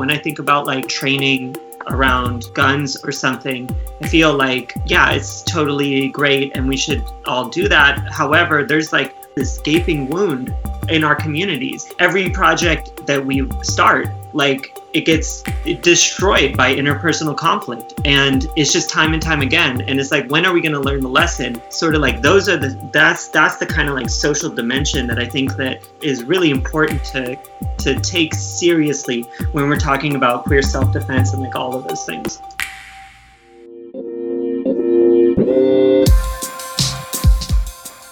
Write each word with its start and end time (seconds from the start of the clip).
When 0.00 0.10
I 0.10 0.16
think 0.16 0.38
about 0.38 0.66
like 0.66 0.88
training 0.88 1.58
around 1.88 2.46
guns 2.54 2.96
or 3.04 3.12
something, 3.12 3.68
I 4.00 4.08
feel 4.08 4.32
like, 4.32 4.72
yeah, 4.86 5.10
it's 5.10 5.42
totally 5.42 6.08
great 6.08 6.56
and 6.56 6.66
we 6.66 6.78
should 6.78 7.04
all 7.26 7.50
do 7.50 7.68
that. 7.68 8.10
However, 8.10 8.64
there's 8.64 8.94
like 8.94 9.14
this 9.34 9.58
gaping 9.58 10.08
wound 10.08 10.54
in 10.88 11.04
our 11.04 11.14
communities. 11.14 11.92
Every 11.98 12.30
project 12.30 13.06
that 13.06 13.22
we 13.22 13.46
start, 13.62 14.08
like 14.32 14.69
it 14.92 15.04
gets 15.04 15.42
destroyed 15.82 16.56
by 16.56 16.74
interpersonal 16.74 17.36
conflict. 17.36 17.94
And 18.04 18.46
it's 18.56 18.72
just 18.72 18.90
time 18.90 19.12
and 19.12 19.22
time 19.22 19.40
again. 19.40 19.82
And 19.82 20.00
it's 20.00 20.10
like 20.10 20.28
when 20.30 20.44
are 20.44 20.52
we 20.52 20.60
going 20.60 20.74
to 20.74 20.80
learn 20.80 21.00
the 21.00 21.08
lesson? 21.08 21.60
Sort 21.70 21.94
of 21.94 22.00
like 22.00 22.22
those 22.22 22.48
are 22.48 22.56
the 22.56 22.70
that's 22.92 23.28
that's 23.28 23.56
the 23.56 23.66
kind 23.66 23.88
of 23.88 23.94
like 23.94 24.08
social 24.08 24.50
dimension 24.50 25.06
that 25.06 25.18
i 25.18 25.24
think 25.24 25.56
that 25.56 25.82
is 26.02 26.24
really 26.24 26.50
important 26.50 27.02
to 27.04 27.38
to 27.78 27.98
take 28.00 28.34
seriously 28.34 29.22
when 29.52 29.68
we're 29.68 29.78
talking 29.78 30.16
about 30.16 30.44
queer 30.44 30.62
self-defense 30.62 31.32
and 31.32 31.42
like 31.42 31.54
all 31.54 31.74
of 31.74 31.86
those 31.88 32.04
things. 32.04 32.38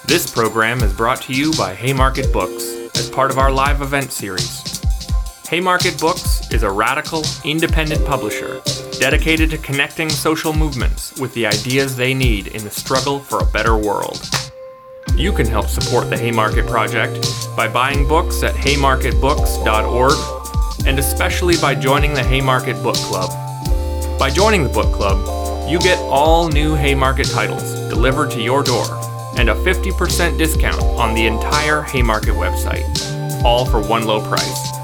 This 0.07 0.30
program 0.33 0.83
is 0.83 0.93
brought 0.95 1.21
to 1.23 1.35
you 1.35 1.52
by 1.52 1.74
haymarket 1.74 2.33
books 2.33 2.65
as 2.97 3.10
part 3.10 3.30
of 3.30 3.38
our 3.38 3.52
live 3.52 3.83
event 3.83 4.10
series 4.10 4.77
Haymarket 5.48 5.98
Books 5.98 6.52
is 6.52 6.62
a 6.62 6.70
radical, 6.70 7.25
independent 7.43 8.05
publisher 8.05 8.61
dedicated 9.01 9.48
to 9.48 9.57
connecting 9.57 10.11
social 10.11 10.52
movements 10.52 11.19
with 11.19 11.33
the 11.33 11.47
ideas 11.47 11.97
they 11.97 12.12
need 12.12 12.48
in 12.48 12.65
the 12.65 12.71
struggle 12.71 13.19
for 13.19 13.38
a 13.38 13.47
better 13.47 13.74
world. 13.74 14.29
You 15.16 15.33
can 15.33 15.47
help 15.47 15.69
support 15.69 16.11
the 16.11 16.19
Haymarket 16.19 16.66
Project 16.66 17.27
by 17.57 17.66
buying 17.66 18.07
books 18.07 18.43
at 18.43 18.55
haymarketbooks.org 18.57 20.87
and 20.87 20.98
especially 20.98 21.57
by 21.57 21.74
joining 21.74 22.12
the 22.12 22.24
Haymarket 22.24 22.83
Book 22.83 22.96
Club. 22.96 23.30
By 24.19 24.29
joining 24.29 24.65
the 24.65 24.69
book 24.69 24.95
club, 24.95 25.66
you 25.66 25.79
get 25.79 25.99
all 26.10 26.51
new 26.51 26.74
Haymarket 26.74 27.30
titles 27.30 27.73
delivered 27.88 28.30
to 28.32 28.43
your 28.43 28.63
door 28.63 28.85
and 29.38 29.49
a 29.49 29.54
50% 29.54 30.37
discount 30.37 30.82
on 30.82 31.15
the 31.15 31.26
entire 31.26 31.80
Haymarket 31.80 32.35
website, 32.35 32.85
all 33.43 33.65
for 33.65 33.80
one 33.80 34.04
low 34.04 34.21
price. 34.29 34.77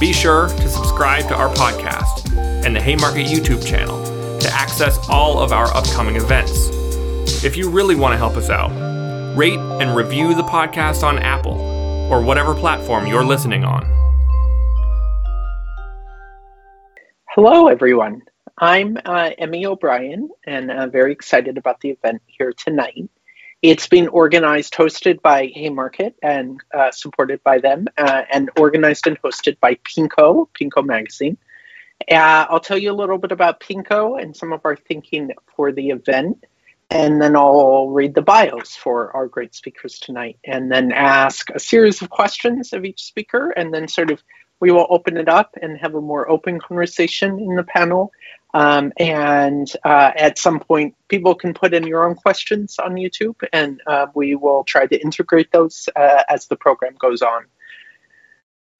Be 0.00 0.14
sure 0.14 0.48
to 0.48 0.68
subscribe 0.70 1.28
to 1.28 1.34
our 1.34 1.52
podcast 1.52 2.34
and 2.64 2.74
the 2.74 2.80
Haymarket 2.80 3.26
YouTube 3.26 3.62
channel 3.66 4.02
to 4.38 4.48
access 4.50 4.98
all 5.10 5.38
of 5.38 5.52
our 5.52 5.66
upcoming 5.76 6.16
events. 6.16 6.70
If 7.44 7.54
you 7.54 7.68
really 7.68 7.94
want 7.96 8.14
to 8.14 8.16
help 8.16 8.34
us 8.38 8.48
out, 8.48 8.70
rate 9.36 9.58
and 9.58 9.94
review 9.94 10.34
the 10.34 10.42
podcast 10.42 11.02
on 11.02 11.18
Apple 11.18 11.60
or 12.10 12.22
whatever 12.22 12.54
platform 12.54 13.06
you're 13.06 13.22
listening 13.22 13.62
on. 13.62 13.84
Hello, 17.28 17.68
everyone. 17.68 18.22
I'm 18.56 18.96
uh, 19.04 19.32
Emmy 19.36 19.66
O'Brien, 19.66 20.30
and 20.46 20.72
I'm 20.72 20.90
very 20.90 21.12
excited 21.12 21.58
about 21.58 21.78
the 21.82 21.90
event 21.90 22.22
here 22.26 22.54
tonight. 22.54 23.10
It's 23.62 23.86
been 23.86 24.08
organized, 24.08 24.72
hosted 24.72 25.20
by 25.20 25.52
Haymarket, 25.54 26.14
and 26.22 26.60
uh, 26.72 26.90
supported 26.92 27.42
by 27.44 27.58
them, 27.58 27.88
uh, 27.98 28.22
and 28.32 28.50
organized 28.58 29.06
and 29.06 29.20
hosted 29.20 29.60
by 29.60 29.74
Pinko, 29.74 30.48
Pinko 30.58 30.84
Magazine. 30.84 31.36
Uh, 32.10 32.46
I'll 32.48 32.60
tell 32.60 32.78
you 32.78 32.90
a 32.90 32.94
little 32.96 33.18
bit 33.18 33.32
about 33.32 33.60
Pinko 33.60 34.20
and 34.20 34.34
some 34.34 34.54
of 34.54 34.62
our 34.64 34.76
thinking 34.76 35.32
for 35.54 35.72
the 35.72 35.90
event, 35.90 36.42
and 36.88 37.20
then 37.20 37.36
I'll 37.36 37.88
read 37.88 38.14
the 38.14 38.22
bios 38.22 38.74
for 38.74 39.14
our 39.14 39.28
great 39.28 39.54
speakers 39.54 39.98
tonight, 39.98 40.38
and 40.44 40.72
then 40.72 40.90
ask 40.90 41.50
a 41.50 41.60
series 41.60 42.00
of 42.00 42.08
questions 42.08 42.72
of 42.72 42.86
each 42.86 43.02
speaker, 43.02 43.50
and 43.50 43.74
then 43.74 43.88
sort 43.88 44.10
of 44.10 44.22
we 44.60 44.70
will 44.70 44.86
open 44.88 45.18
it 45.18 45.28
up 45.28 45.54
and 45.60 45.76
have 45.76 45.94
a 45.94 46.00
more 46.00 46.30
open 46.30 46.60
conversation 46.60 47.38
in 47.38 47.56
the 47.56 47.64
panel 47.64 48.10
um, 48.52 48.92
and 48.98 49.70
uh, 49.84 50.10
at 50.16 50.38
some 50.38 50.60
point, 50.60 50.94
people 51.08 51.34
can 51.34 51.54
put 51.54 51.72
in 51.74 51.86
your 51.86 52.04
own 52.04 52.14
questions 52.14 52.78
on 52.78 52.94
YouTube, 52.94 53.36
and 53.52 53.80
uh, 53.86 54.06
we 54.14 54.34
will 54.34 54.64
try 54.64 54.86
to 54.86 55.00
integrate 55.00 55.52
those 55.52 55.88
uh, 55.94 56.22
as 56.28 56.46
the 56.46 56.56
program 56.56 56.94
goes 56.98 57.22
on. 57.22 57.44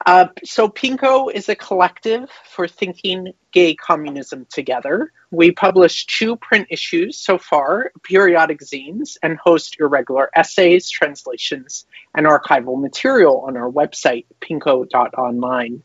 Uh, 0.07 0.27
so, 0.45 0.67
Pinko 0.67 1.31
is 1.33 1.49
a 1.49 1.55
collective 1.55 2.31
for 2.49 2.67
thinking 2.67 3.33
gay 3.53 3.75
communism 3.75 4.47
together. 4.51 5.13
We 5.31 5.53
publish 5.53 6.07
two 6.07 6.37
print 6.37 6.69
issues 6.71 7.19
so 7.19 7.37
far, 7.37 7.93
periodic 8.03 8.61
zines, 8.61 9.19
and 9.23 9.37
host 9.37 9.77
irregular 9.79 10.31
essays, 10.35 10.89
translations, 10.89 11.85
and 12.15 12.27
archival 12.27 12.81
material 12.81 13.45
on 13.47 13.59
our 13.59 13.71
website, 13.71 14.25
pinko.online. 14.41 15.83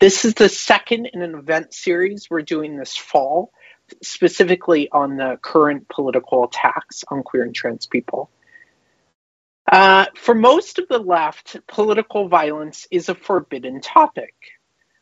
This 0.00 0.24
is 0.24 0.34
the 0.34 0.48
second 0.48 1.06
in 1.06 1.22
an 1.22 1.34
event 1.34 1.74
series 1.74 2.28
we're 2.30 2.42
doing 2.42 2.76
this 2.76 2.96
fall, 2.96 3.52
specifically 4.00 4.88
on 4.90 5.16
the 5.16 5.38
current 5.42 5.88
political 5.88 6.44
attacks 6.44 7.02
on 7.08 7.24
queer 7.24 7.42
and 7.42 7.54
trans 7.54 7.86
people. 7.86 8.30
Uh, 9.70 10.06
for 10.14 10.36
most 10.36 10.78
of 10.78 10.86
the 10.86 11.00
left, 11.00 11.56
political 11.66 12.28
violence 12.28 12.86
is 12.92 13.08
a 13.08 13.14
forbidden 13.14 13.80
topic. 13.80 14.34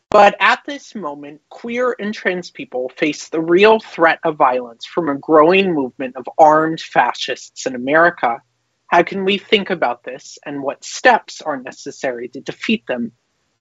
But 0.08 0.34
at 0.40 0.62
this 0.64 0.94
moment, 0.94 1.42
queer 1.50 1.94
and 1.98 2.14
trans 2.14 2.50
people 2.50 2.88
face 2.88 3.28
the 3.28 3.40
real 3.40 3.78
threat 3.80 4.20
of 4.24 4.36
violence 4.36 4.86
from 4.86 5.10
a 5.10 5.18
growing 5.18 5.74
movement 5.74 6.16
of 6.16 6.26
armed 6.38 6.80
fascists 6.80 7.66
in 7.66 7.74
America. 7.74 8.40
How 8.86 9.02
can 9.02 9.26
we 9.26 9.36
think 9.36 9.68
about 9.68 10.04
this 10.04 10.38
and 10.46 10.62
what 10.62 10.84
steps 10.84 11.42
are 11.42 11.60
necessary 11.60 12.28
to 12.30 12.40
defeat 12.40 12.86
them 12.86 13.12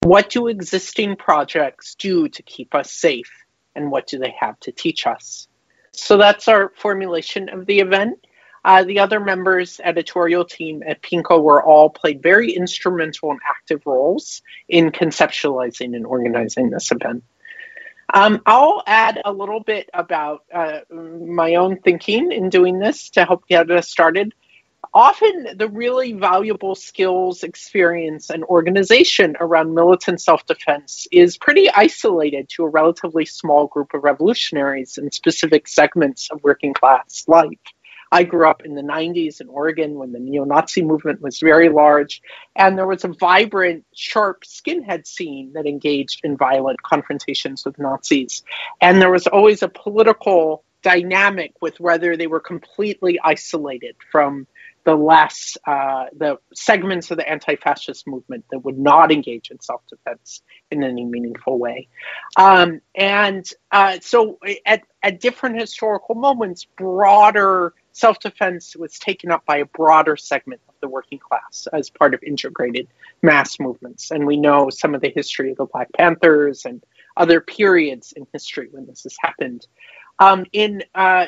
what 0.06 0.30
do 0.30 0.48
existing 0.48 1.16
projects 1.16 1.96
do 1.96 2.30
to 2.30 2.44
keep 2.44 2.76
us 2.76 2.92
safe, 2.92 3.32
and 3.76 3.90
what 3.90 4.06
do 4.06 4.20
they 4.20 4.36
have 4.40 4.60
to 4.60 4.72
teach 4.72 5.08
us? 5.08 5.48
So 5.94 6.18
that's 6.18 6.48
our 6.48 6.72
formulation 6.76 7.50
of 7.50 7.66
the 7.66 7.80
event. 7.80 8.20
Uh, 8.64 8.84
the 8.84 9.00
other 9.00 9.20
members, 9.20 9.82
editorial 9.84 10.46
team 10.46 10.84
at 10.86 11.02
Pinko, 11.02 11.42
were 11.42 11.64
all 11.64 11.90
played 11.90 12.22
very 12.22 12.52
instrumental 12.52 13.32
and 13.32 13.40
active 13.50 13.82
roles 13.86 14.44
in 14.70 14.92
conceptualizing 14.92 15.96
and 15.96 16.06
organizing 16.06 16.70
this 16.70 16.92
event. 16.92 17.24
Um, 18.14 18.44
I'll 18.46 18.84
add 18.86 19.22
a 19.26 19.34
little 19.34 19.60
bit 19.60 19.90
about 19.92 20.44
uh, 20.54 20.82
my 20.92 21.56
own 21.56 21.80
thinking 21.80 22.32
in 22.32 22.50
doing 22.50 22.78
this 22.78 23.10
to 23.12 23.26
help 23.26 23.48
get 23.48 23.72
us 23.72 23.90
started 23.90 24.34
often 24.96 25.58
the 25.58 25.68
really 25.68 26.14
valuable 26.14 26.74
skills, 26.74 27.44
experience, 27.44 28.30
and 28.30 28.46
organization 28.46 29.36
around 29.42 29.76
militant 29.76 30.22
self 30.22 30.46
defense 30.46 31.06
is 31.12 31.38
pretty 31.38 31.70
isolated 31.70 32.48
to 32.50 32.64
a 32.64 32.70
relatively 32.70 33.26
small 33.26 33.68
group 33.68 33.94
of 33.94 34.04
revolutionaries 34.04 34.98
in 34.98 35.12
specific 35.12 35.68
segments 35.68 36.30
of 36.32 36.42
working 36.44 36.74
class 36.74 37.26
life. 37.28 37.60
I 38.12 38.24
grew 38.24 38.50
up 38.50 38.64
in 38.64 38.76
the 38.76 38.82
90s 38.82 39.42
in 39.42 39.50
Oregon 39.50 39.96
when 39.96 40.14
the 40.14 40.20
neo 40.20 40.46
Nazi 40.46 40.82
movement 40.82 41.22
was 41.22 41.40
very 41.40 41.68
large, 41.68 42.22
and 42.56 42.78
there 42.78 42.88
was 42.88 43.04
a 43.04 43.10
vibrant, 43.10 43.84
sharp 43.94 44.44
skinhead 44.46 45.06
scene 45.06 45.52
that 45.54 45.66
engaged 45.66 46.22
in 46.24 46.38
violent 46.38 46.82
confrontations 46.82 47.66
with 47.66 47.78
Nazis. 47.78 48.44
And 48.80 49.02
there 49.02 49.12
was 49.12 49.28
always 49.28 49.64
a 49.64 49.68
political 49.68 50.64
dynamic 50.86 51.52
with 51.62 51.80
whether 51.80 52.16
they 52.16 52.28
were 52.28 52.40
completely 52.40 53.20
isolated 53.22 53.96
from 54.12 54.46
the 54.86 54.96
less 54.96 55.58
uh, 55.68 56.06
the 56.16 56.38
segments 56.54 57.12
of 57.12 57.18
the 57.18 57.28
anti-fascist 57.28 58.08
movement 58.08 58.46
that 58.52 58.60
would 58.60 58.78
not 58.78 59.12
engage 59.12 59.50
in 59.50 59.60
self-defense 59.60 60.42
in 60.72 60.84
any 60.84 61.04
meaningful 61.04 61.58
way. 61.58 61.88
Um, 62.38 62.82
and 62.94 63.50
uh, 63.72 63.98
so 64.02 64.40
at, 64.66 64.84
at 65.02 65.20
different 65.20 65.60
historical 65.60 66.16
moments 66.16 66.66
broader 66.78 67.74
self-defense 67.94 68.76
was 68.76 69.00
taken 69.00 69.32
up 69.32 69.46
by 69.46 69.58
a 69.58 69.66
broader 69.66 70.18
segment 70.18 70.62
of 70.68 70.76
the 70.82 70.88
working 70.88 71.18
class 71.18 71.68
as 71.74 71.90
part 71.90 72.14
of 72.14 72.22
integrated 72.24 72.88
mass 73.24 73.60
movements. 73.60 74.12
And 74.12 74.28
we 74.28 74.38
know 74.38 74.70
some 74.70 74.94
of 74.94 75.02
the 75.02 75.12
history 75.16 75.52
of 75.52 75.58
the 75.58 75.66
black 75.66 75.92
panthers 75.94 76.66
and 76.66 76.84
other 77.18 77.40
periods 77.42 78.12
in 78.12 78.28
history 78.34 78.68
when 78.72 78.86
this 78.86 79.04
has 79.04 79.16
happened 79.20 79.66
um, 80.20 80.46
in 80.54 80.84
uh, 80.94 81.28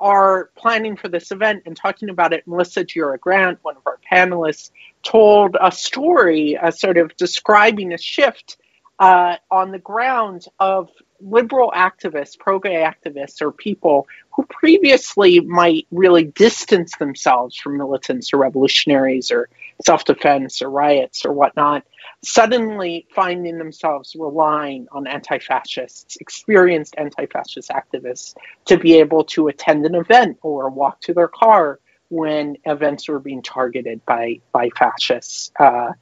our 0.00 0.50
planning 0.56 0.96
for 0.96 1.08
this 1.08 1.30
event 1.30 1.62
and 1.66 1.76
talking 1.76 2.10
about 2.10 2.32
it, 2.32 2.46
Melissa 2.46 2.84
Gira 2.84 3.18
Grant, 3.18 3.58
one 3.62 3.76
of 3.76 3.82
our 3.86 3.98
panelists, 4.10 4.70
told 5.02 5.56
a 5.60 5.70
story, 5.72 6.56
uh, 6.56 6.70
sort 6.70 6.98
of 6.98 7.16
describing 7.16 7.92
a 7.92 7.98
shift 7.98 8.56
uh, 8.98 9.36
on 9.50 9.70
the 9.70 9.78
ground 9.78 10.46
of 10.58 10.90
liberal 11.20 11.72
activists, 11.74 12.38
pro 12.38 12.58
gay 12.58 12.74
activists, 12.74 13.40
or 13.40 13.52
people 13.52 14.06
who 14.30 14.44
previously 14.44 15.40
might 15.40 15.86
really 15.90 16.24
distance 16.24 16.96
themselves 16.96 17.56
from 17.56 17.76
militants 17.76 18.32
or 18.32 18.38
revolutionaries 18.38 19.30
or 19.30 19.48
self 19.84 20.04
defense 20.04 20.62
or 20.62 20.70
riots 20.70 21.24
or 21.24 21.32
whatnot, 21.32 21.84
suddenly 22.22 23.06
finding 23.14 23.58
themselves 23.58 24.16
relying 24.18 24.86
on 24.92 25.06
anti 25.06 25.38
fascists, 25.38 26.16
experienced 26.20 26.94
anti 26.98 27.26
fascist 27.26 27.70
activists, 27.70 28.34
to 28.66 28.76
be 28.76 28.94
able 28.94 29.24
to 29.24 29.48
attend 29.48 29.86
an 29.86 29.94
event 29.94 30.38
or 30.42 30.70
walk 30.70 31.00
to 31.02 31.14
their 31.14 31.28
car 31.28 31.78
when 32.08 32.56
events 32.64 33.08
were 33.08 33.20
being 33.20 33.42
targeted 33.42 34.04
by, 34.06 34.40
by 34.52 34.70
fascists 34.70 35.52
uh, 35.60 35.92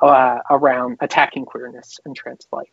uh, 0.00 0.38
around 0.50 0.98
attacking 1.00 1.44
queerness 1.44 1.98
and 2.04 2.14
trans 2.14 2.46
life. 2.52 2.68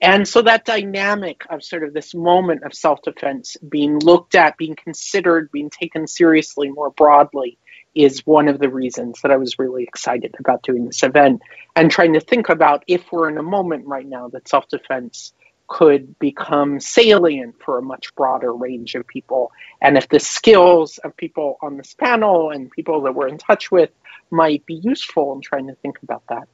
And 0.00 0.26
so 0.26 0.42
that 0.42 0.64
dynamic 0.64 1.42
of 1.48 1.62
sort 1.62 1.84
of 1.84 1.94
this 1.94 2.12
moment 2.14 2.64
of 2.64 2.74
self 2.74 3.02
defense 3.02 3.56
being 3.66 4.00
looked 4.00 4.34
at, 4.34 4.56
being 4.56 4.74
considered, 4.74 5.52
being 5.52 5.70
taken 5.70 6.06
seriously 6.06 6.70
more 6.70 6.90
broadly 6.90 7.58
is 7.94 8.26
one 8.26 8.48
of 8.48 8.58
the 8.58 8.68
reasons 8.68 9.20
that 9.22 9.30
I 9.30 9.36
was 9.36 9.58
really 9.58 9.84
excited 9.84 10.34
about 10.38 10.62
doing 10.62 10.86
this 10.86 11.02
event 11.02 11.42
and 11.76 11.90
trying 11.90 12.14
to 12.14 12.20
think 12.20 12.48
about 12.48 12.84
if 12.86 13.10
we're 13.12 13.28
in 13.28 13.38
a 13.38 13.42
moment 13.42 13.86
right 13.86 14.06
now 14.06 14.28
that 14.28 14.48
self 14.48 14.68
defense 14.68 15.32
could 15.68 16.18
become 16.18 16.80
salient 16.80 17.54
for 17.64 17.78
a 17.78 17.82
much 17.82 18.14
broader 18.14 18.52
range 18.52 18.94
of 18.94 19.06
people. 19.06 19.52
And 19.80 19.96
if 19.96 20.08
the 20.08 20.20
skills 20.20 20.98
of 20.98 21.16
people 21.16 21.56
on 21.62 21.78
this 21.78 21.94
panel 21.94 22.50
and 22.50 22.70
people 22.70 23.02
that 23.02 23.14
we're 23.14 23.28
in 23.28 23.38
touch 23.38 23.70
with 23.70 23.90
might 24.30 24.66
be 24.66 24.74
useful 24.74 25.32
in 25.34 25.40
trying 25.40 25.68
to 25.68 25.74
think 25.76 25.98
about 26.02 26.24
that. 26.28 26.48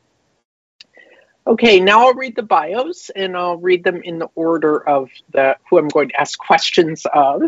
Okay, 1.49 1.81
now 1.81 2.07
I'll 2.07 2.15
read 2.15 2.37
the 2.37 2.43
bios 2.43 3.11
and 3.17 3.37
I'll 3.37 3.57
read 3.57 3.83
them 3.83 4.03
in 4.05 4.19
the 4.19 4.29
order 4.35 4.87
of 4.87 5.09
the 5.33 5.57
who 5.69 5.79
I'm 5.79 5.89
going 5.89 6.11
to 6.11 6.21
ask 6.21 6.39
questions 6.39 7.07
of. 7.13 7.43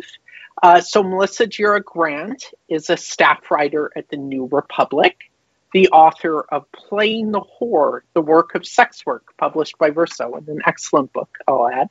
Uh, 0.63 0.81
so 0.81 1.03
Melissa 1.03 1.47
Gira 1.47 1.83
Grant 1.83 2.45
is 2.69 2.91
a 2.91 2.97
staff 2.97 3.51
writer 3.51 3.91
at 3.97 4.09
the 4.11 4.17
New 4.17 4.47
Republic, 4.53 5.31
the 5.73 5.89
author 5.89 6.43
of 6.43 6.71
Playing 6.73 7.33
the 7.33 7.41
Whore, 7.41 8.01
the 8.15 8.21
work 8.21 8.55
of 8.55 8.67
sex 8.67 9.07
work, 9.07 9.35
published 9.39 9.79
by 9.79 9.91
Verso, 9.91 10.35
and 10.35 10.47
an 10.49 10.61
excellent 10.67 11.13
book, 11.13 11.39
I'll 11.49 11.69
add, 11.69 11.89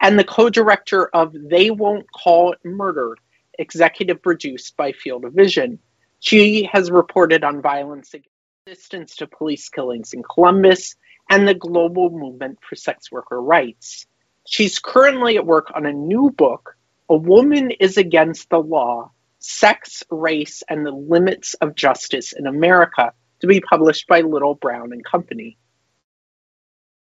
and 0.00 0.18
the 0.18 0.24
co-director 0.24 1.06
of 1.14 1.32
They 1.32 1.70
Won't 1.70 2.10
Call 2.10 2.52
It 2.52 2.64
Murder, 2.64 3.16
executive 3.58 4.20
produced 4.22 4.76
by 4.76 4.92
Field 4.92 5.24
of 5.24 5.32
Vision. 5.32 5.78
She 6.20 6.68
has 6.72 6.90
reported 6.90 7.44
on 7.44 7.62
violence 7.62 8.14
against 8.14 8.28
resistance 8.66 9.16
to 9.16 9.26
police 9.26 9.68
killings 9.68 10.12
in 10.12 10.22
Columbus 10.22 10.96
and 11.30 11.46
the 11.46 11.54
global 11.54 12.10
movement 12.10 12.58
for 12.68 12.74
sex 12.74 13.10
worker 13.12 13.40
rights. 13.40 14.06
She's 14.46 14.78
currently 14.78 15.36
at 15.36 15.46
work 15.46 15.70
on 15.74 15.86
a 15.86 15.92
new 15.92 16.30
book, 16.30 16.76
A 17.10 17.16
Woman 17.16 17.70
is 17.70 17.96
Against 17.96 18.50
the 18.50 18.58
Law 18.58 19.12
Sex, 19.38 20.04
Race, 20.10 20.62
and 20.68 20.84
the 20.84 20.90
Limits 20.90 21.54
of 21.54 21.74
Justice 21.74 22.34
in 22.34 22.46
America, 22.46 23.14
to 23.40 23.46
be 23.46 23.62
published 23.62 24.06
by 24.08 24.20
Little 24.20 24.54
Brown 24.54 24.92
and 24.92 25.02
Company. 25.02 25.56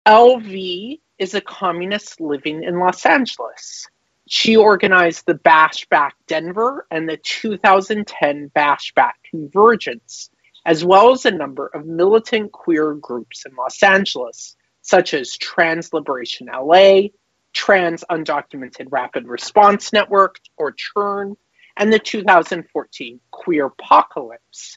LV 0.06 1.00
is 1.18 1.34
a 1.34 1.40
communist 1.40 2.20
living 2.20 2.62
in 2.62 2.78
Los 2.78 3.06
Angeles. 3.06 3.86
She 4.28 4.56
organized 4.56 5.24
the 5.24 5.34
Bash 5.34 5.86
Back 5.86 6.14
Denver 6.26 6.86
and 6.90 7.08
the 7.08 7.16
2010 7.16 8.48
Bash 8.48 8.92
Back 8.92 9.16
Convergence, 9.30 10.28
as 10.66 10.84
well 10.84 11.12
as 11.12 11.24
a 11.24 11.30
number 11.30 11.68
of 11.68 11.86
militant 11.86 12.52
queer 12.52 12.92
groups 12.92 13.46
in 13.46 13.54
Los 13.56 13.82
Angeles, 13.82 14.56
such 14.82 15.14
as 15.14 15.38
Trans 15.38 15.94
Liberation 15.94 16.48
LA, 16.52 17.08
Trans 17.56 18.04
Undocumented 18.10 18.88
Rapid 18.90 19.26
Response 19.26 19.90
Network, 19.90 20.40
or 20.58 20.72
CHURN, 20.72 21.36
and 21.74 21.90
the 21.90 21.98
2014 21.98 23.18
Queer 23.30 23.66
Apocalypse. 23.66 24.76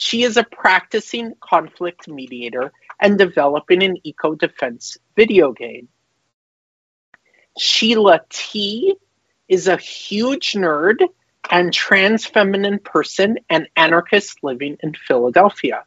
She 0.00 0.22
is 0.22 0.38
a 0.38 0.42
practicing 0.42 1.34
conflict 1.38 2.08
mediator 2.08 2.72
and 2.98 3.18
developing 3.18 3.82
an 3.82 3.98
eco 4.04 4.34
defense 4.34 4.96
video 5.14 5.52
game. 5.52 5.88
Sheila 7.58 8.22
T 8.30 8.96
is 9.46 9.68
a 9.68 9.76
huge 9.76 10.52
nerd 10.52 11.06
and 11.50 11.74
trans 11.74 12.24
feminine 12.24 12.78
person 12.78 13.36
and 13.50 13.68
anarchist 13.76 14.38
living 14.42 14.78
in 14.82 14.94
Philadelphia. 14.94 15.84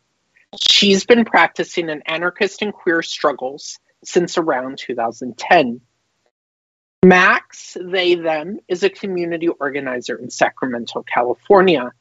She's 0.69 1.03
been 1.03 1.25
practicing 1.25 1.89
an 1.89 2.03
anarchist 2.05 2.61
and 2.61 2.71
queer 2.71 3.01
struggles 3.01 3.79
since 4.03 4.37
around 4.37 4.77
2010. 4.77 5.81
Max, 7.07 7.77
they, 7.79 8.15
them, 8.15 8.59
is 8.67 8.83
a 8.83 8.89
community 8.89 9.47
organizer 9.47 10.17
in 10.17 10.29
Sacramento, 10.29 11.03
California. 11.03 11.91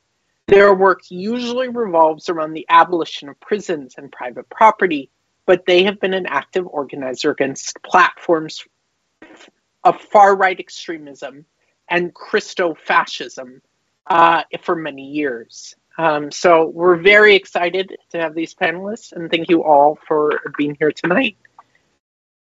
Their 0.49 0.75
work 0.75 1.03
usually 1.11 1.69
revolves 1.69 2.29
around 2.29 2.55
the 2.55 2.67
abolition 2.69 3.29
of 3.29 3.39
prisons 3.39 3.95
and 3.97 4.11
private 4.11 4.49
property, 4.49 5.11
but 5.45 5.65
they 5.67 5.85
have 5.85 6.01
been 6.01 6.15
an 6.15 6.27
active 6.27 6.67
organizer 6.67 7.31
against 7.31 7.81
platforms 7.83 8.65
of 9.85 10.01
far 10.01 10.37
right 10.37 10.59
extremism 10.59 11.47
and 11.89 12.13
Christo 12.13 12.75
fascism 12.75 13.63
uh, 14.09 14.43
for 14.63 14.75
many 14.75 15.11
years. 15.11 15.77
Um, 15.99 16.31
so 16.31 16.67
we're 16.67 16.97
very 16.97 17.35
excited 17.37 17.97
to 18.11 18.19
have 18.19 18.35
these 18.35 18.55
panelists, 18.55 19.13
and 19.13 19.31
thank 19.31 19.49
you 19.49 19.63
all 19.63 19.99
for 20.07 20.41
being 20.59 20.77
here 20.79 20.93
tonight. 20.93 21.37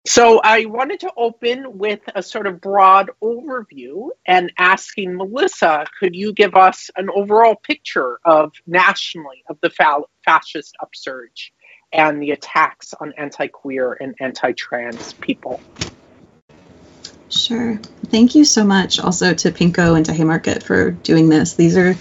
So 0.05 0.41
I 0.43 0.65
wanted 0.65 0.99
to 1.01 1.11
open 1.15 1.77
with 1.77 2.01
a 2.13 2.21
sort 2.21 2.45
of 2.45 2.59
broad 2.59 3.11
overview 3.21 4.09
and 4.25 4.51
asking 4.57 5.15
Melissa, 5.15 5.85
could 5.97 6.13
you 6.13 6.33
give 6.33 6.55
us 6.55 6.91
an 6.97 7.09
overall 7.09 7.55
picture 7.55 8.19
of 8.25 8.51
nationally 8.67 9.45
of 9.47 9.57
the 9.61 9.69
fa- 9.69 10.01
fascist 10.25 10.75
upsurge 10.81 11.53
and 11.93 12.21
the 12.21 12.31
attacks 12.31 12.93
on 12.93 13.13
anti-queer 13.17 13.93
and 13.93 14.13
anti-trans 14.19 15.13
people? 15.13 15.61
Sure. 17.29 17.79
Thank 18.07 18.35
you 18.35 18.43
so 18.43 18.65
much 18.65 18.99
also 18.99 19.33
to 19.33 19.51
Pinko 19.51 19.95
and 19.95 20.05
to 20.07 20.13
Haymarket 20.13 20.63
for 20.63 20.91
doing 20.91 21.29
this. 21.29 21.53
These 21.53 21.77
are 21.77 21.95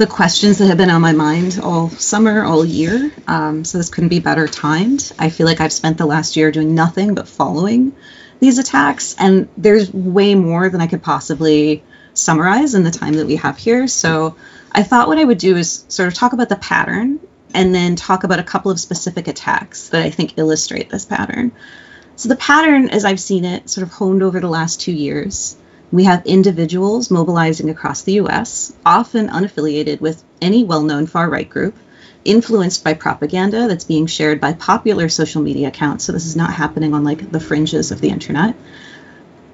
the 0.00 0.06
questions 0.06 0.56
that 0.56 0.66
have 0.66 0.78
been 0.78 0.88
on 0.88 1.02
my 1.02 1.12
mind 1.12 1.60
all 1.62 1.90
summer, 1.90 2.42
all 2.42 2.64
year. 2.64 3.12
Um, 3.26 3.66
so 3.66 3.76
this 3.76 3.90
couldn't 3.90 4.08
be 4.08 4.18
better 4.18 4.48
timed. 4.48 5.12
I 5.18 5.28
feel 5.28 5.46
like 5.46 5.60
I've 5.60 5.74
spent 5.74 5.98
the 5.98 6.06
last 6.06 6.36
year 6.36 6.50
doing 6.50 6.74
nothing 6.74 7.14
but 7.14 7.28
following 7.28 7.94
these 8.38 8.58
attacks, 8.58 9.14
and 9.18 9.46
there's 9.58 9.92
way 9.92 10.34
more 10.34 10.70
than 10.70 10.80
I 10.80 10.86
could 10.86 11.02
possibly 11.02 11.82
summarize 12.14 12.74
in 12.74 12.82
the 12.82 12.90
time 12.90 13.12
that 13.12 13.26
we 13.26 13.36
have 13.36 13.58
here. 13.58 13.86
So 13.88 14.36
I 14.72 14.84
thought 14.84 15.06
what 15.06 15.18
I 15.18 15.24
would 15.24 15.36
do 15.36 15.58
is 15.58 15.84
sort 15.88 16.08
of 16.08 16.14
talk 16.14 16.32
about 16.32 16.48
the 16.48 16.56
pattern 16.56 17.20
and 17.52 17.74
then 17.74 17.94
talk 17.94 18.24
about 18.24 18.38
a 18.38 18.42
couple 18.42 18.70
of 18.70 18.80
specific 18.80 19.28
attacks 19.28 19.90
that 19.90 20.02
I 20.02 20.08
think 20.08 20.38
illustrate 20.38 20.88
this 20.88 21.04
pattern. 21.04 21.52
So 22.16 22.30
the 22.30 22.36
pattern, 22.36 22.88
as 22.88 23.04
I've 23.04 23.20
seen 23.20 23.44
it, 23.44 23.68
sort 23.68 23.86
of 23.86 23.92
honed 23.92 24.22
over 24.22 24.40
the 24.40 24.48
last 24.48 24.80
two 24.80 24.92
years, 24.92 25.58
we 25.92 26.04
have 26.04 26.24
individuals 26.26 27.10
mobilizing 27.10 27.70
across 27.70 28.02
the 28.02 28.14
US, 28.14 28.72
often 28.86 29.28
unaffiliated 29.28 30.00
with 30.00 30.22
any 30.40 30.64
well 30.64 30.82
known 30.82 31.06
far 31.06 31.28
right 31.28 31.48
group, 31.48 31.74
influenced 32.24 32.84
by 32.84 32.94
propaganda 32.94 33.66
that's 33.66 33.84
being 33.84 34.06
shared 34.06 34.40
by 34.40 34.52
popular 34.52 35.08
social 35.08 35.42
media 35.42 35.68
accounts. 35.68 36.04
So 36.04 36.12
this 36.12 36.26
is 36.26 36.36
not 36.36 36.52
happening 36.52 36.94
on 36.94 37.02
like 37.02 37.30
the 37.32 37.40
fringes 37.40 37.90
of 37.90 38.00
the 38.00 38.10
internet. 38.10 38.54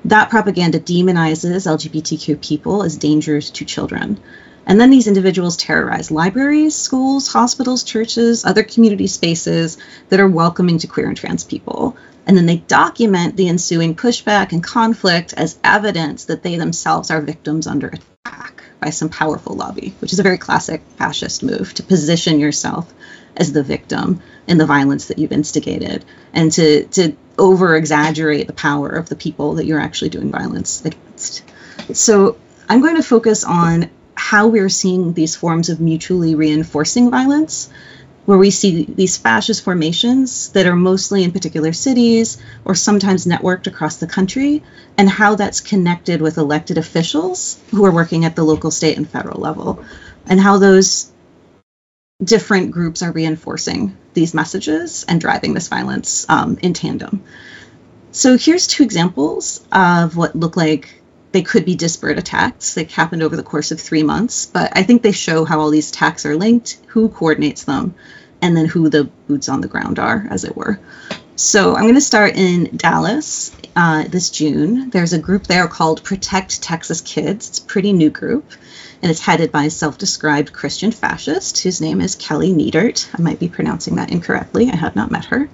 That 0.04 0.30
propaganda 0.30 0.78
demonizes 0.78 1.66
LGBTQ 1.66 2.40
people 2.40 2.82
as 2.82 2.96
dangerous 2.96 3.50
to 3.50 3.64
children. 3.64 4.20
And 4.66 4.80
then 4.80 4.90
these 4.90 5.06
individuals 5.06 5.56
terrorize 5.56 6.10
libraries, 6.10 6.74
schools, 6.74 7.28
hospitals, 7.28 7.84
churches, 7.84 8.44
other 8.44 8.64
community 8.64 9.06
spaces 9.06 9.78
that 10.08 10.20
are 10.20 10.28
welcoming 10.28 10.78
to 10.78 10.88
queer 10.88 11.08
and 11.08 11.16
trans 11.16 11.44
people. 11.44 11.96
And 12.26 12.36
then 12.36 12.46
they 12.46 12.56
document 12.56 13.36
the 13.36 13.48
ensuing 13.48 13.94
pushback 13.94 14.52
and 14.52 14.62
conflict 14.62 15.32
as 15.36 15.58
evidence 15.62 16.24
that 16.24 16.42
they 16.42 16.56
themselves 16.56 17.10
are 17.10 17.20
victims 17.20 17.66
under 17.66 17.88
attack 17.88 18.64
by 18.80 18.90
some 18.90 19.08
powerful 19.08 19.54
lobby, 19.54 19.94
which 20.00 20.12
is 20.12 20.18
a 20.18 20.24
very 20.24 20.38
classic 20.38 20.82
fascist 20.98 21.42
move 21.42 21.72
to 21.74 21.82
position 21.82 22.40
yourself 22.40 22.92
as 23.36 23.52
the 23.52 23.62
victim 23.62 24.22
in 24.46 24.58
the 24.58 24.66
violence 24.66 25.06
that 25.06 25.18
you've 25.18 25.32
instigated 25.32 26.04
and 26.32 26.50
to, 26.52 26.84
to 26.86 27.16
over 27.38 27.76
exaggerate 27.76 28.46
the 28.46 28.52
power 28.52 28.88
of 28.88 29.08
the 29.08 29.16
people 29.16 29.54
that 29.54 29.66
you're 29.66 29.80
actually 29.80 30.08
doing 30.08 30.30
violence 30.30 30.84
against. 30.84 31.44
So 31.92 32.38
I'm 32.68 32.80
going 32.80 32.96
to 32.96 33.02
focus 33.02 33.44
on 33.44 33.90
how 34.14 34.48
we're 34.48 34.70
seeing 34.70 35.12
these 35.12 35.36
forms 35.36 35.68
of 35.68 35.80
mutually 35.80 36.34
reinforcing 36.34 37.10
violence 37.10 37.68
where 38.26 38.38
we 38.38 38.50
see 38.50 38.84
these 38.84 39.16
fascist 39.16 39.64
formations 39.64 40.50
that 40.50 40.66
are 40.66 40.76
mostly 40.76 41.24
in 41.24 41.32
particular 41.32 41.72
cities 41.72 42.38
or 42.64 42.74
sometimes 42.74 43.24
networked 43.24 43.66
across 43.66 43.96
the 43.96 44.06
country, 44.06 44.62
and 44.98 45.08
how 45.08 45.36
that's 45.36 45.60
connected 45.60 46.20
with 46.20 46.36
elected 46.36 46.76
officials 46.76 47.58
who 47.70 47.84
are 47.84 47.92
working 47.92 48.24
at 48.24 48.36
the 48.36 48.44
local, 48.44 48.70
state, 48.70 48.96
and 48.96 49.08
federal 49.08 49.40
level, 49.40 49.82
and 50.26 50.40
how 50.40 50.58
those 50.58 51.10
different 52.22 52.70
groups 52.72 53.02
are 53.02 53.12
reinforcing 53.12 53.96
these 54.14 54.34
messages 54.34 55.04
and 55.08 55.20
driving 55.20 55.54
this 55.54 55.68
violence 55.68 56.26
um, 56.28 56.58
in 56.62 56.72
tandem. 56.72 57.22
So 58.10 58.36
here's 58.38 58.66
two 58.66 58.82
examples 58.82 59.64
of 59.70 60.16
what 60.16 60.34
look 60.34 60.56
like 60.56 61.02
they 61.32 61.42
could 61.42 61.66
be 61.66 61.76
disparate 61.76 62.18
attacks 62.18 62.74
that 62.74 62.90
happened 62.90 63.22
over 63.22 63.36
the 63.36 63.42
course 63.42 63.70
of 63.70 63.78
three 63.78 64.02
months, 64.02 64.46
but 64.46 64.72
I 64.74 64.82
think 64.84 65.02
they 65.02 65.12
show 65.12 65.44
how 65.44 65.60
all 65.60 65.70
these 65.70 65.90
attacks 65.90 66.24
are 66.24 66.34
linked, 66.34 66.78
who 66.86 67.10
coordinates 67.10 67.64
them, 67.64 67.94
and 68.42 68.56
then 68.56 68.66
who 68.66 68.88
the 68.88 69.04
boots 69.04 69.48
on 69.48 69.60
the 69.60 69.68
ground 69.68 69.98
are, 69.98 70.26
as 70.30 70.44
it 70.44 70.56
were. 70.56 70.78
So 71.36 71.74
I'm 71.76 71.82
going 71.82 71.94
to 71.94 72.00
start 72.00 72.36
in 72.36 72.76
Dallas 72.76 73.54
uh, 73.76 74.04
this 74.08 74.30
June. 74.30 74.88
There's 74.88 75.12
a 75.12 75.18
group 75.18 75.46
there 75.46 75.68
called 75.68 76.02
Protect 76.02 76.62
Texas 76.62 77.02
Kids. 77.02 77.50
It's 77.50 77.58
a 77.58 77.64
pretty 77.64 77.92
new 77.92 78.08
group, 78.08 78.50
and 79.02 79.10
it's 79.10 79.20
headed 79.20 79.52
by 79.52 79.64
a 79.64 79.70
self-described 79.70 80.54
Christian 80.54 80.92
fascist 80.92 81.62
whose 81.62 81.82
name 81.82 82.00
is 82.00 82.14
Kelly 82.14 82.52
Neidert. 82.52 83.08
I 83.16 83.20
might 83.20 83.38
be 83.38 83.48
pronouncing 83.48 83.96
that 83.96 84.10
incorrectly. 84.10 84.70
I 84.70 84.76
have 84.76 84.96
not 84.96 85.10
met 85.10 85.26
her. 85.26 85.48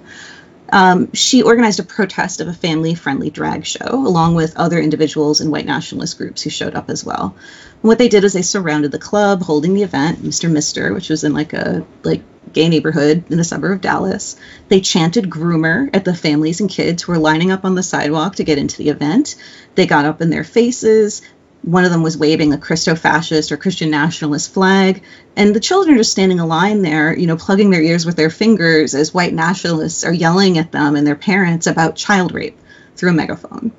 Um, 0.71 1.13
she 1.13 1.43
organized 1.43 1.79
a 1.79 1.83
protest 1.83 2.41
of 2.41 2.47
a 2.47 2.53
family 2.53 2.95
friendly 2.95 3.29
drag 3.29 3.65
show 3.65 3.91
along 3.91 4.35
with 4.35 4.57
other 4.57 4.79
individuals 4.79 5.39
and 5.39 5.51
white 5.51 5.67
nationalist 5.67 6.17
groups 6.17 6.41
who 6.41 6.49
showed 6.49 6.73
up 6.73 6.89
as 6.89 7.03
well. 7.03 7.35
And 7.35 7.83
what 7.83 7.99
they 7.99 8.07
did 8.07 8.23
is 8.23 8.33
they 8.33 8.41
surrounded 8.41 8.91
the 8.91 8.97
club 8.97 9.43
holding 9.43 9.75
the 9.75 9.83
event, 9.83 10.23
Mr. 10.23 10.49
Misster, 10.49 10.93
which 10.93 11.09
was 11.09 11.23
in 11.23 11.33
like 11.33 11.53
a 11.53 11.85
like 12.03 12.23
gay 12.53 12.69
neighborhood 12.69 13.23
in 13.29 13.37
the 13.37 13.43
suburb 13.43 13.73
of 13.73 13.81
Dallas. 13.81 14.35
They 14.69 14.81
chanted 14.81 15.29
groomer 15.29 15.89
at 15.93 16.05
the 16.05 16.15
families 16.15 16.61
and 16.61 16.69
kids 16.69 17.03
who 17.03 17.11
were 17.11 17.17
lining 17.17 17.51
up 17.51 17.65
on 17.65 17.75
the 17.75 17.83
sidewalk 17.83 18.35
to 18.35 18.43
get 18.43 18.57
into 18.57 18.77
the 18.77 18.89
event. 18.89 19.35
They 19.75 19.85
got 19.85 20.05
up 20.05 20.21
in 20.21 20.29
their 20.29 20.43
faces. 20.43 21.21
One 21.63 21.85
of 21.85 21.91
them 21.91 22.03
was 22.03 22.17
waving 22.17 22.53
a 22.53 22.57
Christo 22.57 22.93
fascist 22.95 23.51
or 23.51 23.57
Christian 23.57 23.89
nationalist 23.89 24.53
flag. 24.53 25.01
And 25.35 25.55
the 25.55 25.59
children 25.59 25.95
are 25.95 25.99
just 25.99 26.11
standing 26.11 26.39
in 26.39 26.47
line 26.47 26.81
there, 26.81 27.17
you 27.17 27.27
know, 27.27 27.37
plugging 27.37 27.69
their 27.69 27.81
ears 27.81 28.05
with 28.05 28.17
their 28.17 28.29
fingers 28.29 28.93
as 28.93 29.13
white 29.13 29.33
nationalists 29.33 30.03
are 30.03 30.13
yelling 30.13 30.57
at 30.57 30.71
them 30.71 30.95
and 30.95 31.07
their 31.07 31.15
parents 31.15 31.67
about 31.67 31.95
child 31.95 32.33
rape 32.33 32.57
through 32.95 33.11
a 33.11 33.13
megaphone. 33.13 33.71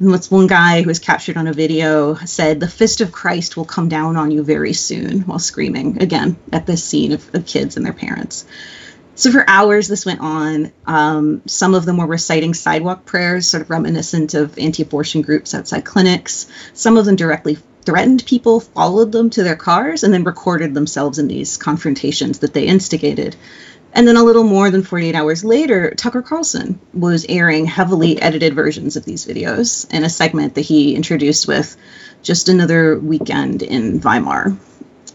What's 0.00 0.30
one 0.30 0.46
guy 0.46 0.80
who 0.80 0.86
was 0.88 0.98
captured 0.98 1.36
on 1.36 1.46
a 1.46 1.52
video 1.52 2.14
said, 2.14 2.58
The 2.58 2.68
fist 2.68 3.02
of 3.02 3.12
Christ 3.12 3.58
will 3.58 3.66
come 3.66 3.90
down 3.90 4.16
on 4.16 4.30
you 4.30 4.42
very 4.42 4.72
soon, 4.72 5.20
while 5.20 5.38
screaming 5.38 6.02
again 6.02 6.38
at 6.50 6.64
this 6.64 6.82
scene 6.82 7.12
of, 7.12 7.34
of 7.34 7.44
kids 7.44 7.76
and 7.76 7.84
their 7.84 7.92
parents. 7.92 8.46
So 9.14 9.30
for 9.30 9.44
hours, 9.46 9.88
this 9.88 10.06
went 10.06 10.20
on. 10.20 10.72
Um, 10.86 11.42
some 11.46 11.74
of 11.74 11.84
them 11.84 11.98
were 11.98 12.06
reciting 12.06 12.54
sidewalk 12.54 13.04
prayers, 13.04 13.46
sort 13.46 13.62
of 13.62 13.68
reminiscent 13.68 14.32
of 14.32 14.58
anti 14.58 14.84
abortion 14.84 15.20
groups 15.20 15.54
outside 15.54 15.84
clinics. 15.84 16.46
Some 16.72 16.96
of 16.96 17.04
them 17.04 17.16
directly 17.16 17.58
threatened 17.82 18.24
people, 18.24 18.60
followed 18.60 19.12
them 19.12 19.28
to 19.28 19.42
their 19.42 19.56
cars, 19.56 20.02
and 20.02 20.14
then 20.14 20.24
recorded 20.24 20.72
themselves 20.72 21.18
in 21.18 21.28
these 21.28 21.58
confrontations 21.58 22.38
that 22.38 22.54
they 22.54 22.64
instigated. 22.64 23.36
And 23.92 24.06
then 24.06 24.16
a 24.16 24.22
little 24.22 24.44
more 24.44 24.70
than 24.70 24.82
48 24.82 25.14
hours 25.14 25.44
later, 25.44 25.92
Tucker 25.96 26.22
Carlson 26.22 26.78
was 26.94 27.26
airing 27.28 27.66
heavily 27.66 28.20
edited 28.20 28.54
versions 28.54 28.96
of 28.96 29.04
these 29.04 29.26
videos 29.26 29.92
in 29.92 30.04
a 30.04 30.08
segment 30.08 30.54
that 30.54 30.60
he 30.62 30.94
introduced 30.94 31.48
with 31.48 31.76
just 32.22 32.48
another 32.48 32.98
weekend 32.98 33.62
in 33.62 34.00
Weimar. 34.00 34.56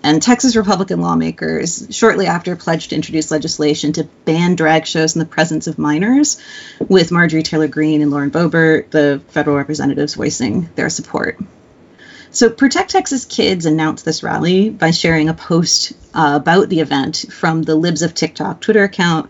And 0.04 0.22
Texas 0.22 0.56
Republican 0.56 1.02
lawmakers 1.02 1.88
shortly 1.90 2.28
after 2.28 2.56
pledged 2.56 2.92
to 2.92 2.96
introduce 2.96 3.32
legislation 3.32 3.94
to 3.94 4.04
ban 4.26 4.56
drag 4.56 4.86
shows 4.86 5.16
in 5.16 5.20
the 5.20 5.26
presence 5.26 5.66
of 5.66 5.80
minors, 5.80 6.40
with 6.80 7.12
Marjorie 7.12 7.42
Taylor 7.42 7.68
Greene 7.68 8.04
and 8.04 8.12
Lauren 8.12 8.30
Boebert, 8.30 8.92
the 8.92 9.20
federal 9.30 9.58
representatives, 9.58 10.14
voicing 10.14 10.70
their 10.76 10.90
support. 10.92 11.40
So, 12.36 12.50
Protect 12.50 12.90
Texas 12.90 13.24
Kids 13.24 13.66
announced 13.66 14.04
this 14.04 14.22
rally 14.22 14.70
by 14.70 14.92
sharing 14.92 15.30
a 15.30 15.34
post 15.34 15.94
uh, 16.14 16.34
about 16.36 16.68
the 16.68 16.82
event 16.82 17.28
from 17.32 17.64
the 17.64 17.76
Libs 17.76 18.02
of 18.02 18.14
TikTok 18.14 18.60
Twitter 18.60 18.84
account. 18.84 19.30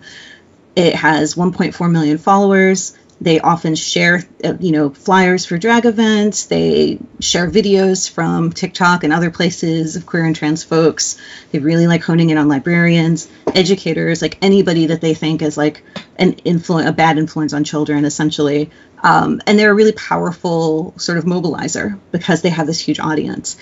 It 0.76 0.96
has 0.96 1.36
1.4 1.36 1.92
million 1.92 2.18
followers. 2.18 2.98
They 3.22 3.40
often 3.40 3.76
share, 3.76 4.24
uh, 4.44 4.56
you 4.60 4.72
know, 4.72 4.90
flyers 4.90 5.46
for 5.46 5.60
drag 5.60 5.86
events. 5.86 6.46
They 6.48 6.98
share 7.20 7.48
videos 7.48 8.10
from 8.10 8.52
TikTok 8.52 9.04
and 9.04 9.14
other 9.14 9.30
places 9.30 9.96
of 9.96 10.08
queer 10.08 10.26
and 10.26 10.36
trans 10.36 10.64
folks. 10.64 11.20
They 11.52 11.60
really 11.60 11.86
like 11.86 12.04
honing 12.04 12.32
in 12.32 12.40
on 12.40 12.48
librarians, 12.48 13.30
educators, 13.54 14.24
like 14.24 14.40
anybody 14.42 14.88
that 14.88 15.02
they 15.02 15.14
think 15.14 15.44
is 15.44 15.58
like 15.58 15.84
an 16.18 16.34
influence, 16.44 16.90
a 16.90 16.92
bad 16.92 17.20
influence 17.20 17.54
on 17.54 17.66
children, 17.66 18.04
essentially. 18.04 18.72
Um, 19.06 19.40
and 19.46 19.60
they're 19.60 19.70
a 19.70 19.76
really 19.76 19.92
powerful 19.92 20.96
sort 20.98 21.20
of 21.20 21.26
mobilizer 21.26 22.00
because 22.12 22.42
they 22.42 22.50
have 22.50 22.66
this 22.66 22.80
huge 22.80 23.00
audience. 23.00 23.56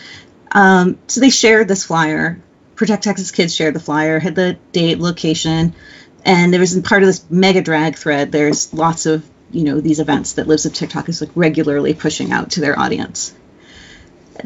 Um, 0.54 0.98
so 1.08 1.20
they 1.20 1.30
shared 1.30 1.68
this 1.68 1.84
flyer. 1.84 2.42
Protect 2.76 3.04
Texas 3.04 3.32
Kids 3.32 3.54
shared 3.54 3.76
the 3.76 3.82
flyer, 3.82 4.20
had 4.20 4.36
the 4.36 4.58
date, 4.72 5.00
location, 5.00 5.76
and 6.24 6.54
there 6.54 6.62
was 6.62 6.80
part 6.80 7.04
of 7.04 7.08
this 7.08 7.30
mega 7.30 7.62
drag 7.62 7.98
thread. 7.98 8.32
There's 8.32 8.74
lots 8.74 9.06
of 9.06 9.30
you 9.52 9.66
know 9.66 9.82
these 9.82 10.00
events 10.00 10.34
that 10.34 10.48
Libs 10.48 10.66
of 10.66 10.74
TikTok 10.74 11.10
is 11.10 11.20
like 11.20 11.32
regularly 11.36 11.94
pushing 11.94 12.32
out 12.32 12.52
to 12.52 12.62
their 12.62 12.80
audience. 12.80 13.36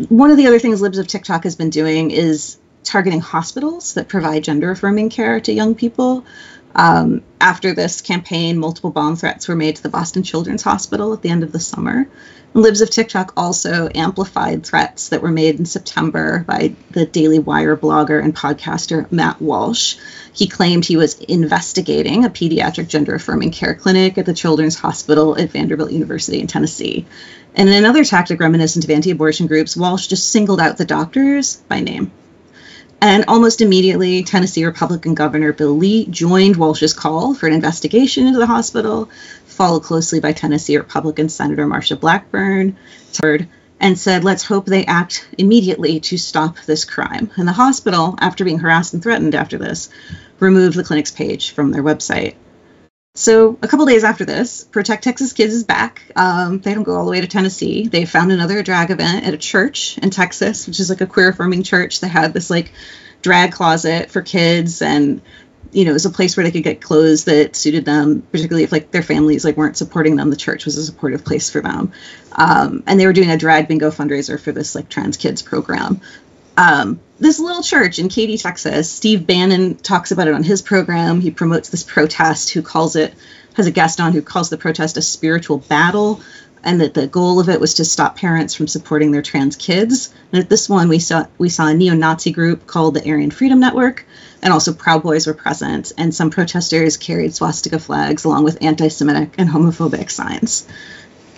One 0.10 0.32
of 0.32 0.38
the 0.38 0.48
other 0.48 0.60
things 0.60 0.82
Libs 0.82 0.98
of 0.98 1.08
TikTok 1.08 1.44
has 1.44 1.56
been 1.56 1.70
doing 1.70 2.10
is 2.10 2.58
targeting 2.84 3.20
hospitals 3.20 3.94
that 3.94 4.08
provide 4.08 4.44
gender 4.44 4.72
affirming 4.72 5.12
care 5.12 5.40
to 5.42 5.54
young 5.54 5.76
people. 5.76 6.26
Um, 6.78 7.24
after 7.42 7.74
this 7.74 8.02
campaign, 8.02 8.60
multiple 8.60 8.92
bomb 8.92 9.16
threats 9.16 9.48
were 9.48 9.56
made 9.56 9.78
to 9.78 9.84
the 9.84 9.90
Boston 9.90 10.22
Children's 10.22 10.62
Hospital 10.62 11.12
at 11.12 11.24
the 11.24 11.30
end 11.30 11.42
of 11.42 11.52
the 11.52 11.60
summer. 11.60 12.08
And 12.54 12.64
Libs 12.64 12.82
of 12.82 12.92
TikTok 12.92 13.34
also 13.36 13.90
amplified 13.94 14.64
threats 14.64 15.10
that 15.10 15.24
were 15.24 15.32
made 15.32 15.60
in 15.60 15.66
September 15.66 16.46
by 16.48 16.76
the 16.92 17.08
Daily 17.08 17.40
Wire 17.40 17.76
blogger 17.76 18.24
and 18.24 18.36
podcaster 18.36 19.12
Matt 19.12 19.42
Walsh. 19.42 19.98
He 20.34 20.48
claimed 20.48 20.86
he 20.86 20.98
was 20.98 21.16
investigating 21.16 22.24
a 22.24 22.30
pediatric 22.30 22.88
gender 22.88 23.16
affirming 23.16 23.52
care 23.52 23.74
clinic 23.74 24.20
at 24.20 24.28
the 24.28 24.34
Children's 24.34 24.78
Hospital 24.78 25.36
at 25.36 25.52
Vanderbilt 25.52 25.92
University 25.92 26.40
in 26.40 26.48
Tennessee. 26.48 27.08
And 27.56 27.68
in 27.68 27.76
another 27.76 28.04
tactic 28.04 28.40
reminiscent 28.40 28.86
of 28.86 28.92
anti 28.92 29.10
abortion 29.10 29.48
groups, 29.48 29.76
Walsh 29.76 30.08
just 30.08 30.30
singled 30.30 30.62
out 30.62 30.78
the 30.78 30.86
doctors 30.86 31.56
by 31.68 31.80
name. 31.80 32.12
And 33.00 33.26
almost 33.28 33.62
immediately, 33.62 34.24
Tennessee 34.24 34.66
Republican 34.66 35.14
Governor 35.14 35.54
Bill 35.54 35.78
Lee 35.78 36.08
joined 36.08 36.56
Walsh's 36.56 36.94
call 36.94 37.36
for 37.36 37.46
an 37.46 37.54
investigation 37.54 38.26
into 38.26 38.40
the 38.40 38.48
hospital, 38.48 39.10
followed 39.46 39.84
closely 39.84 40.20
by 40.20 40.34
Tennessee 40.34 40.78
Republican 40.78 41.30
Senator 41.30 41.68
Marsha 41.68 42.00
Blackburn, 42.00 42.76
and 43.80 44.00
said, 44.00 44.24
let's 44.24 44.44
hope 44.44 44.66
they 44.66 44.86
act 44.86 45.28
immediately 45.38 46.00
to 46.00 46.18
stop 46.18 46.58
this 46.66 46.86
crime. 46.86 47.30
And 47.38 47.48
the 47.48 47.54
hospital, 47.54 48.16
after 48.20 48.44
being 48.44 48.60
harassed 48.60 48.96
and 48.96 49.04
threatened 49.04 49.36
after 49.36 49.60
this, 49.60 49.90
removed 50.40 50.76
the 50.76 50.84
clinic's 50.84 51.12
page 51.12 51.52
from 51.52 51.72
their 51.72 51.84
website. 51.84 52.36
So 53.18 53.58
a 53.64 53.68
couple 53.68 53.88
days 53.88 54.04
after 54.04 54.26
this, 54.26 54.64
Protect 54.64 55.04
Texas 55.04 55.34
Kids 55.34 55.52
is 55.52 55.64
back. 55.64 56.04
Um, 56.16 56.60
they 56.60 56.76
don't 56.76 56.84
go 56.84 56.96
all 56.96 57.06
the 57.06 57.10
way 57.10 57.20
to 57.20 57.26
Tennessee. 57.26 57.88
They 57.88 58.06
found 58.06 58.32
another 58.32 58.62
drag 58.62 58.92
event 58.92 59.26
at 59.26 59.34
a 59.34 59.40
church 59.40 59.98
in 59.98 60.12
Texas, 60.12 60.68
which 60.68 60.80
is 60.80 60.92
like 60.92 61.02
a 61.02 61.08
queer 61.08 61.30
affirming 61.30 61.64
church. 61.64 62.00
They 62.00 62.10
had 62.10 62.32
this 62.32 62.52
like 62.52 62.72
drag 63.24 63.54
closet 63.54 64.12
for 64.12 64.22
kids, 64.22 64.84
and 64.84 65.24
you 65.72 65.84
know, 65.84 65.90
it 65.90 65.94
was 65.94 66.06
a 66.06 66.12
place 66.12 66.38
where 66.38 66.44
they 66.44 66.52
could 66.52 66.64
get 66.64 66.80
clothes 66.80 67.26
that 67.26 67.56
suited 67.56 67.86
them, 67.86 68.22
particularly 68.22 68.66
if 68.66 68.72
like 68.72 68.92
their 68.92 69.02
families 69.02 69.44
like 69.44 69.58
weren't 69.58 69.78
supporting 69.78 70.16
them. 70.16 70.30
The 70.30 70.36
church 70.36 70.66
was 70.66 70.78
a 70.78 70.86
supportive 70.86 71.26
place 71.26 71.50
for 71.50 71.62
them, 71.62 71.94
um, 72.34 72.84
and 72.86 73.00
they 73.00 73.08
were 73.08 73.14
doing 73.14 73.32
a 73.32 73.38
drag 73.38 73.68
bingo 73.68 73.90
fundraiser 73.90 74.40
for 74.40 74.52
this 74.52 74.76
like 74.76 74.90
trans 74.90 75.18
kids 75.18 75.42
program. 75.42 76.02
Um, 76.56 77.00
this 77.20 77.40
little 77.40 77.64
church 77.64 78.00
in 78.00 78.10
Katy, 78.10 78.38
Texas, 78.38 78.92
Steve 78.92 79.26
Bannon 79.26 79.76
talks 79.76 80.12
about 80.12 80.28
it 80.28 80.34
on 80.34 80.44
his 80.44 80.62
program. 80.62 81.22
He 81.22 81.32
promotes 81.32 81.70
this 81.70 81.84
protest, 81.84 82.52
who 82.52 82.62
calls 82.62 82.96
it, 82.96 83.14
has 83.56 83.68
a 83.68 83.72
guest 83.72 84.00
on 84.00 84.14
who 84.14 84.22
calls 84.22 84.50
the 84.50 84.58
protest 84.58 84.98
a 84.98 85.02
spiritual 85.02 85.58
battle, 85.58 86.22
and 86.64 86.82
that 86.82 86.94
the 86.94 87.08
goal 87.08 87.40
of 87.40 87.50
it 87.50 87.60
was 87.60 87.76
to 87.76 87.86
stop 87.86 88.18
parents 88.18 88.54
from 88.54 88.68
supporting 88.68 89.12
their 89.12 89.22
trans 89.22 89.56
kids. 89.56 90.14
And 90.32 90.42
at 90.42 90.50
this 90.50 90.70
one, 90.70 90.90
we 90.90 91.00
saw 91.00 91.26
we 91.38 91.50
saw 91.50 91.68
a 91.68 91.74
neo-Nazi 91.74 92.32
group 92.32 92.68
called 92.68 92.94
the 92.94 93.10
Aryan 93.10 93.32
Freedom 93.32 93.60
Network, 93.60 94.06
and 94.44 94.54
also 94.54 94.74
Proud 94.74 95.02
Boys 95.02 95.26
were 95.26 95.34
present, 95.34 95.94
and 95.98 96.14
some 96.14 96.30
protesters 96.30 96.98
carried 96.98 97.34
swastika 97.34 97.80
flags 97.80 98.26
along 98.26 98.44
with 98.44 98.62
anti-Semitic 98.62 99.36
and 99.38 99.50
homophobic 99.50 100.12
signs. 100.12 100.68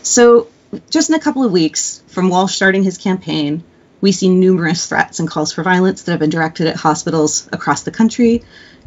So, 0.03 0.47
just 0.89 1.09
in 1.09 1.15
a 1.15 1.19
couple 1.19 1.43
of 1.43 1.51
weeks 1.51 2.01
from 2.07 2.29
Walsh 2.29 2.55
starting 2.55 2.83
his 2.83 2.97
campaign, 2.97 3.63
we 4.01 4.11
see 4.11 4.29
numerous 4.29 4.85
threats 4.87 5.19
and 5.19 5.29
calls 5.29 5.51
for 5.51 5.63
violence 5.63 6.03
that 6.03 6.11
have 6.11 6.19
been 6.19 6.29
directed 6.29 6.67
at 6.67 6.75
hospitals 6.75 7.47
across 7.51 7.83
the 7.83 7.91
country. 7.91 8.43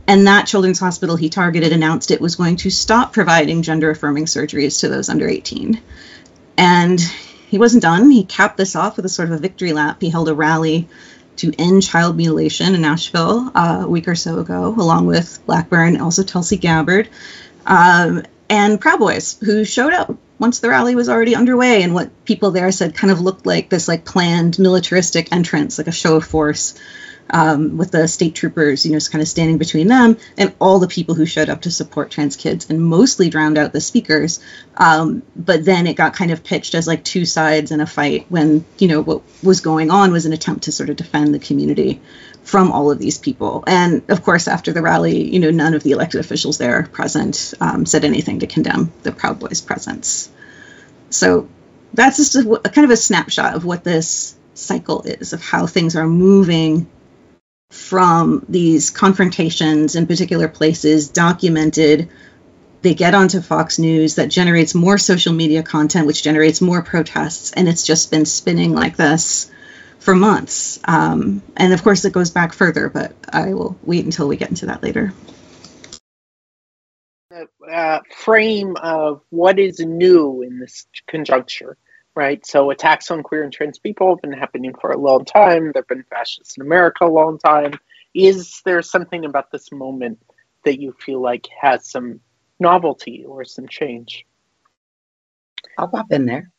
And 0.07 0.27
that 0.27 0.47
children's 0.47 0.81
hospital 0.81 1.17
he 1.17 1.29
targeted 1.29 1.73
announced 1.73 2.11
it 2.11 2.21
was 2.21 2.37
going 2.37 2.57
to 2.57 2.71
stop 2.71 3.13
providing 3.13 3.63
gender 3.63 3.91
affirming 3.91 4.25
surgeries 4.25 4.81
to 4.81 4.89
those 4.89 5.09
under 5.09 5.29
18. 5.29 5.81
And 6.57 7.01
he 7.49 7.59
wasn't 7.59 7.83
done. 7.83 8.11
He 8.11 8.25
capped 8.25 8.57
this 8.57 8.75
off 8.75 8.97
with 8.97 9.05
a 9.05 9.11
sort 9.11 9.29
of 9.29 9.35
a 9.35 9.39
victory 9.39 9.73
lap. 9.73 9.99
He 10.01 10.11
held 10.11 10.29
a 10.29 10.35
rally 10.35 10.89
to 11.37 11.53
end 11.59 11.83
child 11.83 12.17
mutilation 12.17 12.75
in 12.75 12.83
Nashville 12.83 13.51
uh, 13.55 13.83
a 13.85 13.89
week 13.89 14.09
or 14.09 14.15
so 14.15 14.39
ago, 14.39 14.75
along 14.77 15.07
with 15.07 15.41
Blackburn, 15.47 16.01
also 16.01 16.23
Tulsi 16.23 16.57
Gabbard, 16.57 17.09
um, 17.67 18.23
and 18.53 18.79
Proud 18.79 18.99
Boys, 18.99 19.39
who 19.41 19.65
showed 19.65 19.95
up 19.95 20.15
once 20.39 20.61
the 20.61 20.69
rally 20.69 20.95
was 20.95 21.09
already 21.09 21.35
underway. 21.35 21.83
And 21.83 21.95
what 21.95 22.27
people 22.27 22.51
there 22.51 22.71
said 22.71 22.95
kind 22.95 23.11
of 23.11 23.23
looked 23.23 23.47
like 23.47 23.71
this 23.71 23.89
like 23.89 24.05
planned 24.05 24.59
militaristic 24.59 25.33
entrance 25.33 25.79
like 25.79 25.87
a 25.87 25.93
show 25.93 26.17
of 26.17 26.27
force 26.27 26.79
um, 27.33 27.77
with 27.77 27.91
the 27.91 28.07
state 28.07 28.35
troopers 28.35 28.85
you 28.85 28.93
know 28.93 28.97
just 28.97 29.11
kind 29.11 29.23
of 29.23 29.29
standing 29.29 29.59
between 29.59 29.89
them 29.89 30.17
and 30.39 30.55
all 30.61 30.79
the 30.79 30.89
people 30.89 31.15
who 31.15 31.27
showed 31.27 31.49
up 31.49 31.63
to 31.63 31.71
support 31.71 32.11
trans 32.11 32.37
kids 32.37 32.69
and 32.71 32.81
mostly 32.81 33.31
drowned 33.31 33.59
out 33.59 33.73
the 33.73 33.81
speakers 33.81 34.41
um, 34.77 35.23
but 35.35 35.65
then 35.65 35.87
it 35.87 35.95
got 35.95 36.15
kind 36.15 36.31
of 36.31 36.45
pitched 36.45 36.75
as 36.75 36.87
like 36.87 37.03
two 37.05 37.25
sides 37.25 37.71
in 37.71 37.81
a 37.81 37.87
fight 37.87 38.27
when 38.29 38.65
you 38.79 38.89
know 38.89 39.01
what 39.01 39.23
was 39.43 39.61
going 39.61 39.91
on 39.91 40.13
was 40.13 40.27
an 40.27 40.33
attempt 40.33 40.65
to 40.65 40.73
sort 40.73 40.91
of 40.91 40.97
defend 40.97 41.35
the 41.35 41.39
community 41.39 42.01
from 42.45 42.73
all 42.73 42.91
of 42.91 42.99
these 42.99 43.19
people. 43.19 43.65
And 43.67 44.03
of 44.11 44.23
course, 44.23 44.49
after 44.49 44.73
the 44.73 44.83
rally, 44.83 45.33
you 45.33 45.41
know, 45.41 45.51
none 45.51 45.75
of 45.75 45.83
the 45.83 45.93
elected 45.93 46.21
officials 46.21 46.59
there 46.59 46.83
present 46.83 47.55
um, 47.61 47.87
said 47.87 48.05
anything 48.05 48.41
to 48.41 48.47
condemn 48.47 48.93
the 49.03 49.13
Proud 49.13 49.39
Boys' 49.39 49.61
presence. 49.61 50.31
So 51.11 51.49
that's 51.95 52.17
just 52.17 52.35
a, 52.37 52.61
a 52.65 52.69
kind 52.69 52.85
of 52.85 52.91
a 52.91 52.97
snapshot 52.97 53.55
of 53.55 53.65
what 53.65 53.85
this 53.85 54.35
cycle 54.55 55.03
is 55.03 55.33
of 55.33 55.43
how 55.43 55.67
things 55.67 55.97
are 55.97 56.07
moving 56.07 56.87
from 57.73 58.45
these 58.49 58.91
confrontations 58.91 59.97
in 59.97 60.07
particular 60.07 60.47
places 60.47 61.09
documented 61.09 62.11
they 62.83 62.95
get 62.95 63.15
onto 63.15 63.41
Fox 63.41 63.79
News 63.79 64.17
that 64.17 64.29
generates 64.29 64.75
more 64.75 64.99
social 64.99 65.33
media 65.33 65.63
content, 65.63 66.07
which 66.07 66.23
generates 66.23 66.61
more 66.61 66.83
protests, 66.83 67.53
and 67.53 67.69
it's 67.69 67.85
just 67.87 68.11
been 68.11 68.27
spinning 68.27 68.73
like 68.73 68.97
this 68.97 69.51
for 70.01 70.15
months. 70.17 70.81
Um, 70.85 71.43
and 71.57 71.73
of 71.73 71.83
course, 71.85 72.05
it 72.05 72.13
goes 72.13 72.31
back 72.31 72.53
further, 72.53 72.89
but 72.89 73.15
I 73.33 73.55
will 73.55 73.79
wait 73.85 74.05
until 74.05 74.27
we 74.27 74.37
get 74.37 74.51
into 74.51 74.67
that 74.67 74.83
later. 74.83 75.15
The 77.31 77.47
uh, 77.73 78.01
frame 78.17 78.77
of 78.77 79.23
what 79.31 79.61
is 79.61 79.79
new 79.79 80.43
in 80.43 80.59
this 80.59 80.87
conjuncture, 81.09 81.77
right? 82.15 82.45
So 82.47 82.71
attacks 82.71 83.11
on 83.11 83.23
queer 83.23 83.43
and 83.43 83.53
trans 83.53 83.79
people 83.79 84.11
have 84.11 84.23
been 84.23 84.39
happening 84.39 84.75
for 84.81 84.91
a 84.91 84.99
long 84.99 85.25
time. 85.25 85.73
There 85.73 85.83
have 85.83 85.89
been 85.89 86.05
fascists 86.05 86.57
in 86.57 86.63
America 86.63 87.05
a 87.05 87.07
long 87.07 87.39
time. 87.39 87.75
Is 88.15 88.61
there 88.65 88.83
something 88.83 89.25
about 89.25 89.51
this 89.51 89.73
moment 89.73 90.19
that 90.65 90.81
you 90.81 90.93
feel 90.93 91.21
like 91.21 91.49
has 91.61 91.89
some 91.89 92.21
novelty 92.61 93.25
or 93.27 93.45
some 93.45 93.69
change? 93.69 94.27
I'll 95.79 95.89
pop 95.89 96.13
in 96.13 96.27
there. 96.27 96.51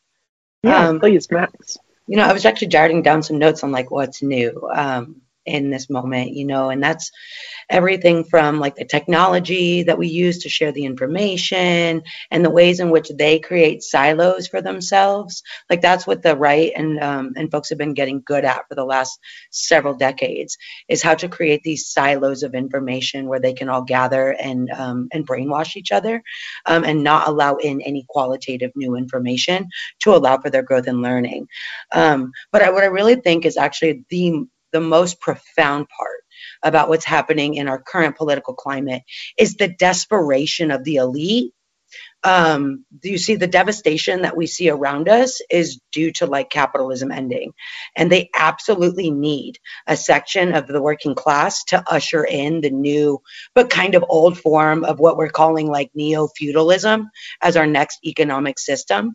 Yeah, 0.62 0.88
um, 0.88 1.00
please, 1.00 1.30
Max. 1.30 1.76
You 2.06 2.16
know, 2.16 2.24
I 2.24 2.32
was 2.32 2.44
actually 2.44 2.68
jotting 2.68 3.02
down 3.02 3.22
some 3.22 3.38
notes 3.38 3.62
on 3.62 3.70
like 3.70 3.90
what's 3.90 4.22
new. 4.22 4.68
Um, 4.74 5.22
in 5.46 5.70
this 5.70 5.90
moment, 5.90 6.32
you 6.32 6.44
know, 6.44 6.70
and 6.70 6.82
that's 6.82 7.10
everything 7.70 8.24
from 8.24 8.60
like 8.60 8.76
the 8.76 8.84
technology 8.84 9.82
that 9.82 9.98
we 9.98 10.08
use 10.08 10.38
to 10.42 10.48
share 10.48 10.72
the 10.72 10.84
information 10.84 12.02
and 12.30 12.44
the 12.44 12.50
ways 12.50 12.80
in 12.80 12.90
which 12.90 13.10
they 13.16 13.38
create 13.38 13.82
silos 13.82 14.46
for 14.46 14.60
themselves. 14.60 15.42
Like 15.70 15.80
that's 15.80 16.06
what 16.06 16.22
the 16.22 16.36
right 16.36 16.72
and 16.74 16.98
um, 17.00 17.32
and 17.36 17.50
folks 17.50 17.68
have 17.68 17.78
been 17.78 17.94
getting 17.94 18.22
good 18.24 18.44
at 18.44 18.66
for 18.68 18.74
the 18.74 18.84
last 18.84 19.18
several 19.50 19.94
decades 19.94 20.56
is 20.88 21.02
how 21.02 21.14
to 21.14 21.28
create 21.28 21.62
these 21.62 21.86
silos 21.86 22.42
of 22.42 22.54
information 22.54 23.26
where 23.26 23.40
they 23.40 23.52
can 23.52 23.68
all 23.68 23.82
gather 23.82 24.30
and 24.30 24.70
um, 24.70 25.08
and 25.12 25.26
brainwash 25.26 25.76
each 25.76 25.92
other 25.92 26.22
um, 26.66 26.84
and 26.84 27.02
not 27.02 27.28
allow 27.28 27.56
in 27.56 27.80
any 27.82 28.04
qualitative 28.08 28.72
new 28.74 28.96
information 28.96 29.68
to 30.00 30.14
allow 30.14 30.38
for 30.38 30.50
their 30.50 30.62
growth 30.62 30.86
and 30.86 31.02
learning. 31.02 31.46
Um, 31.92 32.32
but 32.52 32.62
I, 32.62 32.70
what 32.70 32.84
I 32.84 32.88
really 32.88 33.16
think 33.16 33.44
is 33.44 33.56
actually 33.56 34.04
the 34.08 34.46
the 34.74 34.80
most 34.80 35.20
profound 35.20 35.86
part 35.88 36.24
about 36.62 36.88
what's 36.88 37.04
happening 37.04 37.54
in 37.54 37.68
our 37.68 37.80
current 37.80 38.16
political 38.16 38.54
climate 38.54 39.02
is 39.38 39.54
the 39.54 39.68
desperation 39.68 40.72
of 40.72 40.82
the 40.82 40.96
elite. 40.96 41.52
Um, 42.24 42.84
do 42.98 43.08
you 43.08 43.18
see 43.18 43.36
the 43.36 43.46
devastation 43.46 44.22
that 44.22 44.36
we 44.36 44.48
see 44.48 44.68
around 44.68 45.08
us 45.08 45.40
is 45.48 45.78
due 45.92 46.10
to 46.12 46.26
like 46.26 46.50
capitalism 46.50 47.12
ending. 47.12 47.52
And 47.94 48.10
they 48.10 48.30
absolutely 48.34 49.12
need 49.12 49.60
a 49.86 49.96
section 49.96 50.54
of 50.54 50.66
the 50.66 50.82
working 50.82 51.14
class 51.14 51.62
to 51.66 51.84
usher 51.86 52.24
in 52.24 52.62
the 52.62 52.70
new 52.70 53.22
but 53.54 53.70
kind 53.70 53.94
of 53.94 54.04
old 54.08 54.36
form 54.36 54.82
of 54.82 54.98
what 54.98 55.16
we're 55.16 55.28
calling 55.28 55.68
like 55.68 55.90
neo-feudalism 55.94 57.10
as 57.40 57.56
our 57.56 57.66
next 57.66 58.00
economic 58.04 58.58
system 58.58 59.14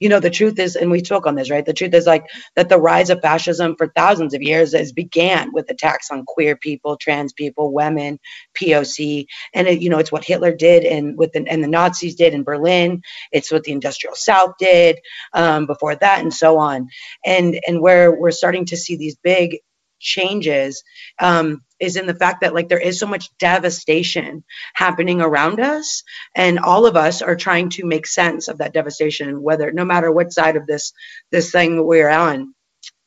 you 0.00 0.08
know, 0.08 0.20
the 0.20 0.30
truth 0.30 0.58
is, 0.58 0.76
and 0.76 0.90
we 0.90 1.04
spoke 1.04 1.26
on 1.26 1.34
this, 1.34 1.50
right? 1.50 1.64
The 1.64 1.72
truth 1.72 1.94
is 1.94 2.06
like 2.06 2.24
that 2.56 2.68
the 2.68 2.78
rise 2.78 3.10
of 3.10 3.20
fascism 3.20 3.76
for 3.76 3.88
thousands 3.94 4.34
of 4.34 4.42
years 4.42 4.74
has 4.74 4.92
began 4.92 5.52
with 5.52 5.70
attacks 5.70 6.10
on 6.10 6.24
queer 6.26 6.56
people, 6.56 6.96
trans 6.96 7.32
people, 7.32 7.72
women, 7.72 8.18
POC, 8.54 9.26
and 9.54 9.68
it, 9.68 9.82
you 9.82 9.90
know, 9.90 9.98
it's 9.98 10.12
what 10.12 10.24
Hitler 10.24 10.54
did 10.54 10.84
and 10.84 11.16
with 11.18 11.32
the, 11.32 11.46
and 11.48 11.62
the 11.62 11.68
Nazis 11.68 12.16
did 12.16 12.34
in 12.34 12.44
Berlin. 12.44 13.02
It's 13.32 13.52
what 13.52 13.64
the 13.64 13.72
Industrial 13.72 14.14
South 14.14 14.52
did 14.58 14.98
um, 15.32 15.66
before 15.66 15.96
that, 15.96 16.20
and 16.20 16.32
so 16.32 16.58
on. 16.58 16.88
And 17.24 17.60
and 17.66 17.80
where 17.80 18.12
we're 18.14 18.30
starting 18.30 18.66
to 18.66 18.76
see 18.76 18.96
these 18.96 19.16
big 19.16 19.58
changes 20.00 20.82
um, 21.20 21.62
is 21.80 21.96
in 21.96 22.06
the 22.06 22.14
fact 22.14 22.42
that 22.42 22.54
like 22.54 22.68
there 22.68 22.80
is 22.80 22.98
so 22.98 23.06
much 23.06 23.30
devastation 23.38 24.44
happening 24.74 25.20
around 25.20 25.60
us 25.60 26.02
and 26.36 26.58
all 26.58 26.86
of 26.86 26.96
us 26.96 27.22
are 27.22 27.36
trying 27.36 27.70
to 27.70 27.86
make 27.86 28.06
sense 28.06 28.48
of 28.48 28.58
that 28.58 28.74
devastation 28.74 29.42
whether 29.42 29.72
no 29.72 29.84
matter 29.84 30.12
what 30.12 30.32
side 30.32 30.56
of 30.56 30.66
this 30.66 30.92
this 31.32 31.50
thing 31.50 31.84
we're 31.84 32.10
on. 32.10 32.54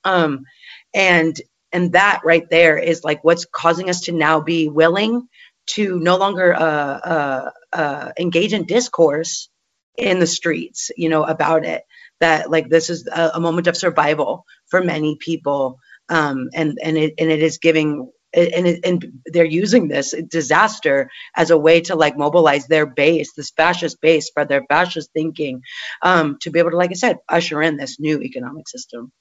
Um 0.04 0.46
and 0.94 1.36
and 1.72 1.94
that 1.94 2.22
right 2.26 2.50
there 2.50 2.78
is 2.78 3.04
like 3.04 3.24
what's 3.24 3.46
causing 3.46 3.90
us 3.90 4.02
to 4.02 4.12
now 4.12 4.42
be 4.42 4.70
willing 4.70 5.28
to 5.66 6.00
no 6.00 6.18
longer 6.18 6.54
uh, 6.54 6.60
uh, 6.62 7.52
uh, 7.74 8.12
engage 8.20 8.54
in 8.54 8.66
discourse 8.66 9.50
in 9.98 10.20
the 10.20 10.28
streets 10.28 10.92
you 10.98 11.10
know 11.10 11.24
about 11.24 11.66
it. 11.66 11.84
That 12.20 12.52
like 12.52 12.70
this 12.70 12.90
is 12.90 13.08
a, 13.08 13.32
a 13.36 13.40
moment 13.40 13.68
of 13.68 13.78
survival 13.78 14.46
for 14.68 14.84
many 14.84 15.18
people 15.20 15.80
um, 16.10 16.50
and 16.54 16.78
and 16.84 16.98
it 16.98 17.14
and 17.18 17.30
it 17.32 17.42
is 17.42 17.58
giving 17.58 18.12
and 18.34 18.68
it, 18.68 18.80
and 18.84 19.22
they're 19.28 19.46
using 19.46 19.88
this 19.88 20.14
disaster 20.28 21.10
as 21.36 21.52
a 21.52 21.58
way 21.58 21.82
to 21.82 21.96
like 21.96 22.18
mobilize 22.18 22.68
their 22.68 22.86
base, 22.86 23.34
this 23.34 23.52
fascist 23.52 24.02
base 24.02 24.30
for 24.30 24.46
their 24.46 24.64
fascist 24.70 25.12
thinking, 25.14 25.62
um, 26.02 26.38
to 26.42 26.50
be 26.50 26.60
able 26.60 26.72
to, 26.72 26.78
like 26.78 26.92
I 26.92 26.96
said, 26.96 27.18
usher 27.30 27.62
in 27.62 27.78
this 27.78 28.00
new 28.00 28.22
economic 28.22 28.68
system. 28.68 29.12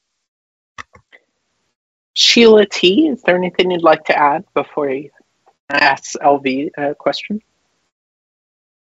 Sheila 2.14 2.66
T, 2.66 3.09
is 3.09 3.22
there 3.22 3.37
anything 3.37 3.70
you'd 3.70 3.83
like 3.83 4.05
to 4.05 4.18
add 4.18 4.44
before 4.55 4.90
I 4.90 5.11
ask 5.70 6.12
LV 6.20 6.70
a 6.77 6.94
question? 6.94 7.40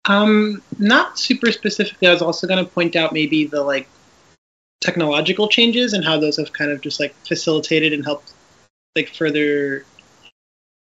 Um, 0.08 0.62
not 0.78 1.18
super 1.18 1.50
specifically. 1.50 2.06
I 2.06 2.12
was 2.12 2.22
also 2.22 2.46
going 2.46 2.64
to 2.64 2.70
point 2.70 2.94
out 2.94 3.12
maybe 3.12 3.46
the 3.46 3.62
like 3.62 3.88
technological 4.80 5.48
changes 5.48 5.92
and 5.92 6.04
how 6.04 6.18
those 6.18 6.36
have 6.36 6.52
kind 6.52 6.70
of 6.70 6.80
just 6.80 7.00
like 7.00 7.14
facilitated 7.26 7.92
and 7.92 8.04
helped 8.04 8.32
like 8.94 9.08
further 9.08 9.84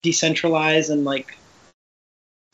decentralize 0.02 0.90
and 0.90 1.04
like 1.04 1.36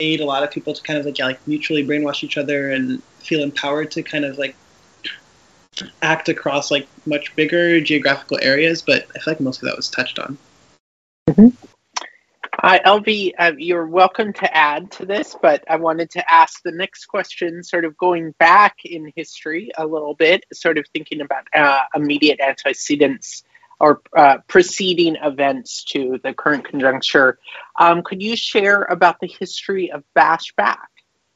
aid 0.01 0.21
a 0.21 0.25
lot 0.25 0.43
of 0.43 0.51
people 0.51 0.75
to 0.75 0.83
kind 0.83 0.99
of 0.99 1.07
like 1.07 1.19
yeah, 1.19 1.27
like 1.27 1.47
mutually 1.47 1.87
brainwash 1.87 2.23
each 2.23 2.37
other 2.37 2.71
and 2.71 3.03
feel 3.21 3.43
empowered 3.43 3.91
to 3.91 4.03
kind 4.03 4.25
of 4.25 4.37
like 4.39 4.57
act 6.03 6.29
across 6.29 6.71
like 6.71 6.87
much 7.07 7.35
bigger 7.37 7.81
geographical 7.81 8.39
areas 8.43 8.83
but 8.83 9.07
i 9.15 9.19
feel 9.19 9.33
like 9.33 9.41
most 9.41 9.63
of 9.63 9.69
that 9.69 9.77
was 9.77 9.89
touched 9.89 10.19
on 10.19 10.39
mm-hmm. 11.29 11.49
Uh, 12.63 12.79
LV, 12.87 13.33
uh, 13.39 13.53
you're 13.59 13.87
welcome 13.87 14.33
to 14.33 14.57
add 14.57 14.91
to 14.91 15.05
this, 15.05 15.37
but 15.41 15.63
I 15.69 15.77
wanted 15.77 16.11
to 16.13 16.33
ask 16.33 16.63
the 16.63 16.73
next 16.73 17.05
question, 17.05 17.63
sort 17.63 17.85
of 17.85 17.97
going 17.99 18.33
back 18.39 18.79
in 18.85 19.13
history 19.15 19.71
a 19.77 19.87
little 19.87 20.15
bit, 20.15 20.45
sort 20.53 20.79
of 20.79 20.87
thinking 20.89 21.21
about 21.21 21.47
uh, 21.55 21.83
immediate 21.95 22.41
antecedents 22.41 23.45
or 23.79 24.01
uh, 24.17 24.39
preceding 24.49 25.17
events 25.17 25.85
to 25.85 26.19
the 26.23 26.33
current 26.33 26.65
conjuncture. 26.65 27.39
Um, 27.79 28.03
could 28.03 28.23
you 28.23 28.37
share 28.37 28.83
about 28.83 29.21
the 29.21 29.27
history 29.27 29.91
of 29.91 30.03
Bashback? 30.17 30.87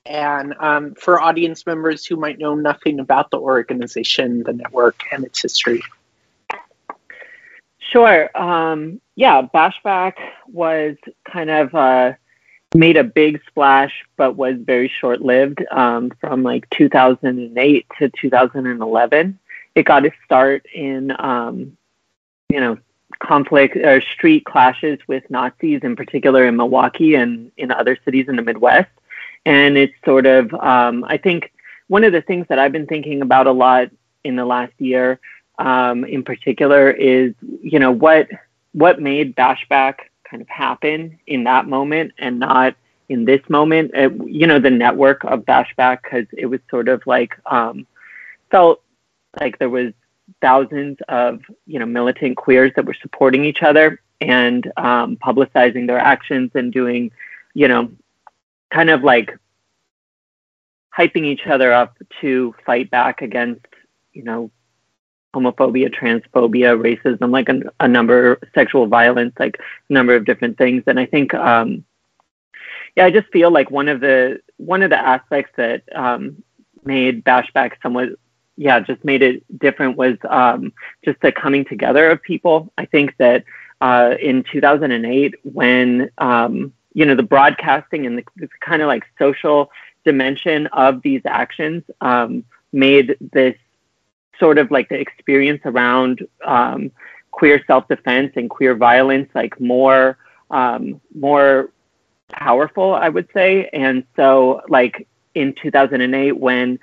And 0.06 0.54
um, 0.58 0.94
for 0.94 1.20
audience 1.20 1.66
members 1.66 2.06
who 2.06 2.16
might 2.16 2.38
know 2.38 2.54
nothing 2.54 3.00
about 3.00 3.30
the 3.30 3.38
organization, 3.38 4.42
the 4.42 4.54
network, 4.54 5.02
and 5.12 5.24
its 5.24 5.42
history. 5.42 5.82
Sure. 7.78 8.30
Um, 8.36 9.00
yeah, 9.16 9.42
Bashback 9.42 10.14
was 10.48 10.96
kind 11.30 11.50
of 11.50 11.74
uh, 11.74 12.12
made 12.74 12.96
a 12.96 13.04
big 13.04 13.40
splash, 13.48 13.92
but 14.16 14.36
was 14.36 14.56
very 14.58 14.88
short 14.88 15.20
lived 15.20 15.64
um, 15.70 16.10
from 16.20 16.42
like 16.42 16.70
2008 16.70 17.86
to 17.98 18.10
2011. 18.20 19.38
It 19.74 19.84
got 19.84 20.04
its 20.04 20.16
start 20.24 20.66
in, 20.72 21.12
um, 21.18 21.76
you 22.50 22.60
know, 22.60 22.78
conflict 23.20 23.76
or 23.76 24.00
street 24.00 24.44
clashes 24.44 24.98
with 25.06 25.28
Nazis, 25.30 25.80
in 25.82 25.96
particular 25.96 26.46
in 26.46 26.56
Milwaukee 26.56 27.14
and 27.14 27.52
in 27.56 27.70
other 27.70 27.96
cities 28.04 28.26
in 28.28 28.36
the 28.36 28.42
Midwest. 28.42 28.90
And 29.46 29.76
it's 29.76 29.94
sort 30.04 30.26
of, 30.26 30.52
um, 30.54 31.04
I 31.04 31.16
think, 31.16 31.52
one 31.88 32.04
of 32.04 32.12
the 32.12 32.22
things 32.22 32.46
that 32.48 32.58
I've 32.58 32.72
been 32.72 32.86
thinking 32.86 33.22
about 33.22 33.46
a 33.46 33.52
lot 33.52 33.90
in 34.24 34.36
the 34.36 34.44
last 34.44 34.72
year 34.78 35.18
um, 35.60 36.04
in 36.04 36.22
particular 36.22 36.90
is 36.90 37.34
you 37.62 37.78
know 37.78 37.92
what 37.92 38.28
what 38.72 39.00
made 39.00 39.36
Bashback 39.36 39.96
kind 40.28 40.40
of 40.40 40.48
happen 40.48 41.18
in 41.26 41.44
that 41.44 41.66
moment 41.66 42.12
and 42.18 42.38
not 42.38 42.74
in 43.08 43.24
this 43.24 43.42
moment. 43.48 43.90
It, 43.94 44.12
you 44.26 44.46
know 44.46 44.58
the 44.58 44.70
network 44.70 45.24
of 45.24 45.40
Bashback 45.40 46.02
because 46.02 46.26
it 46.32 46.46
was 46.46 46.60
sort 46.70 46.88
of 46.88 47.02
like 47.06 47.34
um, 47.46 47.86
felt 48.50 48.82
like 49.38 49.58
there 49.58 49.68
was 49.68 49.92
thousands 50.40 50.98
of 51.08 51.40
you 51.66 51.78
know 51.78 51.86
militant 51.86 52.36
queers 52.36 52.72
that 52.76 52.84
were 52.84 52.96
supporting 53.00 53.44
each 53.44 53.62
other 53.62 54.00
and 54.20 54.70
um, 54.76 55.16
publicizing 55.16 55.86
their 55.86 55.98
actions 55.98 56.50
and 56.54 56.72
doing 56.72 57.10
you 57.54 57.68
know 57.68 57.90
kind 58.70 58.90
of 58.90 59.02
like 59.02 59.36
hyping 60.96 61.24
each 61.24 61.46
other 61.46 61.72
up 61.72 61.96
to 62.20 62.54
fight 62.64 62.90
back 62.90 63.22
against 63.22 63.66
you 64.12 64.22
know 64.22 64.50
homophobia, 65.34 65.92
transphobia, 65.94 66.76
racism, 66.76 67.30
like 67.30 67.48
a, 67.48 67.60
a, 67.80 67.88
number, 67.88 68.38
sexual 68.54 68.86
violence, 68.86 69.32
like 69.38 69.58
a 69.88 69.92
number 69.92 70.14
of 70.14 70.24
different 70.24 70.58
things. 70.58 70.82
And 70.86 70.98
I 70.98 71.06
think, 71.06 71.32
um, 71.34 71.84
yeah, 72.96 73.04
I 73.04 73.10
just 73.10 73.28
feel 73.28 73.50
like 73.50 73.70
one 73.70 73.88
of 73.88 74.00
the 74.00 74.40
one 74.56 74.82
of 74.82 74.90
the 74.90 74.98
aspects 74.98 75.52
that 75.56 75.82
um, 75.94 76.42
made 76.84 77.24
Bashback 77.24 77.72
somewhat, 77.82 78.10
yeah, 78.60 78.78
just 78.78 79.02
made 79.06 79.22
it 79.22 79.42
different 79.58 79.96
was 79.96 80.18
um, 80.28 80.74
just 81.02 81.18
the 81.22 81.32
coming 81.32 81.64
together 81.64 82.10
of 82.10 82.22
people. 82.22 82.70
I 82.76 82.84
think 82.84 83.16
that 83.16 83.44
uh, 83.80 84.16
in 84.20 84.44
2008, 84.52 85.34
when 85.44 86.10
um, 86.18 86.74
you 86.92 87.06
know 87.06 87.14
the 87.14 87.22
broadcasting 87.22 88.04
and 88.04 88.18
the, 88.18 88.24
the 88.36 88.48
kind 88.60 88.82
of 88.82 88.88
like 88.88 89.04
social 89.18 89.70
dimension 90.04 90.66
of 90.74 91.00
these 91.00 91.22
actions 91.24 91.84
um, 92.02 92.44
made 92.70 93.16
this 93.32 93.56
sort 94.38 94.58
of 94.58 94.70
like 94.70 94.90
the 94.90 95.00
experience 95.00 95.62
around 95.64 96.26
um, 96.44 96.90
queer 97.30 97.64
self-defense 97.66 98.32
and 98.36 98.50
queer 98.50 98.74
violence 98.74 99.30
like 99.34 99.58
more 99.58 100.18
um, 100.50 101.00
more 101.14 101.70
powerful, 102.28 102.94
I 102.94 103.08
would 103.08 103.28
say. 103.32 103.70
And 103.72 104.04
so, 104.16 104.60
like 104.68 105.08
in 105.34 105.54
2008, 105.54 106.32
when 106.32 106.78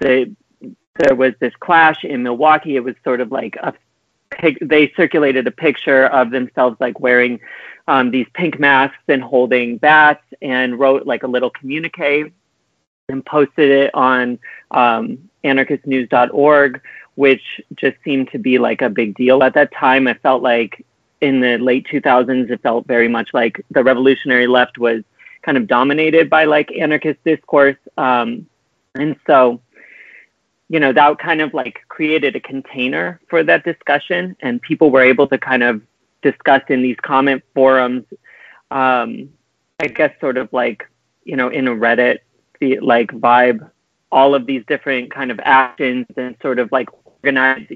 the 0.00 0.34
there 0.98 1.14
was 1.14 1.32
this 1.38 1.54
clash 1.60 2.04
in 2.04 2.24
Milwaukee, 2.24 2.76
it 2.76 2.82
was 2.82 2.96
sort 3.04 3.20
of 3.20 3.30
like 3.30 3.56
a 3.56 3.72
they 4.60 4.92
circulated 4.96 5.46
a 5.46 5.50
picture 5.50 6.06
of 6.06 6.30
themselves 6.30 6.76
like 6.80 7.00
wearing 7.00 7.40
um, 7.86 8.10
these 8.10 8.26
pink 8.34 8.60
masks 8.60 9.02
and 9.08 9.22
holding 9.22 9.78
bats 9.78 10.22
and 10.42 10.78
wrote 10.78 11.06
like 11.06 11.22
a 11.22 11.26
little 11.26 11.50
communique 11.50 12.30
and 13.08 13.24
posted 13.24 13.70
it 13.70 13.94
on 13.94 14.38
um, 14.70 15.18
anarchistnews.org, 15.44 16.82
which 17.14 17.60
just 17.74 17.96
seemed 18.04 18.30
to 18.30 18.38
be 18.38 18.58
like 18.58 18.82
a 18.82 18.90
big 18.90 19.14
deal 19.16 19.42
at 19.42 19.54
that 19.54 19.72
time. 19.72 20.06
I 20.06 20.14
felt 20.14 20.42
like 20.42 20.84
in 21.20 21.40
the 21.40 21.56
late 21.56 21.86
2000s, 21.90 22.50
it 22.50 22.62
felt 22.62 22.86
very 22.86 23.08
much 23.08 23.30
like 23.32 23.64
the 23.70 23.82
revolutionary 23.82 24.46
left 24.46 24.78
was 24.78 25.02
kind 25.42 25.56
of 25.56 25.66
dominated 25.66 26.28
by 26.28 26.44
like 26.44 26.70
anarchist 26.72 27.18
discourse. 27.24 27.76
Um, 27.96 28.46
and 28.94 29.16
so, 29.26 29.60
you 30.68 30.80
know, 30.80 30.92
that 30.92 31.18
kind 31.18 31.40
of 31.40 31.54
like 31.54 31.80
created 31.88 32.36
a 32.36 32.40
container 32.40 33.20
for 33.28 33.42
that 33.42 33.64
discussion, 33.64 34.36
and 34.40 34.60
people 34.60 34.90
were 34.90 35.02
able 35.02 35.26
to 35.28 35.38
kind 35.38 35.62
of 35.62 35.82
discuss 36.22 36.62
in 36.68 36.82
these 36.82 36.96
comment 37.02 37.42
forums. 37.54 38.04
Um, 38.70 39.30
I 39.80 39.86
guess 39.86 40.12
sort 40.20 40.36
of 40.36 40.52
like, 40.52 40.84
you 41.24 41.36
know, 41.36 41.48
in 41.48 41.68
a 41.68 41.70
Reddit 41.70 42.18
the 42.60 42.80
like 42.80 43.08
vibe, 43.12 43.70
all 44.10 44.34
of 44.34 44.46
these 44.46 44.64
different 44.66 45.12
kind 45.12 45.30
of 45.30 45.38
actions 45.42 46.06
and 46.16 46.36
sort 46.42 46.58
of 46.58 46.70
like 46.72 46.88
organize 47.04 47.66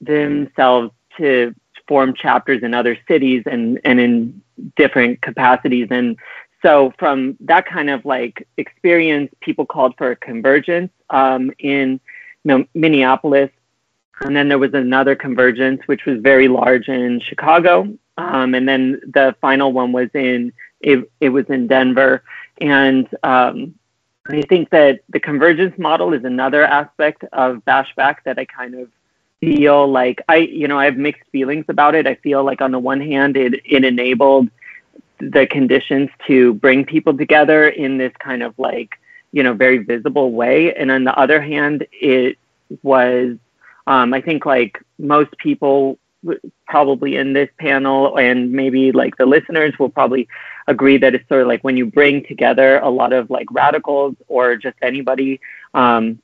themselves 0.00 0.90
to 1.16 1.54
form 1.88 2.14
chapters 2.14 2.62
in 2.62 2.74
other 2.74 2.96
cities 3.08 3.42
and, 3.46 3.80
and 3.84 3.98
in 3.98 4.42
different 4.76 5.20
capacities. 5.22 5.88
And 5.90 6.16
so 6.62 6.92
from 6.98 7.36
that 7.40 7.66
kind 7.66 7.90
of 7.90 8.04
like 8.04 8.46
experience, 8.56 9.32
people 9.40 9.66
called 9.66 9.94
for 9.96 10.10
a 10.10 10.16
convergence 10.16 10.92
um, 11.10 11.50
in 11.58 12.00
Minneapolis. 12.44 13.50
And 14.22 14.36
then 14.36 14.48
there 14.48 14.58
was 14.58 14.74
another 14.74 15.14
convergence, 15.16 15.80
which 15.86 16.04
was 16.04 16.20
very 16.20 16.48
large 16.48 16.88
in 16.88 17.20
Chicago. 17.20 17.88
Um, 18.18 18.54
and 18.54 18.68
then 18.68 19.00
the 19.14 19.34
final 19.40 19.72
one 19.72 19.92
was 19.92 20.10
in, 20.14 20.52
it, 20.80 21.10
it 21.20 21.30
was 21.30 21.46
in 21.48 21.66
Denver. 21.66 22.22
And 22.60 23.08
um, 23.22 23.74
I 24.28 24.42
think 24.42 24.68
that 24.70 25.00
the 25.08 25.20
convergence 25.20 25.78
model 25.78 26.12
is 26.12 26.24
another 26.24 26.64
aspect 26.64 27.24
of 27.32 27.64
Bashback 27.64 28.16
that 28.24 28.38
I 28.38 28.44
kind 28.44 28.74
of 28.74 28.90
feel 29.40 29.90
like 29.90 30.22
I, 30.28 30.36
you 30.36 30.68
know, 30.68 30.78
I 30.78 30.84
have 30.84 30.98
mixed 30.98 31.22
feelings 31.32 31.64
about 31.68 31.94
it. 31.94 32.06
I 32.06 32.16
feel 32.16 32.44
like 32.44 32.60
on 32.60 32.72
the 32.72 32.78
one 32.78 33.00
hand, 33.00 33.38
it, 33.38 33.62
it 33.64 33.84
enabled 33.84 34.50
the 35.18 35.46
conditions 35.46 36.10
to 36.26 36.52
bring 36.54 36.84
people 36.84 37.16
together 37.16 37.68
in 37.68 37.96
this 37.96 38.12
kind 38.18 38.42
of 38.42 38.58
like, 38.58 38.99
you 39.32 39.42
know, 39.42 39.54
very 39.54 39.78
visible 39.78 40.32
way. 40.32 40.74
And 40.74 40.90
on 40.90 41.04
the 41.04 41.16
other 41.18 41.40
hand, 41.40 41.86
it 41.92 42.38
was, 42.82 43.36
um, 43.86 44.12
I 44.14 44.20
think 44.20 44.46
like 44.46 44.82
most 44.98 45.36
people 45.38 45.98
probably 46.66 47.16
in 47.16 47.32
this 47.32 47.48
panel 47.58 48.18
and 48.18 48.52
maybe 48.52 48.92
like 48.92 49.16
the 49.16 49.26
listeners 49.26 49.78
will 49.78 49.88
probably 49.88 50.28
agree 50.66 50.98
that 50.98 51.14
it's 51.14 51.26
sort 51.28 51.42
of 51.42 51.48
like 51.48 51.64
when 51.64 51.76
you 51.76 51.86
bring 51.86 52.24
together 52.24 52.78
a 52.78 52.90
lot 52.90 53.12
of 53.12 53.30
like 53.30 53.50
radicals 53.50 54.14
or 54.28 54.56
just 54.56 54.76
anybody 54.82 55.40
um, 55.74 56.20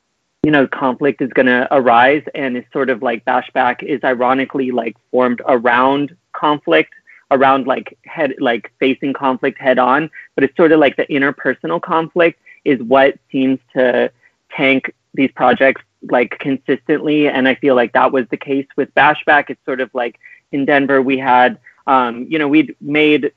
you 0.47 0.53
know, 0.53 0.64
conflict 0.69 1.21
is 1.21 1.33
going 1.33 1.47
to 1.47 1.66
arise. 1.73 2.23
And 2.33 2.57
it's 2.57 2.73
sort 2.73 2.88
of 2.88 3.03
like 3.03 3.25
Bashback 3.25 3.83
is 3.83 3.99
ironically 4.05 4.71
like 4.71 4.97
formed 5.11 5.42
around 5.45 6.16
conflict, 6.35 6.95
around 7.33 7.66
like 7.66 7.99
head, 8.05 8.35
like 8.38 8.73
facing 8.79 9.12
conflict 9.12 9.59
head 9.61 9.81
on. 9.81 10.09
But 10.37 10.45
it's 10.45 10.57
sort 10.57 10.71
of 10.71 10.79
like 10.79 10.95
the 10.95 11.07
interpersonal 11.07 11.83
conflict 11.83 12.38
is 12.66 12.81
what 12.83 13.18
seems 13.31 13.59
to 13.74 14.11
tank 14.50 14.92
these 15.14 15.31
projects 15.33 15.83
like 16.02 16.38
consistently. 16.38 17.29
And 17.29 17.48
I 17.48 17.55
feel 17.55 17.74
like 17.74 17.92
that 17.92 18.12
was 18.12 18.26
the 18.29 18.37
case 18.37 18.66
with 18.76 18.94
Bashback. 18.94 19.50
It's 19.50 19.64
sort 19.64 19.81
of 19.81 19.90
like 19.94 20.18
in 20.52 20.64
Denver, 20.64 21.00
we 21.02 21.18
had, 21.18 21.59
um, 21.87 22.26
you 22.29 22.38
know, 22.38 22.48
we'd 22.48 22.76
made, 22.81 23.33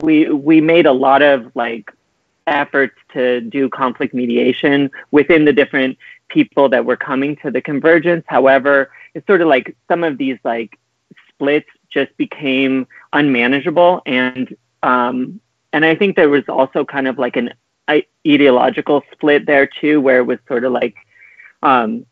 we, 0.00 0.28
we 0.28 0.60
made 0.60 0.86
a 0.86 0.92
lot 0.92 1.22
of 1.22 1.50
like 1.54 1.90
efforts 2.46 2.96
to 3.12 3.40
do 3.40 3.68
conflict 3.68 4.14
mediation 4.14 4.90
within 5.10 5.44
the 5.44 5.52
different 5.52 5.98
people 6.28 6.68
that 6.68 6.84
were 6.84 6.96
coming 6.96 7.36
to 7.36 7.50
the 7.50 7.60
convergence. 7.60 8.24
However, 8.26 8.90
it's 9.14 9.26
sort 9.26 9.40
of 9.40 9.48
like 9.48 9.76
some 9.88 10.04
of 10.04 10.18
these 10.18 10.38
like 10.44 10.78
splits 11.28 11.68
just 11.90 12.16
became 12.16 12.86
unmanageable, 13.12 14.02
and 14.06 14.56
um, 14.82 15.40
and 15.72 15.84
I 15.84 15.94
think 15.94 16.16
there 16.16 16.28
was 16.28 16.44
also 16.48 16.84
kind 16.84 17.08
of 17.08 17.18
like 17.18 17.36
an 17.36 17.54
ideological 17.88 19.02
split 19.12 19.46
there 19.46 19.66
too, 19.66 20.00
where 20.00 20.18
it 20.18 20.24
was 20.24 20.38
sort 20.48 20.64
of 20.64 20.72
like 20.72 20.96
um, 21.62 22.06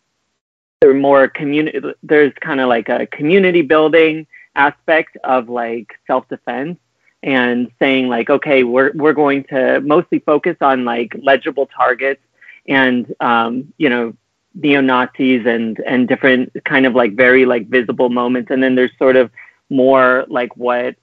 there 0.81 0.95
more 0.95 1.29
community. 1.29 1.81
There's 2.03 2.33
kind 2.41 2.61
of 2.61 2.69
like 2.69 2.89
a 2.89 3.07
community 3.07 3.63
building 3.63 4.27
aspect 4.57 5.17
of 5.25 5.49
like 5.49 5.89
self 6.07 6.29
defense 6.29 6.79
and 7.23 7.71
saying 7.79 8.09
like 8.09 8.31
okay 8.31 8.63
we're 8.63 8.93
we're 8.95 9.15
going 9.15 9.43
to 9.45 9.81
mostly 9.81 10.19
focus 10.21 10.57
on 10.61 10.85
like 10.85 11.17
legible 11.23 11.67
targets 11.67 12.21
and 12.69 13.15
um, 13.21 13.73
you 13.79 13.89
know 13.89 14.15
neo 14.55 14.81
Nazis 14.81 15.45
and 15.47 15.81
and 15.81 16.07
different 16.07 16.53
kind 16.65 16.87
of 16.87 16.95
like 16.95 17.17
very 17.17 17.45
like 17.47 17.69
visible 17.69 18.09
moments, 18.09 18.51
and 18.51 18.63
then 18.63 18.75
there's 18.75 18.97
sort 18.99 19.17
of 19.17 19.31
more 19.71 20.25
like 20.29 20.57
what 20.57 20.97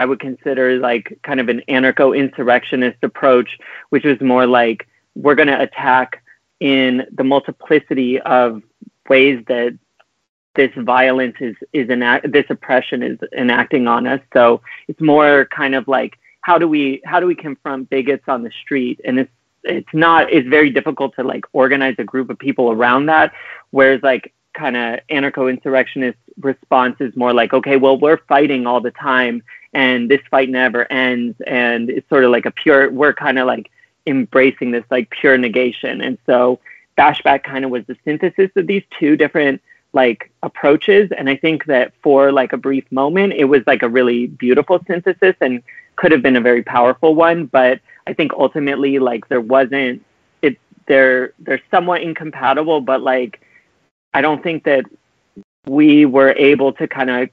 I 0.00 0.04
would 0.04 0.20
consider 0.20 0.78
like 0.78 1.18
kind 1.22 1.40
of 1.40 1.48
an 1.48 1.62
anarcho 1.68 2.16
insurrectionist 2.16 2.98
approach, 3.02 3.58
which 3.90 4.04
is 4.04 4.20
more 4.20 4.46
like 4.46 4.86
we're 5.14 5.34
going 5.34 5.48
to 5.48 5.60
attack 5.60 6.22
in 6.60 7.06
the 7.12 7.24
multiplicity 7.24 8.20
of 8.20 8.62
ways 9.08 9.42
that 9.48 9.76
this 10.54 10.70
violence 10.76 11.36
is 11.40 11.56
is 11.72 11.88
enact 11.88 12.30
this 12.32 12.44
oppression 12.50 13.02
is 13.02 13.18
enacting 13.36 13.86
on 13.86 14.06
us. 14.06 14.20
So 14.32 14.60
it's 14.88 15.00
more 15.00 15.46
kind 15.46 15.74
of 15.74 15.88
like 15.88 16.18
how 16.42 16.58
do 16.58 16.68
we 16.68 17.00
how 17.04 17.20
do 17.20 17.26
we 17.26 17.34
confront 17.34 17.90
bigots 17.90 18.24
on 18.28 18.42
the 18.42 18.50
street, 18.62 19.00
and 19.04 19.18
it's 19.18 19.32
it's 19.64 19.92
not 19.92 20.32
it's 20.32 20.48
very 20.48 20.70
difficult 20.70 21.14
to 21.16 21.22
like 21.22 21.44
organize 21.52 21.94
a 21.98 22.04
group 22.04 22.30
of 22.30 22.38
people 22.38 22.70
around 22.70 23.06
that 23.06 23.32
whereas 23.70 24.00
like 24.02 24.32
kind 24.54 24.76
of 24.76 25.00
anarcho-insurrectionist 25.10 26.18
response 26.40 26.96
is 27.00 27.14
more 27.14 27.32
like 27.32 27.52
okay 27.52 27.76
well 27.76 27.98
we're 27.98 28.18
fighting 28.28 28.66
all 28.66 28.80
the 28.80 28.90
time 28.92 29.42
and 29.72 30.10
this 30.10 30.20
fight 30.30 30.48
never 30.48 30.90
ends 30.90 31.40
and 31.46 31.90
it's 31.90 32.08
sort 32.08 32.24
of 32.24 32.30
like 32.30 32.46
a 32.46 32.50
pure 32.50 32.90
we're 32.90 33.12
kind 33.12 33.38
of 33.38 33.46
like 33.46 33.70
embracing 34.06 34.70
this 34.70 34.84
like 34.90 35.10
pure 35.10 35.38
negation. 35.38 36.00
And 36.00 36.18
so 36.26 36.58
bashback 36.98 37.44
kind 37.44 37.64
of 37.64 37.70
was 37.70 37.84
the 37.86 37.96
synthesis 38.04 38.50
of 38.56 38.66
these 38.66 38.82
two 38.98 39.16
different 39.16 39.62
like 39.92 40.30
approaches. 40.42 41.10
And 41.16 41.28
i 41.28 41.36
think 41.36 41.66
that 41.66 41.92
for 42.02 42.32
like 42.32 42.52
a 42.52 42.56
brief 42.56 42.84
moment 42.90 43.32
it 43.34 43.44
was 43.44 43.62
like 43.66 43.82
a 43.82 43.88
really 43.88 44.26
beautiful 44.26 44.80
synthesis 44.86 45.36
and 45.40 45.62
could 45.96 46.12
have 46.12 46.22
been 46.22 46.36
a 46.36 46.40
very 46.40 46.62
powerful 46.62 47.14
one. 47.14 47.46
But 47.46 47.80
I 48.06 48.14
think 48.14 48.32
ultimately 48.32 48.98
like 48.98 49.28
there 49.28 49.40
wasn't 49.40 50.04
it 50.42 50.58
they're 50.86 51.32
they're 51.38 51.62
somewhat 51.70 52.02
incompatible, 52.02 52.80
but 52.80 53.02
like 53.02 53.40
I 54.14 54.20
don't 54.22 54.42
think 54.42 54.64
that 54.64 54.84
we 55.66 56.06
were 56.06 56.32
able 56.32 56.72
to 56.72 56.88
kind 56.88 57.10
of 57.10 57.28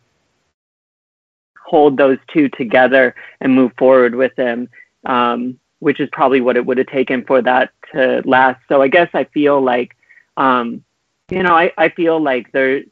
hold 1.67 1.97
those 1.97 2.17
two 2.33 2.47
together 2.47 3.13
and 3.41 3.53
move 3.53 3.73
forward 3.77 4.15
with 4.15 4.33
them, 4.35 4.69
um, 5.05 5.59
which 5.79 5.99
is 5.99 6.07
probably 6.13 6.39
what 6.39 6.55
it 6.55 6.65
would 6.65 6.77
have 6.77 6.87
taken 6.87 7.25
for 7.25 7.41
that 7.41 7.71
to 7.91 8.21
last. 8.25 8.59
So 8.69 8.81
I 8.81 8.87
guess 8.87 9.09
I 9.13 9.25
feel 9.25 9.61
like, 9.61 9.95
um, 10.37 10.83
you 11.29 11.43
know, 11.43 11.53
I, 11.53 11.73
I 11.77 11.89
feel 11.89 12.23
like 12.23 12.53
there, 12.53 12.83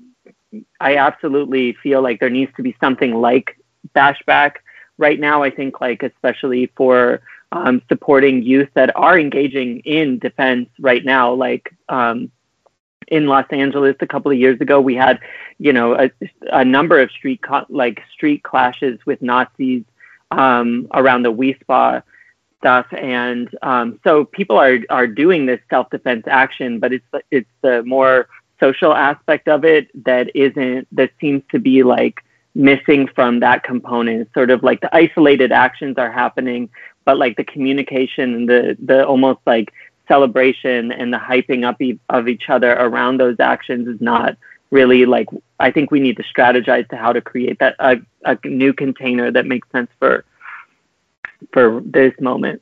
I 0.81 0.97
absolutely 0.97 1.77
feel 1.81 2.01
like 2.01 2.19
there 2.19 2.29
needs 2.29 2.51
to 2.57 2.63
be 2.63 2.75
something 2.81 3.13
like 3.13 3.57
Bashback 3.95 4.55
right 4.97 5.19
now. 5.19 5.41
I 5.41 5.51
think 5.51 5.79
like 5.79 6.03
especially 6.03 6.69
for 6.75 7.21
um, 7.53 7.81
supporting 7.87 8.43
youth 8.43 8.69
that 8.73 8.93
are 8.97 9.17
engaging 9.17 9.79
in 9.85 10.19
defense 10.19 10.67
right 10.79 11.05
now. 11.05 11.33
Like 11.33 11.73
um, 11.87 12.29
in 13.07 13.27
Los 13.27 13.45
Angeles 13.51 13.95
a 13.99 14.07
couple 14.07 14.31
of 14.31 14.37
years 14.37 14.59
ago, 14.61 14.81
we 14.81 14.95
had, 14.95 15.19
you 15.59 15.73
know, 15.73 15.95
a, 15.95 16.11
a 16.51 16.65
number 16.65 16.99
of 16.99 17.11
street 17.11 17.41
co- 17.41 17.65
like 17.69 18.01
street 18.11 18.43
clashes 18.43 18.99
with 19.05 19.21
Nazis 19.21 19.83
um, 20.31 20.87
around 20.93 21.23
the 21.23 21.29
Wi 21.29 21.57
Spa 21.61 22.01
stuff, 22.59 22.87
and 22.93 23.49
um, 23.61 23.99
so 24.03 24.25
people 24.25 24.57
are 24.57 24.79
are 24.89 25.07
doing 25.07 25.45
this 25.45 25.59
self 25.69 25.89
defense 25.89 26.25
action, 26.27 26.79
but 26.79 26.93
it's 26.93 27.05
it's 27.31 27.49
the 27.61 27.83
more 27.83 28.27
social 28.59 28.93
aspect 28.93 29.47
of 29.47 29.65
it 29.65 29.87
that 30.05 30.35
isn't 30.35 30.87
that 30.91 31.11
seems 31.19 31.43
to 31.51 31.59
be 31.59 31.83
like 31.83 32.21
missing 32.55 33.07
from 33.07 33.39
that 33.41 33.63
component. 33.63 34.33
Sort 34.33 34.49
of 34.49 34.63
like 34.63 34.81
the 34.81 34.95
isolated 34.95 35.51
actions 35.51 35.97
are 35.97 36.11
happening, 36.11 36.69
but 37.03 37.17
like 37.17 37.37
the 37.37 37.43
communication 37.43 38.33
and 38.33 38.49
the 38.49 38.77
the 38.83 39.05
almost 39.05 39.41
like 39.45 39.71
celebration 40.07 40.91
and 40.91 41.13
the 41.13 41.17
hyping 41.17 41.65
up 41.65 41.81
e- 41.81 41.99
of 42.09 42.27
each 42.27 42.49
other 42.49 42.73
around 42.73 43.19
those 43.19 43.39
actions 43.39 43.87
is 43.87 44.01
not 44.01 44.37
really 44.71 45.05
like 45.05 45.27
I 45.59 45.71
think 45.71 45.91
we 45.91 45.99
need 45.99 46.17
to 46.17 46.23
strategize 46.23 46.87
to 46.89 46.97
how 46.97 47.13
to 47.13 47.21
create 47.21 47.59
that 47.59 47.75
a, 47.79 47.97
a 48.23 48.37
new 48.45 48.73
container 48.73 49.31
that 49.31 49.45
makes 49.45 49.69
sense 49.71 49.89
for 49.99 50.25
for 51.51 51.81
this 51.85 52.13
moment. 52.19 52.61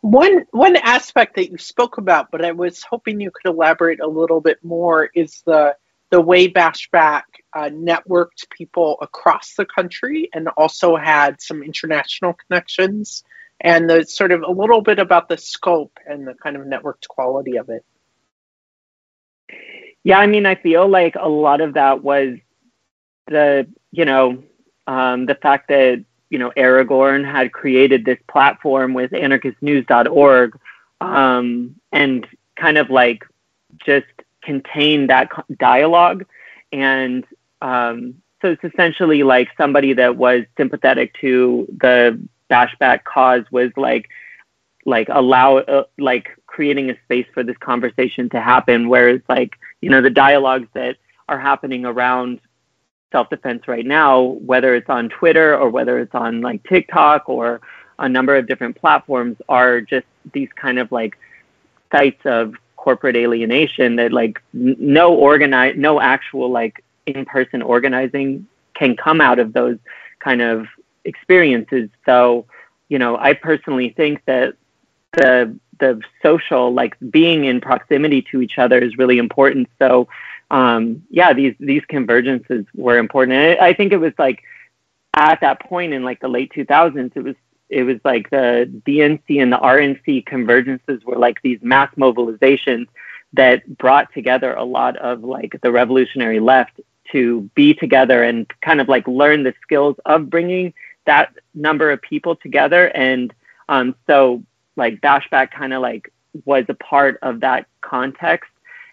One 0.00 0.46
one 0.52 0.76
aspect 0.76 1.36
that 1.36 1.50
you 1.50 1.58
spoke 1.58 1.98
about, 1.98 2.30
but 2.30 2.44
I 2.44 2.52
was 2.52 2.82
hoping 2.82 3.20
you 3.20 3.30
could 3.30 3.50
elaborate 3.50 4.00
a 4.00 4.06
little 4.06 4.40
bit 4.40 4.62
more, 4.62 5.10
is 5.14 5.42
the 5.44 5.76
the 6.10 6.20
way 6.20 6.48
Bashback 6.48 7.22
uh, 7.54 7.68
networked 7.68 8.48
people 8.50 8.96
across 9.02 9.54
the 9.54 9.66
country 9.66 10.30
and 10.32 10.48
also 10.56 10.96
had 10.96 11.40
some 11.40 11.62
international 11.62 12.34
connections, 12.34 13.24
and 13.60 13.88
the 13.88 14.04
sort 14.04 14.32
of 14.32 14.42
a 14.42 14.50
little 14.50 14.80
bit 14.80 14.98
about 14.98 15.28
the 15.28 15.36
scope 15.36 15.98
and 16.06 16.26
the 16.26 16.34
kind 16.34 16.56
of 16.56 16.62
networked 16.62 17.08
quality 17.08 17.56
of 17.56 17.68
it. 17.68 17.84
Yeah, 20.04 20.18
I 20.18 20.26
mean, 20.26 20.46
I 20.46 20.54
feel 20.54 20.88
like 20.88 21.16
a 21.18 21.28
lot 21.28 21.60
of 21.60 21.74
that 21.74 22.02
was 22.02 22.38
the 23.26 23.66
you 23.90 24.04
know 24.04 24.42
um, 24.86 25.26
the 25.26 25.34
fact 25.34 25.68
that 25.68 26.04
you 26.30 26.38
know 26.38 26.52
Aragorn 26.56 27.30
had 27.30 27.52
created 27.52 28.04
this 28.04 28.18
platform 28.28 28.94
with 28.94 29.10
anarchistnews.org 29.10 30.58
um, 31.00 31.74
and 31.92 32.26
kind 32.56 32.78
of 32.78 32.90
like 32.90 33.24
just 33.84 34.06
contained 34.42 35.10
that 35.10 35.28
dialogue 35.58 36.24
and 36.72 37.24
um, 37.60 38.14
so 38.40 38.48
it's 38.48 38.64
essentially 38.64 39.22
like 39.22 39.48
somebody 39.56 39.92
that 39.94 40.16
was 40.16 40.44
sympathetic 40.56 41.12
to 41.20 41.66
the 41.80 42.20
bashback 42.50 43.04
cause 43.04 43.44
was 43.50 43.70
like 43.76 44.08
like 44.84 45.08
allow 45.10 45.58
uh, 45.58 45.84
like 45.98 46.28
creating 46.46 46.90
a 46.90 46.96
space 47.04 47.26
for 47.34 47.42
this 47.42 47.56
conversation 47.58 48.28
to 48.30 48.40
happen 48.40 48.88
whereas 48.88 49.20
like 49.28 49.58
you 49.80 49.90
know 49.90 50.00
the 50.00 50.10
dialogues 50.10 50.68
that 50.74 50.96
are 51.28 51.38
happening 51.38 51.84
around 51.84 52.40
self-defense 53.12 53.68
right 53.68 53.86
now 53.86 54.20
whether 54.20 54.74
it's 54.74 54.88
on 54.88 55.08
twitter 55.08 55.56
or 55.56 55.68
whether 55.70 55.98
it's 55.98 56.14
on 56.14 56.40
like 56.40 56.62
tiktok 56.64 57.28
or 57.28 57.60
a 57.98 58.08
number 58.08 58.36
of 58.36 58.46
different 58.46 58.76
platforms 58.76 59.36
are 59.48 59.80
just 59.80 60.06
these 60.32 60.48
kind 60.56 60.78
of 60.78 60.90
like 60.92 61.18
sites 61.92 62.20
of 62.24 62.54
corporate 62.76 63.16
alienation 63.16 63.96
that 63.96 64.12
like 64.12 64.40
no 64.52 65.14
organize 65.14 65.74
no 65.76 66.00
actual 66.00 66.50
like 66.50 66.82
in-person 67.06 67.60
organizing 67.60 68.46
can 68.74 68.96
come 68.96 69.20
out 69.20 69.38
of 69.38 69.52
those 69.52 69.78
kind 70.20 70.40
of 70.40 70.66
experiences. 71.12 71.88
So 72.06 72.46
you 72.88 72.98
know 72.98 73.16
i 73.16 73.32
personally 73.34 73.90
think 73.90 74.22
that 74.26 74.54
the 75.12 75.54
the 75.80 76.00
social 76.22 76.74
like 76.74 76.96
being 77.10 77.44
in 77.44 77.60
proximity 77.60 78.20
to 78.30 78.42
each 78.42 78.58
other 78.58 78.78
is 78.78 78.98
really 78.98 79.18
important. 79.18 79.68
So 79.78 80.08
um 80.50 81.02
yeah 81.10 81.32
these 81.32 81.54
these 81.60 81.82
convergences 81.96 82.66
were 82.74 82.98
important. 82.98 83.34
And 83.38 83.60
i 83.60 83.72
think 83.72 83.92
it 83.92 84.02
was 84.08 84.14
like 84.18 84.42
at 85.14 85.40
that 85.40 85.60
point 85.60 85.92
in 85.92 86.02
like 86.04 86.20
the 86.20 86.28
late 86.28 86.52
2000s 86.52 87.12
it 87.14 87.24
was 87.28 87.36
it 87.68 87.82
was 87.82 87.98
like 88.04 88.30
the 88.30 88.70
DNC 88.86 89.42
and 89.42 89.52
the 89.52 89.58
RNC 89.58 90.24
convergences 90.24 91.04
were 91.04 91.18
like 91.18 91.42
these 91.42 91.58
mass 91.60 91.90
mobilizations 91.96 92.86
that 93.34 93.76
brought 93.76 94.12
together 94.14 94.54
a 94.54 94.64
lot 94.64 94.96
of 94.96 95.22
like 95.22 95.58
the 95.62 95.70
revolutionary 95.70 96.40
left 96.40 96.80
to 97.12 97.42
be 97.54 97.74
together 97.74 98.22
and 98.22 98.50
kind 98.62 98.80
of 98.80 98.88
like 98.88 99.06
learn 99.06 99.42
the 99.42 99.54
skills 99.62 99.96
of 100.06 100.30
bringing 100.30 100.72
that 101.08 101.34
number 101.54 101.90
of 101.90 102.02
people 102.02 102.36
together. 102.36 102.88
And 102.88 103.32
um, 103.70 103.96
so 104.06 104.42
like 104.76 105.00
Bashback 105.00 105.50
kind 105.50 105.72
of 105.72 105.80
like 105.80 106.12
was 106.44 106.66
a 106.68 106.74
part 106.74 107.18
of 107.22 107.40
that 107.40 107.66
context. 107.80 108.50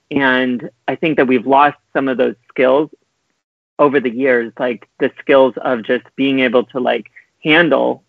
And 0.09 0.69
I 0.87 0.95
think 0.95 1.17
that 1.17 1.27
we've 1.27 1.45
lost 1.45 1.77
some 1.91 2.07
of 2.07 2.17
those 2.17 2.35
skills 2.47 2.89
over 3.77 3.99
the 3.99 4.09
years, 4.09 4.53
like 4.57 4.87
the 4.99 5.11
skills 5.19 5.53
of 5.57 5.83
just 5.83 6.05
being 6.15 6.39
able 6.39 6.63
to 6.67 6.79
like 6.79 7.11
handle 7.43 8.03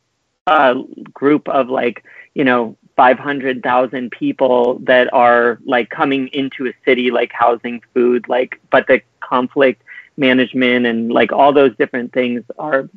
a 0.46 0.76
group 1.12 1.48
of 1.48 1.68
like 1.68 2.04
you 2.34 2.44
know 2.44 2.76
500,000 2.96 4.10
people 4.12 4.78
that 4.84 5.12
are 5.12 5.58
like 5.64 5.90
coming 5.90 6.28
into 6.28 6.68
a 6.68 6.72
city 6.84 7.10
like 7.10 7.32
housing 7.32 7.82
food 7.92 8.26
like 8.28 8.60
but 8.70 8.86
the 8.86 9.02
conflict 9.20 9.82
management 10.16 10.86
and 10.86 11.12
like 11.12 11.32
all 11.32 11.52
those 11.52 11.76
different 11.76 12.12
things 12.12 12.44
are 12.58 12.88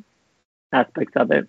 aspects 0.72 1.16
of 1.16 1.30
it 1.30 1.48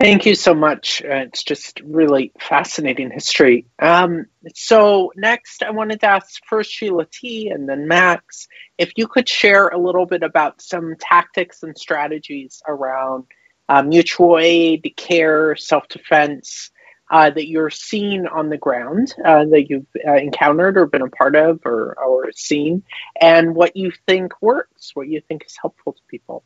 Thank 0.00 0.24
you 0.24 0.34
so 0.34 0.54
much. 0.54 1.02
Uh, 1.04 1.26
it's 1.26 1.44
just 1.44 1.80
really 1.84 2.32
fascinating 2.40 3.10
history. 3.10 3.66
Um, 3.78 4.24
so 4.54 5.12
next, 5.16 5.62
I 5.62 5.70
wanted 5.70 6.00
to 6.00 6.06
ask 6.06 6.40
first 6.48 6.72
Sheila 6.72 7.06
T. 7.06 7.50
and 7.50 7.68
then 7.68 7.86
Max 7.86 8.48
if 8.78 8.92
you 8.96 9.06
could 9.06 9.28
share 9.28 9.68
a 9.68 9.78
little 9.78 10.06
bit 10.06 10.22
about 10.22 10.62
some 10.62 10.96
tactics 10.98 11.62
and 11.62 11.76
strategies 11.76 12.62
around 12.66 13.24
uh, 13.68 13.82
mutual 13.82 14.38
aid, 14.38 14.92
care, 14.96 15.54
self 15.56 15.86
defense 15.88 16.70
uh, 17.10 17.30
that 17.30 17.48
you're 17.48 17.70
seeing 17.70 18.26
on 18.26 18.48
the 18.48 18.56
ground, 18.56 19.14
uh, 19.24 19.44
that 19.44 19.66
you've 19.68 19.86
uh, 20.06 20.14
encountered 20.14 20.78
or 20.78 20.86
been 20.86 21.02
a 21.02 21.08
part 21.10 21.36
of 21.36 21.60
or, 21.64 21.96
or 22.02 22.32
seen, 22.32 22.82
and 23.20 23.54
what 23.54 23.76
you 23.76 23.92
think 24.08 24.32
works, 24.40 24.90
what 24.94 25.06
you 25.06 25.20
think 25.28 25.44
is 25.44 25.56
helpful 25.60 25.92
to 25.92 26.02
people. 26.08 26.42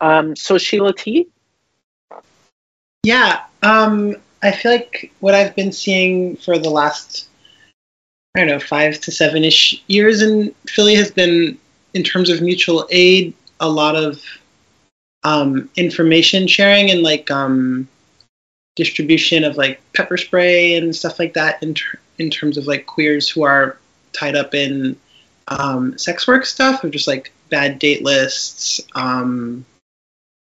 Um, 0.00 0.36
so, 0.36 0.58
Sheila 0.58 0.92
T. 0.94 1.28
Yeah, 3.02 3.44
um, 3.62 4.16
I 4.42 4.52
feel 4.52 4.72
like 4.72 5.12
what 5.20 5.34
I've 5.34 5.56
been 5.56 5.72
seeing 5.72 6.36
for 6.36 6.58
the 6.58 6.70
last, 6.70 7.28
I 8.34 8.40
don't 8.40 8.48
know, 8.48 8.60
five 8.60 9.00
to 9.00 9.10
seven 9.10 9.44
ish 9.44 9.82
years 9.86 10.22
in 10.22 10.54
Philly 10.68 10.94
has 10.94 11.10
been, 11.10 11.58
in 11.94 12.02
terms 12.02 12.30
of 12.30 12.42
mutual 12.42 12.86
aid, 12.90 13.34
a 13.60 13.68
lot 13.68 13.96
of 13.96 14.22
um, 15.24 15.68
information 15.76 16.46
sharing 16.46 16.90
and 16.90 17.02
like 17.02 17.30
um, 17.30 17.88
distribution 18.76 19.44
of 19.44 19.56
like 19.56 19.80
pepper 19.92 20.16
spray 20.16 20.76
and 20.76 20.94
stuff 20.94 21.18
like 21.18 21.34
that 21.34 21.62
in, 21.62 21.74
ter- 21.74 21.98
in 22.18 22.30
terms 22.30 22.56
of 22.56 22.66
like 22.66 22.86
queers 22.86 23.28
who 23.28 23.42
are 23.42 23.78
tied 24.12 24.36
up 24.36 24.54
in 24.54 24.96
um, 25.48 25.96
sex 25.98 26.28
work 26.28 26.44
stuff 26.44 26.84
or 26.84 26.90
just 26.90 27.08
like 27.08 27.32
bad 27.48 27.78
date 27.78 28.04
lists 28.04 28.80
um, 28.94 29.64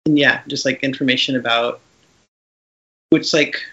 and 0.05 0.17
yeah 0.17 0.41
just 0.47 0.65
like 0.65 0.83
information 0.83 1.35
about 1.35 1.79
which 3.09 3.33
like, 3.33 3.63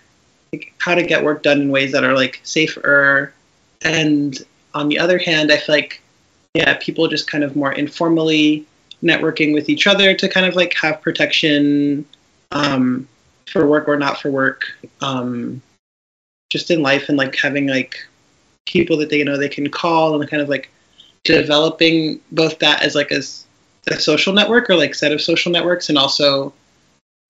like 0.53 0.73
how 0.79 0.95
to 0.95 1.03
get 1.03 1.25
work 1.25 1.43
done 1.43 1.61
in 1.61 1.71
ways 1.71 1.93
that 1.93 2.05
are 2.05 2.15
like 2.15 2.41
safer. 2.43 3.33
And 3.83 4.39
on 4.75 4.89
the 4.89 4.99
other 4.99 5.19
hand 5.19 5.53
i 5.53 5.57
feel 5.59 5.75
like 5.75 6.01
yeah 6.55 6.79
people 6.81 7.07
just 7.09 7.31
kind 7.31 7.45
of 7.45 7.55
more 7.57 7.73
informally 7.73 8.65
networking 9.03 9.53
with 9.53 9.69
each 9.69 9.87
other 9.87 10.15
to 10.15 10.29
kind 10.29 10.47
of 10.47 10.55
like 10.55 10.75
have 10.75 11.01
protection 11.03 12.05
um, 12.53 13.09
for 13.47 13.67
work 13.67 13.89
or 13.89 13.97
not 13.97 14.21
for 14.21 14.31
work, 14.31 14.65
um, 15.01 15.61
just 16.51 16.71
in 16.71 16.83
life 16.83 17.09
and 17.09 17.19
like 17.19 17.37
having 17.37 17.67
like 17.67 18.07
people 18.67 18.97
that 18.99 19.11
they 19.11 19.23
know 19.25 19.37
they 19.37 19.49
can 19.49 19.69
call 19.69 20.21
and 20.21 20.31
kind 20.31 20.43
of 20.43 20.49
like 20.49 20.71
developing 21.25 22.21
both 22.31 22.59
that 22.61 22.83
as 22.83 22.95
like 22.95 23.11
a, 23.11 23.23
a 23.89 23.99
social 23.99 24.33
network 24.33 24.71
or 24.71 24.77
like 24.77 24.95
set 24.95 25.13
of 25.13 25.21
social 25.21 25.53
networks 25.53 25.89
and 25.89 25.99
also 25.99 26.53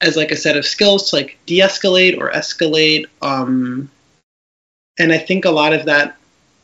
as 0.01 0.17
like 0.17 0.31
a 0.31 0.37
set 0.37 0.57
of 0.57 0.67
skills 0.67 1.11
to 1.11 1.17
like 1.17 1.39
de-escalate 1.47 2.19
or 2.19 2.31
escalate 2.31 3.07
um, 3.23 3.91
and 4.99 5.13
i 5.13 5.19
think 5.19 5.45
a 5.45 5.51
lot 5.51 5.73
of 5.73 5.87
that 5.87 6.17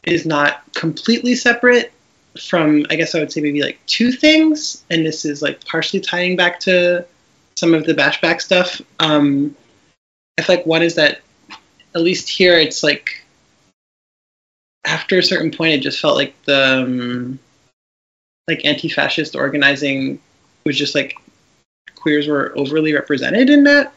is 0.05 0.27
not 0.27 0.62
completely 0.74 1.35
separate 1.35 1.92
from 2.40 2.87
I 2.90 2.96
guess 2.96 3.14
I 3.14 3.20
would 3.20 3.33
say 3.33 3.40
maybe 3.40 3.62
like 3.62 3.79
two 3.87 4.12
things, 4.12 4.85
and 4.90 5.05
this 5.05 5.24
is 5.24 5.42
like 5.42 5.64
partially 5.64 6.01
tying 6.01 6.37
back 6.37 6.61
to 6.61 7.05
some 7.57 7.74
of 7.74 7.85
the 7.85 7.94
bashback 7.94 8.40
stuff. 8.40 8.81
Um, 8.98 9.57
I 10.38 10.42
feel 10.42 10.57
like 10.57 10.66
one 10.66 10.83
is 10.83 10.94
that 10.94 11.20
at 11.94 12.03
least 12.03 12.29
here 12.29 12.59
it's 12.59 12.83
like 12.83 13.24
after 14.87 15.18
a 15.18 15.22
certain 15.22 15.51
point 15.51 15.74
it 15.74 15.81
just 15.81 16.01
felt 16.01 16.16
like 16.16 16.40
the 16.44 16.83
um, 16.85 17.38
like 18.48 18.64
anti-fascist 18.64 19.37
organizing 19.37 20.18
was 20.64 20.76
just 20.76 20.94
like 20.94 21.16
queers 21.94 22.26
were 22.26 22.52
overly 22.56 22.94
represented 22.94 23.50
in 23.50 23.64
that 23.64 23.92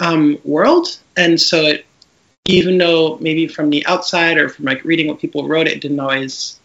um, 0.00 0.38
world, 0.44 0.98
and 1.16 1.40
so 1.40 1.62
it 1.62 1.86
even 2.46 2.76
though 2.76 3.16
maybe 3.22 3.48
from 3.48 3.70
the 3.70 3.86
outside 3.86 4.36
or 4.36 4.50
from 4.50 4.66
like 4.66 4.84
reading 4.84 5.06
what 5.06 5.18
people 5.18 5.48
wrote, 5.48 5.66
it 5.66 5.80
didn't 5.80 6.00
always 6.00 6.58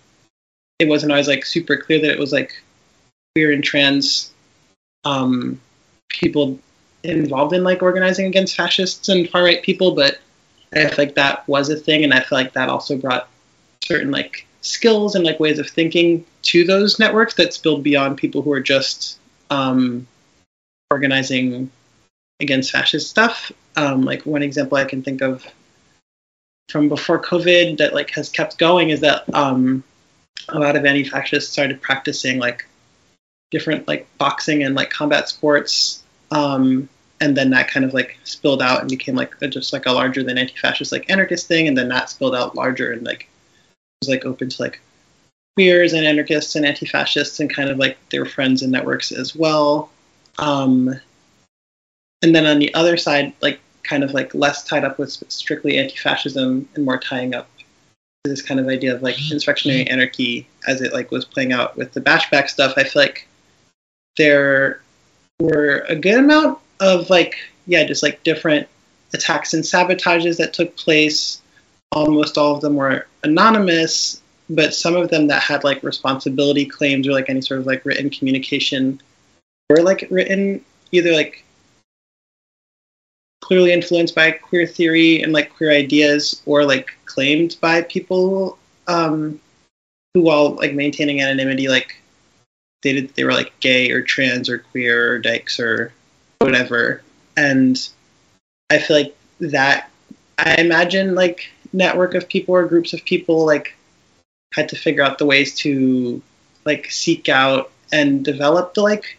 it 0.80 0.88
wasn't 0.88 1.12
always 1.12 1.28
like 1.28 1.46
super 1.46 1.78
clear 1.78 2.02
that 2.02 2.12
it 2.12 2.20
was 2.20 2.34
like 2.34 2.62
queer 3.36 3.52
and 3.52 3.64
trans 3.64 4.32
um, 5.06 5.60
people 6.10 6.60
involved 7.04 7.54
in 7.54 7.64
like 7.64 7.82
organizing 7.82 8.26
against 8.26 8.56
fascists 8.56 9.08
and 9.10 9.30
far 9.30 9.44
right 9.44 9.64
people, 9.64 9.96
but 9.96 10.20
I 10.74 10.88
feel 10.88 11.06
like 11.06 11.16
that 11.16 11.48
was 11.48 11.70
a 11.70 11.76
thing, 11.76 12.04
and 12.04 12.14
I 12.14 12.22
feel 12.22 12.38
like 12.38 12.54
that 12.54 12.70
also 12.70 12.98
brought 12.98 13.30
certain 13.84 14.12
like 14.12 14.46
skills 14.62 15.16
and 15.16 15.26
like 15.26 15.40
ways 15.40 15.60
of 15.60 15.70
thinking 15.70 16.26
to 16.50 16.64
those 16.64 16.98
networks 16.98 17.36
that 17.36 17.54
spilled 17.54 17.84
beyond 17.84 18.18
people 18.18 18.42
who 18.42 18.52
are 18.52 18.60
just 18.60 19.20
um, 19.52 20.08
organizing 20.90 21.70
against 22.40 22.72
fascist 22.72 23.08
stuff. 23.08 23.52
Um, 23.76 24.02
like 24.02 24.26
one 24.26 24.42
example 24.42 24.78
I 24.78 24.86
can 24.86 25.04
think 25.04 25.22
of 25.22 25.46
from 26.70 26.90
before 26.90 27.22
COVID 27.22 27.78
that 27.78 27.94
like 27.94 28.10
has 28.12 28.30
kept 28.30 28.58
going 28.58 28.90
is 28.90 29.02
that 29.02 29.32
um, 29.32 29.84
a 30.48 30.58
lot 30.58 30.76
of 30.76 30.86
anti-fascists 30.86 31.52
started 31.52 31.84
practicing 31.84 32.40
like 32.40 32.66
different 33.52 33.88
like 33.88 34.08
boxing 34.18 34.64
and 34.64 34.74
like 34.74 34.90
combat 34.90 35.30
sports 35.30 36.02
um, 36.32 36.90
and 37.22 37.38
then 37.38 37.52
that 37.52 37.70
kind 37.70 37.86
of 37.86 37.94
like 37.94 38.18
spilled 38.24 38.62
out 38.64 38.82
and 38.82 38.90
became 38.90 39.16
like 39.16 39.40
a, 39.42 39.48
just 39.48 39.72
like 39.72 39.86
a 39.86 39.92
larger 39.92 40.24
than 40.24 40.40
anti-fascist 40.40 40.92
like 40.92 41.12
anarchist 41.12 41.48
thing 41.48 41.68
and 41.68 41.78
then 41.78 41.90
that 41.90 42.10
spilled 42.10 42.36
out 42.36 42.56
larger 42.56 42.92
and 42.92 43.06
like 43.06 43.30
was 44.02 44.10
like 44.10 44.26
open 44.26 44.50
to 44.50 44.62
like 44.64 44.82
queers 45.56 45.94
and 45.94 46.06
anarchists 46.06 46.56
and 46.56 46.66
anti-fascists 46.66 47.40
and 47.40 47.54
kind 47.54 47.70
of 47.70 47.78
like 47.78 47.98
their 48.10 48.26
friends 48.26 48.62
and 48.62 48.72
networks 48.72 49.12
as 49.12 49.36
well. 49.36 49.90
Um, 50.38 51.00
and 52.22 52.36
then 52.36 52.46
on 52.46 52.60
the 52.60 52.74
other 52.74 52.98
side 52.98 53.34
like 53.42 53.60
kind 53.84 54.04
of 54.04 54.14
like 54.14 54.34
less 54.34 54.64
tied 54.64 54.84
up 54.84 55.00
with 55.00 55.12
strictly 55.30 55.78
anti-fascism 55.78 56.68
and 56.76 56.86
more 56.86 56.98
tying 56.98 57.34
up 57.34 57.50
to 57.58 58.30
this 58.30 58.42
kind 58.42 58.60
of 58.60 58.68
idea 58.68 58.94
of 58.94 59.02
like 59.02 59.16
insurrectionary 59.32 59.88
anarchy 59.88 60.48
as 60.68 60.82
it 60.82 60.94
like 60.94 61.12
was 61.12 61.26
playing 61.26 61.54
out 61.54 61.76
with 61.78 61.94
the 61.94 62.02
bashback 62.02 62.50
stuff 62.50 62.74
i 62.76 62.84
feel 62.84 63.02
like 63.02 63.26
there 64.18 64.82
were 65.40 65.86
a 65.88 65.96
good 65.96 66.20
amount 66.20 66.60
of 66.82 67.10
like 67.10 67.38
yeah 67.66 67.86
just 67.86 68.04
like 68.04 68.22
different 68.24 68.68
attacks 69.14 69.54
and 69.54 69.64
sabotages 69.64 70.38
that 70.38 70.54
took 70.54 70.76
place. 70.76 71.42
Almost 71.92 72.38
all 72.38 72.56
of 72.56 72.62
them 72.62 72.76
were 72.76 73.08
anonymous 73.24 74.22
but 74.50 74.74
some 74.74 74.96
of 74.96 75.10
them 75.10 75.28
that 75.28 75.44
had 75.44 75.64
like 75.64 75.84
responsibility 75.84 76.66
claims 76.66 77.08
or 77.08 77.12
like 77.12 77.30
any 77.30 77.42
sort 77.42 77.60
of 77.60 77.68
like 77.68 77.86
written 77.86 78.10
communication 78.10 79.00
were 79.70 79.84
like 79.84 80.08
written 80.10 80.64
either 80.92 81.14
like 81.14 81.44
clearly 83.42 83.72
influenced 83.72 84.16
by 84.16 84.32
queer 84.32 84.66
theory 84.66 85.22
and 85.22 85.34
like 85.34 85.54
queer 85.56 85.72
ideas 85.72 86.42
or 86.46 86.66
like 86.66 86.92
claimed 87.06 87.58
by 87.62 87.82
people 87.84 88.58
um, 88.88 89.40
who 90.14 90.22
while 90.22 90.52
like 90.56 90.74
maintaining 90.74 91.22
anonymity 91.22 91.68
like 91.68 92.02
they 92.82 92.94
did 92.94 93.14
they 93.16 93.24
were 93.24 93.34
like 93.34 93.58
gay 93.60 93.92
or 93.92 94.02
trans 94.02 94.50
or 94.50 94.60
queer 94.60 95.14
or 95.14 95.20
dykes 95.20 95.60
or 95.60 95.94
whatever. 96.40 97.02
And 97.38 97.78
i 98.70 98.78
feel 98.78 98.98
like 98.98 99.16
that 99.40 99.90
i 100.38 100.56
imagine 100.56 101.16
like 101.16 101.50
network 101.72 102.14
of 102.14 102.28
people 102.28 102.56
or 102.56 102.66
groups 102.66 102.94
of 102.94 103.04
people 103.06 103.46
like 103.46 103.76
had 104.54 104.70
to 104.70 104.76
figure 104.76 105.04
out 105.04 105.18
the 105.18 105.26
ways 105.26 105.56
to 105.56 106.22
like 106.66 106.92
seek 106.92 107.30
out 107.30 107.72
and 107.92 108.24
develop 108.24 108.74
the 108.74 108.82
like 108.82 109.18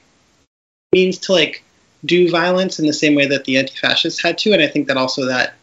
means 0.93 1.19
to 1.19 1.33
like 1.33 1.63
do 2.05 2.31
violence 2.31 2.79
in 2.79 2.87
the 2.87 2.93
same 2.93 3.15
way 3.15 3.27
that 3.27 3.45
the 3.45 3.59
anti-fascists 3.59 4.23
had 4.23 4.39
to. 4.39 4.53
And 4.53 4.63
i 4.63 4.67
think 4.67 4.89
that 4.89 4.97
also 4.97 5.27
that 5.27 5.55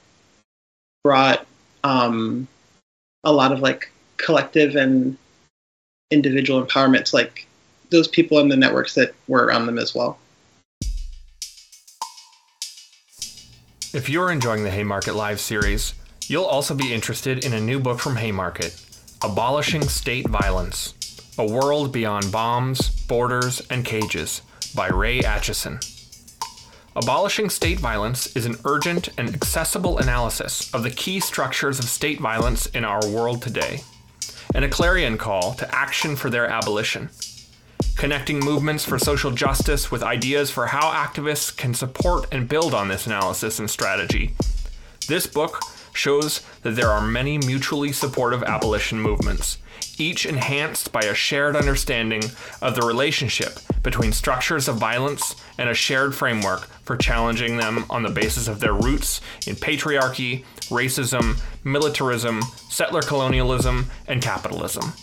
brought 1.03 1.45
um, 1.83 2.47
a 3.23 3.31
lot 3.31 3.51
of 3.51 3.59
like 3.59 3.91
collective 4.17 4.75
and 4.75 5.17
individual 6.11 6.63
empowerment 6.65 7.05
to 7.05 7.15
like 7.15 7.47
those 7.89 8.07
people 8.07 8.39
in 8.39 8.49
the 8.49 8.57
networks 8.57 8.95
that 8.95 9.13
were 9.27 9.45
around 9.45 9.65
them 9.65 9.77
as 9.77 9.95
well. 9.95 10.17
If 13.93 14.09
you're 14.09 14.31
enjoying 14.31 14.63
the 14.63 14.69
haymarket 14.69 15.15
live 15.15 15.39
series 15.39 15.93
you'll 16.27 16.45
also 16.45 16.75
be 16.75 16.93
interested 16.93 17.45
in 17.45 17.53
a 17.53 17.59
new 17.59 17.79
book 17.79 17.99
from 17.99 18.17
haymarket 18.17 18.79
abolishing 19.23 19.81
state 19.83 20.27
violence 20.27 20.93
a 21.39 21.45
world 21.45 21.91
beyond 21.91 22.31
bombs 22.31 22.89
borders 23.07 23.61
and 23.69 23.85
cages 23.85 24.41
by 24.75 24.87
Ray 24.87 25.21
Acheson 25.21 25.83
Abolishing 26.97 27.51
State 27.51 27.79
Violence 27.79 28.35
is 28.35 28.47
an 28.47 28.57
urgent 28.65 29.09
and 29.19 29.31
accessible 29.31 29.99
analysis 29.99 30.73
of 30.73 30.81
the 30.81 30.89
key 30.89 31.19
structures 31.19 31.77
of 31.77 31.85
state 31.85 32.19
violence 32.19 32.65
in 32.65 32.83
our 32.83 33.07
world 33.07 33.39
today, 33.43 33.83
and 34.55 34.65
a 34.65 34.69
clarion 34.69 35.15
call 35.15 35.53
to 35.53 35.75
action 35.75 36.15
for 36.15 36.31
their 36.31 36.47
abolition. 36.47 37.11
Connecting 37.97 38.39
movements 38.39 38.83
for 38.83 38.97
social 38.97 39.29
justice 39.29 39.91
with 39.91 40.01
ideas 40.01 40.49
for 40.49 40.65
how 40.65 40.91
activists 40.91 41.55
can 41.55 41.75
support 41.75 42.25
and 42.31 42.49
build 42.49 42.73
on 42.73 42.87
this 42.87 43.05
analysis 43.05 43.59
and 43.59 43.69
strategy. 43.69 44.33
This 45.07 45.27
book 45.27 45.61
shows 45.97 46.41
that 46.61 46.75
there 46.75 46.89
are 46.89 47.01
many 47.01 47.37
mutually 47.37 47.91
supportive 47.91 48.43
abolition 48.43 48.99
movements, 48.99 49.57
each 49.97 50.25
enhanced 50.25 50.91
by 50.91 51.01
a 51.01 51.13
shared 51.13 51.55
understanding 51.55 52.23
of 52.61 52.75
the 52.75 52.85
relationship 52.85 53.59
between 53.83 54.11
structures 54.11 54.67
of 54.67 54.77
violence 54.77 55.35
and 55.57 55.69
a 55.69 55.73
shared 55.73 56.13
framework 56.13 56.67
for 56.83 56.95
challenging 56.95 57.57
them 57.57 57.85
on 57.89 58.03
the 58.03 58.09
basis 58.09 58.47
of 58.47 58.59
their 58.59 58.73
roots 58.73 59.21
in 59.47 59.55
patriarchy, 59.55 60.43
racism, 60.69 61.39
militarism, 61.63 62.41
settler 62.69 63.01
colonialism, 63.01 63.89
and 64.07 64.21
capitalism. 64.21 64.93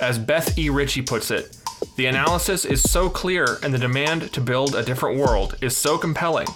As 0.00 0.18
Beth 0.18 0.58
E. 0.58 0.68
Ritchie 0.68 1.02
puts 1.02 1.30
it, 1.30 1.56
the 1.96 2.06
analysis 2.06 2.64
is 2.64 2.82
so 2.82 3.08
clear 3.08 3.58
and 3.62 3.72
the 3.72 3.78
demand 3.78 4.32
to 4.32 4.40
build 4.40 4.74
a 4.74 4.82
different 4.82 5.18
world 5.18 5.56
is 5.60 5.76
so 5.76 5.98
compelling 5.98 6.46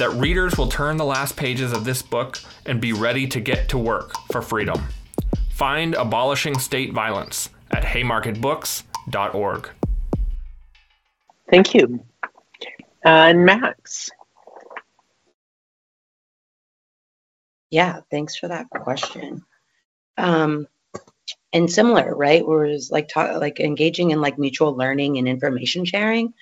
that 0.00 0.10
readers 0.12 0.56
will 0.56 0.66
turn 0.68 0.96
the 0.96 1.04
last 1.04 1.36
pages 1.36 1.72
of 1.72 1.84
this 1.84 2.00
book 2.02 2.38
and 2.64 2.80
be 2.80 2.92
ready 2.92 3.26
to 3.26 3.38
get 3.38 3.68
to 3.68 3.78
work 3.78 4.12
for 4.32 4.40
freedom. 4.40 4.88
Find 5.50 5.94
Abolishing 5.94 6.58
State 6.58 6.92
Violence 6.92 7.50
at 7.70 7.84
haymarketbooks.org. 7.84 9.70
Thank 11.50 11.74
you. 11.74 12.04
And 13.04 13.44
Max. 13.44 14.10
Yeah, 17.70 18.00
thanks 18.10 18.36
for 18.36 18.48
that 18.48 18.70
question. 18.70 19.44
Um, 20.16 20.66
and 21.52 21.70
similar, 21.70 22.14
right? 22.16 22.46
Whereas 22.46 22.90
like 22.90 23.08
talk, 23.08 23.38
like 23.38 23.60
engaging 23.60 24.12
in 24.12 24.22
like 24.22 24.38
mutual 24.38 24.74
learning 24.74 25.18
and 25.18 25.28
information 25.28 25.84
sharing. 25.84 26.32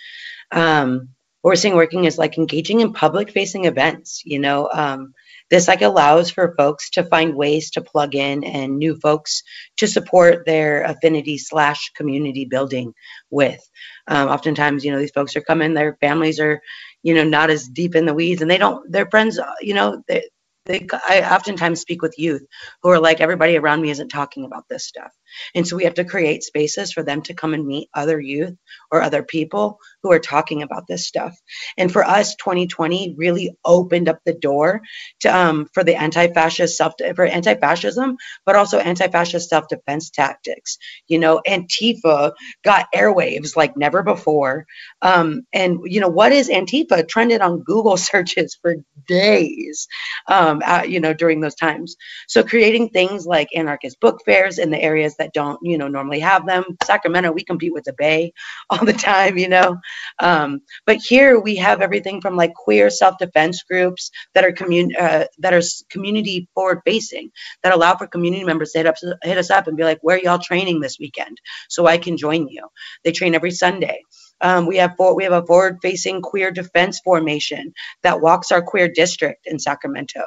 Um, 0.53 1.09
what 1.41 1.51
we're 1.53 1.57
seeing 1.57 1.75
working 1.75 2.05
is 2.05 2.19
like 2.19 2.39
engaging 2.39 2.81
in 2.81 2.93
public 2.93 3.31
facing 3.31 3.65
events. 3.65 4.23
You 4.25 4.39
know, 4.39 4.69
um, 4.73 5.15
this 5.51 5.69
like 5.69 5.83
allows 5.83 6.31
for 6.31 6.55
folks 6.57 6.91
to 6.91 7.05
find 7.05 7.35
ways 7.35 7.71
to 7.73 7.81
plug 7.81 8.15
in 8.15 8.45
and 8.45 8.79
new 8.79 8.97
folks 8.97 9.43
to 9.79 9.87
support 9.87 10.45
their 10.45 10.83
affinity 10.83 11.39
slash 11.39 11.91
community 11.97 12.45
building 12.45 12.93
with. 13.31 13.61
Um, 14.07 14.29
oftentimes, 14.29 14.85
you 14.85 14.93
know, 14.93 14.99
these 14.99 15.11
folks 15.13 15.37
are 15.37 15.41
coming, 15.41 15.75
their 15.75 15.97
families 16.01 16.41
are, 16.41 16.61
you 17.03 17.15
know, 17.15 17.25
not 17.25 17.51
as 17.51 17.69
deep 17.69 17.95
in 17.95 18.05
the 18.07 18.15
weeds, 18.15 18.43
and 18.43 18.51
they 18.51 18.59
don't, 18.59 18.91
their 18.91 19.09
friends, 19.09 19.39
you 19.61 19.75
know, 19.75 20.03
they, 20.09 20.29
they, 20.67 20.87
I 21.09 21.23
oftentimes 21.23 21.81
speak 21.81 22.03
with 22.03 22.19
youth 22.19 22.45
who 22.83 22.91
are 22.91 23.01
like, 23.01 23.21
everybody 23.21 23.57
around 23.57 23.81
me 23.81 23.91
isn't 23.91 24.09
talking 24.09 24.45
about 24.45 24.65
this 24.69 24.85
stuff. 24.85 25.13
And 25.55 25.67
so 25.67 25.77
we 25.77 25.85
have 25.85 25.95
to 25.95 26.05
create 26.05 26.43
spaces 26.43 26.93
for 26.93 27.03
them 27.03 27.23
to 27.23 27.35
come 27.35 27.55
and 27.55 27.67
meet 27.67 27.89
other 27.95 28.21
youth 28.21 28.57
or 28.91 29.03
other 29.03 29.23
people 29.23 29.79
who 30.03 30.13
are 30.13 30.19
talking 30.19 30.63
about 30.63 30.87
this 30.87 31.07
stuff. 31.07 31.37
And 31.77 31.93
for 31.93 32.05
us, 32.05 32.37
2020 32.37 33.15
really 33.17 33.57
opened 33.65 34.09
up 34.09 34.21
the 34.25 34.35
door 34.35 34.83
to 35.21 35.37
um, 35.37 35.69
for 35.75 35.85
the 35.85 35.97
anti-fascist 35.97 36.77
self 36.77 36.95
for 37.15 37.25
anti-fascism, 37.25 38.17
but 38.47 38.57
also 38.57 38.79
anti-fascist 38.79 39.49
self-defense 39.49 40.11
tactics. 40.11 40.79
You 41.09 41.19
know, 41.19 41.41
Antifa 41.47 42.33
got 42.65 42.87
airwaves 42.95 43.57
like 43.57 43.77
never 43.77 44.03
before. 44.03 44.67
Um, 45.03 45.43
and 45.53 45.81
you 45.85 46.01
know, 46.01 46.09
what 46.09 46.33
is 46.33 46.49
Antifa 46.49 47.07
trended 47.09 47.41
on 47.41 47.63
Google 47.63 47.97
searches 48.09 48.59
for 48.61 48.77
days. 49.07 49.89
Um, 50.27 50.63
you 50.87 51.01
know, 51.01 51.15
during 51.15 51.41
those 51.41 51.55
times. 51.55 51.97
So 52.27 52.43
creating 52.43 52.91
things 52.91 53.27
like 53.27 53.49
anarchist 53.55 54.01
book 54.01 54.21
fairs 54.25 54.59
in 54.59 54.71
the 54.71 54.81
areas 54.81 55.17
that 55.19 55.35
don't, 55.35 55.59
you 55.63 55.79
know, 55.79 55.89
normally 55.89 56.21
have 56.21 56.47
them. 56.47 56.65
Sacramento, 56.85 57.33
we 57.33 57.45
compete 57.45 57.75
with 57.75 57.85
the 57.85 57.95
Bay 57.95 58.33
all 58.71 58.85
the 58.85 58.93
time, 58.95 59.39
you 59.39 59.49
know. 59.49 59.79
Um, 60.21 60.61
but 60.87 60.99
here 60.99 61.41
we 61.41 61.57
have 61.57 61.83
everything 61.83 62.21
from 62.21 62.37
like 62.37 62.55
queer 62.55 62.91
self-defense 62.91 63.65
groups 63.65 64.11
that 64.35 64.45
are 64.45 64.53
commun- 64.53 64.97
uh, 64.99 65.27
that 65.39 65.55
are 65.55 65.63
community 65.91 66.49
forward 66.55 66.81
facing 66.87 67.31
that 67.63 67.75
allow 67.75 67.97
for 67.97 68.07
community 68.07 68.45
members 68.45 68.73
to 68.73 68.79
hit, 68.81 68.87
up, 68.87 68.97
hit 69.23 69.39
us 69.39 69.51
up 69.51 69.69
and 69.69 69.77
be 69.77 69.85
like, 69.85 69.99
where 70.03 70.21
y'all 70.23 70.39
training 70.39 70.81
this 70.81 70.99
weekend? 71.01 71.39
So 71.69 71.87
I 71.87 71.99
can 71.99 72.17
join 72.17 72.49
you. 72.49 72.69
They 73.05 73.13
train 73.13 73.35
every 73.35 73.53
Sunday. 73.53 74.03
Um, 74.41 74.67
we 74.67 74.77
have 74.77 74.95
for, 74.97 75.15
we 75.17 75.25
have 75.25 75.33
a 75.33 75.45
forward-facing 75.45 76.23
queer 76.23 76.51
defense 76.51 77.01
formation 77.01 77.73
that 78.03 78.21
walks 78.21 78.53
our 78.53 78.63
queer 78.63 78.89
district 78.89 79.47
in 79.47 79.59
Sacramento. 79.59 80.23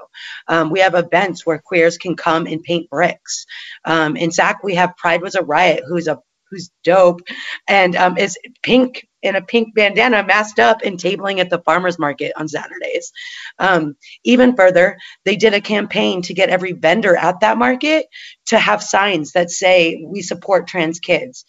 Um, 0.48 0.70
we 0.70 0.80
have 0.80 0.96
events 0.96 1.46
where 1.46 1.60
queers 1.60 1.98
can 1.98 2.16
come 2.16 2.46
and 2.46 2.64
paint 2.64 2.90
bricks. 2.90 3.46
Um, 3.86 4.16
in 4.16 4.32
Sac, 4.32 4.64
we 4.64 4.76
have 4.76 4.98
Pride 4.98 5.22
Was 5.22 5.36
a 5.36 5.44
Riot, 5.44 5.84
who's 5.88 6.08
a 6.08 6.20
who's 6.50 6.70
dope, 6.84 7.22
and 7.68 7.96
um, 7.96 8.18
is 8.18 8.38
pink 8.62 9.08
in 9.22 9.36
a 9.36 9.42
pink 9.42 9.74
bandana, 9.76 10.24
masked 10.24 10.60
up, 10.60 10.82
and 10.84 11.00
tabling 11.00 11.40
at 11.40 11.50
the 11.50 11.60
farmers 11.60 12.00
market 12.00 12.34
on 12.36 12.48
Saturdays. 12.48 13.12
Um, 13.60 13.96
even 14.24 14.56
further, 14.56 14.98
they 15.26 15.36
did 15.36 15.54
a 15.54 15.62
campaign 15.62 16.22
to 16.24 16.34
get 16.34 16.50
every 16.50 16.74
vendor 16.74 17.16
at 17.16 17.40
that 17.42 17.58
market 17.58 18.06
to 18.48 18.58
have 18.58 18.84
signs 18.84 19.32
that 19.34 19.50
say, 19.50 20.04
We 20.08 20.22
support 20.22 20.68
trans 20.68 21.00
kids 21.00 21.46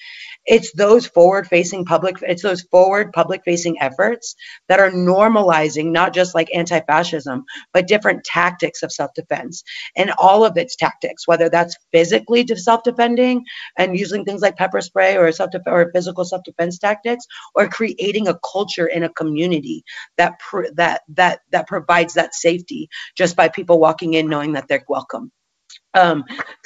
it's 0.46 0.72
those 0.72 1.06
forward 1.06 1.46
facing 1.46 1.84
public 1.84 2.16
it's 2.22 2.42
those 2.42 2.62
forward 2.62 3.12
public 3.12 3.42
facing 3.44 3.80
efforts 3.80 4.34
that 4.68 4.80
are 4.80 4.90
normalizing 4.90 5.92
not 5.92 6.12
just 6.12 6.34
like 6.34 6.48
anti-fascism 6.54 7.44
but 7.72 7.86
different 7.86 8.24
tactics 8.24 8.82
of 8.82 8.90
self-defense 8.90 9.62
and 9.96 10.10
all 10.18 10.44
of 10.44 10.56
its 10.56 10.74
tactics 10.74 11.28
whether 11.28 11.48
that's 11.48 11.76
physically 11.92 12.44
self-defending 12.54 13.44
and 13.78 13.98
using 13.98 14.24
things 14.24 14.42
like 14.42 14.56
pepper 14.56 14.80
spray 14.80 15.16
or 15.16 15.30
self 15.30 15.50
or 15.66 15.90
physical 15.92 16.24
self-defense 16.24 16.78
tactics 16.78 17.24
or 17.54 17.61
creating 17.68 18.28
a 18.28 18.38
culture 18.52 18.86
in 18.86 19.02
a 19.04 19.10
community 19.10 19.84
that 20.18 20.34
that 20.76 21.02
that 21.10 21.40
that 21.50 21.68
provides 21.68 22.14
that 22.14 22.34
safety 22.34 22.88
just 23.16 23.36
by 23.36 23.48
people 23.48 23.80
walking 23.80 24.14
in 24.14 24.28
knowing 24.28 24.54
that 24.54 24.68
they're 24.68 24.84
welcome 24.88 25.32
um, 25.94 26.24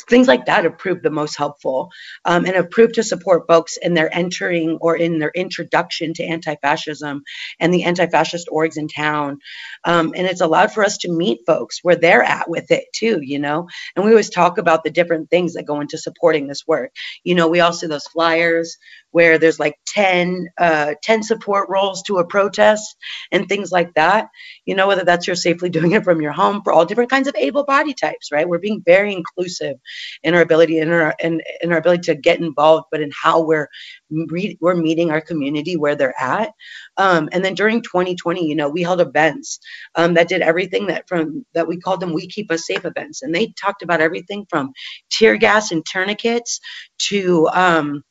things 0.08 0.28
like 0.28 0.46
that 0.46 0.64
have 0.64 0.78
proved 0.78 1.02
the 1.02 1.10
most 1.10 1.36
helpful 1.36 1.90
um, 2.24 2.44
and 2.46 2.54
have 2.56 2.70
proved 2.70 2.94
to 2.94 3.02
support 3.02 3.46
folks 3.48 3.76
in 3.78 3.94
their 3.94 4.14
entering 4.14 4.78
or 4.80 4.96
in 4.96 5.18
their 5.18 5.32
introduction 5.34 6.14
to 6.14 6.24
anti-fascism 6.24 7.22
and 7.60 7.74
the 7.74 7.84
anti-fascist 7.84 8.48
orgs 8.52 8.76
in 8.76 8.88
town 8.88 9.38
um, 9.84 10.12
and 10.16 10.26
it's 10.26 10.40
allowed 10.40 10.72
for 10.72 10.84
us 10.84 10.98
to 10.98 11.12
meet 11.12 11.40
folks 11.46 11.80
where 11.82 11.96
they're 11.96 12.22
at 12.22 12.50
with 12.50 12.70
it 12.70 12.84
too 12.94 13.20
you 13.22 13.38
know 13.38 13.68
and 13.96 14.04
we 14.04 14.10
always 14.12 14.30
talk 14.30 14.58
about 14.58 14.84
the 14.84 14.90
different 14.90 15.30
things 15.30 15.54
that 15.54 15.66
go 15.66 15.80
into 15.80 15.98
supporting 15.98 16.46
this 16.46 16.66
work 16.66 16.92
you 17.24 17.34
know 17.34 17.48
we 17.48 17.60
all 17.60 17.72
see 17.72 17.86
those 17.86 18.06
flyers 18.06 18.76
where 19.12 19.38
there's 19.38 19.58
like 19.58 19.76
10, 19.88 20.48
uh, 20.58 20.94
10 21.02 21.22
support 21.22 21.70
roles 21.70 22.02
to 22.04 22.18
a 22.18 22.26
protest 22.26 22.96
and 23.32 23.48
things 23.48 23.72
like 23.72 23.94
that. 23.94 24.28
You 24.66 24.76
know, 24.76 24.88
whether 24.88 25.04
that's 25.04 25.26
you're 25.26 25.36
safely 25.36 25.70
doing 25.70 25.92
it 25.92 26.04
from 26.04 26.20
your 26.20 26.32
home 26.32 26.62
for 26.62 26.74
all 26.74 26.84
different 26.84 27.10
kinds 27.10 27.28
of 27.28 27.36
able 27.36 27.64
body 27.64 27.94
types, 27.94 28.30
right? 28.32 28.48
We're 28.48 28.58
being 28.58 28.82
very 28.84 29.14
inclusive 29.16 29.76
in 30.22 30.34
our 30.34 30.42
ability 30.42 30.78
in 30.78 30.90
our 30.90 31.14
in, 31.20 31.40
in 31.62 31.72
our 31.72 31.78
ability 31.78 32.02
to 32.02 32.14
get 32.14 32.40
involved, 32.40 32.86
but 32.90 33.00
in 33.00 33.10
how 33.12 33.42
we're 33.42 33.68
re- 34.10 34.58
we're 34.60 34.76
meeting 34.76 35.10
our 35.10 35.20
community 35.20 35.76
where 35.76 35.96
they're 35.96 36.20
at. 36.20 36.50
Um, 36.96 37.28
and 37.32 37.44
then 37.44 37.54
during 37.54 37.82
2020, 37.82 38.46
you 38.46 38.54
know, 38.54 38.68
we 38.68 38.82
held 38.82 39.00
events 39.00 39.58
um, 39.94 40.14
that 40.14 40.28
did 40.28 40.42
everything 40.42 40.86
that 40.88 41.08
from 41.08 41.44
that 41.54 41.68
we 41.68 41.78
called 41.78 42.00
them 42.00 42.12
"We 42.12 42.28
Keep 42.28 42.50
Us 42.50 42.66
Safe" 42.66 42.84
events, 42.84 43.22
and 43.22 43.34
they 43.34 43.48
talked 43.60 43.82
about 43.82 44.00
everything 44.00 44.46
from 44.48 44.72
tear 45.10 45.36
gas 45.36 45.72
and 45.72 45.84
tourniquets 45.84 46.60
to 46.98 47.48
um, 47.52 48.02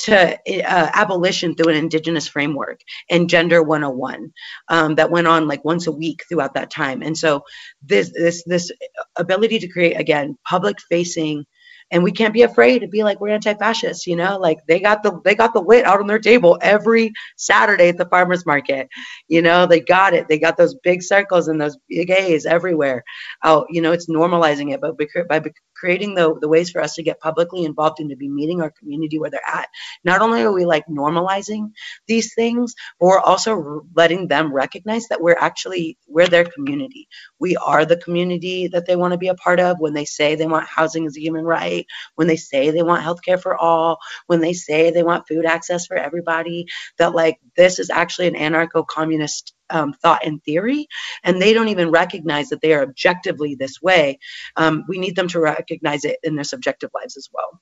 to 0.00 0.34
uh, 0.34 0.90
abolition 0.94 1.54
through 1.54 1.70
an 1.70 1.76
indigenous 1.76 2.26
framework 2.26 2.80
and 3.10 3.28
gender 3.28 3.62
101 3.62 4.32
um, 4.68 4.94
that 4.96 5.10
went 5.10 5.26
on 5.26 5.46
like 5.46 5.64
once 5.64 5.86
a 5.86 5.92
week 5.92 6.24
throughout 6.28 6.54
that 6.54 6.70
time. 6.70 7.02
And 7.02 7.16
so 7.16 7.44
this 7.82 8.12
this 8.12 8.42
this 8.44 8.70
ability 9.16 9.60
to 9.60 9.68
create 9.68 9.98
again 9.98 10.36
public 10.44 10.76
facing 10.90 11.44
and 11.92 12.02
we 12.02 12.10
can't 12.10 12.34
be 12.34 12.42
afraid 12.42 12.80
to 12.80 12.88
be 12.88 13.04
like 13.04 13.20
we're 13.20 13.28
anti-fascist 13.28 14.06
you 14.06 14.16
know? 14.16 14.38
Like 14.38 14.58
they 14.66 14.80
got 14.80 15.02
the 15.02 15.20
they 15.24 15.34
got 15.34 15.52
the 15.52 15.60
lit 15.60 15.84
out 15.84 16.00
on 16.00 16.06
their 16.06 16.18
table 16.18 16.58
every 16.60 17.12
saturday 17.36 17.90
at 17.90 17.98
the 17.98 18.06
farmers 18.06 18.44
market. 18.46 18.88
You 19.28 19.42
know 19.42 19.66
they 19.66 19.80
got 19.80 20.14
it. 20.14 20.26
They 20.28 20.38
got 20.38 20.56
those 20.56 20.74
big 20.82 21.02
circles 21.02 21.48
and 21.48 21.60
those 21.60 21.76
big 21.88 22.10
a's 22.10 22.46
everywhere. 22.46 23.04
Out 23.44 23.66
you 23.70 23.80
know 23.80 23.92
it's 23.92 24.08
normalizing 24.08 24.72
it 24.72 24.80
but 24.80 24.96
by 25.28 25.42
creating 25.76 26.14
the, 26.14 26.38
the 26.40 26.48
ways 26.48 26.70
for 26.70 26.80
us 26.80 26.94
to 26.94 27.02
get 27.02 27.18
publicly 27.20 27.64
involved 27.64 27.98
and 27.98 28.10
to 28.10 28.16
be 28.16 28.28
meeting 28.28 28.60
our 28.62 28.70
community 28.70 29.18
where 29.18 29.30
they're 29.30 29.40
at. 29.46 29.68
Not 30.04 30.22
only 30.22 30.42
are 30.42 30.52
we 30.52 30.64
like 30.64 30.86
normalizing 30.86 31.72
these 32.06 32.34
things 32.34 32.74
but 33.00 33.06
we're 33.06 33.18
also 33.20 33.84
letting 33.94 34.28
them 34.28 34.52
recognize 34.52 35.08
that 35.08 35.20
we're 35.20 35.36
actually 35.38 35.98
we're 36.06 36.28
their 36.28 36.44
community. 36.44 37.08
We 37.38 37.56
are 37.56 37.84
the 37.84 37.96
community 37.96 38.68
that 38.68 38.86
they 38.86 38.96
want 38.96 39.12
to 39.12 39.18
be 39.18 39.28
a 39.28 39.34
part 39.34 39.60
of. 39.60 39.78
When 39.80 39.92
they 39.92 40.04
say 40.04 40.34
they 40.34 40.46
want 40.46 40.66
housing 40.66 41.06
as 41.06 41.16
a 41.16 41.20
human 41.20 41.44
right 41.44 41.81
when 42.14 42.28
they 42.28 42.36
say 42.36 42.70
they 42.70 42.82
want 42.82 43.04
healthcare 43.04 43.40
for 43.40 43.56
all, 43.56 43.98
when 44.26 44.40
they 44.40 44.52
say 44.52 44.90
they 44.90 45.02
want 45.02 45.28
food 45.28 45.44
access 45.46 45.86
for 45.86 45.96
everybody, 45.96 46.66
that 46.98 47.14
like 47.14 47.38
this 47.56 47.78
is 47.78 47.90
actually 47.90 48.28
an 48.28 48.34
anarcho 48.34 48.86
communist 48.86 49.54
um, 49.70 49.94
thought 49.94 50.26
and 50.26 50.42
theory, 50.44 50.86
and 51.24 51.40
they 51.40 51.52
don't 51.52 51.68
even 51.68 51.90
recognize 51.90 52.50
that 52.50 52.60
they 52.60 52.74
are 52.74 52.82
objectively 52.82 53.54
this 53.54 53.80
way. 53.82 54.18
Um, 54.56 54.84
we 54.88 54.98
need 54.98 55.16
them 55.16 55.28
to 55.28 55.40
recognize 55.40 56.04
it 56.04 56.18
in 56.22 56.34
their 56.36 56.44
subjective 56.44 56.90
lives 56.94 57.16
as 57.16 57.28
well. 57.32 57.60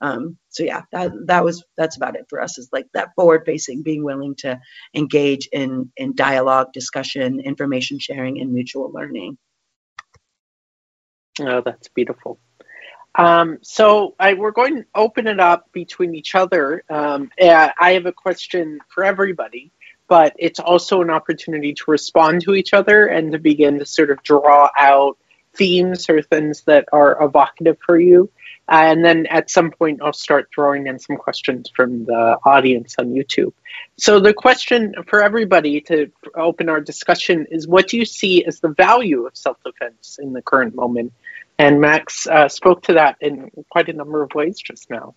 Um, 0.00 0.36
so 0.48 0.64
yeah, 0.64 0.82
that 0.92 1.12
that 1.26 1.44
was 1.44 1.64
that's 1.76 1.96
about 1.96 2.16
it 2.16 2.26
for 2.28 2.42
us. 2.42 2.58
Is 2.58 2.68
like 2.72 2.86
that 2.94 3.10
forward 3.16 3.44
facing, 3.46 3.82
being 3.82 4.04
willing 4.04 4.34
to 4.38 4.60
engage 4.94 5.48
in 5.52 5.92
in 5.96 6.14
dialogue, 6.16 6.72
discussion, 6.72 7.40
information 7.40 8.00
sharing, 8.00 8.40
and 8.40 8.52
mutual 8.52 8.90
learning. 8.92 9.38
Oh, 11.40 11.62
that's 11.64 11.88
beautiful. 11.88 12.40
Um, 13.14 13.58
so 13.62 14.14
I, 14.18 14.34
we're 14.34 14.52
going 14.52 14.76
to 14.76 14.84
open 14.94 15.26
it 15.26 15.38
up 15.38 15.70
between 15.72 16.14
each 16.14 16.34
other. 16.34 16.82
Um, 16.88 17.30
I 17.40 17.92
have 17.92 18.06
a 18.06 18.12
question 18.12 18.78
for 18.88 19.04
everybody, 19.04 19.70
but 20.08 20.34
it's 20.38 20.60
also 20.60 21.02
an 21.02 21.10
opportunity 21.10 21.74
to 21.74 21.84
respond 21.88 22.42
to 22.42 22.54
each 22.54 22.72
other 22.72 23.06
and 23.06 23.32
to 23.32 23.38
begin 23.38 23.78
to 23.78 23.86
sort 23.86 24.10
of 24.10 24.22
draw 24.22 24.68
out 24.78 25.18
themes 25.54 26.08
or 26.08 26.22
things 26.22 26.62
that 26.62 26.88
are 26.92 27.22
evocative 27.22 27.76
for 27.84 27.98
you. 27.98 28.30
And 28.68 29.04
then 29.04 29.26
at 29.26 29.50
some 29.50 29.70
point, 29.70 30.00
I'll 30.02 30.12
start 30.12 30.48
throwing 30.54 30.86
in 30.86 30.98
some 30.98 31.16
questions 31.16 31.70
from 31.74 32.04
the 32.06 32.38
audience 32.44 32.94
on 32.98 33.12
YouTube. 33.12 33.52
So, 33.98 34.20
the 34.20 34.32
question 34.32 34.94
for 35.08 35.22
everybody 35.22 35.80
to 35.82 36.10
open 36.36 36.68
our 36.68 36.80
discussion 36.80 37.46
is 37.50 37.66
what 37.66 37.88
do 37.88 37.98
you 37.98 38.04
see 38.04 38.44
as 38.44 38.60
the 38.60 38.68
value 38.68 39.26
of 39.26 39.36
self 39.36 39.58
defense 39.64 40.18
in 40.22 40.32
the 40.32 40.42
current 40.42 40.74
moment? 40.74 41.12
And 41.58 41.80
Max 41.80 42.26
uh, 42.26 42.48
spoke 42.48 42.82
to 42.84 42.94
that 42.94 43.16
in 43.20 43.50
quite 43.70 43.88
a 43.88 43.92
number 43.92 44.22
of 44.22 44.34
ways 44.34 44.58
just 44.58 44.90
now. 44.90 45.14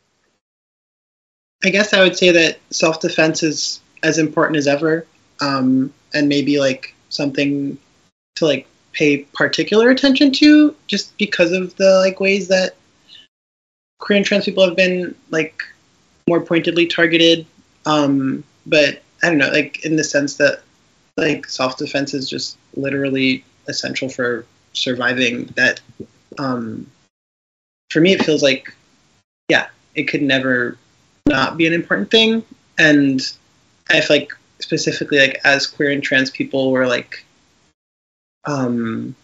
I 1.63 1.69
guess 1.69 1.93
I 1.93 2.03
would 2.03 2.17
say 2.17 2.31
that 2.31 2.59
self 2.69 2.99
defense 2.99 3.41
is 3.41 3.81
as 4.03 4.19
important 4.19 4.57
as 4.57 4.67
ever, 4.67 5.07
um, 5.41 5.93
and 6.13 6.29
maybe 6.29 6.59
like 6.59 6.93
something 7.09 7.77
to 8.35 8.45
like 8.45 8.67
pay 8.91 9.19
particular 9.33 9.89
attention 9.89 10.31
to, 10.33 10.75
just 10.87 11.17
because 11.17 11.51
of 11.51 11.75
the 11.77 11.99
like 11.99 12.19
ways 12.19 12.47
that 12.49 12.75
and 14.09 14.25
trans 14.25 14.45
people 14.45 14.63
have 14.63 14.75
been 14.75 15.15
like 15.31 15.63
more 16.27 16.41
pointedly 16.41 16.85
targeted. 16.85 17.45
Um, 17.85 18.43
but 18.65 19.01
I 19.23 19.29
don't 19.29 19.37
know, 19.37 19.49
like 19.49 19.83
in 19.85 19.95
the 19.95 20.03
sense 20.03 20.35
that 20.35 20.61
like 21.17 21.47
self 21.47 21.77
defense 21.77 22.13
is 22.13 22.29
just 22.29 22.57
literally 22.75 23.43
essential 23.67 24.09
for 24.09 24.45
surviving. 24.73 25.45
That 25.55 25.81
um, 26.37 26.89
for 27.89 28.01
me, 28.01 28.13
it 28.13 28.23
feels 28.23 28.43
like, 28.43 28.73
yeah, 29.49 29.67
it 29.93 30.03
could 30.03 30.21
never 30.21 30.77
not 31.27 31.57
be 31.57 31.67
an 31.67 31.73
important 31.73 32.11
thing. 32.11 32.43
And 32.77 33.21
I 33.89 34.01
feel 34.01 34.17
like 34.17 34.31
specifically, 34.59 35.19
like 35.19 35.41
as 35.43 35.67
queer 35.67 35.91
and 35.91 36.03
trans 36.03 36.29
people, 36.29 36.71
we're 36.71 36.87
like, 36.87 37.23
um, 38.45 39.15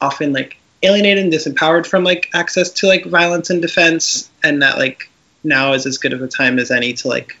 often 0.00 0.32
like 0.32 0.56
alienated 0.82 1.24
and 1.24 1.32
disempowered 1.32 1.86
from 1.86 2.02
like 2.02 2.30
access 2.34 2.70
to 2.70 2.86
like 2.86 3.04
violence 3.04 3.50
and 3.50 3.62
defense, 3.62 4.30
and 4.42 4.62
that 4.62 4.78
like 4.78 5.10
now 5.44 5.72
is 5.72 5.86
as 5.86 5.98
good 5.98 6.12
of 6.12 6.22
a 6.22 6.28
time 6.28 6.58
as 6.58 6.70
any 6.70 6.92
to 6.94 7.08
like 7.08 7.36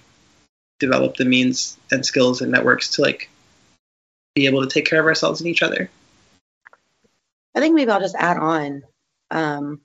develop 0.78 1.16
the 1.16 1.24
means 1.24 1.76
and 1.90 2.04
skills 2.04 2.40
and 2.40 2.50
networks 2.50 2.90
to 2.90 3.02
like 3.02 3.30
be 4.34 4.46
able 4.46 4.62
to 4.62 4.68
take 4.68 4.86
care 4.86 5.00
of 5.00 5.06
ourselves 5.06 5.40
and 5.40 5.48
each 5.48 5.62
other. 5.62 5.88
I 7.54 7.60
think 7.60 7.74
maybe 7.74 7.90
I'll 7.90 8.00
just 8.00 8.16
add 8.16 8.38
on. 8.38 8.82
Um, 9.30 9.80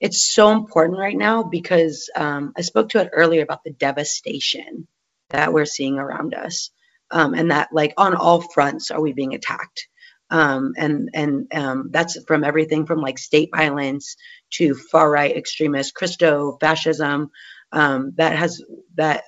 it's 0.00 0.22
so 0.22 0.52
important 0.52 0.98
right 0.98 1.16
now 1.16 1.42
because 1.44 2.10
um, 2.16 2.52
I 2.56 2.62
spoke 2.62 2.90
to 2.90 3.00
it 3.00 3.10
earlier 3.12 3.42
about 3.42 3.64
the 3.64 3.72
devastation 3.72 4.86
that 5.30 5.52
we're 5.52 5.64
seeing 5.64 5.98
around 5.98 6.34
us, 6.34 6.70
um, 7.10 7.34
and 7.34 7.50
that 7.50 7.70
like 7.72 7.94
on 7.96 8.14
all 8.14 8.42
fronts 8.42 8.90
are 8.90 9.00
we 9.00 9.12
being 9.14 9.34
attacked, 9.34 9.88
um, 10.30 10.74
and 10.76 11.10
and 11.14 11.54
um, 11.54 11.90
that's 11.92 12.22
from 12.26 12.44
everything 12.44 12.86
from 12.86 13.00
like 13.00 13.18
state 13.18 13.50
violence 13.54 14.16
to 14.52 14.74
far 14.74 15.10
right 15.10 15.36
extremist 15.36 15.94
Christo 15.94 16.58
fascism, 16.60 17.30
um, 17.72 18.12
that 18.16 18.36
has 18.36 18.62
that 18.96 19.24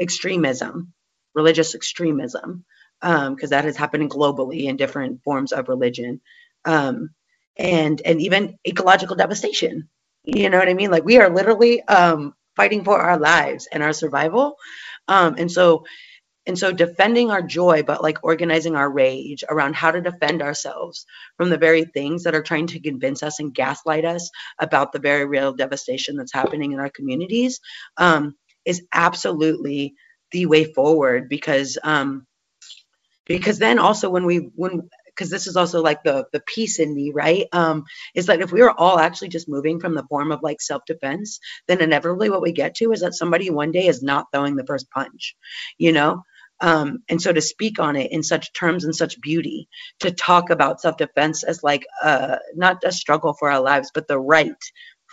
extremism, 0.00 0.92
religious 1.34 1.74
extremism, 1.74 2.64
because 3.00 3.52
um, 3.52 3.64
has 3.64 3.76
happened 3.76 4.10
globally 4.10 4.64
in 4.64 4.76
different 4.76 5.22
forms 5.24 5.52
of 5.52 5.68
religion 5.68 6.20
um, 6.64 7.10
and 7.58 8.00
and 8.04 8.20
even 8.20 8.58
ecological 8.66 9.16
devastation. 9.16 9.88
You 10.24 10.50
know 10.50 10.58
what 10.58 10.68
I 10.68 10.74
mean? 10.74 10.90
Like 10.90 11.04
we 11.04 11.18
are 11.18 11.30
literally 11.30 11.82
um, 11.82 12.34
fighting 12.56 12.84
for 12.84 12.98
our 12.98 13.18
lives 13.18 13.68
and 13.72 13.82
our 13.82 13.92
survival, 13.92 14.56
um, 15.08 15.36
and 15.38 15.50
so 15.50 15.84
and 16.46 16.58
so 16.58 16.72
defending 16.72 17.30
our 17.30 17.42
joy, 17.42 17.82
but 17.82 18.02
like 18.02 18.18
organizing 18.24 18.74
our 18.74 18.90
rage 18.90 19.44
around 19.48 19.76
how 19.76 19.90
to 19.90 20.00
defend 20.00 20.42
ourselves 20.42 21.06
from 21.36 21.50
the 21.50 21.58
very 21.58 21.84
things 21.84 22.24
that 22.24 22.34
are 22.34 22.42
trying 22.42 22.66
to 22.68 22.80
convince 22.80 23.22
us 23.22 23.40
and 23.40 23.54
gaslight 23.54 24.04
us 24.04 24.30
about 24.58 24.92
the 24.92 24.98
very 24.98 25.24
real 25.26 25.52
devastation 25.52 26.16
that's 26.16 26.32
happening 26.32 26.72
in 26.72 26.80
our 26.80 26.90
communities 26.90 27.60
um, 27.98 28.34
is 28.64 28.82
absolutely 28.92 29.94
the 30.32 30.46
way 30.46 30.64
forward 30.64 31.28
because 31.28 31.78
um 31.82 32.26
because 33.26 33.58
then 33.58 33.78
also 33.78 34.10
when 34.10 34.26
we 34.26 34.50
when 34.56 34.88
because 35.20 35.30
this 35.30 35.46
is 35.46 35.56
also 35.56 35.82
like 35.82 36.02
the 36.02 36.24
the 36.32 36.40
piece 36.40 36.78
in 36.78 36.94
me 36.94 37.12
right 37.14 37.46
um 37.52 37.84
is 38.14 38.26
that 38.26 38.40
if 38.40 38.52
we 38.52 38.62
are 38.62 38.74
all 38.76 38.98
actually 38.98 39.28
just 39.28 39.50
moving 39.50 39.80
from 39.80 39.94
the 39.94 40.06
form 40.08 40.32
of 40.32 40.40
like 40.42 40.60
self-defense 40.62 41.40
then 41.68 41.82
inevitably 41.82 42.30
what 42.30 42.42
we 42.42 42.52
get 42.52 42.74
to 42.74 42.92
is 42.92 43.00
that 43.02 43.14
somebody 43.14 43.50
one 43.50 43.72
day 43.72 43.86
is 43.86 44.02
not 44.02 44.26
throwing 44.32 44.56
the 44.56 44.66
first 44.66 44.90
punch 44.90 45.36
you 45.78 45.92
know 45.92 46.24
um, 46.60 47.02
and 47.08 47.20
so 47.20 47.32
to 47.32 47.40
speak 47.40 47.80
on 47.80 47.96
it 47.96 48.12
in 48.12 48.22
such 48.22 48.52
terms 48.52 48.84
and 48.84 48.94
such 48.94 49.20
beauty, 49.20 49.68
to 50.00 50.10
talk 50.10 50.50
about 50.50 50.80
self-defense 50.80 51.42
as 51.42 51.62
like 51.62 51.86
uh, 52.02 52.36
not 52.54 52.84
a 52.84 52.92
struggle 52.92 53.34
for 53.34 53.50
our 53.50 53.60
lives, 53.60 53.90
but 53.94 54.08
the 54.08 54.18
right 54.18 54.52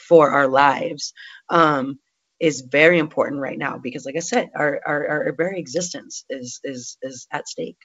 for 0.10 0.32
our 0.32 0.47
lives, 0.47 1.14
um, 1.49 1.99
is 2.39 2.62
very 2.62 2.99
important 2.99 3.41
right 3.41 3.58
now 3.58 3.80
because, 3.80 4.05
like 4.05 4.18
I 4.18 4.20
said, 4.20 4.51
our, 4.55 4.80
our, 4.86 5.08
our 5.08 5.34
very 5.38 5.60
existence 5.60 6.26
is 6.30 6.60
is 6.64 6.97
is 7.01 7.28
at 7.32 7.47
stake. 7.47 7.78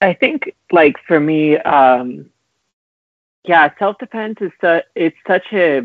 I 0.00 0.12
think, 0.12 0.54
like 0.72 0.96
for 1.06 1.18
me, 1.18 1.56
um, 1.58 2.30
yeah, 3.44 3.70
self-defense 3.78 4.38
is 4.40 4.52
su- 4.60 4.82
it's 4.94 5.16
such 5.26 5.46
a 5.52 5.82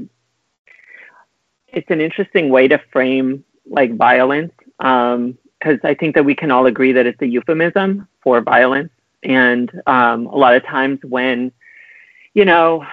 it's 1.68 1.90
an 1.90 2.02
interesting 2.02 2.50
way 2.50 2.68
to 2.68 2.78
frame 2.92 3.46
like 3.66 3.96
violence 3.96 4.52
because 4.78 5.16
um, 5.16 5.80
I 5.84 5.94
think 5.94 6.16
that 6.16 6.26
we 6.26 6.36
can 6.36 6.52
all 6.52 6.66
agree 6.66 6.92
that 6.92 7.06
it's 7.06 7.22
a 7.22 7.28
euphemism 7.28 8.08
for 8.22 8.42
violence, 8.42 8.92
and 9.24 9.72
um, 9.88 10.26
a 10.26 10.36
lot 10.36 10.56
of 10.56 10.66
times 10.66 11.00
when 11.04 11.52
you 12.34 12.44
know 12.46 12.86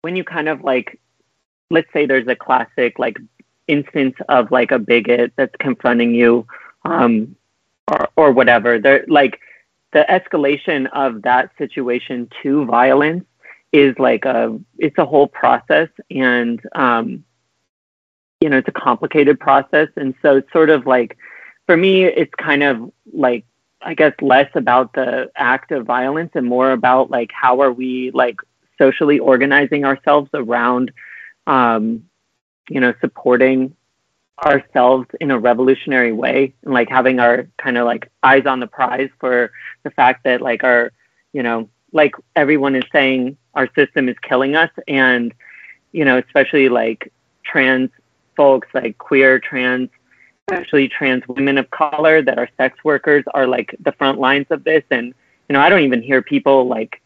when 0.00 0.16
you 0.16 0.24
kind 0.24 0.48
of 0.48 0.62
like 0.62 0.98
let's 1.70 1.92
say 1.92 2.06
there's 2.06 2.28
a 2.28 2.36
classic 2.36 2.98
like 2.98 3.18
instance 3.68 4.16
of 4.28 4.50
like 4.50 4.70
a 4.70 4.78
bigot 4.78 5.32
that's 5.36 5.54
confronting 5.58 6.14
you 6.14 6.46
um, 6.84 7.36
or 7.90 8.08
or 8.16 8.32
whatever 8.32 8.78
they're 8.78 9.04
like 9.08 9.38
the 9.94 10.04
escalation 10.10 10.88
of 10.92 11.22
that 11.22 11.50
situation 11.56 12.28
to 12.42 12.66
violence 12.66 13.24
is 13.72 13.98
like 13.98 14.24
a 14.26 14.58
it's 14.78 14.98
a 14.98 15.06
whole 15.06 15.26
process 15.28 15.88
and 16.10 16.60
um, 16.74 17.24
you 18.40 18.50
know 18.50 18.58
it's 18.58 18.68
a 18.68 18.72
complicated 18.72 19.40
process. 19.40 19.88
And 19.96 20.14
so 20.20 20.36
it's 20.36 20.52
sort 20.52 20.68
of 20.68 20.86
like 20.86 21.16
for 21.66 21.76
me 21.76 22.04
it's 22.04 22.34
kind 22.34 22.62
of 22.62 22.92
like 23.12 23.44
i 23.82 23.94
guess 23.94 24.12
less 24.20 24.50
about 24.54 24.92
the 24.94 25.30
act 25.36 25.72
of 25.72 25.86
violence 25.86 26.30
and 26.34 26.46
more 26.46 26.72
about 26.72 27.10
like 27.10 27.30
how 27.32 27.60
are 27.60 27.72
we 27.72 28.10
like 28.12 28.36
socially 28.78 29.18
organizing 29.18 29.84
ourselves 29.84 30.30
around 30.34 30.92
um, 31.46 32.04
you 32.68 32.80
know 32.80 32.94
supporting 33.00 33.74
ourselves 34.44 35.06
in 35.20 35.30
a 35.30 35.38
revolutionary 35.38 36.12
way 36.12 36.52
and 36.64 36.74
like 36.74 36.88
having 36.88 37.20
our 37.20 37.46
kind 37.58 37.78
of 37.78 37.84
like 37.84 38.10
eyes 38.22 38.46
on 38.46 38.60
the 38.60 38.66
prize 38.66 39.10
for 39.20 39.52
the 39.84 39.90
fact 39.90 40.24
that 40.24 40.40
like 40.40 40.64
our 40.64 40.92
you 41.32 41.42
know 41.42 41.68
like 41.92 42.14
everyone 42.34 42.74
is 42.74 42.82
saying 42.90 43.36
our 43.54 43.68
system 43.76 44.08
is 44.08 44.16
killing 44.22 44.56
us 44.56 44.70
and 44.88 45.32
you 45.92 46.04
know 46.04 46.18
especially 46.18 46.68
like 46.68 47.12
trans 47.44 47.90
folks 48.36 48.68
like 48.74 48.98
queer, 48.98 49.38
trans, 49.38 49.88
especially 50.48 50.88
trans 50.88 51.26
women 51.28 51.58
of 51.58 51.70
color 51.70 52.22
that 52.22 52.38
are 52.38 52.48
sex 52.56 52.78
workers 52.84 53.24
are 53.34 53.46
like 53.46 53.74
the 53.80 53.92
front 53.92 54.18
lines 54.18 54.46
of 54.50 54.64
this. 54.64 54.82
And, 54.90 55.14
you 55.48 55.52
know, 55.52 55.60
I 55.60 55.68
don't 55.68 55.82
even 55.82 56.02
hear 56.02 56.22
people 56.22 56.66
like 56.66 57.00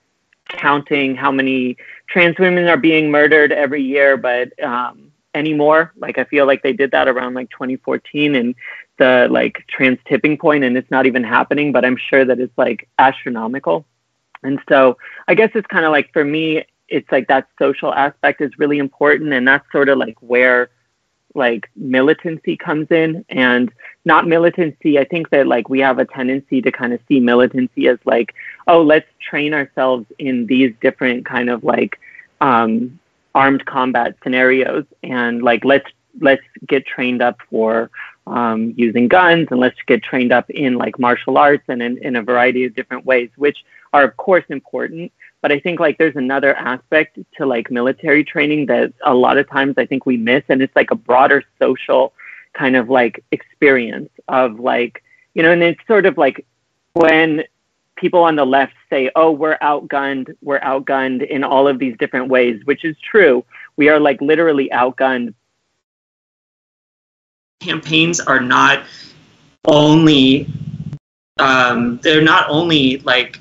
counting 0.48 1.14
how 1.14 1.30
many 1.30 1.76
trans 2.08 2.38
women 2.38 2.66
are 2.68 2.76
being 2.76 3.10
murdered 3.10 3.52
every 3.52 3.82
year, 3.82 4.16
but 4.16 4.58
um, 4.62 5.07
anymore. 5.34 5.92
Like 5.96 6.18
I 6.18 6.24
feel 6.24 6.46
like 6.46 6.62
they 6.62 6.72
did 6.72 6.90
that 6.92 7.08
around 7.08 7.34
like 7.34 7.50
2014 7.50 8.34
and 8.34 8.54
the 8.98 9.28
like 9.30 9.64
trans 9.68 9.98
tipping 10.06 10.36
point 10.36 10.64
and 10.64 10.76
it's 10.76 10.90
not 10.90 11.06
even 11.06 11.24
happening, 11.24 11.72
but 11.72 11.84
I'm 11.84 11.96
sure 11.96 12.24
that 12.24 12.40
it's 12.40 12.56
like 12.56 12.88
astronomical. 12.98 13.84
And 14.42 14.60
so 14.68 14.96
I 15.26 15.34
guess 15.34 15.50
it's 15.54 15.66
kind 15.66 15.84
of 15.84 15.92
like 15.92 16.12
for 16.12 16.24
me, 16.24 16.64
it's 16.88 17.10
like 17.12 17.28
that 17.28 17.48
social 17.58 17.92
aspect 17.92 18.40
is 18.40 18.58
really 18.58 18.78
important. 18.78 19.32
And 19.32 19.46
that's 19.46 19.70
sort 19.72 19.88
of 19.88 19.98
like 19.98 20.16
where 20.20 20.70
like 21.34 21.70
militancy 21.76 22.56
comes 22.56 22.90
in 22.90 23.24
and 23.28 23.70
not 24.04 24.26
militancy 24.26 24.98
i 24.98 25.04
think 25.04 25.28
that 25.28 25.46
like 25.46 25.68
we 25.68 25.78
have 25.78 25.98
a 25.98 26.06
tendency 26.06 26.62
to 26.62 26.72
kind 26.72 26.94
of 26.94 27.00
see 27.06 27.20
militancy 27.20 27.86
as 27.86 27.98
like 28.06 28.34
oh 28.66 28.80
let's 28.80 29.06
train 29.20 29.52
ourselves 29.52 30.06
in 30.18 30.46
these 30.46 30.72
different 30.80 31.26
kind 31.26 31.50
of 31.50 31.62
like 31.62 32.00
um, 32.40 32.98
armed 33.34 33.64
combat 33.66 34.14
scenarios 34.22 34.84
and 35.02 35.42
like 35.42 35.64
let's 35.64 35.88
let's 36.20 36.42
get 36.66 36.86
trained 36.86 37.22
up 37.22 37.38
for 37.48 37.90
um, 38.26 38.74
using 38.76 39.08
guns 39.08 39.48
and 39.50 39.60
let's 39.60 39.78
get 39.86 40.02
trained 40.02 40.32
up 40.32 40.48
in 40.50 40.74
like 40.74 40.98
martial 40.98 41.38
arts 41.38 41.64
and 41.68 41.82
in, 41.82 41.98
in 41.98 42.16
a 42.16 42.22
variety 42.22 42.64
of 42.64 42.74
different 42.74 43.04
ways 43.04 43.30
which 43.36 43.58
are 43.92 44.04
of 44.04 44.16
course 44.16 44.44
important. 44.48 45.12
But 45.40 45.52
I 45.52 45.60
think 45.60 45.78
like 45.80 45.98
there's 45.98 46.16
another 46.16 46.54
aspect 46.56 47.18
to 47.36 47.46
like 47.46 47.70
military 47.70 48.24
training 48.24 48.66
that 48.66 48.92
a 49.04 49.14
lot 49.14 49.38
of 49.38 49.48
times 49.48 49.74
I 49.78 49.86
think 49.86 50.04
we 50.04 50.16
miss, 50.16 50.42
and 50.48 50.60
it's 50.60 50.74
like 50.74 50.90
a 50.90 50.96
broader 50.96 51.44
social 51.60 52.12
kind 52.54 52.74
of 52.76 52.90
like 52.90 53.24
experience 53.30 54.10
of 54.26 54.58
like, 54.58 55.02
you 55.34 55.42
know, 55.42 55.52
and 55.52 55.62
it's 55.62 55.80
sort 55.86 56.06
of 56.06 56.18
like 56.18 56.44
when 56.94 57.44
people 57.98 58.22
on 58.22 58.36
the 58.36 58.44
left 58.44 58.74
say, 58.88 59.10
oh, 59.16 59.30
we're 59.30 59.58
outgunned, 59.58 60.34
we're 60.40 60.60
outgunned 60.60 61.26
in 61.26 61.44
all 61.44 61.68
of 61.68 61.78
these 61.78 61.96
different 61.98 62.28
ways, 62.28 62.60
which 62.64 62.84
is 62.84 62.96
true. 63.00 63.44
We 63.76 63.88
are 63.88 64.00
like 64.00 64.20
literally 64.20 64.70
outgunned. 64.72 65.34
Campaigns 67.60 68.20
are 68.20 68.40
not 68.40 68.84
only, 69.66 70.46
um, 71.38 71.98
they're 72.02 72.22
not 72.22 72.48
only 72.48 72.98
like 72.98 73.40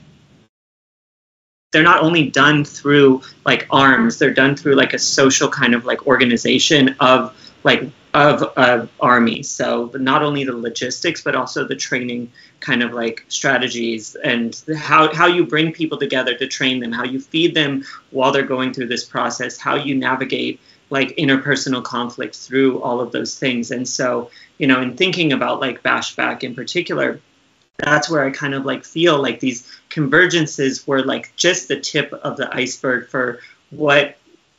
they're 1.72 1.84
not 1.84 2.02
only 2.02 2.30
done 2.30 2.64
through 2.64 3.22
like 3.46 3.68
arms 3.70 4.18
they're 4.18 4.34
done 4.34 4.56
through 4.56 4.74
like 4.76 4.94
a 4.94 5.00
social 5.00 5.50
kind 5.50 5.76
of 5.76 5.86
like 5.86 6.08
organization 6.08 6.96
of 7.00 7.36
like 7.64 7.84
of 8.18 8.52
uh, 8.58 8.88
army. 9.00 9.44
So 9.44 9.92
not 9.94 10.24
only 10.24 10.44
the 10.44 10.58
logistics 10.58 11.22
but 11.22 11.36
also 11.36 11.68
the 11.68 11.76
training 11.76 12.32
kind 12.60 12.82
of 12.82 12.92
like 12.94 13.24
strategies 13.28 14.16
and 14.16 14.60
how, 14.76 15.14
how 15.14 15.28
you 15.28 15.46
bring 15.46 15.72
people 15.72 16.00
together 16.00 16.36
to 16.36 16.48
train 16.48 16.80
them 16.80 16.92
how 16.92 17.04
you 17.04 17.20
feed 17.20 17.54
them 17.54 17.84
while 18.10 18.32
they're 18.32 18.42
going 18.42 18.74
through 18.74 18.88
this 18.88 19.06
process 19.06 19.58
how 19.58 19.76
you 19.76 19.94
navigate 19.94 20.60
like 20.90 21.10
interpersonal 21.18 21.84
conflict 21.84 22.36
through 22.36 22.82
all 22.82 23.02
of 23.02 23.12
those 23.12 23.38
things. 23.38 23.70
And 23.70 23.88
so 23.88 24.32
you 24.58 24.66
know 24.66 24.82
in 24.82 24.98
thinking 24.98 25.32
about 25.32 25.60
like 25.60 25.84
bashback 25.84 26.44
in 26.44 26.56
particular 26.56 27.22
that's 27.78 28.10
where 28.10 28.26
I 28.26 28.32
kind 28.32 28.56
of 28.56 28.66
like 28.66 28.84
feel 28.84 29.22
like 29.22 29.40
these 29.40 29.72
convergences 29.92 30.88
were 30.88 31.04
like 31.04 31.36
just 31.36 31.68
the 31.68 31.80
tip 31.80 32.12
of 32.12 32.36
the 32.36 32.52
iceberg 32.56 33.10
for 33.10 33.42
what 33.70 34.17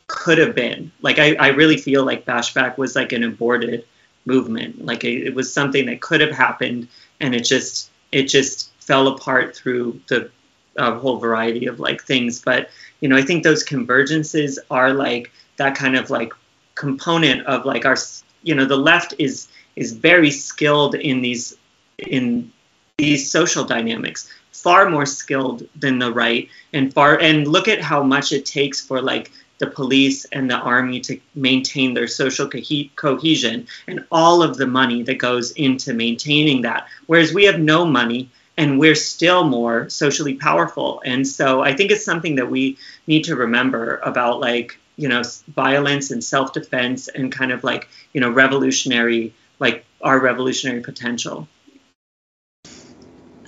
could 0.09 0.39
have 0.39 0.55
been. 0.55 0.91
Like 1.01 1.19
I, 1.19 1.35
I 1.35 1.47
really 1.49 1.77
feel 1.77 2.03
like 2.03 2.25
Bashback 2.25 2.77
was 2.77 2.95
like 2.95 3.13
an 3.13 3.23
aborted 3.23 3.85
movement. 4.25 4.83
Like 4.85 5.05
it, 5.05 5.27
it 5.27 5.33
was 5.33 5.53
something 5.53 5.85
that 5.85 6.01
could 6.01 6.19
have 6.19 6.31
happened, 6.31 6.89
and 7.21 7.33
it 7.33 7.45
just 7.45 7.89
it 8.11 8.23
just 8.23 8.73
fell 8.81 9.07
apart 9.07 9.55
through 9.55 10.01
the 10.07 10.29
uh, 10.77 10.99
whole 10.99 11.17
variety 11.17 11.67
of 11.67 11.79
like 11.79 12.03
things. 12.03 12.41
But 12.41 12.69
you 12.99 13.07
know, 13.07 13.15
I 13.15 13.21
think 13.21 13.43
those 13.43 13.63
convergences 13.63 14.57
are 14.69 14.93
like 14.93 15.31
that 15.57 15.75
kind 15.75 15.95
of 15.95 16.09
like 16.09 16.33
component 16.75 17.45
of 17.45 17.65
like 17.65 17.85
our 17.85 17.95
you 18.43 18.55
know 18.55 18.65
the 18.65 18.77
left 18.77 19.13
is 19.19 19.47
is 19.75 19.93
very 19.93 20.31
skilled 20.31 20.95
in 20.95 21.21
these 21.21 21.55
in 21.99 22.51
these 22.97 23.29
social 23.29 23.63
dynamics 23.63 24.29
far 24.51 24.89
more 24.89 25.05
skilled 25.05 25.67
than 25.75 25.99
the 25.99 26.11
right 26.11 26.49
and 26.73 26.93
far 26.93 27.17
and 27.19 27.47
look 27.47 27.67
at 27.67 27.81
how 27.81 28.03
much 28.03 28.31
it 28.33 28.45
takes 28.45 28.81
for 28.81 29.01
like 29.01 29.31
the 29.59 29.67
police 29.67 30.25
and 30.25 30.49
the 30.49 30.57
army 30.57 30.99
to 31.01 31.19
maintain 31.35 31.93
their 31.93 32.07
social 32.07 32.49
co- 32.49 32.61
cohesion. 32.95 33.67
And 33.87 34.05
all 34.11 34.41
of 34.41 34.57
the 34.57 34.67
money 34.67 35.03
that 35.03 35.19
goes 35.19 35.51
into 35.51 35.93
maintaining 35.93 36.63
that. 36.63 36.87
Whereas 37.05 37.33
we 37.33 37.45
have 37.45 37.59
no 37.59 37.85
money 37.85 38.29
and 38.57 38.77
we're 38.77 38.95
still 38.95 39.45
more 39.45 39.89
socially 39.89 40.33
powerful. 40.33 41.01
And 41.05 41.25
so 41.25 41.61
i 41.61 41.73
think 41.73 41.91
it's 41.91 42.03
something 42.03 42.35
that 42.35 42.49
we 42.49 42.77
need 43.07 43.23
to 43.25 43.35
remember 43.35 43.99
about 44.03 44.39
like 44.39 44.77
you 44.99 45.07
know 45.07 45.21
violence 45.55 46.11
and 46.11 46.21
self-defense 46.21 47.07
and 47.07 47.31
kind 47.31 47.51
of 47.51 47.63
like 47.63 47.87
you 48.13 48.19
know 48.19 48.29
revolutionary 48.29 49.33
like 49.59 49.85
our 50.01 50.19
revolutionary 50.19 50.81
potential 50.81 51.47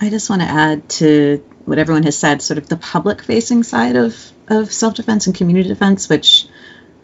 I 0.02 0.10
just 0.10 0.28
want 0.28 0.42
to 0.42 0.48
add 0.48 0.88
to 0.98 1.44
what 1.64 1.78
everyone 1.78 2.02
has 2.02 2.18
said, 2.18 2.42
sort 2.42 2.58
of 2.58 2.68
the 2.68 2.76
public 2.76 3.22
facing 3.22 3.62
side 3.62 3.94
of, 3.94 4.16
of 4.48 4.72
self 4.72 4.94
defense 4.94 5.28
and 5.28 5.36
community 5.36 5.68
defense, 5.68 6.08
which 6.08 6.48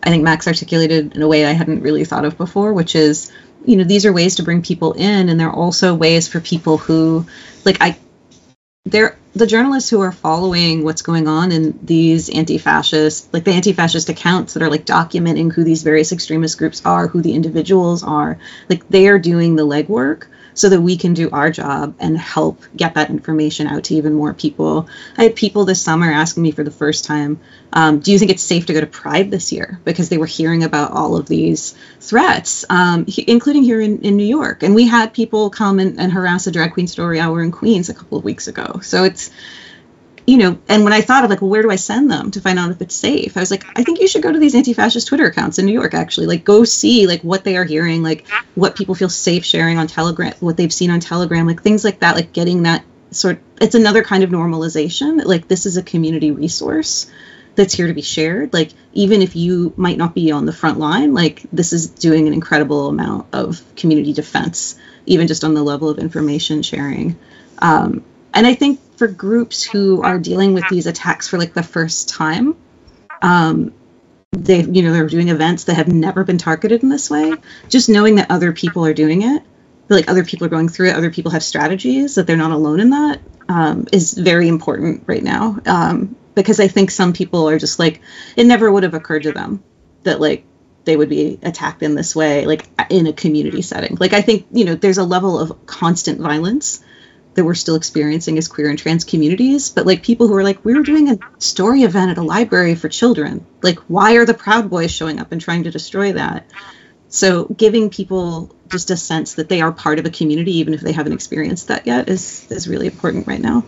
I 0.02 0.10
think 0.10 0.24
Max 0.24 0.48
articulated 0.48 1.14
in 1.14 1.22
a 1.22 1.28
way 1.28 1.46
I 1.46 1.52
hadn't 1.52 1.82
really 1.82 2.04
thought 2.04 2.24
of 2.24 2.36
before, 2.36 2.72
which 2.72 2.96
is, 2.96 3.30
you 3.64 3.76
know, 3.76 3.84
these 3.84 4.04
are 4.04 4.12
ways 4.12 4.34
to 4.36 4.42
bring 4.42 4.62
people 4.62 4.94
in, 4.94 5.28
and 5.28 5.38
they're 5.38 5.48
also 5.48 5.94
ways 5.94 6.26
for 6.26 6.40
people 6.40 6.76
who, 6.76 7.24
like, 7.64 7.76
I, 7.80 7.96
there 8.84 9.16
the 9.32 9.46
journalists 9.46 9.90
who 9.90 10.00
are 10.00 10.10
following 10.10 10.82
what's 10.82 11.02
going 11.02 11.28
on 11.28 11.52
in 11.52 11.78
these 11.82 12.28
anti-fascist 12.30 13.32
like 13.32 13.44
the 13.44 13.52
anti-fascist 13.52 14.08
accounts 14.08 14.54
that 14.54 14.62
are 14.62 14.70
like 14.70 14.86
documenting 14.86 15.52
who 15.52 15.62
these 15.62 15.82
various 15.82 16.10
extremist 16.10 16.58
groups 16.58 16.84
are 16.84 17.06
who 17.06 17.20
the 17.20 17.34
individuals 17.34 18.02
are 18.02 18.38
like 18.68 18.88
they 18.88 19.06
are 19.06 19.18
doing 19.18 19.54
the 19.54 19.66
legwork 19.66 20.26
so 20.58 20.68
that 20.68 20.80
we 20.80 20.96
can 20.96 21.14
do 21.14 21.30
our 21.30 21.50
job 21.52 21.94
and 22.00 22.18
help 22.18 22.60
get 22.76 22.94
that 22.94 23.10
information 23.10 23.68
out 23.68 23.84
to 23.84 23.94
even 23.94 24.12
more 24.12 24.34
people. 24.34 24.88
I 25.16 25.22
had 25.22 25.36
people 25.36 25.64
this 25.64 25.80
summer 25.80 26.10
asking 26.10 26.42
me 26.42 26.50
for 26.50 26.64
the 26.64 26.72
first 26.72 27.04
time, 27.04 27.38
um, 27.72 28.00
do 28.00 28.10
you 28.10 28.18
think 28.18 28.32
it's 28.32 28.42
safe 28.42 28.66
to 28.66 28.72
go 28.72 28.80
to 28.80 28.86
Pride 28.86 29.30
this 29.30 29.52
year? 29.52 29.78
Because 29.84 30.08
they 30.08 30.18
were 30.18 30.26
hearing 30.26 30.64
about 30.64 30.90
all 30.90 31.16
of 31.16 31.28
these 31.28 31.76
threats, 32.00 32.64
um, 32.68 33.06
including 33.28 33.62
here 33.62 33.80
in, 33.80 34.00
in 34.00 34.16
New 34.16 34.26
York. 34.26 34.64
And 34.64 34.74
we 34.74 34.88
had 34.88 35.14
people 35.14 35.48
come 35.48 35.78
and, 35.78 36.00
and 36.00 36.10
harass 36.10 36.48
a 36.48 36.50
drag 36.50 36.72
queen 36.72 36.88
story 36.88 37.20
hour 37.20 37.40
in 37.40 37.52
Queens 37.52 37.88
a 37.88 37.94
couple 37.94 38.18
of 38.18 38.24
weeks 38.24 38.48
ago. 38.48 38.80
So 38.82 39.04
it's, 39.04 39.30
you 40.28 40.36
know, 40.36 40.58
and 40.68 40.84
when 40.84 40.92
I 40.92 41.00
thought 41.00 41.24
of 41.24 41.30
like, 41.30 41.40
well, 41.40 41.48
where 41.48 41.62
do 41.62 41.70
I 41.70 41.76
send 41.76 42.10
them 42.10 42.30
to 42.32 42.40
find 42.42 42.58
out 42.58 42.70
if 42.70 42.82
it's 42.82 42.94
safe? 42.94 43.38
I 43.38 43.40
was 43.40 43.50
like, 43.50 43.64
I 43.78 43.82
think 43.82 43.98
you 43.98 44.06
should 44.06 44.20
go 44.22 44.30
to 44.30 44.38
these 44.38 44.54
anti-fascist 44.54 45.08
Twitter 45.08 45.24
accounts 45.24 45.58
in 45.58 45.64
New 45.64 45.72
York. 45.72 45.94
Actually, 45.94 46.26
like, 46.26 46.44
go 46.44 46.64
see 46.64 47.06
like 47.06 47.22
what 47.22 47.44
they 47.44 47.56
are 47.56 47.64
hearing, 47.64 48.02
like 48.02 48.28
what 48.54 48.76
people 48.76 48.94
feel 48.94 49.08
safe 49.08 49.42
sharing 49.46 49.78
on 49.78 49.86
Telegram, 49.86 50.34
what 50.40 50.58
they've 50.58 50.70
seen 50.70 50.90
on 50.90 51.00
Telegram, 51.00 51.46
like 51.46 51.62
things 51.62 51.82
like 51.82 52.00
that. 52.00 52.14
Like 52.14 52.34
getting 52.34 52.64
that 52.64 52.84
sort. 53.10 53.40
It's 53.58 53.74
another 53.74 54.04
kind 54.04 54.22
of 54.22 54.28
normalization. 54.28 55.24
Like 55.24 55.48
this 55.48 55.64
is 55.64 55.78
a 55.78 55.82
community 55.82 56.30
resource 56.30 57.10
that's 57.54 57.72
here 57.72 57.86
to 57.86 57.94
be 57.94 58.02
shared. 58.02 58.52
Like 58.52 58.72
even 58.92 59.22
if 59.22 59.34
you 59.34 59.72
might 59.78 59.96
not 59.96 60.14
be 60.14 60.30
on 60.30 60.44
the 60.44 60.52
front 60.52 60.78
line, 60.78 61.14
like 61.14 61.40
this 61.54 61.72
is 61.72 61.88
doing 61.88 62.26
an 62.26 62.34
incredible 62.34 62.88
amount 62.88 63.28
of 63.32 63.62
community 63.76 64.12
defense, 64.12 64.78
even 65.06 65.26
just 65.26 65.42
on 65.42 65.54
the 65.54 65.62
level 65.62 65.88
of 65.88 65.98
information 65.98 66.60
sharing. 66.62 67.18
Um, 67.60 68.04
and 68.34 68.46
I 68.46 68.52
think 68.52 68.78
for 68.98 69.06
groups 69.06 69.62
who 69.62 70.02
are 70.02 70.18
dealing 70.18 70.54
with 70.54 70.64
these 70.68 70.86
attacks 70.86 71.28
for 71.28 71.38
like 71.38 71.54
the 71.54 71.62
first 71.62 72.08
time, 72.08 72.56
um, 73.22 73.72
they 74.32 74.62
you 74.62 74.82
know 74.82 74.92
they're 74.92 75.06
doing 75.06 75.28
events 75.28 75.64
that 75.64 75.74
have 75.74 75.88
never 75.88 76.24
been 76.24 76.38
targeted 76.38 76.82
in 76.82 76.88
this 76.88 77.08
way. 77.08 77.34
Just 77.68 77.88
knowing 77.88 78.16
that 78.16 78.30
other 78.30 78.52
people 78.52 78.84
are 78.84 78.94
doing 78.94 79.22
it, 79.22 79.42
like 79.88 80.08
other 80.10 80.24
people 80.24 80.46
are 80.46 80.50
going 80.50 80.68
through 80.68 80.88
it, 80.88 80.96
other 80.96 81.10
people 81.10 81.30
have 81.30 81.42
strategies 81.42 82.16
that 82.16 82.26
they're 82.26 82.36
not 82.36 82.50
alone 82.50 82.80
in 82.80 82.90
that 82.90 83.20
um, 83.48 83.86
is 83.92 84.14
very 84.14 84.48
important 84.48 85.04
right 85.06 85.22
now. 85.22 85.58
Um, 85.64 86.16
because 86.34 86.60
I 86.60 86.68
think 86.68 86.90
some 86.90 87.12
people 87.12 87.48
are 87.48 87.58
just 87.58 87.78
like 87.78 88.00
it 88.36 88.44
never 88.44 88.70
would 88.70 88.82
have 88.82 88.94
occurred 88.94 89.24
to 89.24 89.32
them 89.32 89.62
that 90.04 90.20
like 90.20 90.44
they 90.84 90.96
would 90.96 91.08
be 91.08 91.38
attacked 91.42 91.82
in 91.82 91.94
this 91.94 92.16
way 92.16 92.46
like 92.46 92.66
in 92.88 93.06
a 93.06 93.12
community 93.12 93.60
setting 93.60 93.94
like 94.00 94.14
i 94.14 94.22
think 94.22 94.46
you 94.52 94.64
know 94.64 94.74
there's 94.74 94.96
a 94.96 95.04
level 95.04 95.38
of 95.38 95.66
constant 95.66 96.18
violence 96.18 96.82
that 97.38 97.44
we're 97.44 97.54
still 97.54 97.76
experiencing 97.76 98.36
as 98.36 98.48
queer 98.48 98.68
and 98.68 98.76
trans 98.76 99.04
communities, 99.04 99.70
but 99.70 99.86
like 99.86 100.02
people 100.02 100.26
who 100.26 100.34
are 100.34 100.42
like, 100.42 100.64
we 100.64 100.74
were 100.74 100.82
doing 100.82 101.08
a 101.08 101.18
story 101.38 101.82
event 101.82 102.10
at 102.10 102.18
a 102.18 102.22
library 102.22 102.74
for 102.74 102.88
children. 102.88 103.46
Like, 103.62 103.78
why 103.86 104.16
are 104.16 104.26
the 104.26 104.34
Proud 104.34 104.68
Boys 104.68 104.90
showing 104.90 105.20
up 105.20 105.30
and 105.30 105.40
trying 105.40 105.62
to 105.62 105.70
destroy 105.70 106.14
that? 106.14 106.50
So, 107.10 107.44
giving 107.44 107.90
people 107.90 108.54
just 108.66 108.90
a 108.90 108.96
sense 108.96 109.34
that 109.34 109.48
they 109.48 109.60
are 109.60 109.70
part 109.70 110.00
of 110.00 110.04
a 110.04 110.10
community, 110.10 110.58
even 110.58 110.74
if 110.74 110.80
they 110.80 110.90
haven't 110.90 111.12
experienced 111.12 111.68
that 111.68 111.86
yet, 111.86 112.08
is 112.08 112.50
is 112.50 112.66
really 112.66 112.86
important 112.86 113.28
right 113.28 113.40
now. 113.40 113.62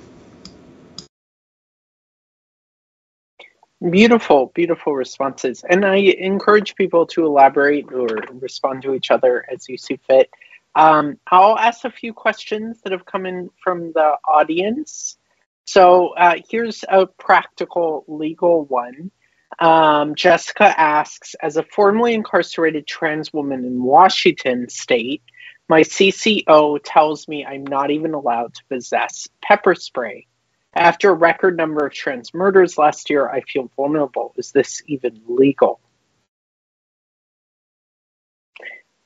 Beautiful, 3.88 4.50
beautiful 4.52 4.96
responses. 4.96 5.64
And 5.66 5.86
I 5.86 5.96
encourage 5.96 6.74
people 6.74 7.06
to 7.06 7.24
elaborate 7.24 7.90
or 7.92 8.08
respond 8.32 8.82
to 8.82 8.94
each 8.94 9.12
other 9.12 9.46
as 9.48 9.68
you 9.68 9.78
see 9.78 10.00
fit. 10.08 10.28
Um, 10.74 11.18
I'll 11.30 11.58
ask 11.58 11.84
a 11.84 11.90
few 11.90 12.12
questions 12.12 12.80
that 12.82 12.92
have 12.92 13.06
come 13.06 13.26
in 13.26 13.50
from 13.62 13.92
the 13.92 14.16
audience. 14.24 15.16
So 15.64 16.14
uh, 16.14 16.36
here's 16.48 16.84
a 16.88 17.06
practical 17.06 18.04
legal 18.08 18.64
one. 18.64 19.10
Um, 19.58 20.14
Jessica 20.14 20.78
asks 20.80 21.34
As 21.42 21.56
a 21.56 21.64
formerly 21.64 22.14
incarcerated 22.14 22.86
trans 22.86 23.32
woman 23.32 23.64
in 23.64 23.82
Washington 23.82 24.68
state, 24.68 25.22
my 25.68 25.82
CCO 25.82 26.80
tells 26.84 27.28
me 27.28 27.44
I'm 27.44 27.64
not 27.64 27.90
even 27.90 28.14
allowed 28.14 28.54
to 28.54 28.64
possess 28.68 29.28
pepper 29.42 29.74
spray. 29.74 30.26
After 30.74 31.10
a 31.10 31.14
record 31.14 31.56
number 31.56 31.84
of 31.84 31.92
trans 31.92 32.32
murders 32.32 32.78
last 32.78 33.10
year, 33.10 33.28
I 33.28 33.40
feel 33.40 33.70
vulnerable. 33.76 34.32
Is 34.36 34.52
this 34.52 34.82
even 34.86 35.20
legal? 35.26 35.80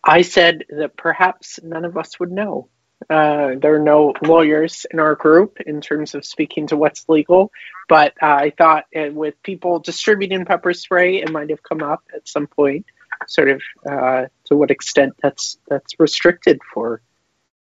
I 0.07 0.23
said 0.23 0.65
that 0.69 0.97
perhaps 0.97 1.59
none 1.63 1.85
of 1.85 1.97
us 1.97 2.21
would 2.21 2.31
know. 2.31 2.69
Uh, 3.11 3.53
there 3.61 3.75
are 3.75 3.83
no 3.83 4.15
lawyers 4.23 4.87
in 4.91 4.99
our 4.99 5.15
group 5.15 5.59
in 5.67 5.81
terms 5.81 6.15
of 6.15 6.25
speaking 6.25 6.67
to 6.69 6.77
what's 6.77 7.09
legal, 7.09 7.51
but 7.89 8.15
uh, 8.23 8.27
I 8.27 8.53
thought 8.57 8.85
uh, 8.97 9.11
with 9.13 9.43
people 9.43 9.79
distributing 9.79 10.45
pepper 10.45 10.73
spray, 10.73 11.21
it 11.21 11.31
might 11.31 11.51
have 11.51 11.63
come 11.63 11.83
up 11.83 12.03
at 12.15 12.27
some 12.27 12.47
point, 12.47 12.87
sort 13.27 13.51
of 13.51 13.63
uh, 13.91 14.27
to 14.47 14.57
what 14.57 14.71
extent 14.71 15.15
that's 15.23 15.59
that's 15.69 15.95
restricted 15.99 16.61
for 16.73 17.03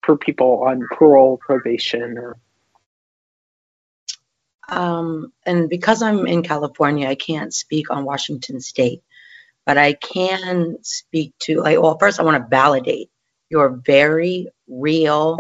for 0.03 0.16
people 0.16 0.64
on 0.66 0.87
parole, 0.91 1.39
probation, 1.39 2.18
or. 2.18 2.37
Um, 4.68 5.33
and 5.45 5.68
because 5.68 6.03
I'm 6.03 6.26
in 6.26 6.43
California, 6.43 7.09
I 7.09 7.14
can't 7.14 7.53
speak 7.53 7.91
on 7.91 8.05
Washington 8.05 8.61
State 8.61 9.03
but 9.67 9.79
I 9.79 9.95
can 9.95 10.77
speak 10.83 11.35
to 11.43 11.61
like 11.61 11.81
well 11.81 11.99
first 11.99 12.21
I 12.21 12.25
want 12.25 12.43
to 12.43 12.49
validate 12.49 13.09
your 13.53 13.81
very 13.85 14.49
real, 14.67 15.39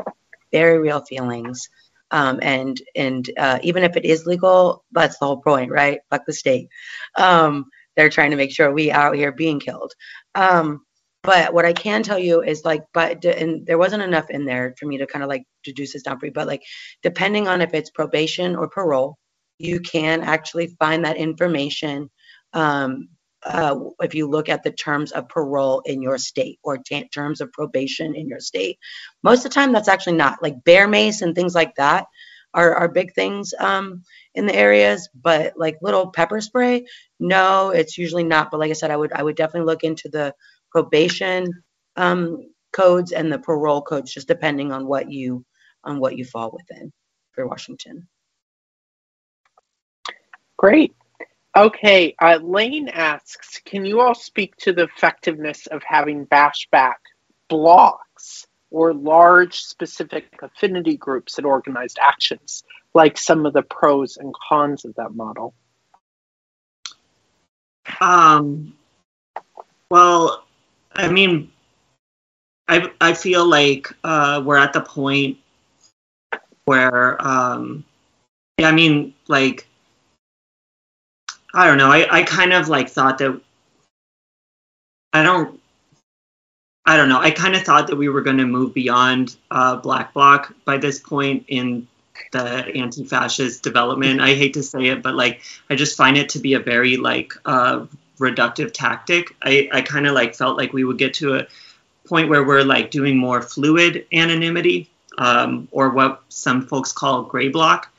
very 0.52 0.78
real 0.78 1.00
feelings. 1.00 1.68
Um, 2.10 2.40
and 2.42 2.78
and 2.94 3.28
uh, 3.38 3.58
even 3.62 3.82
if 3.82 3.96
it 3.96 4.04
is 4.04 4.26
legal, 4.26 4.84
that's 4.92 5.18
the 5.18 5.24
whole 5.24 5.40
point, 5.40 5.70
right? 5.70 6.00
Fuck 6.10 6.26
the 6.26 6.34
state. 6.34 6.68
Um, 7.16 7.64
they're 7.96 8.10
trying 8.10 8.30
to 8.30 8.36
make 8.36 8.52
sure 8.52 8.70
we 8.70 8.92
out 8.92 9.16
here 9.16 9.32
being 9.32 9.58
killed. 9.58 9.92
Um, 10.34 10.82
but 11.22 11.54
what 11.54 11.64
I 11.64 11.72
can 11.72 12.02
tell 12.02 12.18
you 12.18 12.42
is 12.42 12.64
like, 12.66 12.82
but 12.92 13.24
and 13.24 13.66
there 13.66 13.78
wasn't 13.78 14.02
enough 14.02 14.28
in 14.28 14.44
there 14.44 14.74
for 14.78 14.86
me 14.86 14.98
to 14.98 15.06
kind 15.06 15.22
of 15.22 15.30
like 15.30 15.44
deduce 15.64 15.94
this 15.94 16.02
down 16.02 16.18
for 16.20 16.26
you. 16.26 16.32
But 16.32 16.48
like, 16.48 16.62
depending 17.02 17.48
on 17.48 17.62
if 17.62 17.72
it's 17.72 17.90
probation 17.90 18.56
or 18.56 18.68
parole, 18.68 19.16
you 19.58 19.80
can 19.80 20.20
actually 20.20 20.76
find 20.78 21.04
that 21.06 21.16
information 21.16 22.10
um, 22.52 23.08
uh, 23.44 23.76
if 24.00 24.14
you 24.14 24.28
look 24.28 24.48
at 24.48 24.62
the 24.62 24.72
terms 24.72 25.12
of 25.12 25.28
parole 25.28 25.80
in 25.86 26.02
your 26.02 26.18
state 26.18 26.58
or 26.62 26.78
t- 26.78 27.08
terms 27.08 27.40
of 27.40 27.52
probation 27.52 28.14
in 28.14 28.28
your 28.28 28.40
state. 28.40 28.78
Most 29.22 29.40
of 29.40 29.44
the 29.44 29.54
time, 29.54 29.72
that's 29.72 29.88
actually 29.88 30.16
not 30.16 30.42
like 30.42 30.64
bear 30.64 30.88
mace 30.88 31.22
and 31.22 31.34
things 31.34 31.54
like 31.54 31.74
that 31.76 32.06
are, 32.54 32.74
are 32.74 32.88
big 32.88 33.14
things 33.14 33.54
um, 33.58 34.02
in 34.34 34.46
the 34.46 34.54
areas. 34.54 35.08
But 35.14 35.54
like 35.56 35.78
little 35.82 36.10
pepper 36.10 36.40
spray, 36.40 36.86
no, 37.20 37.70
it's 37.70 37.98
usually 37.98 38.24
not. 38.24 38.50
But 38.50 38.60
like 38.60 38.70
I 38.70 38.74
said, 38.74 38.90
I 38.90 38.96
would 38.96 39.12
I 39.12 39.22
would 39.22 39.36
definitely 39.36 39.66
look 39.66 39.84
into 39.84 40.08
the 40.08 40.34
probation 40.70 41.48
um, 41.96 42.38
codes 42.72 43.12
and 43.12 43.32
the 43.32 43.38
parole 43.38 43.82
codes, 43.82 44.12
just 44.12 44.28
depending 44.28 44.72
on 44.72 44.86
what 44.86 45.10
you 45.10 45.44
on 45.84 45.98
what 46.00 46.16
you 46.16 46.24
fall 46.24 46.52
within 46.52 46.92
for 47.32 47.46
Washington. 47.46 48.08
Great. 50.58 50.94
Okay, 51.54 52.14
uh, 52.20 52.38
Lane 52.42 52.88
asks, 52.88 53.60
can 53.64 53.84
you 53.84 54.00
all 54.00 54.14
speak 54.14 54.56
to 54.56 54.72
the 54.72 54.84
effectiveness 54.84 55.66
of 55.66 55.82
having 55.82 56.26
bashback 56.26 56.94
blocks 57.48 58.46
or 58.70 58.94
large 58.94 59.60
specific 59.60 60.26
affinity 60.40 60.96
groups 60.96 61.36
that 61.36 61.44
organized 61.44 61.98
actions, 62.00 62.64
like 62.94 63.18
some 63.18 63.44
of 63.44 63.52
the 63.52 63.60
pros 63.62 64.16
and 64.16 64.34
cons 64.48 64.86
of 64.86 64.94
that 64.94 65.14
model? 65.14 65.52
Um, 68.00 68.74
well, 69.90 70.44
I 70.94 71.10
mean, 71.10 71.52
I, 72.66 72.90
I 72.98 73.12
feel 73.12 73.44
like 73.44 73.92
uh, 74.04 74.42
we're 74.42 74.56
at 74.56 74.72
the 74.72 74.80
point 74.80 75.36
where, 76.64 77.20
um, 77.20 77.84
I 78.58 78.72
mean, 78.72 79.12
like, 79.28 79.66
I 81.54 81.66
don't 81.66 81.78
know. 81.78 81.90
I, 81.90 82.20
I 82.20 82.22
kind 82.22 82.52
of 82.52 82.68
like 82.68 82.88
thought 82.88 83.18
that 83.18 83.40
I 85.12 85.22
don't 85.22 85.60
I 86.84 86.96
don't 86.96 87.08
know. 87.08 87.20
I 87.20 87.30
kind 87.30 87.54
of 87.54 87.62
thought 87.62 87.86
that 87.88 87.96
we 87.96 88.08
were 88.08 88.22
going 88.22 88.38
to 88.38 88.46
move 88.46 88.74
beyond 88.74 89.36
uh, 89.50 89.76
Black 89.76 90.12
Bloc 90.14 90.52
by 90.64 90.78
this 90.78 90.98
point 90.98 91.44
in 91.48 91.86
the 92.32 92.66
anti-fascist 92.74 93.62
development. 93.62 94.20
I 94.20 94.34
hate 94.34 94.54
to 94.54 94.62
say 94.62 94.86
it, 94.86 95.02
but 95.02 95.14
like 95.14 95.42
I 95.70 95.76
just 95.76 95.96
find 95.96 96.16
it 96.16 96.30
to 96.30 96.40
be 96.40 96.54
a 96.54 96.58
very 96.58 96.96
like 96.96 97.34
uh, 97.44 97.86
reductive 98.18 98.72
tactic. 98.72 99.36
I, 99.42 99.68
I 99.72 99.82
kind 99.82 100.06
of 100.06 100.14
like 100.14 100.34
felt 100.34 100.56
like 100.56 100.72
we 100.72 100.84
would 100.84 100.98
get 100.98 101.14
to 101.14 101.36
a 101.36 101.46
point 102.06 102.28
where 102.28 102.44
we're 102.44 102.64
like 102.64 102.90
doing 102.90 103.16
more 103.16 103.42
fluid 103.42 104.06
anonymity, 104.12 104.90
um, 105.18 105.68
or 105.70 105.90
what 105.90 106.22
some 106.30 106.66
folks 106.66 106.92
call 106.92 107.22
gray 107.22 107.48
block, 107.48 107.94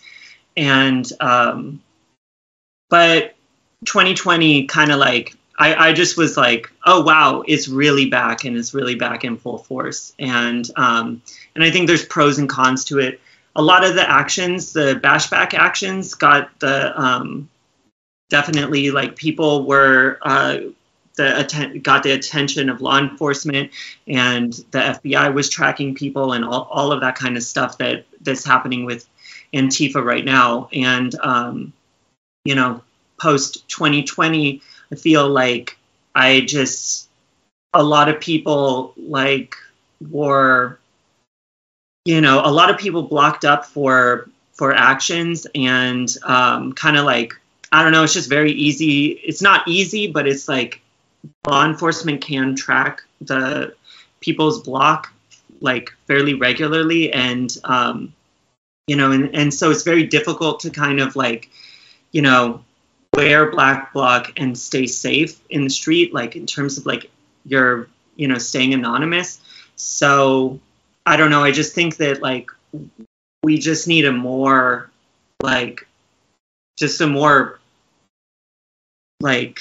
and 0.58 1.10
um, 1.22 1.82
but 2.90 3.36
2020 3.86 4.66
kind 4.66 4.92
of 4.92 5.00
like 5.00 5.36
I, 5.58 5.90
I 5.90 5.94
just 5.94 6.18
was 6.18 6.36
like, 6.36 6.72
oh 6.86 7.04
wow, 7.04 7.44
it's 7.48 7.68
really 7.68 8.08
back 8.08 8.44
and 8.44 8.58
it's 8.58 8.74
really 8.74 8.96
back 8.96 9.24
in 9.24 9.38
full 9.38 9.60
force. 9.60 10.14
And 10.18 10.70
um, 10.76 11.22
and 11.56 11.64
I 11.64 11.72
think 11.72 11.88
there's 11.88 12.06
pros 12.06 12.40
and 12.40 12.50
cons 12.50 12.86
to 12.86 13.00
it. 13.00 13.20
a 13.56 13.62
lot 13.62 13.84
of 13.84 13.96
the 13.96 14.10
actions, 14.10 14.74
the 14.74 15.00
bashback 15.02 15.54
actions, 15.54 16.16
got 16.16 16.60
the 16.60 17.00
um, 17.00 17.50
definitely 18.30 18.90
like 18.90 19.16
people 19.16 19.66
were 19.66 20.18
uh, 20.24 20.58
the 21.16 21.40
atten- 21.40 21.80
got 21.82 22.02
the 22.02 22.12
attention 22.12 22.70
of 22.70 22.82
law 22.82 22.98
enforcement, 22.98 23.72
and 24.08 24.54
the 24.72 24.80
FBI 24.80 25.34
was 25.34 25.50
tracking 25.50 25.94
people, 25.94 26.34
and 26.34 26.44
all, 26.44 26.68
all 26.72 26.92
of 26.92 27.02
that 27.02 27.16
kind 27.16 27.38
of 27.38 27.44
stuff 27.44 27.78
that 27.78 28.06
that's 28.22 28.44
happening 28.44 28.86
with 28.86 29.08
Antifa 29.54 30.04
right 30.04 30.26
now, 30.26 30.68
and 30.74 31.14
um, 31.22 31.74
you 32.44 32.56
know, 32.56 32.82
post 33.24 33.68
2020, 33.70 34.62
I 34.92 34.96
feel 34.96 35.28
like 35.30 35.78
I 36.14 36.42
just 36.42 37.08
a 37.74 37.82
lot 37.82 38.10
of 38.10 38.20
people 38.20 38.94
like 38.98 39.56
were 40.12 40.78
you 42.06 42.20
know 42.20 42.42
a 42.44 42.52
lot 42.52 42.70
of 42.70 42.78
people 42.78 43.04
blocked 43.04 43.46
up 43.46 43.66
for 43.66 44.30
for 44.52 44.74
actions 44.74 45.48
and 45.56 46.18
um, 46.24 46.74
kind 46.74 46.98
of 46.98 47.06
like 47.06 47.34
i 47.72 47.82
don't 47.82 47.92
know 47.92 48.04
it's 48.04 48.14
just 48.14 48.30
very 48.30 48.52
easy 48.52 49.12
it's 49.24 49.42
not 49.42 49.68
easy 49.68 50.12
but 50.12 50.28
it's 50.28 50.48
like 50.48 50.82
law 51.48 51.66
enforcement 51.66 52.22
can 52.22 52.56
track 52.56 53.02
the 53.22 53.74
people's 54.20 54.62
block 54.62 55.12
like 55.62 55.92
fairly 56.08 56.34
regularly 56.34 57.12
and 57.14 57.58
um, 57.64 58.14
you 58.88 58.96
know 58.96 59.12
and, 59.12 59.34
and 59.34 59.54
so 59.54 59.72
it's 59.72 59.84
very 59.84 60.06
difficult 60.06 60.60
to 60.60 60.70
kind 60.70 61.00
of 61.00 61.16
like 61.16 61.50
you 62.12 62.22
know 62.22 62.64
wear 63.14 63.52
black 63.52 63.94
bloc 63.94 64.34
and 64.38 64.58
stay 64.58 64.88
safe 64.88 65.40
in 65.50 65.64
the 65.64 65.70
street 65.70 66.14
like 66.14 66.36
in 66.36 66.46
terms 66.46 66.78
of 66.78 66.86
like 66.86 67.10
you're 67.46 67.88
you 68.16 68.28
know 68.28 68.38
staying 68.38 68.74
anonymous. 68.74 69.40
So 69.76 70.60
i 71.06 71.18
don't 71.18 71.30
know 71.30 71.44
i 71.44 71.52
just 71.52 71.76
think 71.76 71.98
that 71.98 72.22
like 72.22 72.50
we 73.44 73.58
just 73.58 73.88
need 73.88 74.06
a 74.06 74.12
more 74.12 74.90
like 75.42 75.88
just 76.78 77.02
a 77.02 77.08
more 77.08 77.60
like 79.20 79.60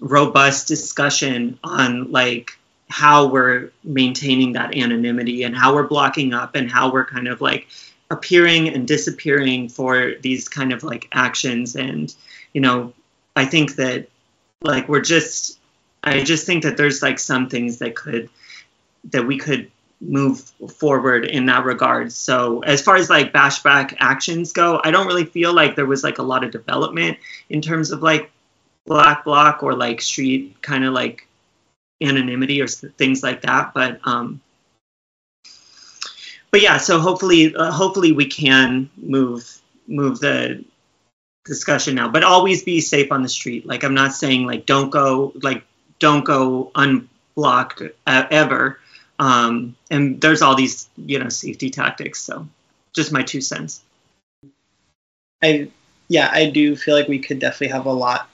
robust 0.00 0.68
discussion 0.68 1.58
on 1.62 2.10
like 2.10 2.58
how 2.88 3.26
we're 3.26 3.70
maintaining 3.84 4.52
that 4.52 4.76
anonymity 4.76 5.42
and 5.42 5.54
how 5.56 5.74
we're 5.74 5.86
blocking 5.86 6.32
up 6.32 6.54
and 6.54 6.70
how 6.70 6.90
we're 6.90 7.04
kind 7.04 7.28
of 7.28 7.40
like 7.40 7.68
appearing 8.10 8.68
and 8.68 8.88
disappearing 8.88 9.68
for 9.68 10.14
these 10.22 10.48
kind 10.48 10.72
of 10.72 10.82
like 10.82 11.08
actions. 11.12 11.76
And 11.76 12.14
you 12.52 12.60
know 12.60 12.92
i 13.36 13.44
think 13.44 13.76
that 13.76 14.08
like 14.62 14.88
we're 14.88 15.00
just 15.00 15.58
i 16.02 16.22
just 16.22 16.46
think 16.46 16.64
that 16.64 16.76
there's 16.76 17.02
like 17.02 17.18
some 17.18 17.48
things 17.48 17.78
that 17.78 17.94
could 17.94 18.28
that 19.04 19.26
we 19.26 19.38
could 19.38 19.70
move 20.00 20.40
forward 20.76 21.24
in 21.24 21.46
that 21.46 21.64
regard. 21.64 22.12
So 22.12 22.60
as 22.60 22.80
far 22.80 22.94
as 22.94 23.10
like 23.10 23.32
bashback 23.32 23.96
actions 23.98 24.52
go 24.52 24.80
i 24.82 24.90
don't 24.90 25.06
really 25.06 25.24
feel 25.24 25.52
like 25.52 25.76
there 25.76 25.86
was 25.86 26.04
like 26.04 26.18
a 26.18 26.22
lot 26.22 26.44
of 26.44 26.50
development 26.50 27.18
in 27.48 27.60
terms 27.62 27.90
of 27.90 28.02
like 28.02 28.30
black 28.86 29.24
bloc 29.24 29.62
or 29.62 29.74
like 29.74 30.00
street 30.00 30.60
kind 30.62 30.84
of 30.84 30.92
like 30.92 31.26
anonymity 32.00 32.60
or 32.60 32.68
things 32.68 33.22
like 33.22 33.42
that. 33.42 33.74
But 33.74 34.00
um 34.04 34.40
but 36.50 36.62
yeah, 36.62 36.78
so 36.78 36.98
hopefully, 36.98 37.54
uh, 37.54 37.70
hopefully 37.70 38.12
we 38.12 38.26
can 38.26 38.90
move 38.96 39.60
move 39.86 40.20
the 40.20 40.64
discussion 41.44 41.94
now. 41.94 42.08
But 42.08 42.24
always 42.24 42.62
be 42.62 42.80
safe 42.80 43.12
on 43.12 43.22
the 43.22 43.28
street. 43.28 43.66
Like 43.66 43.84
I'm 43.84 43.94
not 43.94 44.12
saying 44.12 44.46
like 44.46 44.66
don't 44.66 44.90
go 44.90 45.32
like 45.42 45.64
don't 45.98 46.24
go 46.24 46.70
unblocked 46.74 47.82
uh, 48.06 48.26
ever. 48.30 48.78
Um, 49.18 49.76
and 49.90 50.20
there's 50.20 50.42
all 50.42 50.54
these 50.54 50.88
you 50.96 51.18
know 51.18 51.28
safety 51.28 51.70
tactics. 51.70 52.20
So 52.20 52.48
just 52.94 53.12
my 53.12 53.22
two 53.22 53.40
cents. 53.40 53.82
I 55.42 55.70
yeah, 56.08 56.30
I 56.32 56.50
do 56.50 56.76
feel 56.76 56.94
like 56.94 57.08
we 57.08 57.18
could 57.18 57.38
definitely 57.38 57.68
have 57.68 57.86
a 57.86 57.92
lot, 57.92 58.28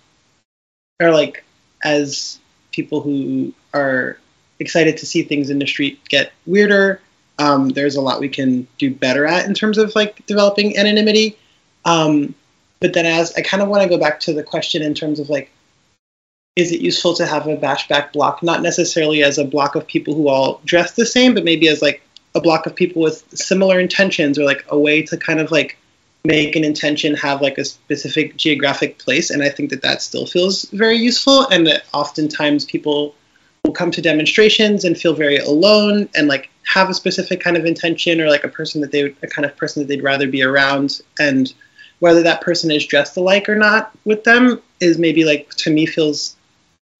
or 1.00 1.10
like 1.10 1.44
as 1.82 2.38
people 2.70 3.00
who 3.00 3.52
are 3.72 4.18
excited 4.60 4.98
to 4.98 5.06
see 5.06 5.22
things 5.22 5.50
in 5.50 5.58
the 5.58 5.66
street 5.66 6.00
get 6.08 6.32
weirder 6.46 7.00
um, 7.38 7.70
there's 7.70 7.96
a 7.96 8.00
lot 8.00 8.20
we 8.20 8.28
can 8.28 8.66
do 8.78 8.94
better 8.94 9.26
at 9.26 9.46
in 9.46 9.54
terms 9.54 9.78
of 9.78 9.94
like 9.94 10.24
developing 10.26 10.76
anonymity. 10.76 11.36
Um, 11.84 12.34
but 12.80 12.92
then 12.92 13.06
as 13.06 13.34
I 13.34 13.42
kind 13.42 13.62
of 13.62 13.68
want 13.68 13.82
to 13.82 13.88
go 13.88 13.98
back 13.98 14.20
to 14.20 14.32
the 14.32 14.42
question 14.42 14.82
in 14.82 14.94
terms 14.94 15.18
of 15.18 15.28
like, 15.30 15.50
is 16.56 16.70
it 16.70 16.80
useful 16.80 17.14
to 17.14 17.26
have 17.26 17.48
a 17.48 17.56
bashback 17.56 18.12
block, 18.12 18.42
not 18.42 18.62
necessarily 18.62 19.24
as 19.24 19.38
a 19.38 19.44
block 19.44 19.74
of 19.74 19.86
people 19.86 20.14
who 20.14 20.28
all 20.28 20.60
dress 20.64 20.92
the 20.92 21.06
same, 21.06 21.34
but 21.34 21.44
maybe 21.44 21.68
as 21.68 21.82
like 21.82 22.02
a 22.34 22.40
block 22.40 22.66
of 22.66 22.74
people 22.74 23.02
with 23.02 23.24
similar 23.36 23.80
intentions 23.80 24.38
or 24.38 24.44
like 24.44 24.64
a 24.68 24.78
way 24.78 25.02
to 25.02 25.16
kind 25.16 25.40
of 25.40 25.50
like 25.50 25.76
make 26.24 26.56
an 26.56 26.64
intention 26.64 27.14
have 27.14 27.42
like 27.42 27.58
a 27.58 27.64
specific 27.64 28.36
geographic 28.36 28.98
place. 28.98 29.30
And 29.30 29.42
I 29.42 29.48
think 29.48 29.70
that 29.70 29.82
that 29.82 30.00
still 30.00 30.26
feels 30.26 30.62
very 30.70 30.96
useful 30.96 31.46
and 31.48 31.66
that 31.66 31.84
oftentimes 31.92 32.64
people 32.64 33.14
come 33.74 33.90
to 33.90 34.02
demonstrations 34.02 34.84
and 34.84 34.96
feel 34.96 35.14
very 35.14 35.38
alone 35.38 36.08
and 36.14 36.28
like 36.28 36.50
have 36.64 36.88
a 36.88 36.94
specific 36.94 37.40
kind 37.40 37.56
of 37.56 37.64
intention 37.64 38.20
or 38.20 38.28
like 38.28 38.44
a 38.44 38.48
person 38.48 38.80
that 38.80 38.90
they 38.90 39.04
would, 39.04 39.16
a 39.22 39.26
kind 39.26 39.44
of 39.44 39.56
person 39.56 39.82
that 39.82 39.88
they'd 39.88 40.02
rather 40.02 40.26
be 40.26 40.42
around. 40.42 41.00
And 41.18 41.52
whether 41.98 42.22
that 42.22 42.40
person 42.40 42.70
is 42.70 42.86
dressed 42.86 43.16
alike 43.16 43.48
or 43.48 43.56
not 43.56 43.96
with 44.04 44.24
them 44.24 44.60
is 44.80 44.98
maybe 44.98 45.24
like 45.24 45.50
to 45.50 45.70
me 45.70 45.86
feels 45.86 46.36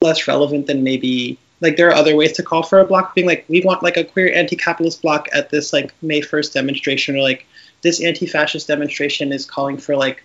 less 0.00 0.28
relevant 0.28 0.66
than 0.66 0.82
maybe 0.82 1.38
like 1.60 1.76
there 1.76 1.88
are 1.88 1.94
other 1.94 2.16
ways 2.16 2.32
to 2.32 2.42
call 2.42 2.62
for 2.62 2.80
a 2.80 2.84
block. 2.84 3.14
Being 3.14 3.26
like 3.26 3.44
we 3.48 3.62
want 3.62 3.82
like 3.82 3.96
a 3.96 4.04
queer 4.04 4.32
anti-capitalist 4.32 5.02
block 5.02 5.28
at 5.32 5.50
this 5.50 5.72
like 5.72 5.94
may 6.02 6.20
1st 6.20 6.52
demonstration 6.52 7.16
or 7.16 7.22
like 7.22 7.46
this 7.82 8.02
anti-fascist 8.02 8.68
demonstration 8.68 9.32
is 9.32 9.44
calling 9.44 9.78
for 9.78 9.96
like 9.96 10.22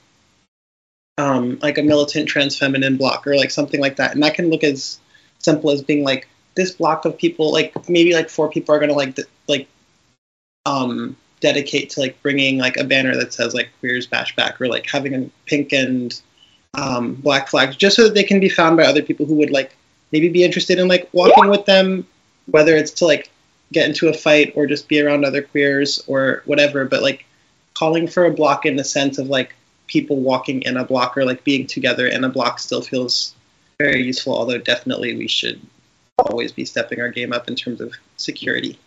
um 1.17 1.59
like 1.61 1.77
a 1.77 1.83
militant 1.83 2.27
trans 2.27 2.57
feminine 2.57 2.97
block 2.97 3.25
or 3.27 3.35
like 3.35 3.51
something 3.51 3.79
like 3.79 3.97
that. 3.97 4.13
And 4.13 4.23
that 4.23 4.33
can 4.33 4.49
look 4.49 4.63
as 4.63 4.99
simple 5.39 5.71
as 5.71 5.81
being 5.81 6.03
like 6.03 6.27
this 6.55 6.71
block 6.71 7.05
of 7.05 7.17
people, 7.17 7.51
like 7.51 7.89
maybe 7.89 8.13
like 8.13 8.29
four 8.29 8.49
people 8.49 8.75
are 8.75 8.79
gonna 8.79 8.93
like 8.93 9.15
th- 9.15 9.27
like 9.47 9.67
um 10.65 11.15
dedicate 11.39 11.89
to 11.91 12.01
like 12.01 12.21
bringing 12.21 12.57
like 12.57 12.77
a 12.77 12.83
banner 12.83 13.15
that 13.15 13.33
says 13.33 13.53
like 13.53 13.69
queers 13.79 14.05
bash 14.05 14.35
back 14.35 14.59
or 14.59 14.67
like 14.67 14.85
having 14.89 15.13
a 15.15 15.29
pink 15.45 15.71
and 15.71 16.21
um, 16.73 17.13
black 17.15 17.47
flags 17.47 17.75
just 17.75 17.95
so 17.95 18.03
that 18.03 18.13
they 18.13 18.23
can 18.23 18.39
be 18.39 18.49
found 18.49 18.75
by 18.75 18.83
other 18.83 19.01
people 19.01 19.25
who 19.25 19.35
would 19.35 19.49
like 19.49 19.75
maybe 20.11 20.27
be 20.27 20.43
interested 20.43 20.77
in 20.77 20.87
like 20.87 21.07
walking 21.13 21.49
with 21.49 21.65
them 21.65 22.05
whether 22.51 22.75
it's 22.75 22.91
to 22.91 23.05
like 23.05 23.31
get 23.71 23.87
into 23.87 24.07
a 24.07 24.13
fight 24.13 24.53
or 24.55 24.65
just 24.65 24.87
be 24.87 25.01
around 25.01 25.25
other 25.25 25.41
queers 25.41 26.03
or 26.07 26.41
whatever. 26.45 26.85
But 26.85 27.03
like 27.03 27.25
calling 27.73 28.07
for 28.07 28.25
a 28.25 28.33
block 28.33 28.65
in 28.65 28.75
the 28.75 28.83
sense 28.83 29.17
of 29.17 29.27
like 29.27 29.55
people 29.87 30.17
walking 30.17 30.61
in 30.63 30.77
a 30.77 30.85
block 30.85 31.17
or 31.17 31.25
like 31.25 31.43
being 31.43 31.67
together 31.67 32.07
in 32.07 32.23
a 32.23 32.29
block 32.29 32.59
still 32.59 32.81
feels 32.81 33.33
very 33.79 34.03
useful 34.03 34.37
although 34.37 34.57
definitely 34.57 35.15
we 35.15 35.27
should 35.27 35.59
always 36.19 36.51
be 36.51 36.65
stepping 36.65 36.99
our 36.99 37.09
game 37.09 37.33
up 37.33 37.47
in 37.47 37.55
terms 37.55 37.81
of 37.81 37.93
security. 38.17 38.77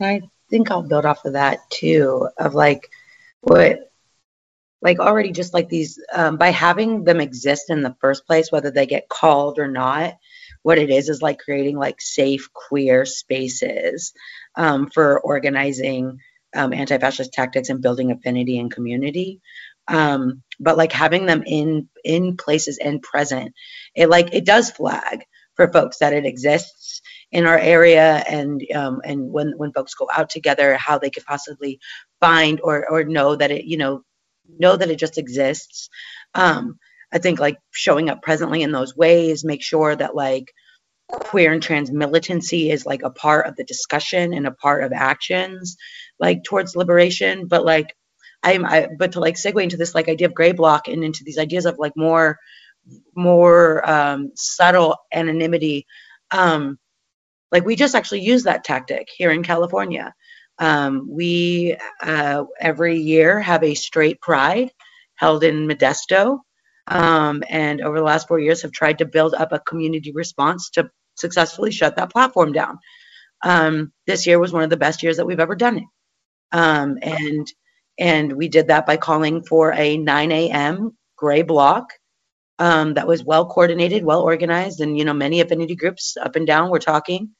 I 0.00 0.22
think 0.50 0.70
I'll 0.70 0.82
build 0.82 1.06
off 1.06 1.24
of 1.24 1.34
that 1.34 1.68
too, 1.70 2.28
of 2.38 2.54
like 2.54 2.90
what, 3.40 3.90
like 4.80 4.98
already 4.98 5.30
just 5.30 5.54
like 5.54 5.68
these, 5.68 6.00
um, 6.12 6.36
by 6.36 6.50
having 6.50 7.04
them 7.04 7.20
exist 7.20 7.70
in 7.70 7.82
the 7.82 7.96
first 8.00 8.26
place, 8.26 8.50
whether 8.50 8.70
they 8.70 8.86
get 8.86 9.08
called 9.08 9.58
or 9.58 9.68
not, 9.68 10.14
what 10.62 10.78
it 10.78 10.90
is 10.90 11.08
is 11.08 11.22
like 11.22 11.38
creating 11.38 11.76
like 11.76 12.00
safe 12.00 12.52
queer 12.52 13.04
spaces 13.04 14.12
um, 14.56 14.88
for 14.90 15.20
organizing 15.20 16.18
um, 16.54 16.72
anti-fascist 16.72 17.32
tactics 17.32 17.68
and 17.68 17.80
building 17.80 18.10
affinity 18.10 18.58
and 18.58 18.72
community 18.72 19.40
um, 19.88 20.42
but 20.60 20.76
like 20.76 20.92
having 20.92 21.26
them 21.26 21.42
in 21.46 21.88
in 22.04 22.36
places 22.36 22.78
and 22.78 23.02
present 23.02 23.52
it 23.94 24.08
like 24.08 24.32
it 24.32 24.44
does 24.44 24.70
flag 24.70 25.24
for 25.54 25.70
folks 25.70 25.98
that 25.98 26.12
it 26.12 26.24
exists 26.24 27.02
in 27.30 27.46
our 27.46 27.58
area 27.58 28.22
and 28.28 28.62
um, 28.74 29.00
and 29.04 29.30
when 29.32 29.52
when 29.56 29.72
folks 29.72 29.94
go 29.94 30.08
out 30.12 30.30
together 30.30 30.76
how 30.76 30.98
they 30.98 31.10
could 31.10 31.24
possibly 31.24 31.80
find 32.20 32.60
or 32.62 32.88
or 32.88 33.04
know 33.04 33.36
that 33.36 33.50
it 33.50 33.64
you 33.64 33.76
know 33.76 34.02
know 34.58 34.76
that 34.76 34.90
it 34.90 34.98
just 34.98 35.18
exists. 35.18 35.88
Um, 36.34 36.78
i 37.12 37.18
think 37.18 37.38
like 37.38 37.58
showing 37.72 38.08
up 38.08 38.22
presently 38.22 38.62
in 38.62 38.72
those 38.72 38.96
ways 38.96 39.44
make 39.44 39.62
sure 39.62 39.94
that 39.94 40.14
like 40.14 40.52
queer 41.12 41.52
and 41.52 41.62
trans 41.62 41.90
militancy 41.90 42.70
is 42.70 42.86
like 42.86 43.02
a 43.02 43.10
part 43.10 43.46
of 43.46 43.56
the 43.56 43.64
discussion 43.64 44.32
and 44.32 44.46
a 44.46 44.52
part 44.52 44.82
of 44.82 44.92
actions 44.92 45.76
like 46.18 46.42
towards 46.44 46.76
liberation. 46.76 47.46
But 47.46 47.64
like 47.64 47.94
I'm, 48.42 48.64
I, 48.66 48.88
but 48.98 49.12
to 49.12 49.20
like 49.20 49.36
segue 49.36 49.62
into 49.62 49.76
this 49.76 49.94
like 49.94 50.08
idea 50.08 50.28
of 50.28 50.34
gray 50.34 50.52
block 50.52 50.88
and 50.88 51.04
into 51.04 51.24
these 51.24 51.38
ideas 51.38 51.66
of 51.66 51.78
like 51.78 51.94
more, 51.96 52.38
more 53.16 53.88
um, 53.90 54.32
subtle 54.36 54.96
anonymity. 55.12 55.86
Um, 56.30 56.78
like 57.52 57.64
we 57.66 57.76
just 57.76 57.94
actually 57.94 58.22
use 58.22 58.44
that 58.44 58.64
tactic 58.64 59.08
here 59.16 59.30
in 59.30 59.42
California. 59.44 60.14
Um, 60.58 61.08
we 61.10 61.76
uh, 62.02 62.44
every 62.60 62.98
year 62.98 63.40
have 63.40 63.64
a 63.64 63.74
straight 63.74 64.20
pride 64.20 64.70
held 65.16 65.44
in 65.44 65.68
Modesto, 65.68 66.40
um, 66.88 67.42
and 67.48 67.80
over 67.82 67.98
the 67.98 68.04
last 68.04 68.28
four 68.28 68.40
years 68.40 68.62
have 68.62 68.72
tried 68.72 68.98
to 68.98 69.06
build 69.06 69.34
up 69.34 69.52
a 69.52 69.60
community 69.60 70.12
response 70.12 70.70
to 70.70 70.90
successfully 71.16 71.70
shut 71.72 71.96
that 71.96 72.12
platform 72.12 72.52
down. 72.52 72.78
um, 73.42 73.92
this 74.06 74.26
year 74.26 74.38
was 74.38 74.52
one 74.52 74.62
of 74.64 74.70
the 74.70 74.76
best 74.76 75.02
years 75.02 75.16
that 75.16 75.26
we've 75.26 75.40
ever 75.40 75.54
done 75.56 75.78
it. 75.78 75.84
Um, 76.52 76.98
and 77.02 77.46
and 77.98 78.32
we 78.32 78.48
did 78.48 78.68
that 78.68 78.86
by 78.86 78.96
calling 78.96 79.42
for 79.42 79.72
a 79.72 79.96
9 79.96 80.32
a.m. 80.32 80.96
gray 81.16 81.42
block 81.42 81.92
um, 82.58 82.94
that 82.94 83.06
was 83.06 83.24
well 83.24 83.46
coordinated, 83.46 84.04
well 84.04 84.22
organized, 84.22 84.80
and 84.80 84.96
you 84.98 85.04
know 85.04 85.14
many 85.14 85.40
affinity 85.40 85.74
groups 85.74 86.16
up 86.20 86.36
and 86.36 86.46
down 86.46 86.70
were 86.70 86.78
talking 86.78 87.30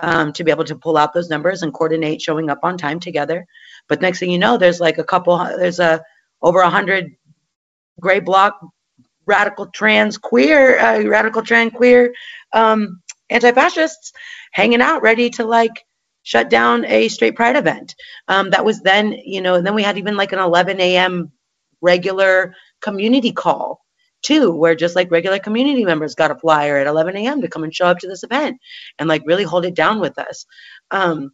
um, 0.00 0.32
to 0.32 0.44
be 0.44 0.50
able 0.50 0.64
to 0.64 0.76
pull 0.76 0.96
out 0.96 1.12
those 1.12 1.30
numbers 1.30 1.62
and 1.62 1.72
coordinate 1.74 2.22
showing 2.22 2.50
up 2.50 2.60
on 2.62 2.76
time 2.78 3.00
together. 3.00 3.46
But 3.88 4.00
next 4.00 4.18
thing 4.20 4.30
you 4.30 4.38
know, 4.38 4.56
there's 4.56 4.80
like 4.80 4.98
a 4.98 5.04
couple, 5.04 5.36
there's 5.38 5.80
a 5.80 6.02
over 6.42 6.60
a 6.60 6.70
hundred 6.70 7.10
gray 8.00 8.20
block 8.20 8.58
radical 9.26 9.66
trans 9.66 10.18
queer, 10.18 10.78
uh, 10.78 11.02
radical 11.04 11.42
trans 11.42 11.72
queer 11.72 12.14
um, 12.52 13.00
anti-fascists 13.28 14.12
hanging 14.52 14.80
out, 14.80 15.02
ready 15.02 15.30
to 15.30 15.44
like 15.44 15.84
shut 16.30 16.48
down 16.48 16.84
a 16.84 17.08
straight 17.08 17.34
pride 17.34 17.56
event. 17.56 17.96
Um, 18.28 18.50
that 18.50 18.64
was 18.64 18.80
then, 18.82 19.10
you 19.24 19.40
know, 19.40 19.56
and 19.56 19.66
then 19.66 19.74
we 19.74 19.82
had 19.82 19.98
even 19.98 20.16
like 20.16 20.30
an 20.30 20.38
11 20.38 20.80
a.m. 20.80 21.32
regular 21.80 22.54
community 22.80 23.32
call 23.32 23.80
too, 24.22 24.52
where 24.52 24.76
just 24.76 24.94
like 24.94 25.10
regular 25.10 25.40
community 25.40 25.84
members 25.84 26.14
got 26.14 26.30
a 26.30 26.36
flyer 26.36 26.76
at 26.76 26.86
11 26.86 27.16
a.m. 27.16 27.40
to 27.40 27.48
come 27.48 27.64
and 27.64 27.74
show 27.74 27.86
up 27.86 27.98
to 27.98 28.06
this 28.06 28.22
event 28.22 28.58
and 29.00 29.08
like 29.08 29.22
really 29.26 29.42
hold 29.42 29.64
it 29.64 29.74
down 29.74 29.98
with 29.98 30.20
us. 30.20 30.46
Um, 30.92 31.32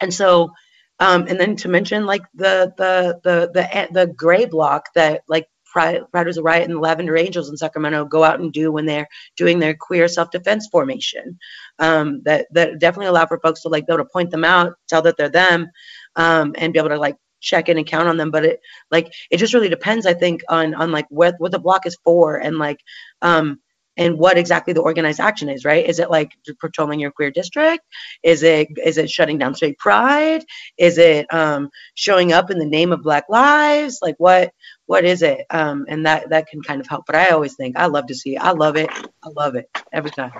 and 0.00 0.12
so, 0.12 0.50
um, 0.98 1.26
and 1.28 1.38
then 1.38 1.54
to 1.58 1.68
mention 1.68 2.04
like 2.04 2.22
the 2.34 2.74
the 2.76 3.20
the 3.22 3.48
the 3.54 3.88
the 3.92 4.06
gray 4.08 4.46
block 4.46 4.86
that 4.96 5.22
like 5.28 5.46
Was 5.74 6.36
a 6.36 6.42
Riot 6.42 6.64
and 6.64 6.74
the 6.74 6.80
Lavender 6.80 7.16
Angels 7.16 7.48
in 7.48 7.56
Sacramento 7.56 8.04
go 8.04 8.24
out 8.24 8.40
and 8.40 8.52
do 8.52 8.72
when 8.72 8.86
they're 8.86 9.08
doing 9.36 9.58
their 9.58 9.74
queer 9.74 10.08
self-defense 10.08 10.68
formation. 10.68 11.38
Um, 11.78 12.22
that 12.24 12.46
that 12.52 12.78
definitely 12.78 13.06
allow 13.06 13.26
for 13.26 13.40
folks 13.40 13.62
to 13.62 13.68
like 13.68 13.86
be 13.86 13.92
able 13.92 14.04
to 14.04 14.10
point 14.10 14.30
them 14.30 14.44
out, 14.44 14.74
tell 14.88 15.02
that 15.02 15.16
they're 15.16 15.28
them, 15.28 15.70
um, 16.16 16.54
and 16.56 16.72
be 16.72 16.78
able 16.78 16.90
to 16.90 16.98
like 16.98 17.16
check 17.40 17.68
in 17.68 17.76
and 17.76 17.86
count 17.86 18.08
on 18.08 18.16
them. 18.16 18.30
But 18.30 18.44
it 18.44 18.60
like 18.90 19.12
it 19.30 19.38
just 19.38 19.54
really 19.54 19.68
depends, 19.68 20.06
I 20.06 20.14
think, 20.14 20.42
on 20.48 20.74
on 20.74 20.92
like 20.92 21.06
what 21.10 21.34
what 21.38 21.52
the 21.52 21.58
block 21.58 21.86
is 21.86 21.96
for 22.04 22.36
and 22.36 22.58
like 22.58 22.80
um 23.20 23.60
and 23.96 24.18
what 24.18 24.38
exactly 24.38 24.72
the 24.72 24.80
organized 24.80 25.20
action 25.20 25.48
is, 25.48 25.64
right? 25.64 25.86
Is 25.86 25.98
it 25.98 26.10
like 26.10 26.32
patrolling 26.60 27.00
your 27.00 27.10
queer 27.10 27.30
district? 27.30 27.84
Is 28.22 28.42
it 28.42 28.68
is 28.82 28.98
it 28.98 29.10
shutting 29.10 29.38
down 29.38 29.54
straight 29.54 29.78
pride? 29.78 30.44
Is 30.78 30.98
it 30.98 31.26
um, 31.32 31.68
showing 31.94 32.32
up 32.32 32.50
in 32.50 32.58
the 32.58 32.64
name 32.66 32.92
of 32.92 33.02
Black 33.02 33.24
lives? 33.28 33.98
Like 34.00 34.14
what 34.18 34.52
what 34.86 35.04
is 35.04 35.22
it? 35.22 35.46
Um, 35.50 35.86
and 35.88 36.06
that 36.06 36.30
that 36.30 36.48
can 36.48 36.62
kind 36.62 36.80
of 36.80 36.86
help. 36.86 37.06
But 37.06 37.16
I 37.16 37.28
always 37.28 37.54
think 37.54 37.76
I 37.76 37.86
love 37.86 38.06
to 38.08 38.14
see. 38.14 38.36
I 38.36 38.52
love 38.52 38.76
it. 38.76 38.90
I 39.22 39.28
love 39.28 39.54
it 39.54 39.68
every 39.92 40.10
time. 40.10 40.32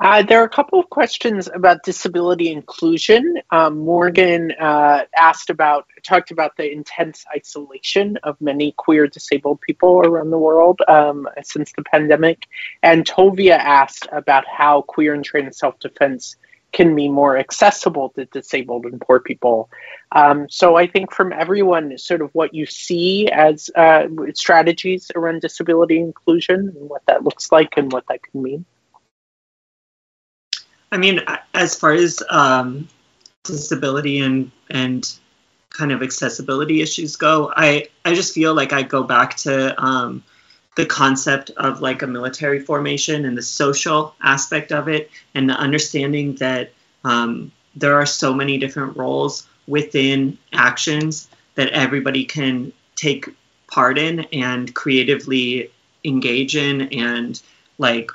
Uh, 0.00 0.22
there 0.22 0.40
are 0.40 0.44
a 0.44 0.50
couple 0.50 0.78
of 0.78 0.88
questions 0.90 1.48
about 1.52 1.82
disability 1.82 2.50
inclusion. 2.50 3.38
Um, 3.50 3.78
Morgan 3.78 4.52
uh, 4.52 5.04
asked 5.16 5.50
about, 5.50 5.86
talked 6.02 6.30
about 6.30 6.56
the 6.56 6.70
intense 6.70 7.24
isolation 7.34 8.18
of 8.22 8.40
many 8.40 8.72
queer 8.76 9.06
disabled 9.06 9.60
people 9.60 10.00
around 10.00 10.30
the 10.30 10.38
world 10.38 10.80
um, 10.88 11.28
since 11.42 11.72
the 11.72 11.82
pandemic. 11.84 12.46
And 12.82 13.04
Tovia 13.04 13.56
asked 13.58 14.08
about 14.12 14.44
how 14.46 14.82
queer 14.82 15.14
and 15.14 15.24
trans 15.24 15.58
self 15.58 15.78
defense 15.78 16.36
can 16.74 16.94
be 16.94 17.08
more 17.08 17.38
accessible 17.38 18.10
to 18.10 18.26
disabled 18.26 18.84
and 18.84 19.00
poor 19.00 19.20
people. 19.20 19.70
Um, 20.12 20.50
so 20.50 20.76
I 20.76 20.86
think 20.86 21.12
from 21.12 21.32
everyone, 21.32 21.96
sort 21.96 22.20
of 22.20 22.30
what 22.34 22.52
you 22.52 22.66
see 22.66 23.28
as 23.30 23.70
uh, 23.74 24.08
strategies 24.34 25.10
around 25.14 25.40
disability 25.40 25.98
inclusion 25.98 26.74
and 26.76 26.90
what 26.90 27.02
that 27.06 27.24
looks 27.24 27.50
like 27.50 27.74
and 27.78 27.90
what 27.90 28.04
that 28.08 28.22
can 28.22 28.42
mean. 28.42 28.64
I 30.92 30.98
mean, 30.98 31.20
as 31.54 31.74
far 31.76 31.92
as 31.92 32.22
um, 32.28 32.88
disability 33.44 34.20
and 34.20 34.50
and 34.70 35.10
kind 35.70 35.90
of 35.90 36.02
accessibility 36.02 36.82
issues 36.82 37.16
go, 37.16 37.52
I 37.56 37.88
I 38.04 38.14
just 38.14 38.34
feel 38.34 38.54
like 38.54 38.72
I 38.72 38.82
go 38.82 39.02
back 39.02 39.36
to 39.38 39.80
um, 39.82 40.22
the 40.76 40.86
concept 40.86 41.50
of 41.50 41.80
like 41.80 42.02
a 42.02 42.06
military 42.06 42.60
formation 42.60 43.24
and 43.24 43.38
the 43.38 43.42
social 43.42 44.14
aspect 44.22 44.72
of 44.72 44.88
it, 44.88 45.10
and 45.34 45.48
the 45.48 45.54
understanding 45.54 46.34
that 46.36 46.72
um, 47.04 47.52
there 47.76 47.94
are 47.94 48.06
so 48.06 48.34
many 48.34 48.58
different 48.58 48.96
roles 48.96 49.46
within 49.66 50.38
actions 50.52 51.28
that 51.54 51.68
everybody 51.70 52.24
can 52.24 52.72
take 52.96 53.28
part 53.66 53.98
in 53.98 54.20
and 54.32 54.74
creatively 54.74 55.70
engage 56.04 56.54
in 56.54 56.82
and 56.92 57.40
like 57.78 58.10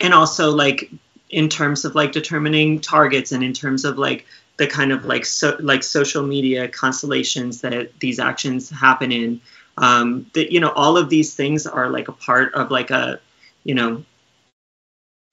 and 0.00 0.12
also 0.12 0.50
like 0.50 0.90
in 1.30 1.48
terms 1.48 1.84
of 1.84 1.94
like 1.94 2.12
determining 2.12 2.80
targets 2.80 3.32
and 3.32 3.44
in 3.44 3.52
terms 3.52 3.84
of 3.84 3.96
like 3.96 4.26
the 4.56 4.66
kind 4.66 4.92
of 4.92 5.04
like 5.04 5.24
so 5.24 5.56
like 5.60 5.82
social 5.82 6.22
media 6.26 6.68
constellations 6.68 7.60
that 7.60 7.98
these 8.00 8.18
actions 8.18 8.68
happen 8.68 9.12
in 9.12 9.40
um, 9.80 10.30
that 10.34 10.52
you 10.52 10.60
know 10.60 10.70
all 10.70 10.96
of 10.96 11.08
these 11.08 11.34
things 11.34 11.66
are 11.66 11.88
like 11.88 12.08
a 12.08 12.12
part 12.12 12.54
of 12.54 12.70
like 12.70 12.90
a 12.90 13.18
you 13.64 13.74
know 13.74 14.04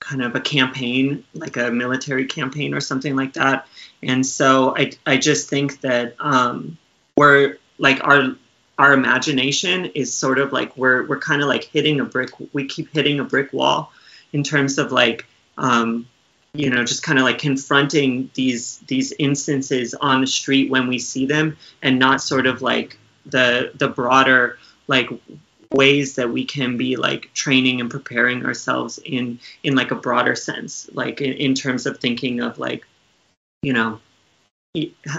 kind 0.00 0.22
of 0.22 0.34
a 0.34 0.40
campaign 0.40 1.24
like 1.34 1.56
a 1.56 1.70
military 1.70 2.24
campaign 2.24 2.72
or 2.74 2.80
something 2.80 3.14
like 3.14 3.34
that. 3.34 3.66
And 4.02 4.24
so 4.24 4.76
i 4.76 4.92
i 5.06 5.16
just 5.16 5.48
think 5.48 5.80
that 5.82 6.14
um 6.18 6.78
we're 7.16 7.58
like 7.78 8.02
our 8.04 8.36
our 8.78 8.92
imagination 8.92 9.86
is 9.86 10.14
sort 10.14 10.38
of 10.38 10.52
like 10.52 10.76
we're 10.76 11.06
we're 11.06 11.18
kind 11.18 11.42
of 11.42 11.48
like 11.48 11.64
hitting 11.64 12.00
a 12.00 12.04
brick 12.04 12.30
we 12.52 12.66
keep 12.66 12.92
hitting 12.94 13.20
a 13.20 13.24
brick 13.24 13.52
wall 13.52 13.92
in 14.32 14.42
terms 14.42 14.78
of 14.78 14.92
like 14.92 15.26
um, 15.58 16.06
you 16.54 16.70
know, 16.70 16.84
just 16.84 17.02
kind 17.02 17.18
of 17.18 17.24
like 17.24 17.38
confronting 17.38 18.30
these 18.34 18.78
these 18.86 19.12
instances 19.18 19.94
on 19.94 20.20
the 20.20 20.26
street 20.26 20.70
when 20.70 20.88
we 20.88 20.98
see 20.98 21.26
them, 21.26 21.56
and 21.82 21.98
not 21.98 22.22
sort 22.22 22.46
of 22.46 22.62
like 22.62 22.98
the 23.30 23.72
the 23.74 23.88
broader 23.88 24.58
like 24.86 25.10
ways 25.72 26.14
that 26.14 26.30
we 26.30 26.44
can 26.44 26.76
be 26.76 26.96
like 26.96 27.32
training 27.34 27.80
and 27.80 27.90
preparing 27.90 28.44
ourselves 28.44 28.98
in 29.04 29.38
in 29.62 29.74
like 29.74 29.90
a 29.90 29.96
broader 29.96 30.34
sense, 30.34 30.88
like 30.92 31.20
in, 31.20 31.32
in 31.34 31.54
terms 31.54 31.86
of 31.86 31.98
thinking 31.98 32.40
of 32.40 32.58
like, 32.58 32.86
you 33.62 33.72
know, 33.72 34.00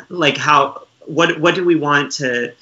like 0.09 0.37
how 0.37 0.87
what 1.05 1.39
what 1.39 1.55
do 1.55 1.63
we 1.63 1.75
want 1.75 2.11
to 2.13 2.53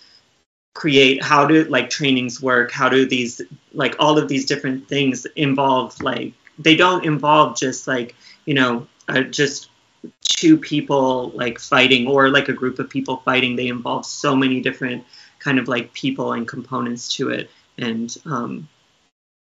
create? 0.74 1.24
How 1.24 1.46
do 1.46 1.64
like 1.66 1.90
trainings 1.90 2.42
work? 2.42 2.72
How 2.72 2.90
do 2.90 3.06
these 3.06 3.42
like 3.74 3.96
all 4.00 4.18
of 4.18 4.28
these 4.28 4.46
different 4.46 4.88
things 4.88 5.26
involve 5.36 6.02
like 6.02 6.34
they 6.60 6.76
don't 6.76 7.06
involve 7.06 7.58
just 7.58 7.88
like 7.88 8.16
you 8.46 8.54
know 8.54 8.88
uh, 9.08 9.22
just 9.22 9.70
two 10.24 10.58
people 10.58 11.30
like 11.30 11.60
fighting 11.60 12.08
or 12.08 12.30
like 12.30 12.50
a 12.50 12.54
group 12.54 12.80
of 12.80 12.90
people 12.90 13.18
fighting. 13.18 13.56
They 13.56 13.68
involve 13.68 14.06
so 14.06 14.36
many 14.36 14.62
different 14.62 15.04
kind 15.40 15.60
of 15.60 15.68
like 15.68 15.94
people 15.94 16.34
and 16.34 16.48
components 16.48 17.16
to 17.16 17.30
it. 17.30 17.50
And 17.78 18.16
um 18.26 18.68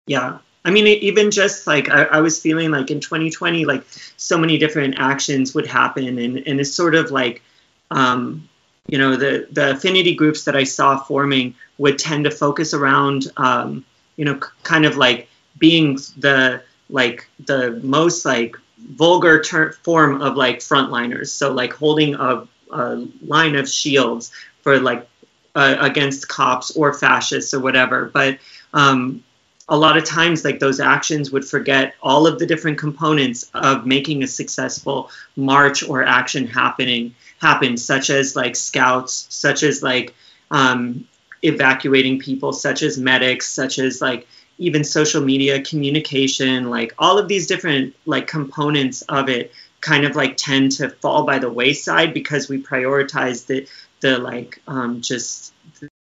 yeah. 0.06 0.38
I 0.64 0.70
mean 0.70 0.86
even 0.86 1.30
just 1.30 1.66
like 1.66 1.88
I, 1.88 2.04
I 2.04 2.20
was 2.20 2.40
feeling 2.40 2.70
like 2.70 2.90
in 2.90 3.00
2020 3.00 3.64
like 3.64 3.84
so 4.16 4.38
many 4.38 4.58
different 4.58 4.96
actions 4.98 5.54
would 5.54 5.66
happen. 5.66 6.18
And 6.18 6.38
and 6.46 6.60
it's 6.60 6.74
sort 6.74 6.94
of 6.94 7.10
like 7.10 7.42
um 7.90 8.48
you 8.88 8.98
know 8.98 9.16
the 9.16 9.46
the 9.50 9.72
affinity 9.72 10.14
groups 10.14 10.44
that 10.44 10.56
i 10.56 10.64
saw 10.64 10.98
forming 10.98 11.54
would 11.76 11.98
tend 11.98 12.24
to 12.24 12.30
focus 12.30 12.72
around 12.72 13.30
um 13.36 13.84
you 14.16 14.24
know 14.24 14.40
kind 14.62 14.86
of 14.86 14.96
like 14.96 15.28
being 15.58 15.98
the 16.16 16.62
like 16.88 17.28
the 17.46 17.78
most 17.82 18.24
like 18.24 18.56
vulgar 18.78 19.42
ter- 19.42 19.72
form 19.72 20.20
of 20.22 20.36
like 20.36 20.58
frontliners. 20.58 21.28
So 21.28 21.52
like 21.52 21.72
holding 21.72 22.14
a, 22.14 22.46
a 22.70 23.06
line 23.22 23.56
of 23.56 23.68
shields 23.68 24.32
for 24.62 24.80
like 24.80 25.08
uh, 25.54 25.76
against 25.80 26.28
cops 26.28 26.70
or 26.76 26.92
fascists 26.92 27.54
or 27.54 27.60
whatever. 27.60 28.10
But 28.12 28.38
um, 28.72 29.24
a 29.70 29.76
lot 29.76 29.96
of 29.96 30.04
times 30.04 30.44
like 30.44 30.58
those 30.58 30.80
actions 30.80 31.30
would 31.30 31.44
forget 31.44 31.94
all 32.02 32.26
of 32.26 32.38
the 32.38 32.46
different 32.46 32.78
components 32.78 33.48
of 33.54 33.86
making 33.86 34.22
a 34.22 34.26
successful 34.26 35.10
march 35.36 35.88
or 35.88 36.02
action 36.02 36.46
happening 36.46 37.14
happen 37.40 37.76
such 37.76 38.10
as 38.10 38.34
like 38.34 38.56
scouts 38.56 39.26
such 39.30 39.62
as 39.62 39.82
like 39.82 40.12
um, 40.50 41.06
evacuating 41.42 42.18
people 42.18 42.52
such 42.52 42.82
as 42.82 42.98
medics 42.98 43.48
such 43.48 43.78
as 43.78 44.02
like 44.02 44.26
even 44.58 44.84
social 44.84 45.22
media 45.22 45.62
communication 45.62 46.68
like 46.68 46.92
all 46.98 47.18
of 47.18 47.28
these 47.28 47.46
different 47.46 47.94
like 48.04 48.26
components 48.26 49.02
of 49.02 49.28
it 49.28 49.52
kind 49.80 50.04
of 50.04 50.16
like 50.16 50.36
tend 50.36 50.72
to 50.72 50.90
fall 50.90 51.24
by 51.24 51.38
the 51.38 51.50
wayside 51.50 52.12
because 52.12 52.48
we 52.48 52.62
prioritize 52.62 53.46
the 53.46 53.66
the 54.00 54.18
like 54.18 54.60
um, 54.66 55.00
just 55.00 55.52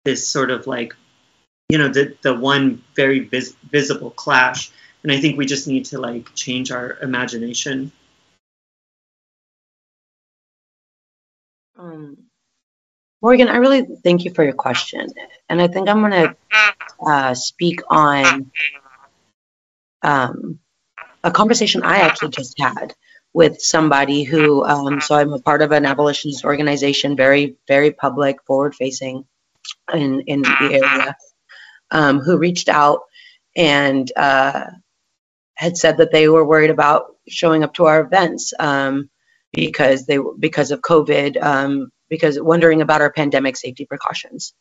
this 0.05 0.27
sort 0.27 0.51
of 0.51 0.67
like 0.67 0.95
you 1.69 1.77
know 1.77 1.87
the 1.87 2.15
the 2.21 2.33
one 2.33 2.83
very 2.95 3.19
vis- 3.19 3.55
visible 3.71 4.11
clash. 4.11 4.71
And 5.03 5.11
i 5.11 5.19
think 5.19 5.37
we 5.37 5.45
just 5.45 5.67
need 5.67 5.85
to 5.85 5.99
like 5.99 6.33
change 6.33 6.71
our 6.71 6.97
imagination. 7.01 7.91
Um, 11.77 12.17
morgan 13.21 13.49
i 13.49 13.57
really 13.57 13.83
thank 14.03 14.23
you 14.25 14.31
for 14.33 14.43
your 14.43 14.53
question. 14.53 15.07
And 15.49 15.61
i 15.61 15.67
think 15.67 15.89
i'm 15.89 15.99
going 15.99 16.11
to 16.11 16.35
uh, 17.05 17.33
speak 17.33 17.81
on 17.89 18.51
um, 20.03 20.59
a 21.23 21.31
conversation 21.31 21.83
I 21.83 21.99
actually 21.99 22.29
just 22.29 22.59
had 22.59 22.93
with 23.33 23.59
somebody 23.59 24.23
who, 24.23 24.63
um, 24.63 25.01
so 25.01 25.15
I'm 25.15 25.33
a 25.33 25.39
part 25.39 25.61
of 25.61 25.71
an 25.71 25.85
abolitionist 25.85 26.45
organization, 26.45 27.15
very, 27.15 27.55
very 27.67 27.91
public, 27.91 28.37
forward 28.45 28.75
facing 28.75 29.25
in, 29.93 30.21
in 30.21 30.43
the 30.43 30.69
area, 30.71 31.15
um, 31.91 32.19
who 32.19 32.37
reached 32.37 32.69
out 32.69 33.01
and 33.55 34.11
uh, 34.15 34.65
had 35.55 35.77
said 35.77 35.97
that 35.97 36.11
they 36.11 36.27
were 36.27 36.45
worried 36.45 36.69
about 36.69 37.15
showing 37.27 37.63
up 37.63 37.73
to 37.75 37.85
our 37.85 38.01
events 38.01 38.53
um, 38.59 39.09
because 39.51 40.05
they 40.05 40.19
because 40.39 40.71
of 40.71 40.81
COVID, 40.81 41.41
um, 41.41 41.91
because 42.09 42.39
wondering 42.41 42.81
about 42.81 43.01
our 43.01 43.11
pandemic 43.11 43.55
safety 43.55 43.85
precautions. 43.85 44.53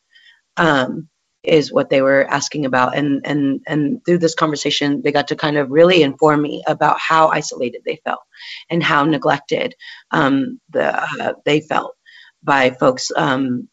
Um, 0.57 1.09
is 1.43 1.71
what 1.71 1.89
they 1.89 2.01
were 2.01 2.25
asking 2.25 2.65
about. 2.65 2.95
And 2.95 3.21
and 3.25 3.61
and 3.67 4.05
through 4.05 4.19
this 4.19 4.35
conversation 4.35 5.01
they 5.01 5.11
got 5.11 5.27
to 5.29 5.35
kind 5.35 5.57
of 5.57 5.71
really 5.71 6.01
inform 6.03 6.41
me 6.41 6.63
about 6.67 6.99
how 6.99 7.27
isolated 7.27 7.81
they 7.85 7.99
felt 8.03 8.21
and 8.69 8.81
how 8.81 9.03
neglected 9.03 9.75
um, 10.11 10.59
the, 10.69 11.03
uh, 11.03 11.33
they 11.45 11.61
felt 11.61 11.95
by 12.43 12.71
folks 12.71 13.11
um, 13.15 13.67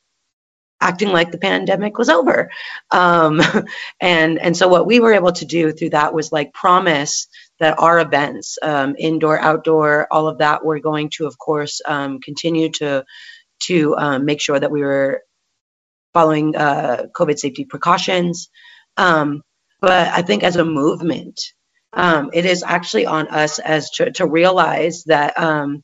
acting 0.80 1.10
like 1.10 1.30
the 1.30 1.38
pandemic 1.38 1.98
was 1.98 2.08
over. 2.08 2.50
Um, 2.90 3.40
and 4.00 4.38
and 4.38 4.56
so 4.56 4.68
what 4.68 4.86
we 4.86 5.00
were 5.00 5.12
able 5.12 5.32
to 5.32 5.44
do 5.44 5.72
through 5.72 5.90
that 5.90 6.14
was 6.14 6.32
like 6.32 6.52
promise 6.52 7.28
that 7.58 7.78
our 7.78 8.00
events 8.00 8.58
um, 8.62 8.94
indoor 8.98 9.38
outdoor 9.38 10.08
all 10.10 10.28
of 10.28 10.38
that 10.38 10.64
we're 10.64 10.78
going 10.80 11.10
to 11.10 11.26
of 11.26 11.38
course 11.38 11.80
um, 11.86 12.20
continue 12.20 12.70
to 12.70 13.04
to 13.60 13.94
um, 13.98 14.24
make 14.24 14.40
sure 14.40 14.58
that 14.58 14.70
we 14.70 14.80
were 14.80 15.22
following 16.12 16.56
uh, 16.56 17.06
COVID 17.14 17.38
safety 17.38 17.64
precautions. 17.64 18.50
Um, 18.96 19.42
but 19.80 20.08
I 20.08 20.22
think 20.22 20.42
as 20.42 20.56
a 20.56 20.64
movement, 20.64 21.40
um, 21.92 22.30
it 22.32 22.44
is 22.44 22.62
actually 22.62 23.06
on 23.06 23.28
us 23.28 23.58
as 23.58 23.90
to, 23.90 24.10
to 24.12 24.26
realize 24.26 25.04
that 25.04 25.38
um, 25.38 25.82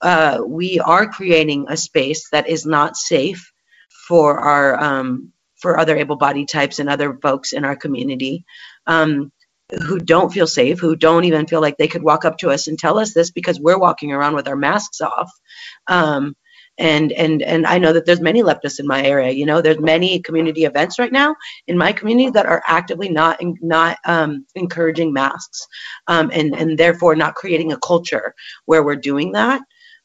uh, 0.00 0.40
we 0.46 0.80
are 0.80 1.06
creating 1.08 1.66
a 1.68 1.76
space 1.76 2.28
that 2.30 2.48
is 2.48 2.66
not 2.66 2.96
safe 2.96 3.52
for 4.06 4.38
our 4.38 4.82
um, 4.82 5.32
for 5.56 5.78
other 5.78 5.96
able-bodied 5.96 6.48
types 6.48 6.78
and 6.78 6.90
other 6.90 7.18
folks 7.22 7.54
in 7.54 7.64
our 7.64 7.74
community 7.74 8.44
um, 8.86 9.32
who 9.86 9.98
don't 9.98 10.30
feel 10.32 10.46
safe, 10.46 10.78
who 10.78 10.94
don't 10.94 11.24
even 11.24 11.46
feel 11.46 11.62
like 11.62 11.78
they 11.78 11.88
could 11.88 12.02
walk 12.02 12.26
up 12.26 12.36
to 12.36 12.50
us 12.50 12.66
and 12.66 12.78
tell 12.78 12.98
us 12.98 13.14
this 13.14 13.30
because 13.30 13.58
we're 13.58 13.78
walking 13.78 14.12
around 14.12 14.34
with 14.34 14.46
our 14.46 14.56
masks 14.56 15.00
off. 15.00 15.32
Um, 15.86 16.36
and 16.78 17.12
and 17.12 17.42
and 17.42 17.66
I 17.66 17.78
know 17.78 17.92
that 17.92 18.06
there's 18.06 18.20
many 18.20 18.42
leftists 18.42 18.80
in 18.80 18.86
my 18.86 19.02
area. 19.04 19.32
You 19.32 19.46
know, 19.46 19.60
there's 19.60 19.78
many 19.78 20.20
community 20.20 20.64
events 20.64 20.98
right 20.98 21.12
now 21.12 21.36
in 21.66 21.78
my 21.78 21.92
community 21.92 22.30
that 22.30 22.46
are 22.46 22.62
actively 22.66 23.08
not 23.08 23.38
not 23.60 23.98
um, 24.04 24.46
encouraging 24.54 25.12
masks, 25.12 25.66
um, 26.08 26.30
and 26.32 26.54
and 26.54 26.78
therefore 26.78 27.14
not 27.16 27.34
creating 27.34 27.72
a 27.72 27.78
culture 27.78 28.34
where 28.66 28.82
we're 28.82 28.96
doing 28.96 29.32
that. 29.32 29.62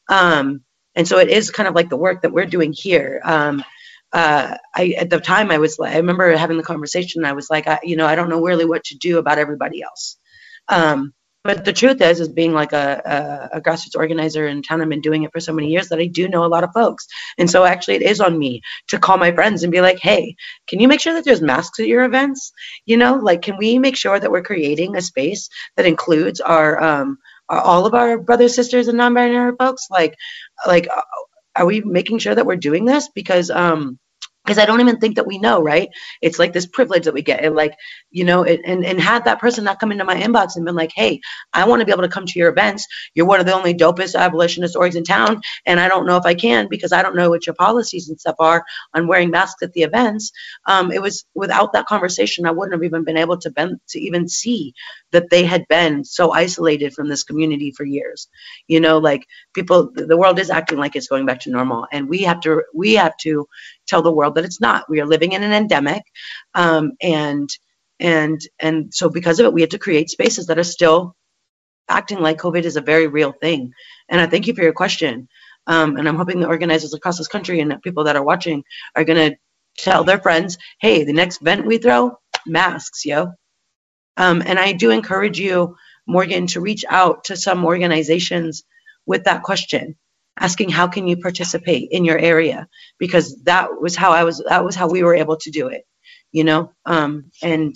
Um, 0.08 0.62
and 0.94 1.06
so 1.06 1.18
it 1.18 1.28
is 1.28 1.50
kind 1.50 1.68
of 1.68 1.74
like 1.74 1.88
the 1.88 1.96
work 1.96 2.22
that 2.22 2.32
we're 2.32 2.46
doing 2.46 2.72
here. 2.76 3.20
Um, 3.24 3.64
uh, 4.12 4.56
I 4.74 4.94
at 4.98 5.10
the 5.10 5.20
time 5.20 5.50
I 5.50 5.58
was 5.58 5.78
like, 5.78 5.94
I 5.94 5.98
remember 5.98 6.36
having 6.36 6.56
the 6.56 6.62
conversation. 6.62 7.24
I 7.24 7.32
was 7.32 7.50
like, 7.50 7.66
I, 7.66 7.78
you 7.82 7.96
know, 7.96 8.06
I 8.06 8.14
don't 8.14 8.28
know 8.28 8.42
really 8.42 8.64
what 8.64 8.84
to 8.84 8.96
do 8.96 9.18
about 9.18 9.38
everybody 9.38 9.82
else. 9.82 10.16
Um, 10.68 11.14
but 11.42 11.64
the 11.64 11.72
truth 11.72 12.00
is, 12.02 12.20
is 12.20 12.28
being 12.28 12.52
like 12.52 12.72
a, 12.72 13.48
a, 13.52 13.58
a, 13.58 13.60
grassroots 13.60 13.96
organizer 13.96 14.46
in 14.46 14.62
town, 14.62 14.82
I've 14.82 14.88
been 14.88 15.00
doing 15.00 15.22
it 15.22 15.32
for 15.32 15.40
so 15.40 15.52
many 15.52 15.68
years 15.68 15.88
that 15.88 15.98
I 15.98 16.06
do 16.06 16.28
know 16.28 16.44
a 16.44 16.48
lot 16.48 16.64
of 16.64 16.72
folks. 16.74 17.06
And 17.38 17.50
so 17.50 17.64
actually 17.64 17.96
it 17.96 18.02
is 18.02 18.20
on 18.20 18.38
me 18.38 18.60
to 18.88 18.98
call 18.98 19.16
my 19.16 19.32
friends 19.32 19.62
and 19.62 19.72
be 19.72 19.80
like, 19.80 19.98
hey, 20.00 20.36
can 20.66 20.80
you 20.80 20.88
make 20.88 21.00
sure 21.00 21.14
that 21.14 21.24
there's 21.24 21.40
masks 21.40 21.80
at 21.80 21.86
your 21.86 22.04
events? 22.04 22.52
You 22.84 22.98
know, 22.98 23.14
like, 23.14 23.42
can 23.42 23.56
we 23.56 23.78
make 23.78 23.96
sure 23.96 24.20
that 24.20 24.30
we're 24.30 24.42
creating 24.42 24.96
a 24.96 25.02
space 25.02 25.48
that 25.76 25.86
includes 25.86 26.40
our, 26.40 26.82
um, 26.82 27.18
all 27.48 27.86
of 27.86 27.94
our 27.94 28.18
brothers, 28.18 28.54
sisters, 28.54 28.88
and 28.88 28.98
non-binary 28.98 29.54
folks? 29.58 29.86
Like, 29.90 30.16
like, 30.66 30.88
are 31.56 31.66
we 31.66 31.80
making 31.80 32.18
sure 32.18 32.34
that 32.34 32.46
we're 32.46 32.56
doing 32.56 32.84
this? 32.84 33.08
Because, 33.14 33.50
um, 33.50 33.98
because 34.50 34.60
I 34.60 34.66
don't 34.66 34.80
even 34.80 34.98
think 34.98 35.14
that 35.14 35.28
we 35.28 35.38
know, 35.38 35.62
right? 35.62 35.90
It's 36.20 36.40
like 36.40 36.52
this 36.52 36.66
privilege 36.66 37.04
that 37.04 37.14
we 37.14 37.22
get. 37.22 37.44
And 37.44 37.54
like, 37.54 37.72
you 38.10 38.24
know, 38.24 38.42
it, 38.42 38.60
and, 38.66 38.84
and 38.84 39.00
had 39.00 39.24
that 39.26 39.38
person 39.38 39.62
not 39.62 39.78
come 39.78 39.92
into 39.92 40.02
my 40.02 40.20
inbox 40.20 40.56
and 40.56 40.64
been 40.64 40.74
like, 40.74 40.90
hey, 40.92 41.20
I 41.52 41.68
want 41.68 41.78
to 41.78 41.86
be 41.86 41.92
able 41.92 42.02
to 42.02 42.08
come 42.08 42.26
to 42.26 42.36
your 42.36 42.48
events. 42.50 42.84
You're 43.14 43.28
one 43.28 43.38
of 43.38 43.46
the 43.46 43.54
only 43.54 43.74
dopest 43.74 44.18
abolitionist 44.18 44.74
orgs 44.74 44.96
in 44.96 45.04
town. 45.04 45.40
And 45.66 45.78
I 45.78 45.86
don't 45.86 46.04
know 46.04 46.16
if 46.16 46.26
I 46.26 46.34
can 46.34 46.66
because 46.68 46.92
I 46.92 47.00
don't 47.00 47.14
know 47.14 47.30
what 47.30 47.46
your 47.46 47.54
policies 47.54 48.08
and 48.08 48.18
stuff 48.18 48.34
are 48.40 48.64
on 48.92 49.06
wearing 49.06 49.30
masks 49.30 49.62
at 49.62 49.72
the 49.72 49.82
events. 49.82 50.32
Um, 50.66 50.90
it 50.90 51.00
was 51.00 51.24
without 51.36 51.72
that 51.74 51.86
conversation, 51.86 52.44
I 52.44 52.50
wouldn't 52.50 52.74
have 52.74 52.82
even 52.82 53.04
been 53.04 53.16
able 53.16 53.38
to, 53.38 53.52
been, 53.52 53.80
to 53.90 54.00
even 54.00 54.28
see 54.28 54.74
that 55.12 55.30
they 55.30 55.44
had 55.44 55.64
been 55.68 56.02
so 56.02 56.32
isolated 56.32 56.92
from 56.92 57.08
this 57.08 57.22
community 57.22 57.70
for 57.70 57.84
years. 57.84 58.26
You 58.66 58.80
know, 58.80 58.98
like 58.98 59.28
people, 59.54 59.92
the 59.94 60.16
world 60.16 60.40
is 60.40 60.50
acting 60.50 60.78
like 60.78 60.96
it's 60.96 61.06
going 61.06 61.24
back 61.24 61.38
to 61.42 61.50
normal. 61.50 61.86
And 61.92 62.08
we 62.08 62.22
have 62.22 62.40
to, 62.40 62.64
we 62.74 62.94
have 62.94 63.16
to 63.18 63.46
tell 63.90 64.02
the 64.02 64.12
world 64.12 64.36
that 64.36 64.44
it's 64.44 64.60
not. 64.60 64.88
We 64.88 65.00
are 65.00 65.06
living 65.06 65.32
in 65.32 65.42
an 65.42 65.52
endemic, 65.52 66.02
um, 66.54 66.92
and 67.02 67.50
and 67.98 68.40
and 68.60 68.94
so 68.94 69.10
because 69.10 69.40
of 69.40 69.46
it, 69.46 69.52
we 69.52 69.60
had 69.60 69.72
to 69.72 69.78
create 69.78 70.08
spaces 70.10 70.46
that 70.46 70.58
are 70.58 70.64
still 70.64 71.14
acting 71.88 72.20
like 72.20 72.38
COVID 72.38 72.64
is 72.64 72.76
a 72.76 72.80
very 72.80 73.08
real 73.08 73.32
thing. 73.32 73.72
And 74.08 74.20
I 74.20 74.26
thank 74.26 74.46
you 74.46 74.54
for 74.54 74.62
your 74.62 74.72
question. 74.72 75.28
Um, 75.66 75.96
and 75.96 76.08
I'm 76.08 76.16
hoping 76.16 76.40
the 76.40 76.48
organizers 76.48 76.94
across 76.94 77.18
this 77.18 77.28
country 77.28 77.60
and 77.60 77.82
people 77.82 78.04
that 78.04 78.16
are 78.16 78.22
watching 78.22 78.62
are 78.96 79.04
going 79.04 79.32
to 79.32 79.36
tell 79.76 80.04
their 80.04 80.20
friends, 80.20 80.56
hey, 80.80 81.04
the 81.04 81.12
next 81.12 81.42
event 81.42 81.66
we 81.66 81.78
throw, 81.78 82.16
masks, 82.46 83.04
yo. 83.04 83.32
Um, 84.16 84.42
and 84.44 84.58
I 84.58 84.72
do 84.72 84.90
encourage 84.90 85.38
you, 85.38 85.76
Morgan, 86.06 86.46
to 86.48 86.60
reach 86.60 86.84
out 86.88 87.24
to 87.24 87.36
some 87.36 87.64
organizations 87.64 88.64
with 89.06 89.24
that 89.24 89.42
question 89.42 89.96
asking 90.40 90.70
how 90.70 90.88
can 90.88 91.06
you 91.06 91.16
participate 91.16 91.90
in 91.92 92.04
your 92.04 92.18
area? 92.18 92.66
Because 92.98 93.40
that 93.44 93.80
was 93.80 93.94
how 93.94 94.10
I 94.12 94.24
was 94.24 94.42
that 94.48 94.64
was 94.64 94.74
how 94.74 94.88
we 94.88 95.04
were 95.04 95.14
able 95.14 95.36
to 95.36 95.50
do 95.50 95.68
it 95.68 95.84
you 96.32 96.44
know? 96.44 96.72
Um, 96.86 97.30
and 97.42 97.74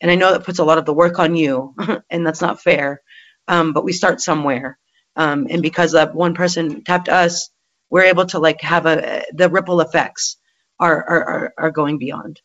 and 0.00 0.10
I 0.10 0.16
know 0.16 0.32
that 0.32 0.44
puts 0.44 0.58
a 0.58 0.64
lot 0.64 0.78
of 0.78 0.84
the 0.84 0.92
work 0.92 1.18
on 1.18 1.36
you 1.36 1.74
and 2.10 2.26
that's 2.26 2.40
not 2.40 2.62
fair 2.62 3.00
um, 3.48 3.72
but 3.72 3.84
we 3.84 3.92
start 3.92 4.20
somewhere. 4.20 4.78
Um, 5.16 5.46
and 5.50 5.62
because 5.62 5.92
that 5.92 6.14
one 6.14 6.34
person 6.34 6.84
tapped 6.84 7.08
us 7.08 7.50
we're 7.90 8.04
able 8.04 8.24
to 8.26 8.38
like 8.38 8.62
have 8.62 8.86
a 8.86 9.24
the 9.34 9.50
ripple 9.50 9.80
effects 9.82 10.38
are 10.80 10.96
are, 10.96 11.54
are 11.58 11.70
going 11.70 11.98
beyond. 11.98 12.40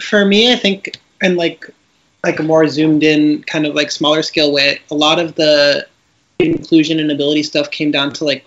For 0.00 0.24
me 0.24 0.52
I 0.52 0.56
think 0.56 0.98
and 1.20 1.36
like 1.36 1.68
like 2.22 2.38
a 2.38 2.42
more 2.42 2.66
zoomed 2.68 3.02
in 3.02 3.42
kind 3.44 3.66
of 3.66 3.74
like 3.74 3.90
smaller 3.90 4.22
scale 4.22 4.52
way 4.52 4.80
a 4.90 4.94
lot 4.94 5.18
of 5.18 5.34
the 5.34 5.86
inclusion 6.38 7.00
and 7.00 7.10
ability 7.10 7.42
stuff 7.42 7.70
came 7.70 7.90
down 7.90 8.12
to 8.14 8.24
like 8.24 8.44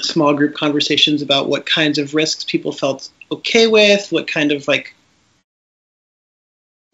small 0.00 0.34
group 0.34 0.54
conversations 0.54 1.22
about 1.22 1.48
what 1.48 1.66
kinds 1.66 1.98
of 1.98 2.14
risks 2.14 2.44
people 2.44 2.72
felt 2.72 3.10
okay 3.30 3.66
with, 3.66 4.10
what 4.10 4.26
kind 4.26 4.52
of 4.52 4.66
like, 4.68 4.94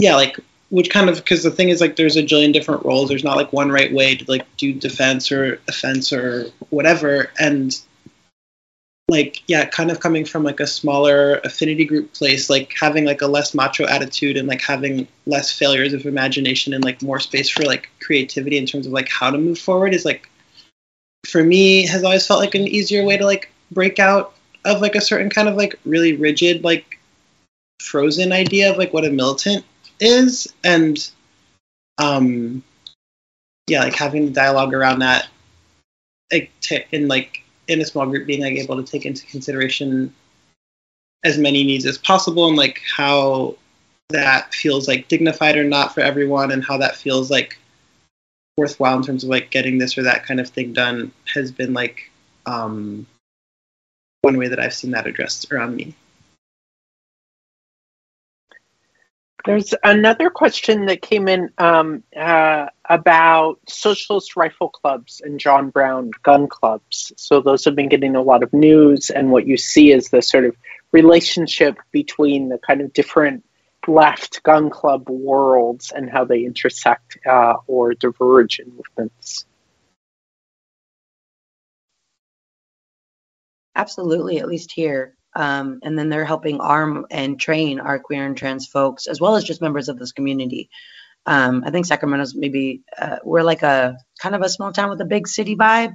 yeah, 0.00 0.14
like 0.14 0.38
which 0.70 0.90
kind 0.90 1.08
of 1.08 1.16
because 1.16 1.42
the 1.42 1.50
thing 1.50 1.70
is 1.70 1.80
like 1.80 1.96
there's 1.96 2.16
a 2.16 2.22
jillion 2.22 2.52
different 2.52 2.84
roles. 2.84 3.08
There's 3.08 3.24
not 3.24 3.36
like 3.36 3.52
one 3.52 3.70
right 3.70 3.92
way 3.92 4.16
to 4.16 4.24
like 4.30 4.44
do 4.56 4.72
defense 4.72 5.32
or 5.32 5.60
offense 5.68 6.12
or 6.12 6.46
whatever, 6.70 7.30
and 7.38 7.78
like 9.08 9.42
yeah 9.46 9.64
kind 9.64 9.90
of 9.90 10.00
coming 10.00 10.24
from 10.24 10.44
like 10.44 10.60
a 10.60 10.66
smaller 10.66 11.36
affinity 11.44 11.84
group 11.84 12.12
place 12.12 12.50
like 12.50 12.74
having 12.78 13.04
like 13.04 13.22
a 13.22 13.26
less 13.26 13.54
macho 13.54 13.86
attitude 13.86 14.36
and 14.36 14.46
like 14.46 14.60
having 14.60 15.08
less 15.26 15.50
failures 15.50 15.94
of 15.94 16.04
imagination 16.04 16.74
and 16.74 16.84
like 16.84 17.00
more 17.00 17.18
space 17.18 17.48
for 17.48 17.62
like 17.64 17.88
creativity 18.00 18.58
in 18.58 18.66
terms 18.66 18.86
of 18.86 18.92
like 18.92 19.08
how 19.08 19.30
to 19.30 19.38
move 19.38 19.58
forward 19.58 19.94
is 19.94 20.04
like 20.04 20.28
for 21.26 21.42
me 21.42 21.86
has 21.86 22.04
always 22.04 22.26
felt 22.26 22.40
like 22.40 22.54
an 22.54 22.66
easier 22.66 23.04
way 23.04 23.16
to 23.16 23.24
like 23.24 23.50
break 23.70 23.98
out 23.98 24.34
of 24.64 24.80
like 24.80 24.94
a 24.94 25.00
certain 25.00 25.30
kind 25.30 25.48
of 25.48 25.56
like 25.56 25.78
really 25.84 26.16
rigid 26.16 26.64
like 26.64 26.98
frozen 27.82 28.32
idea 28.32 28.70
of 28.70 28.78
like 28.78 28.92
what 28.92 29.04
a 29.04 29.10
militant 29.10 29.64
is. 30.00 30.52
And 30.64 31.10
um 31.98 32.62
yeah 33.66 33.82
like 33.82 33.94
having 33.94 34.26
the 34.26 34.32
dialogue 34.32 34.72
around 34.72 35.00
that 35.00 35.28
like 36.32 36.50
t- 36.60 36.84
in 36.92 37.08
like 37.08 37.42
in 37.68 37.80
a 37.80 37.84
small 37.84 38.06
group 38.06 38.26
being 38.26 38.40
like 38.40 38.54
able 38.54 38.82
to 38.82 38.90
take 38.90 39.06
into 39.06 39.24
consideration 39.26 40.12
as 41.24 41.38
many 41.38 41.64
needs 41.64 41.84
as 41.84 41.98
possible 41.98 42.48
and 42.48 42.56
like 42.56 42.80
how 42.96 43.54
that 44.10 44.54
feels 44.54 44.88
like 44.88 45.08
dignified 45.08 45.56
or 45.56 45.64
not 45.64 45.94
for 45.94 46.00
everyone 46.00 46.50
and 46.50 46.64
how 46.64 46.78
that 46.78 46.96
feels 46.96 47.30
like 47.30 47.58
worthwhile 48.56 48.96
in 48.96 49.02
terms 49.02 49.22
of 49.22 49.30
like 49.30 49.50
getting 49.50 49.78
this 49.78 49.98
or 49.98 50.02
that 50.02 50.24
kind 50.24 50.40
of 50.40 50.48
thing 50.48 50.72
done 50.72 51.12
has 51.32 51.52
been 51.52 51.74
like 51.74 52.10
um, 52.46 53.06
one 54.22 54.36
way 54.38 54.48
that 54.48 54.58
I've 54.58 54.74
seen 54.74 54.92
that 54.92 55.06
addressed 55.06 55.52
around 55.52 55.76
me. 55.76 55.94
There's 59.44 59.72
another 59.84 60.30
question 60.30 60.86
that 60.86 61.00
came 61.00 61.28
in 61.28 61.50
um, 61.58 62.02
uh, 62.16 62.66
about 62.88 63.60
socialist 63.68 64.36
rifle 64.36 64.68
clubs 64.68 65.22
and 65.24 65.38
John 65.40 65.70
Brown 65.70 66.10
gun 66.22 66.48
clubs. 66.48 67.12
So 67.16 67.40
those 67.40 67.64
have 67.64 67.76
been 67.76 67.88
getting 67.88 68.16
a 68.16 68.22
lot 68.22 68.42
of 68.42 68.52
news, 68.52 69.10
and 69.10 69.30
what 69.30 69.46
you 69.46 69.56
see 69.56 69.92
is 69.92 70.10
the 70.10 70.22
sort 70.22 70.44
of 70.44 70.56
relationship 70.92 71.78
between 71.92 72.48
the 72.48 72.58
kind 72.58 72.80
of 72.80 72.92
different 72.92 73.44
left 73.86 74.42
gun 74.42 74.68
club 74.70 75.08
worlds 75.08 75.92
and 75.94 76.10
how 76.10 76.24
they 76.24 76.44
intersect 76.44 77.16
uh, 77.26 77.54
or 77.66 77.94
diverge 77.94 78.58
in 78.58 78.70
movements. 78.76 79.46
Absolutely, 83.74 84.38
at 84.38 84.48
least 84.48 84.72
here. 84.72 85.17
Um, 85.38 85.78
and 85.84 85.96
then 85.96 86.08
they're 86.08 86.24
helping 86.24 86.60
arm 86.60 87.06
and 87.12 87.38
train 87.38 87.78
our 87.78 88.00
queer 88.00 88.26
and 88.26 88.36
trans 88.36 88.66
folks, 88.66 89.06
as 89.06 89.20
well 89.20 89.36
as 89.36 89.44
just 89.44 89.62
members 89.62 89.88
of 89.88 89.96
this 89.96 90.10
community. 90.10 90.68
Um, 91.26 91.62
I 91.64 91.70
think 91.70 91.86
Sacramento's 91.86 92.34
maybe 92.34 92.82
uh, 93.00 93.18
we're 93.22 93.42
like 93.42 93.62
a 93.62 93.96
kind 94.20 94.34
of 94.34 94.42
a 94.42 94.48
small 94.48 94.72
town 94.72 94.90
with 94.90 95.00
a 95.00 95.04
big 95.04 95.28
city 95.28 95.54
vibe, 95.54 95.92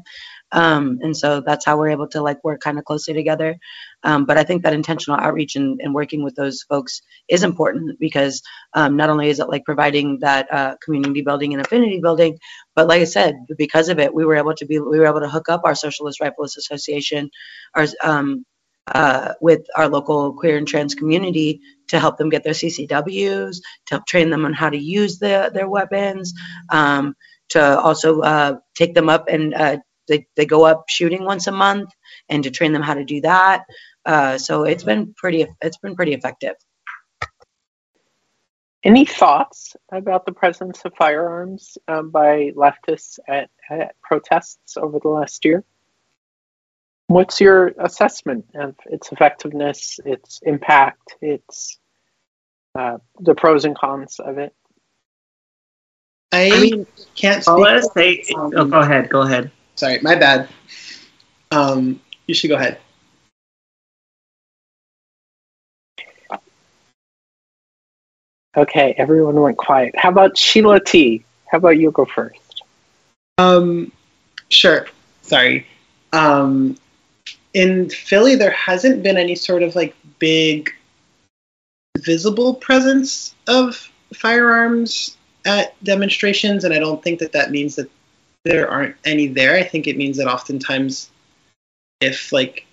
um, 0.53 0.99
and 1.01 1.17
so 1.17 1.41
that's 1.41 1.65
how 1.65 1.77
we're 1.77 1.89
able 1.89 2.07
to 2.09 2.21
like 2.21 2.41
work 2.41 2.61
kind 2.61 2.79
of 2.79 2.85
closely 2.85 3.13
together. 3.13 3.57
Um, 4.03 4.23
but 4.25 4.37
I 4.37 4.43
think 4.43 4.63
that 4.63 4.73
intentional 4.73 5.19
outreach 5.19 5.57
and, 5.57 5.81
and, 5.81 5.93
working 5.93 6.23
with 6.23 6.35
those 6.35 6.61
folks 6.61 7.01
is 7.27 7.43
important 7.43 7.99
because 7.99 8.43
um, 8.73 8.95
not 8.95 9.09
only 9.09 9.29
is 9.29 9.39
it 9.39 9.49
like 9.49 9.65
providing 9.65 10.19
that 10.19 10.47
uh, 10.53 10.75
community 10.85 11.21
building 11.21 11.53
and 11.53 11.61
affinity 11.61 11.99
building, 11.99 12.37
but 12.75 12.87
like 12.87 13.01
I 13.01 13.05
said, 13.05 13.35
because 13.57 13.89
of 13.89 13.99
it, 13.99 14.13
we 14.13 14.23
were 14.23 14.35
able 14.35 14.53
to 14.55 14.65
be 14.65 14.79
we 14.79 14.99
were 14.99 15.07
able 15.07 15.21
to 15.21 15.29
hook 15.29 15.49
up 15.49 15.61
our 15.65 15.75
Socialist 15.75 16.21
Rifleist 16.21 16.57
Association, 16.57 17.29
our 17.73 17.87
um, 18.03 18.45
uh, 18.87 19.33
with 19.41 19.65
our 19.77 19.87
local 19.87 20.33
queer 20.33 20.57
and 20.57 20.67
trans 20.67 20.95
community 20.95 21.61
to 21.87 21.99
help 21.99 22.17
them 22.17 22.29
get 22.29 22.43
their 22.43 22.53
CCWs, 22.53 23.57
to 23.85 23.95
help 23.95 24.05
train 24.05 24.29
them 24.29 24.45
on 24.45 24.53
how 24.53 24.69
to 24.69 24.77
use 24.77 25.19
the, 25.19 25.51
their 25.53 25.69
weapons, 25.69 26.33
um, 26.69 27.15
to 27.49 27.79
also 27.79 28.21
uh, 28.21 28.55
take 28.75 28.93
them 28.93 29.09
up 29.09 29.27
and 29.27 29.53
uh, 29.53 29.77
they, 30.07 30.27
they 30.35 30.45
go 30.45 30.65
up 30.65 30.85
shooting 30.89 31.23
once 31.23 31.47
a 31.47 31.51
month 31.51 31.89
and 32.29 32.43
to 32.43 32.51
train 32.51 32.73
them 32.73 32.81
how 32.81 32.93
to 32.93 33.05
do 33.05 33.21
that. 33.21 33.63
Uh, 34.05 34.37
so 34.37 34.63
it's 34.63 34.83
been 34.83 35.13
pretty 35.15 35.47
it's 35.61 35.77
been 35.77 35.95
pretty 35.95 36.13
effective. 36.13 36.55
Any 38.83 39.05
thoughts 39.05 39.77
about 39.93 40.25
the 40.25 40.33
presence 40.33 40.83
of 40.83 40.93
firearms 40.95 41.77
um, 41.87 42.09
by 42.09 42.51
leftists 42.51 43.17
at, 43.29 43.49
at 43.69 43.95
protests 44.01 44.75
over 44.75 44.99
the 44.99 45.07
last 45.07 45.45
year? 45.45 45.63
What's 47.13 47.39
your 47.39 47.67
assessment 47.77 48.45
of 48.55 48.73
its 48.87 49.11
effectiveness, 49.11 49.99
its 50.03 50.39
impact, 50.41 51.15
its 51.21 51.77
uh, 52.73 52.97
the 53.19 53.35
pros 53.35 53.65
and 53.65 53.77
cons 53.77 54.19
of 54.19 54.39
it? 54.39 54.51
I, 56.31 56.49
I 56.51 56.59
mean, 56.59 56.87
can't 57.13 57.43
speak. 57.43 57.93
Say, 57.93 58.33
um, 58.33 58.51
oh, 58.55 58.65
go 58.65 58.79
ahead. 58.79 59.09
Go 59.09 59.21
ahead. 59.21 59.51
Sorry, 59.75 59.99
my 60.01 60.15
bad. 60.15 60.49
Um, 61.51 62.01
you 62.25 62.33
should 62.33 62.47
go 62.47 62.55
ahead. 62.55 62.79
Okay, 68.57 68.95
everyone 68.97 69.39
went 69.39 69.57
quiet. 69.57 69.93
How 69.95 70.09
about 70.09 70.35
Sheila 70.35 70.79
T? 70.79 71.23
How 71.45 71.59
about 71.59 71.77
you 71.77 71.91
go 71.91 72.05
first? 72.05 72.63
Um, 73.37 73.91
sure. 74.49 74.87
Sorry. 75.21 75.67
Um, 76.11 76.75
in 77.53 77.89
Philly, 77.89 78.35
there 78.35 78.51
hasn't 78.51 79.03
been 79.03 79.17
any 79.17 79.35
sort 79.35 79.63
of 79.63 79.75
like 79.75 79.95
big 80.19 80.71
visible 81.99 82.55
presence 82.55 83.35
of 83.47 83.89
firearms 84.13 85.17
at 85.45 85.81
demonstrations, 85.83 86.63
and 86.63 86.73
I 86.73 86.79
don't 86.79 87.03
think 87.03 87.19
that 87.19 87.33
that 87.33 87.51
means 87.51 87.75
that 87.75 87.89
there 88.43 88.69
aren't 88.69 88.95
any 89.05 89.27
there. 89.27 89.55
I 89.55 89.63
think 89.63 89.87
it 89.87 89.97
means 89.97 90.17
that 90.17 90.27
oftentimes, 90.27 91.09
if 92.01 92.31
like 92.31 92.65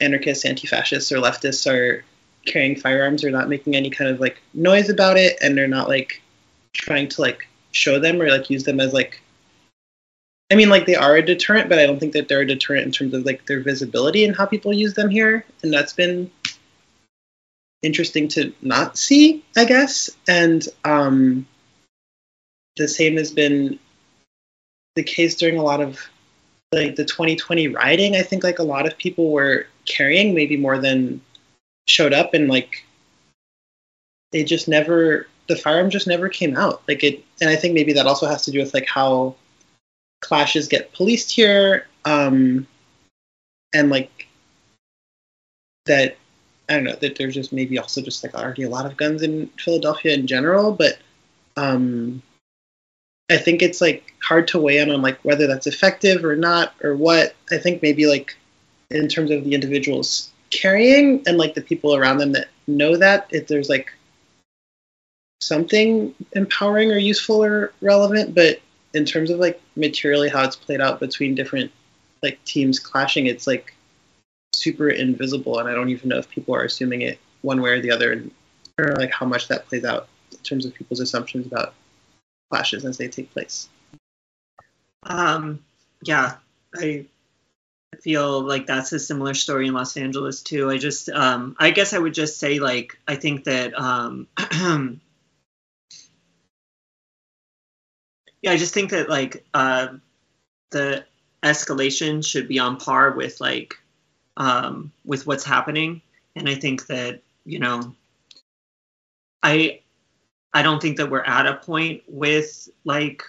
anarchists, 0.00 0.44
anti-fascists, 0.44 1.12
or 1.12 1.18
leftists 1.18 1.70
are 1.70 2.04
carrying 2.44 2.76
firearms, 2.76 3.22
they're 3.22 3.30
not 3.30 3.48
making 3.48 3.76
any 3.76 3.90
kind 3.90 4.10
of 4.10 4.20
like 4.20 4.42
noise 4.52 4.88
about 4.88 5.16
it, 5.16 5.38
and 5.40 5.56
they're 5.56 5.68
not 5.68 5.88
like 5.88 6.20
trying 6.72 7.08
to 7.08 7.20
like 7.20 7.46
show 7.70 7.98
them 7.98 8.20
or 8.20 8.28
like 8.28 8.50
use 8.50 8.64
them 8.64 8.80
as 8.80 8.92
like 8.92 9.21
I 10.52 10.54
mean, 10.54 10.68
like 10.68 10.84
they 10.84 10.96
are 10.96 11.16
a 11.16 11.24
deterrent, 11.24 11.70
but 11.70 11.78
I 11.78 11.86
don't 11.86 11.98
think 11.98 12.12
that 12.12 12.28
they're 12.28 12.42
a 12.42 12.46
deterrent 12.46 12.84
in 12.84 12.92
terms 12.92 13.14
of 13.14 13.24
like 13.24 13.46
their 13.46 13.60
visibility 13.60 14.26
and 14.26 14.36
how 14.36 14.44
people 14.44 14.70
use 14.70 14.92
them 14.92 15.08
here, 15.08 15.46
and 15.62 15.72
that's 15.72 15.94
been 15.94 16.30
interesting 17.80 18.28
to 18.28 18.52
not 18.60 18.98
see, 18.98 19.42
I 19.56 19.64
guess. 19.64 20.10
And 20.28 20.68
um, 20.84 21.46
the 22.76 22.86
same 22.86 23.16
has 23.16 23.30
been 23.30 23.78
the 24.94 25.02
case 25.02 25.36
during 25.36 25.56
a 25.56 25.62
lot 25.62 25.80
of 25.80 25.98
like 26.70 26.96
the 26.96 27.06
2020 27.06 27.68
rioting. 27.68 28.16
I 28.16 28.22
think 28.22 28.44
like 28.44 28.58
a 28.58 28.62
lot 28.62 28.86
of 28.86 28.98
people 28.98 29.30
were 29.30 29.66
carrying 29.86 30.34
maybe 30.34 30.58
more 30.58 30.76
than 30.76 31.22
showed 31.88 32.12
up, 32.12 32.34
and 32.34 32.48
like 32.48 32.84
they 34.32 34.44
just 34.44 34.68
never 34.68 35.28
the 35.48 35.56
firearm 35.56 35.88
just 35.88 36.06
never 36.06 36.28
came 36.28 36.58
out. 36.58 36.82
Like 36.86 37.02
it, 37.02 37.24
and 37.40 37.48
I 37.48 37.56
think 37.56 37.72
maybe 37.72 37.94
that 37.94 38.06
also 38.06 38.26
has 38.26 38.44
to 38.44 38.50
do 38.50 38.58
with 38.58 38.74
like 38.74 38.86
how 38.86 39.34
clashes 40.22 40.68
get 40.68 40.92
policed 40.94 41.30
here, 41.30 41.86
um, 42.06 42.66
and 43.74 43.90
like 43.90 44.26
that. 45.84 46.16
I 46.68 46.74
don't 46.74 46.84
know 46.84 46.94
that 46.94 47.16
there's 47.16 47.34
just 47.34 47.52
maybe 47.52 47.78
also 47.78 48.00
just 48.00 48.22
like 48.22 48.34
already 48.34 48.62
a 48.62 48.70
lot 48.70 48.86
of 48.86 48.96
guns 48.96 49.22
in 49.22 49.48
Philadelphia 49.58 50.14
in 50.14 50.26
general, 50.26 50.72
but 50.72 50.96
um, 51.56 52.22
I 53.30 53.36
think 53.36 53.60
it's 53.60 53.80
like 53.80 54.14
hard 54.22 54.48
to 54.48 54.60
weigh 54.60 54.78
in 54.78 54.90
on 54.90 55.02
like 55.02 55.18
whether 55.22 55.46
that's 55.46 55.66
effective 55.66 56.24
or 56.24 56.36
not 56.36 56.74
or 56.82 56.96
what. 56.96 57.34
I 57.50 57.58
think 57.58 57.82
maybe 57.82 58.06
like 58.06 58.36
in 58.90 59.08
terms 59.08 59.30
of 59.30 59.44
the 59.44 59.54
individuals 59.54 60.30
carrying 60.50 61.22
and 61.26 61.36
like 61.36 61.54
the 61.54 61.62
people 61.62 61.96
around 61.96 62.18
them 62.18 62.32
that 62.32 62.48
know 62.66 62.96
that 62.96 63.26
if 63.30 63.48
there's 63.48 63.68
like 63.68 63.92
something 65.40 66.14
empowering 66.32 66.92
or 66.92 66.98
useful 66.98 67.42
or 67.44 67.72
relevant, 67.80 68.34
but 68.34 68.60
in 68.94 69.04
terms 69.04 69.30
of 69.30 69.38
like 69.38 69.60
materially 69.76 70.28
how 70.28 70.44
it's 70.44 70.56
played 70.56 70.80
out 70.80 71.00
between 71.00 71.34
different 71.34 71.70
like 72.22 72.42
teams 72.44 72.78
clashing, 72.78 73.26
it's 73.26 73.46
like 73.46 73.74
super 74.52 74.88
invisible, 74.88 75.58
and 75.58 75.68
I 75.68 75.74
don't 75.74 75.88
even 75.88 76.08
know 76.08 76.18
if 76.18 76.28
people 76.28 76.54
are 76.54 76.64
assuming 76.64 77.02
it 77.02 77.18
one 77.42 77.60
way 77.60 77.70
or 77.70 77.80
the 77.80 77.90
other, 77.90 78.12
and 78.12 78.30
or 78.78 78.94
like 78.96 79.12
how 79.12 79.26
much 79.26 79.48
that 79.48 79.66
plays 79.66 79.84
out 79.84 80.08
in 80.30 80.38
terms 80.38 80.64
of 80.64 80.74
people's 80.74 81.00
assumptions 81.00 81.46
about 81.46 81.74
clashes 82.50 82.84
as 82.84 82.98
they 82.98 83.08
take 83.08 83.30
place. 83.32 83.68
Um, 85.04 85.62
yeah, 86.02 86.36
I 86.74 87.06
feel 88.00 88.40
like 88.40 88.66
that's 88.66 88.92
a 88.92 88.98
similar 88.98 89.34
story 89.34 89.66
in 89.66 89.74
Los 89.74 89.96
Angeles 89.96 90.42
too. 90.42 90.70
I 90.70 90.78
just, 90.78 91.08
um, 91.08 91.56
I 91.58 91.70
guess 91.70 91.92
I 91.92 91.98
would 91.98 92.14
just 92.14 92.38
say 92.38 92.58
like 92.58 92.98
I 93.08 93.16
think 93.16 93.44
that 93.44 93.78
um, 93.78 94.28
yeah, 98.42 98.50
I 98.50 98.56
just 98.56 98.74
think 98.74 98.90
that 98.90 99.08
like 99.08 99.44
uh, 99.54 99.88
the 100.70 101.04
escalation 101.42 102.24
should 102.24 102.48
be 102.48 102.58
on 102.58 102.76
par 102.76 103.12
with 103.12 103.40
like 103.40 103.78
um, 104.36 104.92
with 105.04 105.26
what's 105.26 105.44
happening, 105.44 106.02
and 106.34 106.48
I 106.48 106.56
think 106.56 106.86
that 106.86 107.22
you 107.44 107.60
know, 107.60 107.94
I 109.42 109.80
I 110.52 110.62
don't 110.62 110.82
think 110.82 110.96
that 110.96 111.10
we're 111.10 111.22
at 111.22 111.46
a 111.46 111.54
point 111.54 112.02
with 112.08 112.68
like 112.84 113.22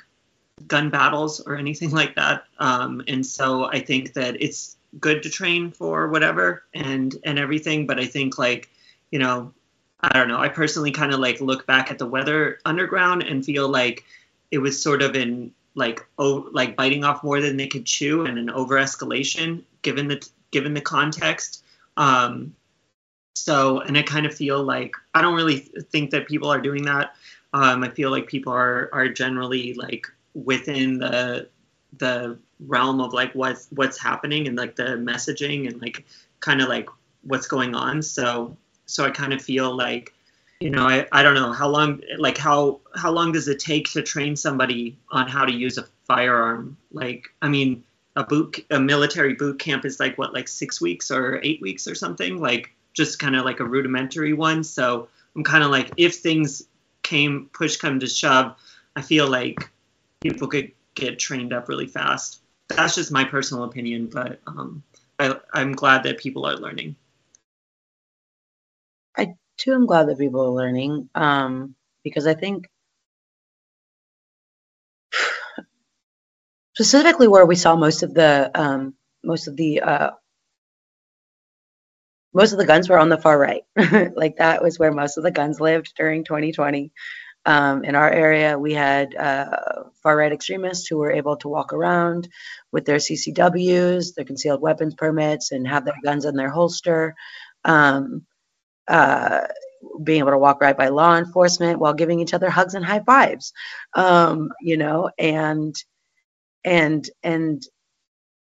gun 0.67 0.89
battles 0.89 1.39
or 1.41 1.57
anything 1.57 1.91
like 2.01 2.15
that, 2.15 2.45
um, 2.57 3.03
and 3.07 3.25
so 3.25 3.65
I 3.65 3.79
think 3.79 4.13
that 4.13 4.41
it's 4.41 4.77
good 4.99 5.23
to 5.23 5.29
train 5.29 5.71
for 5.71 6.07
whatever 6.09 6.63
and 6.73 7.15
and 7.23 7.37
everything, 7.37 7.85
but 7.85 7.99
I 7.99 8.05
think 8.05 8.39
like 8.39 8.67
you 9.11 9.19
know 9.19 9.53
I 10.01 10.11
don't 10.13 10.27
know. 10.27 10.39
I 10.39 10.49
personally 10.49 10.91
kind 10.91 11.13
of 11.13 11.19
like 11.19 11.39
look 11.39 11.67
back 11.67 11.91
at 11.91 11.99
the 11.99 12.07
weather 12.07 12.59
underground 12.65 13.21
and 13.23 13.45
feel 13.45 13.69
like 13.69 14.03
it 14.53 14.59
was 14.59 14.79
sort 14.79 15.01
of 15.01 15.15
in 15.15 15.51
like 15.73 16.05
oh 16.19 16.47
like 16.51 16.75
biting 16.75 17.03
off 17.03 17.23
more 17.23 17.41
than 17.41 17.57
they 17.57 17.65
could 17.65 17.87
chew 17.87 18.23
and 18.23 18.37
an 18.37 18.51
over 18.51 18.75
escalation 18.75 19.63
given 19.81 20.07
the 20.07 20.29
given 20.51 20.75
the 20.75 20.81
context. 20.81 21.63
Um 21.97 22.55
so 23.35 23.79
and 23.79 23.97
i 23.97 24.03
kind 24.03 24.27
of 24.27 24.33
feel 24.35 24.63
like 24.63 24.93
i 25.15 25.19
don't 25.19 25.33
really 25.33 25.57
think 25.57 26.11
that 26.11 26.27
people 26.27 26.49
are 26.53 26.61
doing 26.61 26.83
that. 26.83 27.15
Um 27.51 27.83
i 27.83 27.89
feel 27.89 28.11
like 28.11 28.27
people 28.27 28.53
are 28.53 28.91
are 28.93 29.09
generally 29.09 29.73
like 29.73 30.05
within 30.35 30.99
the 30.99 31.49
the 31.97 32.37
realm 32.59 33.01
of 33.01 33.11
like 33.11 33.33
what's 33.33 33.67
what's 33.71 33.99
happening 33.99 34.47
and 34.47 34.55
like 34.55 34.75
the 34.75 34.89
messaging 35.09 35.67
and 35.67 35.81
like 35.81 36.05
kind 36.41 36.61
of 36.61 36.69
like 36.69 36.87
what's 37.23 37.47
going 37.47 37.73
on. 37.73 38.03
So 38.03 38.55
so 38.85 39.03
i 39.03 39.09
kind 39.09 39.33
of 39.33 39.41
feel 39.41 39.75
like 39.75 40.13
you 40.63 40.69
know 40.69 40.87
I, 40.87 41.05
I 41.11 41.23
don't 41.23 41.35
know 41.35 41.51
how 41.51 41.67
long 41.67 42.01
like 42.17 42.37
how 42.37 42.79
how 42.95 43.11
long 43.11 43.33
does 43.33 43.49
it 43.49 43.59
take 43.59 43.91
to 43.91 44.01
train 44.01 44.37
somebody 44.37 44.97
on 45.11 45.27
how 45.27 45.43
to 45.43 45.51
use 45.51 45.77
a 45.77 45.85
firearm? 46.05 46.77
Like 46.91 47.27
i 47.41 47.49
mean 47.49 47.83
a 48.15 48.23
boot 48.23 48.65
a 48.71 48.79
military 48.79 49.33
boot 49.33 49.59
camp 49.59 49.83
is 49.83 49.99
like 49.99 50.17
what 50.17 50.33
like 50.33 50.47
six 50.47 50.79
weeks 50.79 51.11
or 51.11 51.41
eight 51.43 51.61
weeks 51.61 51.85
or 51.85 51.95
something? 51.95 52.39
Like 52.39 52.71
just 52.93 53.19
kind 53.19 53.35
of 53.35 53.43
like 53.43 53.59
a 53.59 53.65
rudimentary 53.65 54.31
one. 54.31 54.63
So 54.63 55.09
i'm 55.35 55.43
kind 55.43 55.65
of 55.65 55.69
like 55.69 55.91
if 55.97 56.15
things 56.15 56.63
came 57.01 57.49
push 57.51 57.75
come 57.75 57.99
to 57.99 58.07
shove 58.07 58.55
i 58.95 59.01
feel 59.01 59.27
like 59.27 59.69
people 60.21 60.47
could 60.47 60.71
get 60.95 61.19
trained 61.19 61.51
up 61.51 61.67
really 61.67 61.87
fast. 61.87 62.39
That's 62.69 62.95
just 62.95 63.11
my 63.11 63.25
personal 63.25 63.65
opinion 63.65 64.07
but 64.07 64.39
um, 64.47 64.81
I, 65.19 65.35
i'm 65.53 65.73
glad 65.73 66.03
that 66.03 66.19
people 66.19 66.45
are 66.45 66.55
learning 66.55 66.95
too, 69.57 69.73
I'm 69.73 69.85
glad 69.85 70.07
that 70.07 70.17
people 70.17 70.41
are 70.41 70.49
learning 70.49 71.09
um, 71.15 71.75
because 72.03 72.27
I 72.27 72.33
think 72.33 72.67
specifically 76.75 77.27
where 77.27 77.45
we 77.45 77.55
saw 77.55 77.75
most 77.75 78.03
of 78.03 78.13
the 78.13 78.51
um, 78.55 78.95
most 79.23 79.47
of 79.47 79.55
the 79.55 79.81
uh, 79.81 80.11
most 82.33 82.51
of 82.51 82.57
the 82.57 82.65
guns 82.65 82.89
were 82.89 82.97
on 82.97 83.09
the 83.09 83.17
far 83.17 83.37
right. 83.39 83.63
like 84.15 84.37
that 84.37 84.61
was 84.63 84.79
where 84.79 84.91
most 84.91 85.17
of 85.17 85.23
the 85.23 85.31
guns 85.31 85.59
lived 85.59 85.93
during 85.95 86.23
2020. 86.23 86.91
Um, 87.45 87.83
in 87.83 87.95
our 87.95 88.09
area, 88.09 88.57
we 88.57 88.73
had 88.73 89.15
uh, 89.15 89.83
far 90.01 90.17
right 90.17 90.31
extremists 90.31 90.87
who 90.87 90.97
were 90.97 91.11
able 91.11 91.35
to 91.37 91.49
walk 91.49 91.73
around 91.73 92.29
with 92.71 92.85
their 92.85 92.99
CCWs, 92.99 94.15
their 94.15 94.25
concealed 94.25 94.61
weapons 94.61 94.95
permits, 94.95 95.51
and 95.51 95.67
have 95.67 95.85
their 95.85 95.95
guns 96.03 96.25
in 96.25 96.35
their 96.35 96.49
holster. 96.49 97.15
Um, 97.65 98.25
uh, 98.87 99.47
being 100.03 100.19
able 100.19 100.31
to 100.31 100.37
walk 100.37 100.61
right 100.61 100.77
by 100.77 100.89
law 100.89 101.17
enforcement 101.17 101.79
while 101.79 101.93
giving 101.93 102.19
each 102.19 102.33
other 102.33 102.49
hugs 102.49 102.75
and 102.75 102.85
high 102.85 103.01
fives, 103.01 103.53
um, 103.95 104.51
you 104.61 104.77
know, 104.77 105.09
and 105.19 105.75
and 106.63 107.09
and 107.23 107.63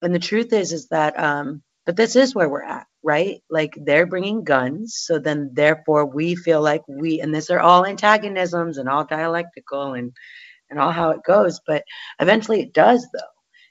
and 0.02 0.14
the 0.14 0.18
truth 0.18 0.52
is 0.52 0.72
is 0.72 0.88
that 0.88 1.18
um, 1.18 1.62
but 1.86 1.96
this 1.96 2.16
is 2.16 2.34
where 2.34 2.48
we're 2.48 2.62
at 2.62 2.86
right? 3.02 3.42
Like 3.50 3.74
they're 3.76 4.06
bringing 4.06 4.44
guns 4.44 4.96
so 4.98 5.18
then 5.18 5.50
therefore 5.55 6.06
we 6.06 6.34
feel 6.36 6.60
like 6.62 6.82
we 6.88 7.20
and 7.20 7.34
this 7.34 7.50
are 7.50 7.60
all 7.60 7.86
antagonisms 7.86 8.78
and 8.78 8.88
all 8.88 9.05
dialectical 9.05 9.94
and 9.94 10.12
and 10.70 10.80
all 10.80 10.92
how 10.92 11.10
it 11.10 11.22
goes 11.26 11.60
but 11.66 11.84
eventually 12.20 12.62
it 12.62 12.74
does 12.74 13.06
though. 13.14 13.20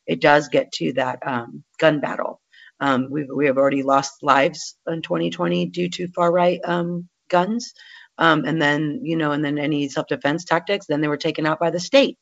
It 0.07 0.21
does 0.21 0.49
get 0.49 0.71
to 0.73 0.93
that 0.93 1.19
um, 1.27 1.63
gun 1.79 1.99
battle 1.99 2.41
um, 2.79 3.09
we 3.09 3.25
we 3.25 3.45
have 3.47 3.57
already 3.57 3.83
lost 3.83 4.23
lives 4.23 4.77
in 4.87 5.01
2020 5.01 5.67
due 5.67 5.89
to 5.89 6.07
far 6.09 6.31
right 6.31 6.59
um, 6.63 7.07
guns. 7.29 7.73
Um, 8.19 8.45
and 8.45 8.59
then 8.59 9.01
you 9.03 9.15
know 9.15 9.31
and 9.31 9.45
then 9.45 9.59
any 9.59 9.89
self-defense 9.89 10.45
tactics 10.45 10.87
then 10.87 11.01
they 11.01 11.07
were 11.07 11.17
taken 11.17 11.45
out 11.45 11.59
by 11.59 11.69
the 11.69 11.79
state. 11.79 12.17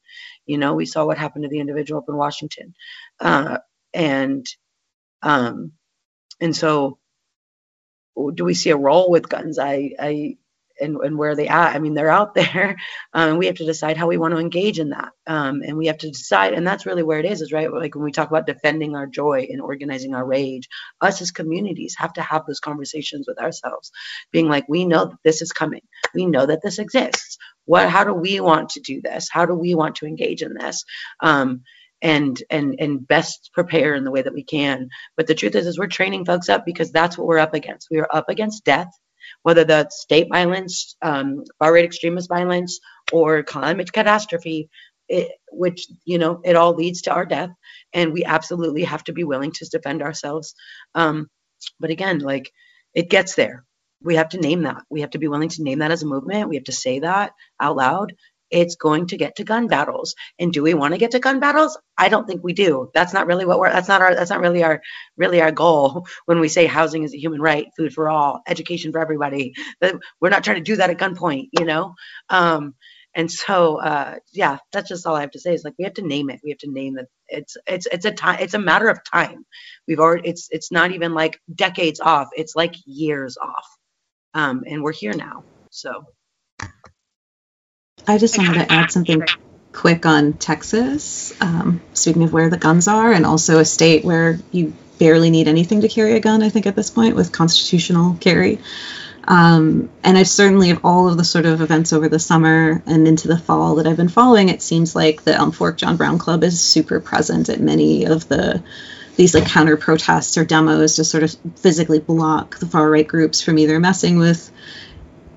You 0.46 0.58
know 0.58 0.74
we 0.74 0.86
saw 0.86 1.06
what 1.06 1.18
happened 1.18 1.44
to 1.44 1.50
the 1.50 1.60
individual 1.60 2.02
up 2.02 2.10
in 2.10 2.18
washington. 2.18 2.74
Uh, 3.20 3.60
and 3.94 4.46
um, 5.22 5.72
and 6.42 6.56
so 6.56 7.00
do 8.34 8.46
we 8.46 8.54
see 8.54 8.70
a 8.70 8.78
role 8.78 9.10
with 9.10 9.30
guns? 9.30 9.60
I, 9.60 9.92
I, 10.00 10.38
and, 10.80 10.98
and 10.98 11.18
where 11.18 11.36
they 11.36 11.48
at? 11.48 11.76
I 11.76 11.80
mean, 11.80 11.94
they're 11.94 12.10
out 12.10 12.34
there. 12.36 12.78
Um, 13.14 13.38
we 13.38 13.48
have 13.48 13.56
to 13.56 13.66
decide 13.66 13.98
how 13.98 14.08
we 14.08 14.18
want 14.18 14.34
to 14.34 14.40
engage 14.40 14.80
in 14.80 14.90
that. 14.90 15.10
Um, 15.28 15.62
and 15.66 15.78
we 15.78 15.88
have 15.88 15.98
to 16.00 16.10
decide, 16.10 16.54
and 16.54 16.66
that's 16.66 16.86
really 16.86 17.04
where 17.04 17.20
it 17.20 17.26
is, 17.26 17.42
is 17.42 17.52
right? 17.52 17.72
Like 17.72 17.96
when 17.96 18.04
we 18.04 18.12
talk 18.12 18.30
about 18.30 18.48
defending 18.48 18.96
our 18.96 19.08
joy 19.08 19.48
and 19.50 19.62
organizing 19.62 20.14
our 20.16 20.26
rage, 20.26 20.68
us 21.02 21.22
as 21.22 21.32
communities 21.32 21.96
have 21.98 22.14
to 22.14 22.22
have 22.22 22.46
those 22.46 22.60
conversations 22.60 23.26
with 23.28 23.40
ourselves, 23.40 23.92
being 24.32 24.50
like, 24.50 24.66
we 24.68 24.86
know 24.86 25.06
that 25.06 25.20
this 25.24 25.42
is 25.42 25.52
coming. 25.52 25.82
We 26.14 26.26
know 26.26 26.46
that 26.46 26.62
this 26.64 26.80
exists. 26.80 27.38
What, 27.66 27.90
how 27.90 28.04
do 28.04 28.14
we 28.14 28.40
want 28.40 28.70
to 28.70 28.80
do 28.82 29.02
this? 29.02 29.28
How 29.32 29.46
do 29.46 29.56
we 29.56 29.76
want 29.76 29.96
to 29.98 30.06
engage 30.06 30.42
in 30.42 30.54
this? 30.54 30.84
Um, 31.22 31.64
and 32.02 32.42
and 32.50 32.76
and 32.80 33.08
best 33.08 33.50
prepare 33.54 33.96
in 33.96 34.04
the 34.04 34.12
way 34.12 34.22
that 34.22 34.34
we 34.34 34.44
can. 34.44 34.90
But 35.18 35.28
the 35.28 35.36
truth 35.36 35.56
is, 35.56 35.66
is 35.66 35.80
we're 35.80 35.88
training 35.88 36.26
folks 36.26 36.50
up 36.50 36.66
because 36.66 36.92
that's 36.92 37.18
what 37.18 37.28
we're 37.28 37.40
up 37.40 37.54
against. 37.54 37.88
We 37.90 38.00
are 38.00 38.08
up 38.14 38.30
against 38.30 38.64
death, 38.66 38.90
whether 39.44 39.64
that's 39.66 40.02
state 40.02 40.28
violence, 40.32 40.96
um, 41.02 41.44
far 41.60 41.74
right 41.74 41.86
extremist 41.86 42.30
violence, 42.30 42.80
or 43.14 43.44
climate 43.44 43.92
catastrophe. 43.94 44.70
It, 45.10 45.30
which 45.52 45.88
you 46.06 46.18
know 46.18 46.42
it 46.44 46.56
all 46.56 46.74
leads 46.76 47.04
to 47.04 47.14
our 47.14 47.26
death 47.26 47.52
and 47.94 48.14
we 48.14 48.26
absolutely 48.26 48.84
have 48.86 49.04
to 49.06 49.14
be 49.14 49.24
willing 49.24 49.52
to 49.54 49.66
defend 49.70 50.02
ourselves. 50.02 50.56
Um, 50.96 51.28
but 51.80 51.92
again 51.92 52.20
like 52.20 52.52
it 52.94 53.10
gets 53.10 53.36
there. 53.36 53.66
We 54.04 54.16
have 54.16 54.30
to 54.30 54.40
name 54.40 54.64
that. 54.64 54.84
We 54.90 55.02
have 55.02 55.12
to 55.12 55.20
be 55.20 55.28
willing 55.28 55.50
to 55.50 55.64
name 55.64 55.80
that 55.80 55.92
as 55.92 56.04
a 56.04 56.08
movement. 56.08 56.50
We 56.50 56.56
have 56.56 56.66
to 56.66 56.72
say 56.74 57.00
that 57.00 57.34
out 57.60 57.76
loud 57.78 58.14
it's 58.56 58.76
going 58.76 59.08
to 59.08 59.18
get 59.18 59.36
to 59.36 59.44
gun 59.44 59.68
battles. 59.68 60.16
And 60.40 60.54
do 60.54 60.64
we 60.64 60.74
want 60.74 60.94
to 60.94 60.98
get 60.98 61.12
to 61.12 61.20
gun 61.20 61.40
battles? 61.42 61.78
I 61.98 62.10
don't 62.10 62.26
think 62.28 62.44
we 62.44 62.54
do. 62.54 62.90
That's 62.94 63.14
not 63.14 63.28
really 63.28 63.46
what 63.46 63.60
we're 63.60 63.72
that's 63.72 63.90
not 63.90 64.02
our 64.02 64.16
that's 64.16 64.30
not 64.30 64.42
really 64.42 64.64
our 64.64 64.82
really 65.18 65.42
our 65.42 65.52
goal 65.52 66.08
when 66.26 66.40
we 66.40 66.48
say 66.48 66.66
housing 66.66 67.04
is 67.04 67.14
a 67.14 67.20
human 67.20 67.42
right, 67.42 67.68
food 67.78 67.94
for 67.94 68.10
all, 68.10 68.42
education 68.48 68.92
for 68.94 69.00
everybody. 69.02 69.54
That 69.82 69.96
we're 70.22 70.30
not 70.30 70.44
trying 70.44 70.58
to 70.58 70.64
do 70.64 70.78
that 70.78 70.90
at 70.90 70.98
gunpoint, 70.98 71.50
you 71.52 71.66
know? 71.66 71.96
Um, 72.30 72.76
and 73.14 73.32
so 73.32 73.78
uh, 73.82 74.16
yeah, 74.34 74.60
that's 74.72 74.90
just 74.90 75.06
all 75.06 75.16
I 75.16 75.22
have 75.22 75.32
to 75.32 75.40
say 75.40 75.54
is 75.54 75.64
like 75.66 75.76
we 75.78 75.86
have 75.86 75.96
to 75.96 76.08
name 76.08 76.30
it. 76.30 76.40
We 76.44 76.52
have 76.52 76.60
to 76.60 76.72
name 76.72 76.96
that 76.96 77.08
it's 77.28 77.58
it's 77.68 77.88
it's 77.92 78.06
a 78.06 78.12
time 78.12 78.40
it's 78.42 78.54
a 78.54 78.60
matter 78.60 78.90
of 78.90 79.00
time. 79.04 79.46
We've 79.88 80.00
already 80.00 80.30
it's 80.30 80.48
it's 80.52 80.72
not 80.72 80.92
even 80.92 81.14
like 81.14 81.40
decades 81.54 82.00
off. 82.00 82.30
It's 82.36 82.56
like 82.56 82.76
years 82.86 83.38
off. 83.42 83.68
Um, 84.34 84.64
and 84.68 84.84
we're 84.84 84.94
here 84.94 85.14
now. 85.14 85.44
So 85.72 86.06
I 88.08 88.18
just 88.18 88.38
wanted 88.38 88.56
to 88.56 88.72
add 88.72 88.92
something 88.92 89.24
quick 89.72 90.06
on 90.06 90.34
Texas. 90.34 91.34
Um, 91.42 91.82
speaking 91.94 92.24
of 92.24 92.34
where 92.34 92.50
the 92.50 92.58
guns 92.58 92.88
are, 92.88 93.12
and 93.12 93.26
also 93.26 93.60
a 93.60 93.66
state 93.66 94.06
where 94.06 94.40
you 94.52 94.74
barely 94.98 95.30
need 95.30 95.48
anything 95.48 95.82
to 95.82 95.90
carry 95.90 96.14
a 96.14 96.20
gun, 96.20 96.42
I 96.42 96.50
think, 96.50 96.66
at 96.66 96.76
this 96.76 96.90
point 96.90 97.16
with 97.16 97.32
constitutional 97.32 98.16
carry. 98.16 98.60
Um, 99.28 99.90
and 100.04 100.18
I've 100.18 100.28
certainly, 100.28 100.70
of 100.70 100.86
all 100.86 101.10
of 101.10 101.18
the 101.18 101.24
sort 101.24 101.46
of 101.46 101.62
events 101.62 101.94
over 101.94 102.08
the 102.08 102.20
summer 102.20 102.82
and 102.86 103.08
into 103.08 103.28
the 103.28 103.38
fall 103.38 103.76
that 103.76 103.88
I've 103.88 103.98
been 103.98 104.08
following, 104.08 104.50
it 104.50 104.62
seems 104.62 104.96
like 104.96 105.24
the 105.24 105.34
Elm 105.34 105.52
Fork 105.52 105.78
John 105.78 105.98
Brown 105.98 106.20
Club 106.20 106.44
is 106.44 106.62
super 106.62 107.00
present 107.00 107.50
at 107.50 107.60
many 107.60 108.06
of 108.06 108.28
the 108.28 108.64
these 109.16 109.34
like 109.34 109.48
counter 109.48 109.78
protests 109.78 110.38
or 110.38 110.44
demos 110.44 110.98
to 110.98 111.06
sort 111.06 111.24
of 111.24 111.34
physically 111.56 112.00
block 112.00 112.58
the 112.58 112.66
far 112.66 112.90
right 112.90 113.08
groups 113.08 113.42
from 113.42 113.58
either 113.58 113.80
messing 113.80 114.20
with 114.20 114.52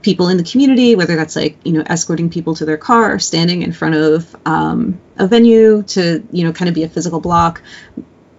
people 0.09 0.31
in 0.31 0.39
the 0.39 0.43
community, 0.43 0.97
whether 0.97 1.17
that's 1.17 1.37
like 1.37 1.59
you 1.67 1.73
know 1.73 1.83
escorting 1.85 2.31
people 2.31 2.55
to 2.55 2.65
their 2.65 2.79
car 2.79 3.13
or 3.13 3.19
standing 3.19 3.61
in 3.61 3.73
front 3.75 3.95
of 3.95 4.35
um, 4.47 4.99
a 5.19 5.27
venue 5.27 5.83
to 5.83 6.27
you 6.33 6.45
know 6.45 6.53
kind 6.55 6.67
of 6.71 6.75
be 6.75 6.83
a 6.83 6.89
physical 6.89 7.21
block, 7.21 7.61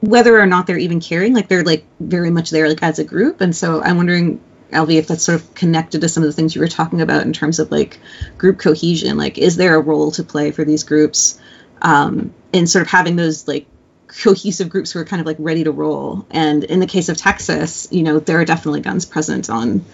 whether 0.02 0.40
or 0.40 0.48
not 0.48 0.66
they're 0.66 0.80
even 0.80 1.00
caring, 1.00 1.36
like 1.36 1.48
they're 1.48 1.64
like 1.64 1.86
very 2.00 2.32
much 2.32 2.50
there 2.50 2.68
like 2.68 2.82
as 2.82 2.98
a 2.98 3.04
group. 3.04 3.40
And 3.42 3.56
so 3.56 3.84
I'm 3.84 3.98
wondering, 3.98 4.42
LV, 4.72 4.96
if 4.96 5.08
that's 5.08 5.22
sort 5.22 5.40
of 5.40 5.54
connected 5.54 6.02
to 6.02 6.10
some 6.10 6.24
of 6.24 6.30
the 6.30 6.34
things 6.34 6.56
you 6.56 6.62
were 6.62 6.68
talking 6.68 7.02
about 7.02 7.22
in 7.22 7.34
terms 7.34 7.60
of 7.60 7.70
like 7.70 8.00
group 8.40 8.58
cohesion. 8.58 9.16
Like, 9.16 9.38
is 9.38 9.56
there 9.56 9.76
a 9.76 9.80
role 9.80 10.10
to 10.14 10.24
play 10.24 10.50
for 10.50 10.66
these 10.66 10.84
groups 10.84 11.40
um, 11.84 12.34
in 12.52 12.66
sort 12.66 12.82
of 12.82 12.88
having 12.88 13.16
those 13.16 13.48
like 13.48 13.68
cohesive 14.08 14.70
groups 14.70 14.92
who 14.92 15.00
are 15.02 15.06
kind 15.06 15.20
of 15.20 15.28
like 15.28 15.38
ready 15.38 15.66
to 15.66 15.72
roll? 15.72 16.26
And 16.32 16.64
in 16.64 16.80
the 16.80 16.88
case 16.88 17.10
of 17.10 17.18
Texas, 17.18 17.88
you 17.92 18.02
know, 18.02 18.18
there 18.18 18.40
are 18.40 18.46
definitely 18.46 18.82
guns 18.82 19.06
present 19.06 19.52
on 19.52 19.86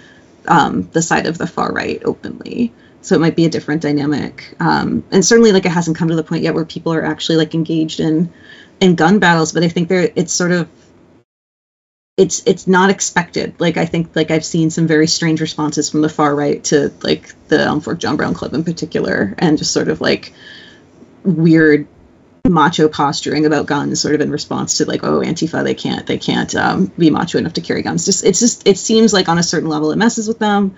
um, 0.48 0.90
the 0.92 1.02
side 1.02 1.26
of 1.26 1.38
the 1.38 1.48
far 1.48 1.72
right 1.72 2.02
openly. 2.06 2.74
So 3.02 3.16
it 3.16 3.20
might 3.20 3.36
be 3.36 3.46
a 3.46 3.50
different 3.50 3.82
dynamic. 3.82 4.56
Um, 4.60 5.04
and 5.12 5.24
certainly, 5.24 5.52
like 5.52 5.66
it 5.66 5.72
hasn't 5.72 5.98
come 5.98 6.08
to 6.08 6.16
the 6.16 6.24
point 6.24 6.44
yet 6.44 6.56
where 6.56 6.66
people 6.66 6.94
are 6.94 7.06
actually 7.06 7.38
like 7.38 7.54
engaged 7.54 8.00
in 8.00 8.32
in 8.80 8.96
gun 8.96 9.20
battles. 9.20 9.52
But 9.52 9.64
I 9.64 9.70
think 9.70 9.90
there, 9.90 10.10
it's 10.16 10.34
sort 10.34 10.52
of 10.52 10.68
it's 12.18 12.42
it's 12.46 12.68
not 12.68 12.90
expected. 12.90 13.54
Like 13.60 13.78
I 13.78 13.86
think 13.86 14.16
like 14.16 14.32
I've 14.32 14.46
seen 14.46 14.70
some 14.70 14.88
very 14.88 15.08
strange 15.08 15.42
responses 15.42 15.90
from 15.90 16.02
the 16.02 16.10
far 16.10 16.36
right 16.36 16.64
to 16.66 16.92
like 17.04 17.34
the 17.50 17.60
Elm 17.60 17.82
Fork 17.82 18.00
John 18.00 18.16
Brown 18.18 18.34
Club 18.34 18.54
in 18.54 18.64
particular, 18.64 19.36
and 19.38 19.58
just 19.58 19.74
sort 19.74 19.90
of 19.90 20.02
like 20.02 20.34
weird 21.24 21.88
macho 22.50 22.88
posturing 22.88 23.46
about 23.46 23.66
guns 23.66 24.02
sort 24.02 24.16
of 24.16 24.22
in 24.22 24.32
response 24.32 24.78
to 24.78 24.86
like 24.86 25.04
oh 25.04 25.20
antifa 25.20 25.64
they 25.64 25.74
can't 25.74 26.06
they 26.06 26.18
can't 26.18 26.56
um, 26.56 26.86
be 26.98 27.10
macho 27.10 27.38
enough 27.38 27.54
to 27.54 27.62
carry 27.62 27.82
guns. 27.82 28.06
Just 28.06 28.24
it's 28.24 28.40
just 28.40 28.68
it 28.68 28.78
seems 28.78 29.14
like 29.14 29.30
on 29.30 29.38
a 29.38 29.44
certain 29.44 29.70
level 29.70 29.92
it 29.92 29.98
messes 29.98 30.28
with 30.28 30.40
them 30.40 30.76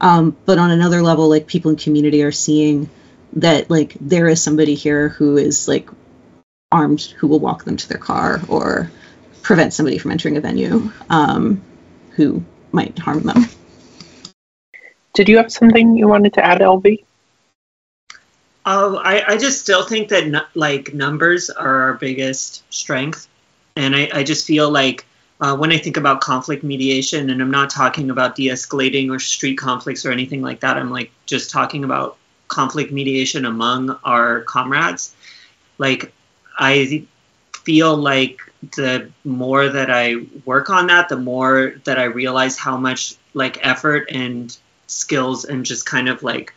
um, 0.00 0.36
but 0.46 0.58
on 0.58 0.70
another 0.70 1.02
level 1.02 1.28
like 1.28 1.46
people 1.46 1.70
in 1.70 1.76
community 1.76 2.22
are 2.22 2.32
seeing 2.32 2.88
that 3.34 3.70
like 3.70 3.94
there 4.00 4.28
is 4.28 4.42
somebody 4.42 4.74
here 4.74 5.10
who 5.10 5.36
is 5.36 5.68
like 5.68 5.88
armed 6.72 7.02
who 7.18 7.26
will 7.26 7.40
walk 7.40 7.64
them 7.64 7.76
to 7.76 7.88
their 7.88 7.98
car 7.98 8.40
or 8.48 8.90
prevent 9.42 9.72
somebody 9.72 9.98
from 9.98 10.10
entering 10.10 10.36
a 10.36 10.40
venue 10.40 10.90
um, 11.08 11.60
who 12.12 12.42
might 12.72 12.98
harm 12.98 13.22
them. 13.22 13.44
Did 15.14 15.28
you 15.28 15.38
have 15.38 15.52
something 15.52 15.96
you 15.96 16.08
wanted 16.08 16.34
to 16.34 16.44
add 16.44 16.60
lv 16.60 17.04
Oh, 18.66 18.96
I, 18.96 19.32
I 19.32 19.36
just 19.38 19.62
still 19.62 19.84
think 19.84 20.08
that 20.08 20.48
like 20.54 20.92
numbers 20.92 21.48
are 21.50 21.82
our 21.82 21.94
biggest 21.94 22.62
strength, 22.72 23.26
and 23.76 23.96
I, 23.96 24.10
I 24.12 24.22
just 24.22 24.46
feel 24.46 24.70
like 24.70 25.06
uh, 25.40 25.56
when 25.56 25.72
I 25.72 25.78
think 25.78 25.96
about 25.96 26.20
conflict 26.20 26.62
mediation, 26.62 27.30
and 27.30 27.40
I'm 27.40 27.50
not 27.50 27.70
talking 27.70 28.10
about 28.10 28.36
de-escalating 28.36 29.10
or 29.10 29.18
street 29.18 29.56
conflicts 29.56 30.04
or 30.04 30.12
anything 30.12 30.42
like 30.42 30.60
that. 30.60 30.76
I'm 30.76 30.90
like 30.90 31.10
just 31.24 31.50
talking 31.50 31.84
about 31.84 32.18
conflict 32.48 32.92
mediation 32.92 33.46
among 33.46 33.98
our 34.04 34.42
comrades. 34.42 35.14
Like 35.78 36.12
I 36.58 37.06
feel 37.54 37.96
like 37.96 38.40
the 38.76 39.10
more 39.24 39.68
that 39.68 39.90
I 39.90 40.16
work 40.44 40.68
on 40.68 40.88
that, 40.88 41.08
the 41.08 41.16
more 41.16 41.74
that 41.84 41.98
I 41.98 42.04
realize 42.04 42.58
how 42.58 42.76
much 42.76 43.14
like 43.32 43.64
effort 43.66 44.10
and 44.10 44.54
skills 44.86 45.46
and 45.46 45.64
just 45.64 45.86
kind 45.86 46.08
of 46.08 46.22
like 46.22 46.52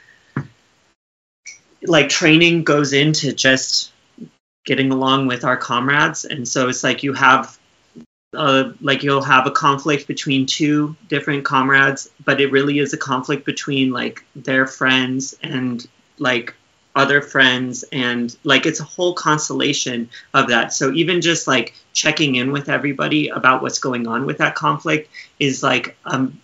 like 1.85 2.09
training 2.09 2.63
goes 2.63 2.93
into 2.93 3.33
just 3.33 3.91
getting 4.65 4.91
along 4.91 5.27
with 5.27 5.43
our 5.43 5.57
comrades. 5.57 6.25
And 6.25 6.47
so 6.47 6.69
it's 6.69 6.83
like 6.83 7.03
you 7.03 7.13
have 7.13 7.57
uh, 8.35 8.71
like 8.81 9.03
you'll 9.03 9.21
have 9.21 9.45
a 9.45 9.51
conflict 9.51 10.07
between 10.07 10.47
two 10.47 10.95
different 11.07 11.45
comrades 11.45 12.09
but 12.25 12.41
it 12.41 12.51
really 12.51 12.79
is 12.79 12.91
a 12.91 12.97
conflict 12.97 13.45
between 13.45 13.91
like 13.91 14.25
their 14.35 14.65
friends 14.65 15.37
and 15.43 15.85
like 16.17 16.55
other 16.95 17.21
friends. 17.21 17.83
And 17.91 18.35
like 18.43 18.65
it's 18.65 18.79
a 18.79 18.85
whole 18.85 19.13
constellation 19.13 20.09
of 20.33 20.49
that. 20.49 20.73
So 20.73 20.91
even 20.93 21.21
just 21.21 21.47
like 21.47 21.73
checking 21.93 22.35
in 22.35 22.51
with 22.51 22.69
everybody 22.69 23.29
about 23.29 23.61
what's 23.61 23.79
going 23.79 24.07
on 24.07 24.25
with 24.25 24.37
that 24.39 24.55
conflict 24.55 25.09
is 25.39 25.63
like 25.63 25.97
um, 26.05 26.39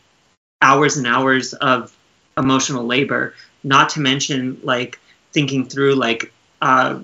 hours 0.61 0.97
and 0.97 1.07
hours 1.07 1.53
of 1.53 1.95
emotional 2.37 2.85
labor. 2.85 3.35
Not 3.63 3.89
to 3.89 3.99
mention 3.99 4.59
like 4.63 4.99
thinking 5.31 5.65
through 5.65 5.95
like 5.95 6.31
uh, 6.61 6.99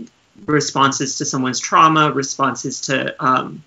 responses 0.46 1.18
to 1.18 1.26
someone's 1.26 1.60
trauma, 1.60 2.12
responses 2.12 2.82
to 2.82 3.24
um, 3.24 3.64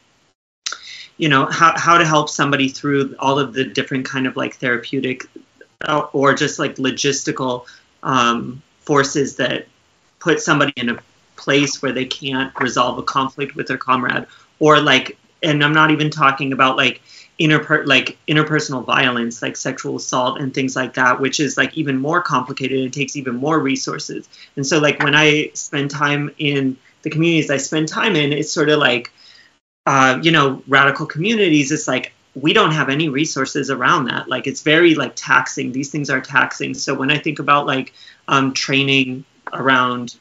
you 1.17 1.29
know 1.29 1.47
how, 1.47 1.77
how 1.77 1.99
to 1.99 2.05
help 2.05 2.29
somebody 2.29 2.69
through 2.69 3.15
all 3.19 3.39
of 3.39 3.53
the 3.53 3.65
different 3.65 4.07
kind 4.07 4.27
of 4.27 4.37
like 4.37 4.57
therapeutic 4.57 5.27
uh, 5.83 6.07
or 6.13 6.35
just 6.35 6.59
like 6.59 6.77
logistical 6.77 7.67
um, 8.03 8.63
forces 8.81 9.37
that 9.37 9.67
put 10.21 10.41
somebody 10.41 10.73
in 10.77 10.89
a 10.89 10.99
place 11.37 11.83
where 11.83 11.93
they 11.93 12.05
can't 12.05 12.53
resolve 12.61 12.99
a 12.99 13.03
conflict 13.03 13.55
with 13.55 13.69
their 13.69 13.77
comrade 13.77 14.27
or 14.59 14.81
like 14.81 15.17
and 15.43 15.63
i'm 15.63 15.73
not 15.73 15.93
even 15.93 16.11
talking 16.11 16.53
about 16.53 16.77
like 16.77 17.01
interper 17.39 17.87
like 17.87 18.19
interpersonal 18.27 18.85
violence 18.85 19.43
like 19.43 19.57
sexual 19.57 19.97
assault 19.97 20.41
and 20.41 20.53
things 20.53 20.75
like 20.75 20.95
that 20.95 21.21
which 21.21 21.39
is 21.39 21.57
like 21.57 21.77
even 21.77 21.97
more 21.97 22.21
complicated 22.21 22.81
and 22.81 22.93
takes 22.93 23.17
even 23.17 23.37
more 23.37 23.59
resources. 23.59 24.29
And 24.57 24.67
so 24.67 24.79
like 24.79 25.03
when 25.03 25.15
i 25.15 25.51
spend 25.55 25.91
time 25.91 26.35
in 26.39 26.77
the 27.03 27.11
communities 27.11 27.51
i 27.51 27.57
spend 27.57 27.89
time 27.89 28.17
in 28.17 28.33
it's 28.33 28.53
sort 28.53 28.69
of 28.69 28.79
like 28.79 29.13
uh, 29.87 30.19
you 30.23 30.31
know 30.31 30.63
radical 30.67 31.07
communities 31.07 31.73
it's 31.73 31.89
like 31.89 32.13
we 32.35 32.53
don't 32.53 32.73
have 32.73 32.89
any 32.89 33.09
resources 33.09 33.71
around 33.71 34.05
that. 34.05 34.29
Like 34.29 34.47
it's 34.47 34.63
very 34.63 34.95
like 34.95 35.15
taxing. 35.17 35.73
These 35.73 35.91
things 35.91 36.09
are 36.11 36.21
taxing. 36.21 36.75
So 36.75 36.95
when 36.95 37.11
i 37.11 37.19
think 37.19 37.39
about 37.39 37.67
like 37.67 37.93
um, 38.29 38.53
training 38.53 39.25
around 39.53 40.17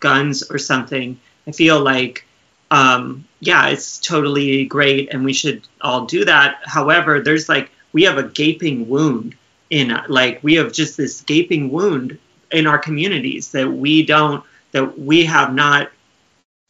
guns 0.00 0.42
or 0.50 0.58
something 0.58 1.18
i 1.46 1.52
feel 1.52 1.80
like 1.80 2.26
um, 2.72 3.26
yeah, 3.40 3.68
it's 3.68 3.98
totally 3.98 4.64
great, 4.64 5.12
and 5.12 5.26
we 5.26 5.34
should 5.34 5.68
all 5.82 6.06
do 6.06 6.24
that. 6.24 6.56
However, 6.64 7.20
there's 7.20 7.46
like 7.46 7.70
we 7.92 8.04
have 8.04 8.16
a 8.16 8.22
gaping 8.22 8.88
wound 8.88 9.34
in 9.68 9.94
like 10.08 10.42
we 10.42 10.54
have 10.54 10.72
just 10.72 10.96
this 10.96 11.20
gaping 11.20 11.70
wound 11.70 12.18
in 12.50 12.66
our 12.66 12.78
communities 12.78 13.50
that 13.52 13.70
we 13.70 14.06
don't 14.06 14.42
that 14.72 14.98
we 14.98 15.26
have 15.26 15.52
not 15.52 15.92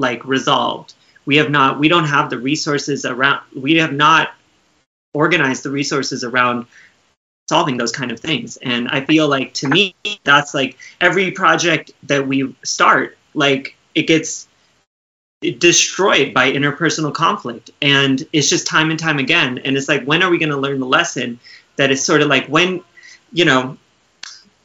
like 0.00 0.24
resolved. 0.26 0.94
We 1.24 1.36
have 1.36 1.50
not 1.50 1.78
we 1.78 1.86
don't 1.88 2.06
have 2.06 2.30
the 2.30 2.38
resources 2.38 3.04
around. 3.04 3.42
We 3.54 3.76
have 3.76 3.92
not 3.92 4.34
organized 5.14 5.62
the 5.62 5.70
resources 5.70 6.24
around 6.24 6.66
solving 7.48 7.76
those 7.76 7.92
kind 7.92 8.10
of 8.10 8.18
things. 8.18 8.56
And 8.56 8.88
I 8.88 9.04
feel 9.04 9.28
like 9.28 9.54
to 9.54 9.68
me, 9.68 9.94
that's 10.24 10.52
like 10.52 10.78
every 11.00 11.30
project 11.30 11.92
that 12.04 12.26
we 12.26 12.56
start, 12.64 13.16
like 13.34 13.76
it 13.94 14.08
gets 14.08 14.48
destroyed 15.58 16.32
by 16.34 16.52
interpersonal 16.52 17.12
conflict. 17.12 17.70
And 17.80 18.26
it's 18.32 18.48
just 18.48 18.66
time 18.66 18.90
and 18.90 18.98
time 18.98 19.18
again. 19.18 19.58
And 19.58 19.76
it's 19.76 19.88
like 19.88 20.04
when 20.04 20.22
are 20.22 20.30
we 20.30 20.38
going 20.38 20.50
to 20.50 20.56
learn 20.56 20.80
the 20.80 20.86
lesson 20.86 21.38
that 21.76 21.90
it's 21.90 22.02
sort 22.02 22.20
of 22.20 22.28
like 22.28 22.46
when 22.46 22.82
you 23.32 23.44
know 23.44 23.76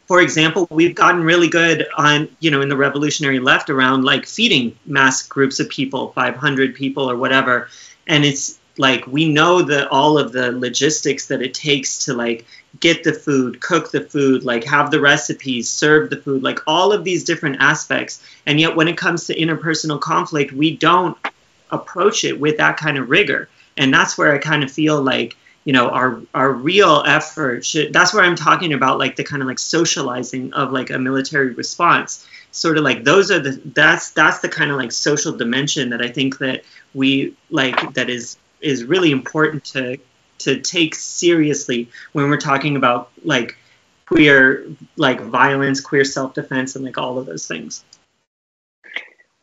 for 0.07 0.21
example 0.21 0.67
we've 0.69 0.95
gotten 0.95 1.23
really 1.23 1.47
good 1.47 1.87
on 1.97 2.27
you 2.39 2.51
know 2.51 2.61
in 2.61 2.69
the 2.69 2.77
revolutionary 2.77 3.39
left 3.39 3.69
around 3.69 4.03
like 4.03 4.25
feeding 4.25 4.77
mass 4.85 5.25
groups 5.27 5.59
of 5.59 5.69
people 5.69 6.11
500 6.11 6.75
people 6.75 7.09
or 7.09 7.15
whatever. 7.15 7.69
And 8.07 8.23
it's 8.23 8.59
like 8.77 9.07
we 9.07 9.29
know 9.29 9.61
that 9.63 9.87
all 9.89 10.17
of 10.17 10.31
the 10.31 10.51
logistics 10.51 11.27
that 11.27 11.41
it 11.41 11.53
takes 11.53 12.05
to 12.05 12.13
like 12.13 12.45
get 12.79 13.03
the 13.03 13.13
food 13.13 13.59
cook 13.61 13.91
the 13.91 14.01
food 14.01 14.43
like 14.43 14.63
have 14.63 14.91
the 14.91 14.99
recipes 14.99 15.69
serve 15.69 16.09
the 16.09 16.17
food 16.17 16.43
like 16.43 16.59
all 16.67 16.91
of 16.91 17.03
these 17.03 17.23
different 17.23 17.57
aspects. 17.59 18.21
And 18.45 18.59
yet 18.59 18.75
when 18.75 18.87
it 18.87 18.97
comes 18.97 19.25
to 19.25 19.35
interpersonal 19.35 19.99
conflict 19.99 20.51
we 20.51 20.75
don't 20.75 21.17
approach 21.71 22.23
it 22.23 22.39
with 22.39 22.57
that 22.57 22.77
kind 22.77 22.97
of 22.97 23.09
rigor. 23.09 23.49
And 23.77 23.93
that's 23.93 24.17
where 24.17 24.33
i 24.33 24.37
kind 24.37 24.63
of 24.63 24.71
feel 24.71 25.01
like 25.01 25.35
you 25.65 25.73
know 25.73 25.89
our 25.89 26.21
our 26.33 26.51
real 26.51 27.03
effort 27.05 27.65
should 27.65 27.91
that's 27.91 28.13
where 28.13 28.23
i'm 28.23 28.37
talking 28.37 28.73
about 28.73 28.97
like 28.97 29.17
the 29.17 29.23
kind 29.23 29.41
of 29.41 29.47
like 29.47 29.59
socializing 29.59 30.53
of 30.53 30.71
like 30.71 30.89
a 30.89 30.97
military 30.97 31.53
response. 31.53 32.27
Sort 32.51 32.77
of 32.77 32.83
like 32.83 33.03
those 33.03 33.29
are 33.29 33.39
the 33.39 33.61
that's 33.73 34.11
that's 34.11 34.39
the 34.39 34.49
kind 34.49 34.71
of 34.71 34.77
like 34.77 34.91
social 34.91 35.33
dimension 35.33 35.89
that 35.89 36.01
i 36.01 36.07
think 36.07 36.39
that 36.39 36.63
we 36.93 37.35
like 37.49 37.93
that 37.93 38.09
is 38.09 38.37
is 38.61 38.83
really 38.83 39.11
important 39.11 39.63
to 39.65 39.97
to 40.39 40.59
take 40.61 40.95
seriously 40.95 41.89
when 42.13 42.29
we're 42.29 42.37
talking 42.37 42.75
about 42.75 43.11
like 43.23 43.57
queer 44.05 44.65
like 44.95 45.21
violence, 45.21 45.81
queer 45.81 46.05
self-defense, 46.05 46.75
and 46.75 46.85
like 46.85 46.97
all 46.97 47.17
of 47.19 47.25
those 47.25 47.47
things. 47.47 47.83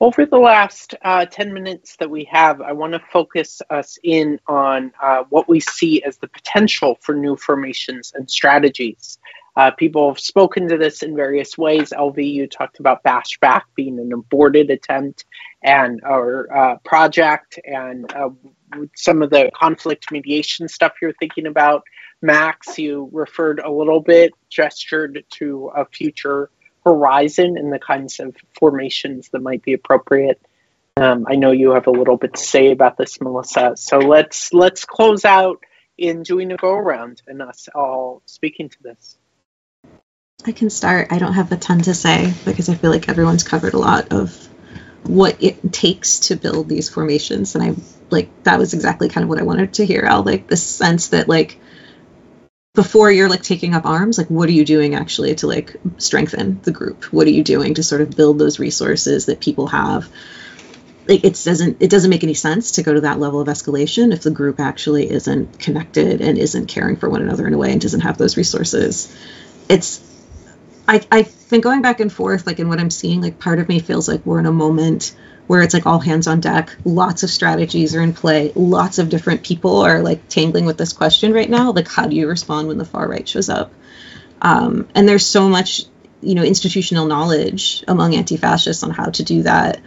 Over 0.00 0.26
the 0.26 0.38
last 0.38 0.94
uh, 1.02 1.24
10 1.24 1.54
minutes 1.54 1.96
that 1.96 2.10
we 2.10 2.24
have, 2.24 2.60
I 2.60 2.72
want 2.72 2.94
to 2.94 2.98
focus 3.12 3.62
us 3.70 3.96
in 4.02 4.40
on 4.46 4.92
uh, 5.00 5.22
what 5.30 5.48
we 5.48 5.60
see 5.60 6.02
as 6.02 6.18
the 6.18 6.26
potential 6.26 6.98
for 7.00 7.14
new 7.14 7.36
formations 7.36 8.12
and 8.14 8.28
strategies. 8.28 9.18
Uh, 9.56 9.70
people 9.70 10.08
have 10.08 10.18
spoken 10.18 10.68
to 10.68 10.76
this 10.76 11.02
in 11.02 11.14
various 11.14 11.56
ways. 11.56 11.90
LV, 11.90 12.18
you 12.18 12.46
talked 12.48 12.80
about 12.80 13.04
Bash 13.04 13.38
Back 13.38 13.66
being 13.76 14.00
an 14.00 14.12
aborted 14.12 14.68
attempt 14.70 15.26
and 15.62 16.02
our 16.02 16.54
uh, 16.54 16.76
project 16.78 17.60
and 17.64 18.12
uh, 18.12 18.30
some 18.94 19.22
of 19.22 19.30
the 19.30 19.50
conflict 19.54 20.10
mediation 20.10 20.68
stuff 20.68 20.94
you're 21.00 21.12
thinking 21.12 21.46
about. 21.46 21.84
Max, 22.22 22.78
you 22.78 23.08
referred 23.12 23.60
a 23.60 23.70
little 23.70 24.00
bit, 24.00 24.32
gestured 24.48 25.24
to 25.30 25.70
a 25.74 25.84
future 25.84 26.50
horizon 26.84 27.56
and 27.56 27.72
the 27.72 27.78
kinds 27.78 28.20
of 28.20 28.36
formations 28.58 29.28
that 29.30 29.42
might 29.42 29.62
be 29.62 29.72
appropriate. 29.72 30.40
Um, 30.96 31.26
I 31.28 31.34
know 31.34 31.50
you 31.50 31.72
have 31.72 31.86
a 31.86 31.90
little 31.90 32.16
bit 32.16 32.34
to 32.34 32.40
say 32.40 32.70
about 32.70 32.96
this, 32.96 33.20
Melissa. 33.20 33.72
So 33.76 33.98
let's 33.98 34.52
let's 34.52 34.84
close 34.84 35.24
out 35.24 35.64
in 35.98 36.22
doing 36.22 36.52
a 36.52 36.56
go 36.56 36.72
around 36.72 37.22
and 37.26 37.42
us 37.42 37.68
all 37.74 38.22
speaking 38.26 38.68
to 38.68 38.82
this. 38.82 39.16
I 40.46 40.52
can 40.52 40.70
start. 40.70 41.08
I 41.10 41.18
don't 41.18 41.32
have 41.32 41.50
a 41.52 41.56
ton 41.56 41.80
to 41.82 41.94
say 41.94 42.32
because 42.44 42.68
I 42.68 42.74
feel 42.74 42.90
like 42.90 43.08
everyone's 43.08 43.44
covered 43.44 43.74
a 43.74 43.78
lot 43.78 44.12
of 44.12 44.48
what 45.04 45.42
it 45.42 45.72
takes 45.72 46.18
to 46.20 46.36
build 46.36 46.68
these 46.68 46.88
formations, 46.88 47.54
and 47.54 47.64
I 47.64 47.74
like 48.10 48.28
that 48.44 48.58
was 48.58 48.74
exactly 48.74 49.08
kind 49.08 49.22
of 49.22 49.28
what 49.28 49.38
I 49.38 49.44
wanted 49.44 49.74
to 49.74 49.86
hear. 49.86 50.02
Al, 50.02 50.22
like 50.22 50.46
the 50.46 50.56
sense 50.56 51.08
that 51.08 51.28
like 51.28 51.58
before 52.74 53.10
you're 53.10 53.28
like 53.28 53.42
taking 53.42 53.74
up 53.74 53.86
arms, 53.86 54.18
like 54.18 54.28
what 54.28 54.48
are 54.48 54.52
you 54.52 54.64
doing 54.64 54.94
actually 54.94 55.34
to 55.36 55.46
like 55.46 55.76
strengthen 55.98 56.60
the 56.62 56.72
group? 56.72 57.04
What 57.04 57.26
are 57.26 57.30
you 57.30 57.44
doing 57.44 57.74
to 57.74 57.82
sort 57.82 58.00
of 58.00 58.16
build 58.16 58.38
those 58.38 58.58
resources 58.58 59.26
that 59.26 59.40
people 59.40 59.68
have? 59.68 60.08
Like 61.06 61.24
it 61.24 61.40
doesn't 61.44 61.80
it 61.80 61.90
doesn't 61.90 62.10
make 62.10 62.24
any 62.24 62.34
sense 62.34 62.72
to 62.72 62.82
go 62.82 62.94
to 62.94 63.02
that 63.02 63.20
level 63.20 63.40
of 63.40 63.48
escalation 63.48 64.12
if 64.12 64.22
the 64.22 64.30
group 64.30 64.58
actually 64.58 65.10
isn't 65.10 65.58
connected 65.58 66.20
and 66.20 66.38
isn't 66.38 66.66
caring 66.66 66.96
for 66.96 67.08
one 67.08 67.22
another 67.22 67.46
in 67.46 67.54
a 67.54 67.58
way 67.58 67.72
and 67.72 67.80
doesn't 67.80 68.00
have 68.00 68.18
those 68.18 68.36
resources. 68.36 69.14
It's 69.68 70.13
I 70.86 71.00
I've 71.10 71.50
been 71.50 71.60
going 71.60 71.82
back 71.82 72.00
and 72.00 72.12
forth 72.12 72.46
like 72.46 72.58
in 72.58 72.68
what 72.68 72.80
I'm 72.80 72.90
seeing, 72.90 73.20
like 73.20 73.38
part 73.38 73.58
of 73.58 73.68
me 73.68 73.78
feels 73.78 74.08
like 74.08 74.24
we're 74.26 74.40
in 74.40 74.46
a 74.46 74.52
moment 74.52 75.14
where 75.46 75.62
it's 75.62 75.74
like 75.74 75.86
all 75.86 75.98
hands 75.98 76.26
on 76.26 76.40
deck. 76.40 76.74
Lots 76.84 77.22
of 77.22 77.30
strategies 77.30 77.94
are 77.94 78.00
in 78.00 78.14
play. 78.14 78.52
Lots 78.54 78.98
of 78.98 79.08
different 79.08 79.42
people 79.42 79.80
are 79.80 80.00
like 80.00 80.28
tangling 80.28 80.64
with 80.64 80.78
this 80.78 80.92
question 80.92 81.32
right 81.32 81.48
now. 81.48 81.72
Like, 81.72 81.88
how 81.88 82.06
do 82.06 82.16
you 82.16 82.28
respond 82.28 82.68
when 82.68 82.78
the 82.78 82.84
far 82.84 83.08
right 83.08 83.28
shows 83.28 83.48
up? 83.48 83.72
Um, 84.40 84.88
and 84.94 85.08
there's 85.08 85.26
so 85.26 85.48
much, 85.48 85.82
you 86.22 86.34
know, 86.34 86.42
institutional 86.42 87.06
knowledge 87.06 87.84
among 87.88 88.14
anti 88.14 88.36
fascists 88.36 88.82
on 88.82 88.90
how 88.90 89.06
to 89.06 89.22
do 89.22 89.42
that. 89.42 89.80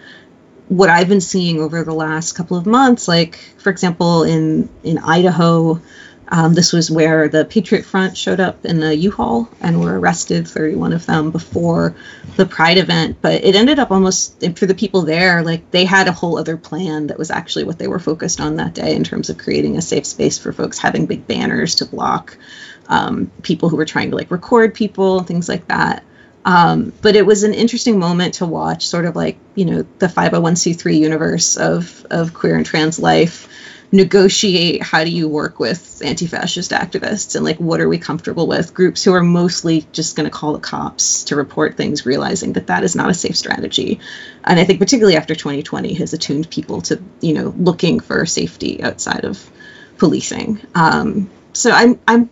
What 0.68 0.90
I've 0.90 1.08
been 1.08 1.22
seeing 1.22 1.60
over 1.60 1.84
the 1.84 1.94
last 1.94 2.34
couple 2.34 2.58
of 2.58 2.66
months, 2.66 3.08
like 3.08 3.40
for 3.58 3.70
example, 3.70 4.24
in 4.24 4.70
in 4.84 4.98
Idaho, 5.00 5.82
um, 6.30 6.54
this 6.54 6.74
was 6.74 6.92
where 6.92 7.30
the 7.30 7.46
Patriot 7.46 7.86
Front 7.86 8.18
showed 8.18 8.40
up 8.40 8.66
in 8.66 8.84
a 8.84 8.92
U-Haul 8.92 9.50
and 9.62 9.80
were 9.80 9.98
arrested, 9.98 10.48
31 10.48 10.94
of 10.94 11.06
them, 11.06 11.32
before 11.32 11.96
the 12.36 12.46
Pride 12.46 12.78
event. 12.78 13.18
But 13.22 13.44
it 13.46 13.56
ended 13.56 13.80
up 13.80 13.92
almost, 13.92 14.44
for 14.58 14.66
the 14.66 14.76
people 14.76 15.04
there, 15.04 15.42
like 15.44 15.72
they 15.72 15.86
had 15.86 16.08
a 16.08 16.12
whole 16.12 16.38
other 16.38 16.58
plan 16.58 17.08
that 17.08 17.18
was 17.18 17.32
actually 17.32 17.64
what 17.64 17.80
they 17.80 17.88
were 17.88 18.00
focused 18.00 18.42
on 18.42 18.58
that 18.58 18.74
day 18.74 18.96
in 18.96 19.04
terms 19.04 19.30
of 19.30 19.38
creating 19.38 19.78
a 19.78 19.82
safe 19.82 20.06
space 20.06 20.38
for 20.38 20.52
folks, 20.52 20.78
having 20.78 21.06
big 21.06 21.28
banners 21.28 21.76
to 21.76 21.86
block 21.86 22.38
um, 22.90 23.32
people 23.42 23.70
who 23.70 23.78
were 23.78 23.86
trying 23.86 24.10
to 24.10 24.18
like 24.18 24.32
record 24.32 24.74
people, 24.74 25.24
things 25.24 25.48
like 25.48 25.68
that. 25.68 26.04
Um, 26.44 26.94
but 27.02 27.16
it 27.16 27.26
was 27.26 27.44
an 27.44 27.54
interesting 27.54 28.00
moment 28.00 28.36
to 28.36 28.46
watch, 28.46 28.88
sort 28.88 29.06
of 29.06 29.16
like, 29.16 29.38
you 29.56 29.66
know, 29.66 29.86
the 30.00 30.08
501c3 30.08 30.98
universe 30.98 31.58
of, 31.58 32.06
of 32.10 32.34
queer 32.34 32.56
and 32.56 32.66
trans 32.66 33.00
life 33.00 33.50
negotiate 33.92 34.84
how 34.84 35.04
do 35.04 35.10
you 35.10 35.30
work 35.30 35.60
with 35.60 36.02
anti-fascist 36.04 36.72
activists 36.72 37.36
and 37.36 37.46
like 37.46 37.58
what 37.58 37.80
are 37.80 37.88
we 37.88 37.98
comfortable 37.98 38.48
with? 38.48 38.74
Groups 38.74 39.04
who 39.04 39.14
are 39.14 39.24
mostly 39.24 39.88
just 39.94 40.16
going 40.16 40.30
to 40.30 40.36
call 40.36 40.54
the 40.54 40.60
cops 40.60 41.24
to 41.26 41.36
report 41.36 41.78
things 41.78 42.06
realizing 42.06 42.54
that 42.54 42.68
that 42.68 42.84
is 42.84 42.96
not 42.96 43.10
a 43.10 43.14
safe 43.14 43.38
strategy. 43.38 44.00
And 44.44 44.60
i 44.60 44.66
think 44.66 44.80
particularly 44.80 45.18
after 45.18 45.36
2020 45.36 45.94
has 45.96 46.14
attuned 46.14 46.50
people 46.50 46.82
to 46.84 47.02
you 47.22 47.34
know 47.34 47.54
looking 47.58 48.00
for 48.00 48.26
safety 48.26 48.84
outside 48.84 49.24
of 49.24 49.50
policing. 49.98 50.62
Um, 50.76 51.30
so 51.58 51.72
i'm 51.72 52.00
i'm 52.08 52.30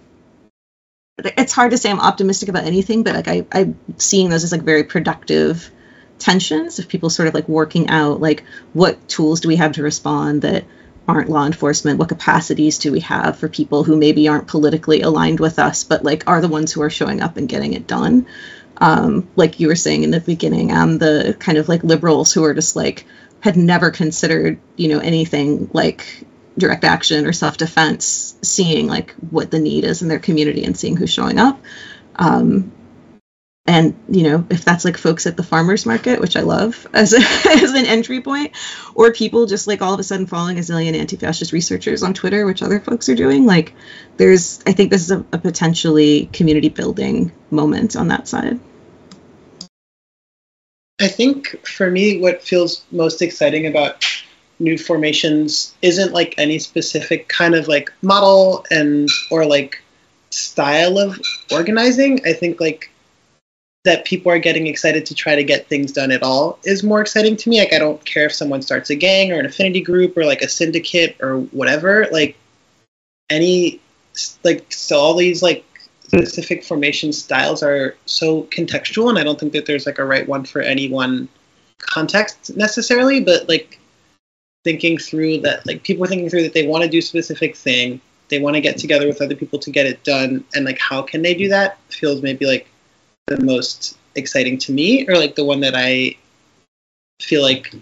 it's 1.17 1.53
hard 1.53 1.71
to 1.71 1.77
say 1.77 1.89
i'm 1.89 1.99
optimistic 1.99 2.49
about 2.49 2.65
anything 2.65 3.03
but 3.03 3.15
like 3.15 3.27
I, 3.27 3.45
i'm 3.51 3.79
seeing 3.97 4.29
those 4.29 4.43
as 4.43 4.51
like 4.51 4.61
very 4.61 4.83
productive 4.83 5.71
tensions 6.19 6.79
of 6.79 6.87
people 6.87 7.09
sort 7.09 7.27
of 7.27 7.33
like 7.33 7.47
working 7.47 7.89
out 7.89 8.21
like 8.21 8.43
what 8.73 9.07
tools 9.07 9.41
do 9.41 9.47
we 9.47 9.55
have 9.55 9.73
to 9.73 9.83
respond 9.83 10.43
that 10.43 10.65
aren't 11.07 11.29
law 11.29 11.45
enforcement 11.45 11.99
what 11.99 12.09
capacities 12.09 12.79
do 12.79 12.91
we 12.91 12.99
have 12.99 13.37
for 13.37 13.47
people 13.47 13.83
who 13.83 13.95
maybe 13.95 14.27
aren't 14.27 14.47
politically 14.47 15.01
aligned 15.01 15.39
with 15.39 15.59
us 15.59 15.83
but 15.83 16.03
like 16.03 16.23
are 16.27 16.41
the 16.41 16.47
ones 16.47 16.71
who 16.71 16.81
are 16.81 16.89
showing 16.89 17.21
up 17.21 17.37
and 17.37 17.49
getting 17.49 17.73
it 17.73 17.87
done? 17.87 18.25
Um, 18.77 19.29
like 19.35 19.59
you 19.59 19.67
were 19.67 19.75
saying 19.75 20.03
in 20.03 20.11
the 20.11 20.19
beginning 20.19 20.71
um, 20.71 20.97
the 20.97 21.35
kind 21.39 21.57
of 21.57 21.69
like 21.69 21.83
liberals 21.83 22.33
who 22.33 22.43
are 22.43 22.53
just 22.53 22.75
like 22.75 23.05
had 23.39 23.55
never 23.55 23.91
considered 23.91 24.59
you 24.75 24.89
know 24.89 24.99
anything 24.99 25.69
like 25.71 26.25
direct 26.57 26.83
action 26.83 27.25
or 27.25 27.33
self-defense 27.33 28.35
seeing 28.41 28.87
like 28.87 29.13
what 29.29 29.51
the 29.51 29.59
need 29.59 29.83
is 29.83 30.01
in 30.01 30.07
their 30.07 30.19
community 30.19 30.63
and 30.63 30.77
seeing 30.77 30.95
who's 30.95 31.09
showing 31.11 31.37
up. 31.37 31.61
Um, 32.15 32.71
and 33.65 33.95
you 34.09 34.23
know 34.23 34.45
if 34.49 34.63
that's 34.63 34.85
like 34.85 34.97
folks 34.97 35.25
at 35.25 35.37
the 35.37 35.43
farmers 35.43 35.85
market 35.85 36.19
which 36.19 36.35
i 36.35 36.41
love 36.41 36.87
as, 36.93 37.13
a, 37.13 37.19
as 37.49 37.71
an 37.71 37.85
entry 37.85 38.21
point 38.21 38.51
or 38.93 39.11
people 39.11 39.45
just 39.45 39.67
like 39.67 39.81
all 39.81 39.93
of 39.93 39.99
a 39.99 40.03
sudden 40.03 40.25
following 40.25 40.57
a 40.57 40.61
zillion 40.61 40.95
anti-fascist 40.95 41.51
researchers 41.51 42.03
on 42.03 42.13
twitter 42.13 42.45
which 42.45 42.61
other 42.61 42.79
folks 42.79 43.09
are 43.09 43.15
doing 43.15 43.45
like 43.45 43.73
there's 44.17 44.61
i 44.67 44.71
think 44.71 44.91
this 44.91 45.01
is 45.01 45.11
a, 45.11 45.25
a 45.31 45.37
potentially 45.37 46.29
community 46.31 46.69
building 46.69 47.31
moment 47.51 47.95
on 47.95 48.09
that 48.09 48.27
side. 48.27 48.59
I 50.99 51.07
think 51.07 51.67
for 51.67 51.89
me 51.89 52.19
what 52.21 52.41
feels 52.41 52.85
most 52.91 53.21
exciting 53.21 53.65
about 53.65 54.05
new 54.59 54.77
formations 54.77 55.75
isn't 55.81 56.13
like 56.13 56.35
any 56.37 56.59
specific 56.59 57.27
kind 57.27 57.55
of 57.55 57.67
like 57.67 57.91
model 58.01 58.65
and 58.71 59.09
or 59.29 59.45
like 59.45 59.81
style 60.29 60.97
of 60.97 61.19
organizing. 61.51 62.25
I 62.25 62.33
think 62.33 62.61
like 62.61 62.89
that 63.85 64.03
people 64.03 64.31
are 64.31 64.39
getting 64.39 64.65
excited 64.65 65.05
to 65.05 65.15
try 65.15 65.35
to 65.35 65.43
get 65.43 65.67
things 65.67 65.91
done 65.91 66.11
at 66.11 66.23
all 66.23 66.57
is 66.63 66.83
more 66.83 67.01
exciting 67.01 67.37
to 67.37 67.49
me. 67.49 67.59
Like 67.59 67.71
I 67.71 67.77
don't 67.77 68.03
care 68.03 68.25
if 68.25 68.33
someone 68.33 68.63
starts 68.63 68.89
a 68.89 68.95
gang 68.95 69.31
or 69.31 69.39
an 69.39 69.45
affinity 69.45 69.79
group 69.79 70.17
or 70.17 70.25
like 70.25 70.41
a 70.41 70.49
syndicate 70.49 71.15
or 71.21 71.37
whatever. 71.37 72.07
Like 72.11 72.35
any 73.29 73.79
like 74.43 74.73
so 74.73 74.97
all 74.97 75.15
these 75.15 75.43
like 75.43 75.63
specific 76.03 76.63
formation 76.63 77.13
styles 77.13 77.61
are 77.61 77.95
so 78.05 78.43
contextual 78.45 79.09
and 79.09 79.19
I 79.19 79.23
don't 79.23 79.39
think 79.39 79.53
that 79.53 79.67
there's 79.67 79.85
like 79.85 79.99
a 79.99 80.05
right 80.05 80.27
one 80.27 80.45
for 80.45 80.61
any 80.61 80.89
one 80.89 81.29
context 81.79 82.57
necessarily, 82.57 83.21
but 83.21 83.47
like 83.47 83.79
thinking 84.63 84.97
through 84.97 85.41
that 85.41 85.63
like 85.67 85.83
people 85.83 86.03
are 86.03 86.07
thinking 86.07 86.29
through 86.29 86.43
that 86.43 86.53
they 86.53 86.65
want 86.65 86.83
to 86.83 86.89
do 86.89 87.01
specific 87.01 87.55
thing, 87.55 88.01
they 88.29 88.39
want 88.39 88.55
to 88.55 88.61
get 88.61 88.79
together 88.79 89.05
with 89.05 89.21
other 89.21 89.35
people 89.35 89.59
to 89.59 89.69
get 89.69 89.85
it 89.85 90.03
done 90.03 90.43
and 90.55 90.65
like 90.65 90.79
how 90.79 91.03
can 91.03 91.21
they 91.21 91.35
do 91.35 91.49
that 91.49 91.77
feels 91.89 92.23
maybe 92.23 92.47
like 92.47 92.67
the 93.27 93.41
most 93.41 93.97
exciting 94.15 94.57
to 94.59 94.71
me, 94.71 95.07
or 95.07 95.17
like 95.17 95.35
the 95.35 95.45
one 95.45 95.59
that 95.61 95.73
I 95.75 96.15
feel 97.21 97.41
like 97.41 97.73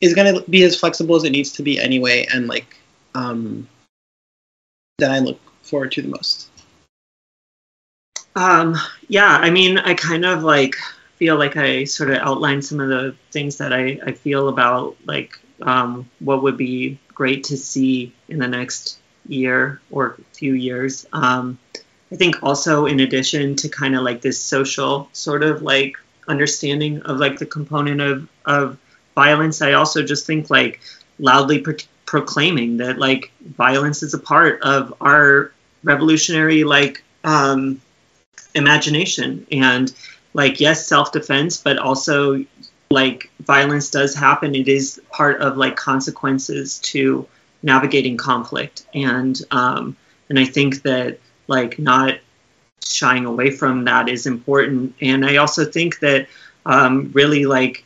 is 0.00 0.14
going 0.14 0.34
to 0.34 0.50
be 0.50 0.64
as 0.64 0.78
flexible 0.78 1.16
as 1.16 1.24
it 1.24 1.30
needs 1.30 1.52
to 1.52 1.62
be 1.62 1.78
anyway, 1.78 2.26
and 2.32 2.46
like 2.46 2.76
um, 3.14 3.68
that 4.98 5.10
I 5.10 5.18
look 5.18 5.40
forward 5.62 5.92
to 5.92 6.02
the 6.02 6.08
most. 6.08 6.48
Um, 8.36 8.76
yeah, 9.08 9.38
I 9.40 9.50
mean, 9.50 9.78
I 9.78 9.94
kind 9.94 10.24
of 10.24 10.42
like 10.42 10.76
feel 11.16 11.36
like 11.36 11.56
I 11.56 11.84
sort 11.84 12.10
of 12.10 12.16
outlined 12.18 12.64
some 12.64 12.80
of 12.80 12.88
the 12.88 13.14
things 13.30 13.58
that 13.58 13.72
I, 13.72 13.98
I 14.04 14.12
feel 14.12 14.48
about 14.48 14.96
like 15.04 15.38
um, 15.62 16.10
what 16.18 16.42
would 16.42 16.56
be 16.56 16.98
great 17.08 17.44
to 17.44 17.56
see 17.56 18.12
in 18.28 18.38
the 18.38 18.48
next 18.48 18.98
year 19.26 19.80
or 19.90 20.16
few 20.32 20.54
years. 20.54 21.06
Um, 21.12 21.58
I 22.12 22.16
think 22.16 22.42
also 22.42 22.86
in 22.86 23.00
addition 23.00 23.56
to 23.56 23.68
kind 23.68 23.96
of 23.96 24.02
like 24.02 24.20
this 24.20 24.40
social 24.40 25.08
sort 25.12 25.42
of 25.42 25.62
like 25.62 25.96
understanding 26.28 27.02
of 27.02 27.18
like 27.18 27.38
the 27.38 27.46
component 27.46 28.00
of 28.00 28.28
of 28.44 28.78
violence, 29.14 29.62
I 29.62 29.72
also 29.72 30.02
just 30.02 30.26
think 30.26 30.50
like 30.50 30.80
loudly 31.18 31.60
pro- 31.60 31.76
proclaiming 32.06 32.78
that 32.78 32.98
like 32.98 33.32
violence 33.56 34.02
is 34.02 34.14
a 34.14 34.18
part 34.18 34.60
of 34.62 34.94
our 35.00 35.52
revolutionary 35.82 36.64
like 36.64 37.02
um, 37.24 37.80
imagination. 38.54 39.46
And 39.50 39.92
like 40.34 40.58
yes 40.60 40.86
self-defense 40.88 41.58
but 41.58 41.78
also 41.78 42.44
like 42.90 43.30
violence 43.40 43.90
does 43.90 44.14
happen. 44.14 44.54
It 44.54 44.68
is 44.68 45.00
part 45.10 45.40
of 45.40 45.56
like 45.56 45.76
consequences 45.76 46.78
to 46.80 47.26
navigating 47.62 48.16
conflict. 48.16 48.86
And 48.94 49.40
um, 49.50 49.96
and 50.28 50.38
i 50.38 50.44
think 50.44 50.82
that 50.82 51.18
like 51.46 51.78
not 51.78 52.18
shying 52.84 53.24
away 53.24 53.50
from 53.50 53.84
that 53.84 54.08
is 54.08 54.26
important. 54.26 54.94
And 55.00 55.24
I 55.24 55.36
also 55.36 55.64
think 55.64 56.00
that 56.00 56.28
um, 56.66 57.10
really 57.12 57.46
like, 57.46 57.84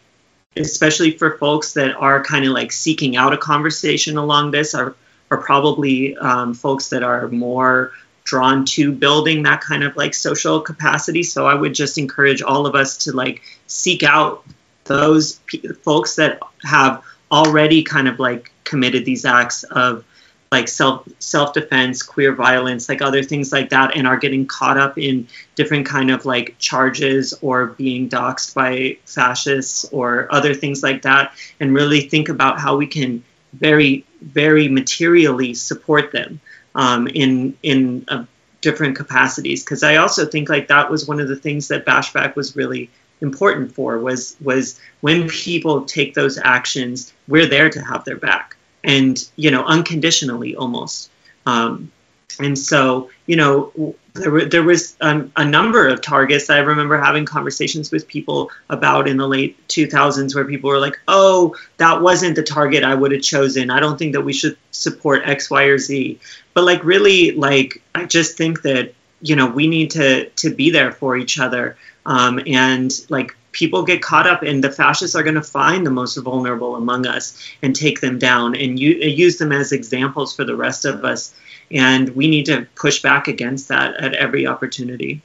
especially 0.56 1.12
for 1.12 1.38
folks 1.38 1.74
that 1.74 1.94
are 1.94 2.22
kind 2.24 2.44
of 2.44 2.52
like 2.52 2.72
seeking 2.72 3.16
out 3.16 3.32
a 3.32 3.38
conversation 3.38 4.16
along 4.16 4.50
this, 4.50 4.74
are 4.74 4.94
are 5.30 5.38
probably 5.38 6.16
um, 6.16 6.54
folks 6.54 6.88
that 6.88 7.02
are 7.02 7.28
more 7.28 7.92
drawn 8.24 8.64
to 8.64 8.92
building 8.92 9.42
that 9.42 9.60
kind 9.60 9.82
of 9.82 9.96
like 9.96 10.14
social 10.14 10.60
capacity. 10.60 11.22
So 11.22 11.46
I 11.46 11.54
would 11.54 11.74
just 11.74 11.98
encourage 11.98 12.42
all 12.42 12.66
of 12.66 12.74
us 12.74 12.96
to 13.04 13.12
like 13.12 13.42
seek 13.66 14.02
out 14.02 14.44
those 14.84 15.34
p- 15.46 15.66
folks 15.68 16.16
that 16.16 16.40
have 16.62 17.04
already 17.30 17.82
kind 17.82 18.08
of 18.08 18.18
like 18.18 18.52
committed 18.64 19.04
these 19.04 19.24
acts 19.24 19.64
of 19.64 20.04
like 20.50 20.68
self 20.68 21.06
self 21.18 21.52
defense, 21.52 22.02
queer 22.02 22.34
violence, 22.34 22.88
like 22.88 23.02
other 23.02 23.22
things 23.22 23.52
like 23.52 23.70
that, 23.70 23.96
and 23.96 24.06
are 24.06 24.16
getting 24.16 24.46
caught 24.46 24.78
up 24.78 24.96
in 24.96 25.28
different 25.54 25.86
kind 25.86 26.10
of 26.10 26.24
like 26.24 26.56
charges 26.58 27.34
or 27.42 27.66
being 27.66 28.08
doxxed 28.08 28.54
by 28.54 28.96
fascists 29.04 29.84
or 29.92 30.32
other 30.32 30.54
things 30.54 30.82
like 30.82 31.02
that, 31.02 31.32
and 31.60 31.74
really 31.74 32.00
think 32.00 32.28
about 32.28 32.58
how 32.58 32.76
we 32.76 32.86
can 32.86 33.22
very 33.52 34.04
very 34.22 34.68
materially 34.68 35.54
support 35.54 36.12
them 36.12 36.40
um, 36.74 37.06
in 37.08 37.56
in 37.62 38.04
uh, 38.08 38.24
different 38.60 38.96
capacities. 38.96 39.62
Because 39.62 39.82
I 39.82 39.96
also 39.96 40.26
think 40.26 40.48
like 40.48 40.68
that 40.68 40.90
was 40.90 41.06
one 41.06 41.20
of 41.20 41.28
the 41.28 41.36
things 41.36 41.68
that 41.68 41.84
Bashback 41.84 42.36
was 42.36 42.56
really 42.56 42.90
important 43.20 43.74
for 43.74 43.98
was 43.98 44.36
was 44.40 44.80
when 45.02 45.28
people 45.28 45.84
take 45.84 46.14
those 46.14 46.38
actions, 46.38 47.12
we're 47.26 47.46
there 47.48 47.68
to 47.68 47.82
have 47.82 48.04
their 48.04 48.16
back 48.16 48.56
and 48.84 49.28
you 49.36 49.50
know 49.50 49.64
unconditionally 49.64 50.56
almost. 50.56 51.10
Um, 51.46 51.90
and 52.38 52.58
so 52.58 53.10
you 53.26 53.36
know 53.36 53.94
there, 54.14 54.44
there 54.44 54.62
was 54.62 54.96
a, 55.00 55.24
a, 55.36 55.44
number 55.44 55.88
of 55.88 56.00
targets 56.02 56.50
i 56.50 56.58
remember 56.58 56.98
having 56.98 57.24
conversations 57.24 57.90
with 57.90 58.06
people 58.06 58.50
about 58.68 59.08
in 59.08 59.16
the 59.16 59.26
late 59.26 59.56
2000s 59.68 60.34
where 60.34 60.44
people 60.44 60.70
were 60.70 60.78
like 60.78 60.98
oh 61.08 61.56
that 61.78 62.00
wasn't 62.00 62.34
the 62.36 62.42
target 62.42 62.84
i 62.84 62.94
would 62.94 63.12
have 63.12 63.22
chosen. 63.22 63.70
I 63.70 63.80
don't 63.80 63.98
think 63.98 64.12
that 64.12 64.22
we 64.22 64.32
should 64.32 64.56
support 64.70 65.22
x 65.24 65.50
y 65.50 65.64
or 65.64 65.78
z. 65.78 66.20
But 66.54 66.64
like 66.64 66.84
really 66.84 67.32
like 67.32 67.82
i 67.94 68.04
just 68.04 68.36
think 68.36 68.62
that 68.62 68.94
you 69.20 69.36
know 69.36 69.46
we 69.46 69.66
need 69.66 69.90
to 69.92 70.28
to 70.30 70.54
be 70.54 70.70
there 70.70 70.92
for 70.92 71.16
each 71.16 71.38
other. 71.38 71.76
Um, 72.06 72.40
and 72.46 72.90
like 73.10 73.36
people 73.58 73.82
get 73.82 74.00
caught 74.00 74.26
up 74.26 74.42
and 74.42 74.62
the 74.62 74.70
fascists 74.70 75.16
are 75.16 75.24
going 75.24 75.34
to 75.34 75.42
find 75.42 75.84
the 75.84 75.90
most 75.90 76.16
vulnerable 76.16 76.76
among 76.76 77.06
us 77.06 77.36
and 77.60 77.74
take 77.74 78.00
them 78.00 78.18
down 78.18 78.54
and 78.54 78.78
uh, 78.78 78.82
use 79.24 79.38
them 79.38 79.50
as 79.50 79.72
examples 79.72 80.34
for 80.34 80.44
the 80.44 80.54
rest 80.54 80.84
of 80.84 81.04
us. 81.04 81.34
And 81.70 82.10
we 82.10 82.28
need 82.28 82.46
to 82.46 82.68
push 82.76 83.02
back 83.02 83.26
against 83.26 83.68
that 83.68 83.96
at 83.96 84.14
every 84.14 84.46
opportunity. 84.46 85.22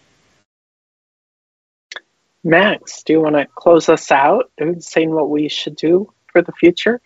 Max 2.44 3.04
do 3.04 3.14
you 3.14 3.22
want 3.22 3.36
to 3.36 3.46
close 3.56 3.88
us 3.88 4.12
out 4.12 4.52
and 4.58 4.84
saying 4.84 5.12
what 5.12 5.30
we 5.30 5.48
should 5.48 5.76
do 5.76 6.12
for 6.32 6.42
the 6.42 6.52
future? 6.52 7.00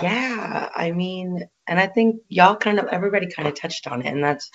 Yeah 0.00 0.68
i 0.74 0.92
mean 0.92 1.48
and 1.66 1.80
i 1.80 1.86
think 1.86 2.22
y'all 2.28 2.54
kind 2.54 2.78
of 2.78 2.86
everybody 2.86 3.26
kind 3.26 3.48
of 3.48 3.54
touched 3.54 3.88
on 3.88 4.02
it 4.02 4.06
and 4.06 4.22
that's 4.22 4.50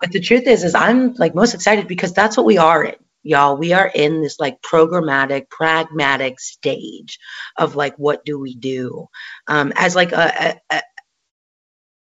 but 0.00 0.10
the 0.10 0.18
truth 0.18 0.48
is 0.48 0.64
is 0.64 0.74
i'm 0.74 1.14
like 1.14 1.36
most 1.36 1.54
excited 1.54 1.86
because 1.86 2.12
that's 2.12 2.36
what 2.36 2.44
we 2.46 2.58
are 2.58 2.82
in 2.84 2.94
y'all 3.22 3.56
we 3.56 3.72
are 3.72 3.90
in 3.94 4.22
this 4.22 4.38
like 4.40 4.60
programmatic 4.62 5.48
pragmatic 5.48 6.40
stage 6.40 7.18
of 7.56 7.76
like 7.76 7.96
what 7.96 8.24
do 8.24 8.38
we 8.38 8.54
do? 8.54 9.08
Um, 9.46 9.72
as 9.76 9.94
like 9.94 10.12
a, 10.12 10.60
a, 10.70 10.76
a 10.76 10.82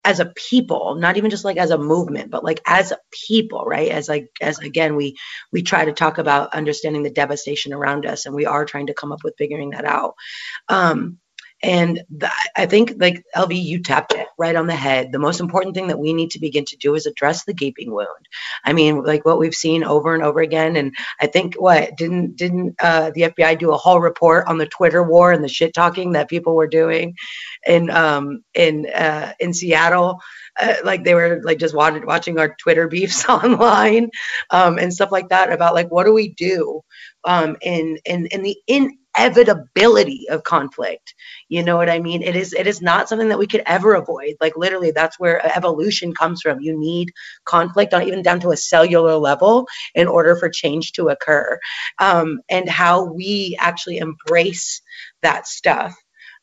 as 0.06 0.22
a 0.22 0.34
people 0.36 0.96
not 0.96 1.18
even 1.18 1.30
just 1.30 1.44
like 1.44 1.58
as 1.58 1.70
a 1.70 1.78
movement 1.78 2.32
but 2.32 2.44
like 2.44 2.62
as 2.66 2.92
a 2.94 2.98
people 3.12 3.66
right? 3.66 3.90
As 3.90 4.08
like 4.08 4.30
as 4.42 4.60
again 4.60 4.96
we 4.96 5.18
we 5.52 5.62
try 5.64 5.84
to 5.84 5.92
talk 5.92 6.18
about 6.18 6.54
understanding 6.54 7.04
the 7.04 7.10
devastation 7.10 7.74
around 7.74 8.06
us 8.06 8.26
and 8.26 8.34
we 8.34 8.46
are 8.46 8.66
trying 8.66 8.88
to 8.88 8.94
come 8.94 9.12
up 9.12 9.20
with 9.24 9.36
figuring 9.38 9.72
that 9.72 9.86
out. 9.86 10.16
Um 10.70 11.20
and 11.64 12.04
I 12.56 12.68
think, 12.68 12.94
like 12.98 13.24
LV, 13.36 13.64
you 13.64 13.82
tapped 13.82 14.14
it 14.14 14.28
right 14.38 14.56
on 14.56 14.68
the 14.68 14.76
head. 14.76 15.12
The 15.12 15.18
most 15.18 15.40
important 15.40 15.74
thing 15.74 15.88
that 15.88 15.98
we 15.98 16.14
need 16.14 16.30
to 16.32 16.40
begin 16.40 16.66
to 16.66 16.78
do 16.78 16.94
is 16.94 17.08
address 17.08 17.46
the 17.46 17.54
gaping 17.54 17.92
wound. 17.92 18.28
I 18.64 18.74
mean, 18.74 19.04
like 19.04 19.26
what 19.26 19.40
we've 19.40 19.56
seen 19.56 19.84
over 19.84 20.14
and 20.14 20.22
over 20.22 20.40
again. 20.40 20.76
And 20.76 20.96
I 21.20 21.26
think 21.26 21.56
what 21.56 21.98
didn't 21.98 22.36
didn't 22.36 22.76
uh, 22.80 23.10
the 23.16 23.22
FBI 23.22 23.58
do 23.58 23.72
a 23.72 23.78
whole 23.78 24.00
report 24.00 24.46
on 24.46 24.60
the 24.60 24.68
Twitter 24.68 25.02
war 25.02 25.32
and 25.32 25.44
the 25.44 25.50
shit 25.50 25.74
talking 25.74 26.12
that 26.12 26.30
people 26.30 26.56
were 26.56 26.68
doing 26.68 27.16
in 27.66 27.90
um, 27.90 28.44
in 28.54 28.88
uh, 28.94 29.34
in 29.40 29.52
Seattle? 29.52 30.20
Uh, 30.60 30.76
like 30.84 31.04
they 31.04 31.16
were 31.16 31.42
like 31.44 31.58
just 31.58 31.76
watching 31.76 32.06
watching 32.06 32.40
our 32.40 32.56
Twitter 32.60 32.88
beefs 32.90 33.28
online 33.28 34.12
um, 34.52 34.78
and 34.78 34.94
stuff 34.94 35.12
like 35.12 35.30
that 35.30 35.52
about 35.52 35.74
like 35.74 35.90
what 35.90 36.06
do 36.06 36.14
we 36.14 36.30
do 36.36 36.82
um, 37.24 37.58
in 37.62 37.98
in 38.06 38.28
in 38.28 38.44
the 38.44 38.56
in 38.68 38.96
inevitability 39.18 40.28
of 40.30 40.44
conflict. 40.44 41.16
You 41.50 41.64
know 41.64 41.78
what 41.78 41.90
I 41.90 42.00
mean? 42.00 42.22
It 42.22 42.36
is 42.36 42.54
it 42.54 42.68
is 42.68 42.82
not 42.82 43.10
something 43.10 43.30
that 43.30 43.40
we 43.40 43.48
could 43.48 43.64
ever 43.66 43.94
avoid. 43.94 44.36
Like 44.40 44.58
literally, 44.58 44.92
that's 44.92 45.20
where 45.20 45.46
evolution 45.56 46.14
comes 46.14 46.42
from. 46.42 46.62
You 46.62 46.78
need 46.78 47.12
conflict 47.46 47.94
on 47.94 48.04
even 48.04 48.22
down 48.22 48.40
to 48.42 48.52
a 48.52 48.58
cellular 48.58 49.16
level 49.16 49.68
in 49.96 50.08
order 50.08 50.36
for 50.36 50.50
change 50.50 50.94
to 50.94 51.10
occur. 51.10 51.60
Um, 52.00 52.42
and 52.50 52.70
how 52.70 53.06
we 53.06 53.58
actually 53.60 53.98
embrace 53.98 54.82
that 55.22 55.48
stuff 55.48 55.96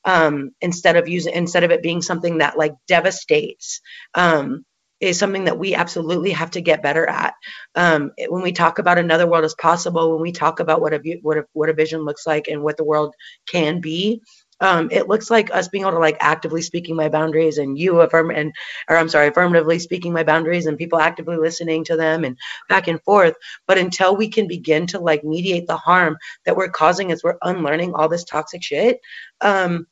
um, 0.05 0.51
instead 0.61 0.97
of 0.97 1.09
using 1.09 1.35
instead 1.35 1.65
of 1.65 1.71
it 1.71 1.83
being 1.83 2.03
something 2.03 2.39
that 2.39 2.59
like 2.59 2.75
devastates 2.87 3.81
um, 4.15 4.65
is 5.09 5.18
something 5.18 5.44
that 5.44 5.59
we 5.59 5.74
absolutely 5.74 6.32
have 6.32 6.52
to 6.52 6.60
get 6.60 6.82
better 6.82 7.06
at. 7.06 7.35
Um, 7.74 8.12
when 8.28 8.43
we 8.43 8.52
talk 8.52 8.78
about 8.78 8.98
another 8.98 9.26
world 9.26 9.44
as 9.44 9.55
possible, 9.55 10.12
when 10.12 10.22
we 10.22 10.32
talk 10.32 10.60
about 10.60 10.81
what 10.81 10.94
a 10.94 11.18
what 11.22 11.39
a, 11.39 11.44
what 11.52 11.68
a 11.68 11.74
vision 11.74 12.05
looks 12.05 12.26
like 12.26 12.48
and 12.48 12.62
what 12.62 12.76
the 12.76 12.85
world 12.85 13.14
can 13.47 13.81
be, 13.81 14.20
um, 14.60 14.89
it 14.90 15.09
looks 15.09 15.31
like 15.31 15.55
us 15.55 15.68
being 15.68 15.82
able 15.82 15.93
to 15.93 15.98
like 15.98 16.16
actively 16.20 16.62
speaking 16.62 16.97
my 16.97 17.09
boundaries 17.09 17.59
and 17.59 17.78
you 17.78 18.01
affirm 18.01 18.31
and 18.31 18.52
or 18.89 18.97
I'm 18.97 19.09
sorry, 19.09 19.28
affirmatively 19.28 19.78
speaking 19.78 20.12
my 20.12 20.22
boundaries 20.22 20.66
and 20.66 20.78
people 20.78 20.98
actively 20.98 21.36
listening 21.36 21.85
to 21.85 21.97
them 21.97 22.24
and 22.24 22.39
back 22.68 22.89
and 22.89 23.02
forth. 23.02 23.35
But 23.66 23.78
until 23.78 24.16
we 24.16 24.28
can 24.28 24.47
begin 24.47 24.86
to 24.89 25.01
like 25.01 25.24
mediate 25.24 25.66
the 25.66 25.76
harm 25.76 26.16
that 26.47 26.56
we're 26.56 26.70
causing 26.70 27.12
as 27.12 27.22
we're 27.22 27.39
unlearning 27.43 27.94
all 27.94 28.09
this 28.09 28.24
toxic 28.24 28.62
shit, 28.62 29.01
um, 29.40 29.86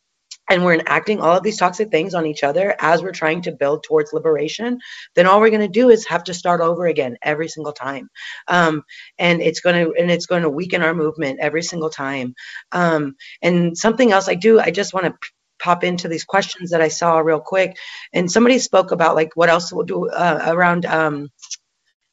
and 0.49 0.65
we're 0.65 0.75
enacting 0.75 1.21
all 1.21 1.37
of 1.37 1.43
these 1.43 1.57
toxic 1.57 1.91
things 1.91 2.15
on 2.15 2.27
each 2.27 2.43
other 2.43 2.75
as 2.81 3.03
we're 3.03 3.13
trying 3.13 3.43
to 3.43 3.53
build 3.53 3.85
towards 3.85 4.13
liberation, 4.13 4.79
then 5.15 5.27
all 5.27 5.41
we're 5.41 5.51
going 5.51 5.61
to 5.61 5.69
do 5.69 5.91
is 5.91 6.07
have 6.07 6.25
to 6.25 6.35
start 6.35 6.61
over 6.61 6.87
again 6.87 7.17
every 7.23 7.49
single 7.49 7.73
time, 7.73 8.09
um, 8.49 8.83
and 9.19 9.41
it's 9.41 9.61
going 9.61 9.85
to 9.85 9.95
and 9.99 10.11
it's 10.11 10.27
going 10.27 10.43
to 10.43 10.51
weaken 10.51 10.83
our 10.83 10.95
movement 10.95 11.41
every 11.41 11.63
single 11.63 11.91
time. 11.91 12.35
Um, 12.73 13.17
and 13.41 13.77
something 13.77 14.13
else 14.13 14.29
I 14.29 14.35
do, 14.35 14.61
I 14.61 14.71
just 14.71 14.95
want 14.95 15.07
to 15.07 15.13
p- 15.13 15.29
pop 15.61 15.85
into 15.85 16.09
these 16.09 16.25
questions 16.25 16.71
that 16.71 16.81
I 16.83 16.89
saw 16.89 17.19
real 17.19 17.41
quick, 17.41 17.77
and 18.13 18.31
somebody 18.31 18.59
spoke 18.59 18.91
about 18.91 19.15
like 19.15 19.31
what 19.35 19.49
else 19.49 19.73
will 19.73 19.85
do 19.85 20.09
uh, 20.09 20.45
around. 20.49 20.87
Um, 20.87 21.29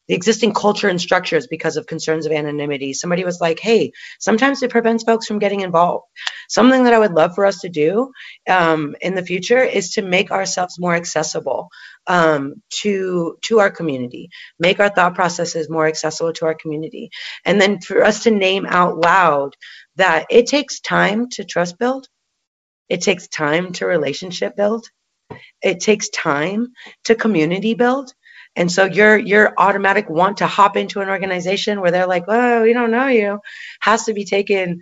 the 0.10 0.16
existing 0.16 0.54
culture 0.54 0.90
and 0.90 1.00
structures 1.00 1.46
because 1.46 1.78
of 1.78 1.86
concerns 1.86 2.26
of 2.26 2.32
anonymity. 2.32 2.94
Somebody 2.94 3.24
was 3.24 3.40
like, 3.40 3.60
hey, 3.60 3.92
sometimes 4.20 4.64
it 4.64 4.72
prevents 4.72 5.04
folks 5.04 5.28
from 5.28 5.38
getting 5.38 5.62
involved. 5.62 6.06
Something 6.50 6.86
that 6.86 6.96
I 6.96 7.00
would 7.00 7.14
love 7.14 7.36
for 7.36 7.46
us 7.46 7.60
to 7.60 7.70
do 7.70 8.12
um, 8.50 8.96
in 9.02 9.14
the 9.14 9.24
future 9.24 9.62
is 9.62 9.92
to 9.92 10.02
make 10.02 10.32
ourselves 10.32 10.80
more 10.80 10.96
accessible 10.96 11.70
um, 12.08 12.56
to, 12.82 13.38
to 13.44 13.60
our 13.60 13.70
community, 13.70 14.32
make 14.58 14.80
our 14.80 14.90
thought 14.90 15.14
processes 15.14 15.70
more 15.70 15.86
accessible 15.86 16.34
to 16.34 16.46
our 16.46 16.56
community. 16.56 17.12
And 17.46 17.62
then 17.62 17.80
for 17.80 18.04
us 18.04 18.24
to 18.24 18.32
name 18.32 18.66
out 18.66 18.98
loud 18.98 19.56
that 19.98 20.26
it 20.32 20.48
takes 20.48 20.80
time 20.80 21.30
to 21.34 21.44
trust 21.44 21.78
build, 21.78 22.08
it 22.90 23.02
takes 23.02 23.28
time 23.28 23.74
to 23.74 23.86
relationship 23.86 24.56
build, 24.56 24.88
it 25.62 25.82
takes 25.82 26.10
time 26.10 26.70
to 27.04 27.14
community 27.14 27.76
build 27.76 28.12
and 28.60 28.72
so 28.72 28.86
your 28.86 29.18
your 29.18 29.54
automatic 29.58 30.10
want 30.10 30.38
to 30.38 30.48
hop 30.48 30.78
into 30.78 31.02
an 31.02 31.10
organization 31.10 31.82
where 31.82 31.92
they're 31.92 32.06
like, 32.06 32.26
"Oh, 32.28 32.62
we 32.62 32.74
don't 32.74 32.92
know 32.92 33.08
you," 33.08 33.40
has 33.80 34.04
to 34.06 34.14
be 34.14 34.26
taken 34.26 34.82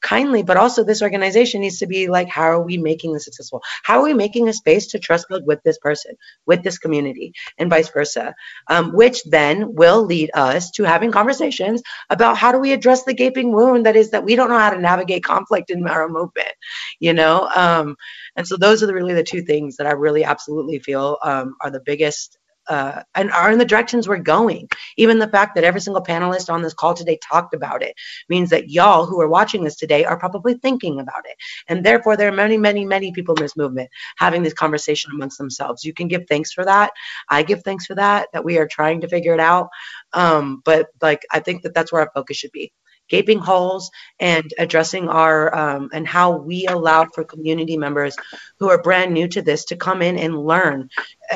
kindly, 0.00 0.42
but 0.42 0.56
also 0.56 0.84
this 0.84 1.02
organization 1.02 1.60
needs 1.60 1.78
to 1.78 1.86
be 1.86 2.08
like, 2.08 2.28
how 2.28 2.42
are 2.42 2.62
we 2.62 2.78
making 2.78 3.12
this 3.12 3.24
successful? 3.24 3.62
How 3.82 3.98
are 3.98 4.04
we 4.04 4.14
making 4.14 4.48
a 4.48 4.52
space 4.52 4.86
to 4.88 4.98
trust 4.98 5.28
build 5.28 5.46
with 5.46 5.62
this 5.64 5.78
person, 5.78 6.14
with 6.46 6.62
this 6.62 6.78
community, 6.78 7.32
and 7.58 7.70
vice 7.70 7.88
versa? 7.88 8.34
Um, 8.68 8.92
which 8.92 9.24
then 9.24 9.74
will 9.74 10.04
lead 10.04 10.30
us 10.34 10.70
to 10.72 10.84
having 10.84 11.12
conversations 11.12 11.82
about 12.10 12.36
how 12.36 12.52
do 12.52 12.58
we 12.58 12.72
address 12.72 13.04
the 13.04 13.14
gaping 13.14 13.52
wound 13.52 13.86
that 13.86 13.96
is 13.96 14.10
that 14.10 14.24
we 14.24 14.36
don't 14.36 14.50
know 14.50 14.58
how 14.58 14.70
to 14.70 14.80
navigate 14.80 15.24
conflict 15.24 15.70
in 15.70 15.86
our 15.88 16.08
movement, 16.08 16.52
you 17.00 17.12
know? 17.12 17.48
Um, 17.54 17.96
and 18.36 18.46
so 18.46 18.56
those 18.56 18.82
are 18.82 18.86
the, 18.86 18.94
really 18.94 19.14
the 19.14 19.24
two 19.24 19.42
things 19.42 19.76
that 19.76 19.86
I 19.86 19.92
really 19.92 20.24
absolutely 20.24 20.78
feel 20.78 21.18
um, 21.22 21.56
are 21.60 21.70
the 21.70 21.82
biggest 21.84 22.38
uh, 22.68 23.02
and 23.14 23.30
are 23.32 23.50
in 23.50 23.58
the 23.58 23.64
directions 23.64 24.08
we're 24.08 24.18
going. 24.18 24.68
Even 24.96 25.18
the 25.18 25.28
fact 25.28 25.54
that 25.54 25.64
every 25.64 25.80
single 25.80 26.02
panelist 26.02 26.52
on 26.52 26.62
this 26.62 26.74
call 26.74 26.94
today 26.94 27.18
talked 27.26 27.54
about 27.54 27.82
it 27.82 27.94
means 28.28 28.50
that 28.50 28.70
y'all 28.70 29.06
who 29.06 29.20
are 29.20 29.28
watching 29.28 29.64
this 29.64 29.76
today 29.76 30.04
are 30.04 30.18
probably 30.18 30.54
thinking 30.54 31.00
about 31.00 31.24
it. 31.24 31.36
And 31.68 31.84
therefore, 31.84 32.16
there 32.16 32.28
are 32.28 32.32
many, 32.32 32.56
many, 32.56 32.84
many 32.84 33.12
people 33.12 33.34
in 33.34 33.42
this 33.42 33.56
movement 33.56 33.90
having 34.16 34.42
this 34.42 34.54
conversation 34.54 35.10
amongst 35.12 35.38
themselves. 35.38 35.84
You 35.84 35.94
can 35.94 36.08
give 36.08 36.24
thanks 36.28 36.52
for 36.52 36.64
that. 36.64 36.92
I 37.28 37.42
give 37.42 37.62
thanks 37.62 37.86
for 37.86 37.94
that, 37.94 38.28
that 38.32 38.44
we 38.44 38.58
are 38.58 38.66
trying 38.66 39.00
to 39.00 39.08
figure 39.08 39.34
it 39.34 39.40
out. 39.40 39.68
Um, 40.12 40.62
but 40.64 40.88
like, 41.00 41.24
I 41.32 41.40
think 41.40 41.62
that 41.62 41.74
that's 41.74 41.92
where 41.92 42.02
our 42.02 42.10
focus 42.14 42.36
should 42.36 42.52
be 42.52 42.72
gaping 43.08 43.38
holes 43.38 43.90
and 44.20 44.52
addressing 44.58 45.08
our 45.08 45.54
um, 45.54 45.90
and 45.92 46.06
how 46.06 46.36
we 46.36 46.66
allow 46.66 47.06
for 47.06 47.24
community 47.24 47.76
members 47.76 48.16
who 48.58 48.68
are 48.68 48.82
brand 48.82 49.12
new 49.12 49.28
to 49.28 49.42
this 49.42 49.66
to 49.66 49.76
come 49.76 50.02
in 50.02 50.18
and 50.18 50.38
learn 50.38 50.88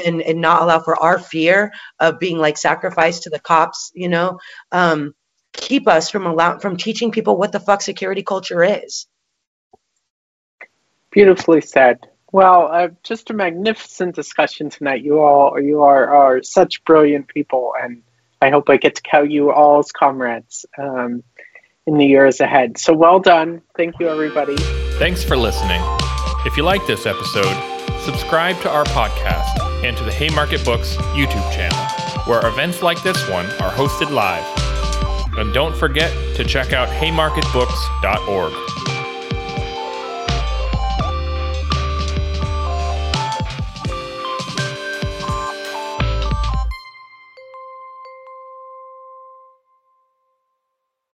and, 0.04 0.22
and 0.22 0.40
not 0.40 0.62
allow 0.62 0.80
for 0.80 0.96
our 0.96 1.18
fear 1.18 1.72
of 1.98 2.18
being 2.18 2.38
like 2.38 2.56
sacrificed 2.56 3.24
to 3.24 3.30
the 3.30 3.40
cops 3.40 3.90
you 3.94 4.08
know? 4.08 4.38
Um, 4.70 5.14
keep 5.52 5.88
us 5.88 6.10
from 6.10 6.26
allow 6.26 6.58
from 6.58 6.76
teaching 6.76 7.10
people 7.10 7.36
what 7.36 7.52
the 7.52 7.60
fuck 7.60 7.82
security 7.82 8.22
culture 8.22 8.62
is. 8.62 9.06
Beautifully 11.10 11.60
said. 11.60 11.98
Well 12.32 12.68
uh, 12.72 12.88
just 13.02 13.30
a 13.30 13.34
magnificent 13.34 14.14
discussion 14.14 14.70
tonight. 14.70 15.02
You 15.02 15.20
all 15.20 15.60
you 15.60 15.82
are, 15.82 16.08
are 16.10 16.42
such 16.42 16.84
brilliant 16.84 17.28
people 17.28 17.74
and 17.80 18.02
I 18.42 18.50
hope 18.50 18.68
I 18.68 18.76
get 18.76 18.96
to 18.96 19.02
count 19.02 19.30
you 19.30 19.52
all 19.52 19.78
as 19.78 19.92
comrades. 19.92 20.66
Um, 20.76 21.22
in 21.86 21.98
the 21.98 22.06
years 22.06 22.40
ahead. 22.40 22.78
So 22.78 22.92
well 22.92 23.18
done. 23.18 23.62
Thank 23.76 23.98
you, 23.98 24.08
everybody. 24.08 24.56
Thanks 24.98 25.22
for 25.22 25.36
listening. 25.36 25.80
If 26.44 26.56
you 26.56 26.62
like 26.62 26.86
this 26.86 27.06
episode, 27.06 27.54
subscribe 28.00 28.60
to 28.62 28.70
our 28.70 28.84
podcast 28.86 29.60
and 29.84 29.96
to 29.96 30.04
the 30.04 30.12
Haymarket 30.12 30.64
Books 30.64 30.96
YouTube 31.14 31.52
channel, 31.52 31.78
where 32.26 32.46
events 32.46 32.82
like 32.82 33.02
this 33.02 33.28
one 33.28 33.46
are 33.46 33.72
hosted 33.72 34.10
live. 34.10 34.44
And 35.38 35.52
don't 35.54 35.74
forget 35.74 36.12
to 36.36 36.44
check 36.44 36.72
out 36.72 36.88
haymarketbooks.org. 36.88 38.71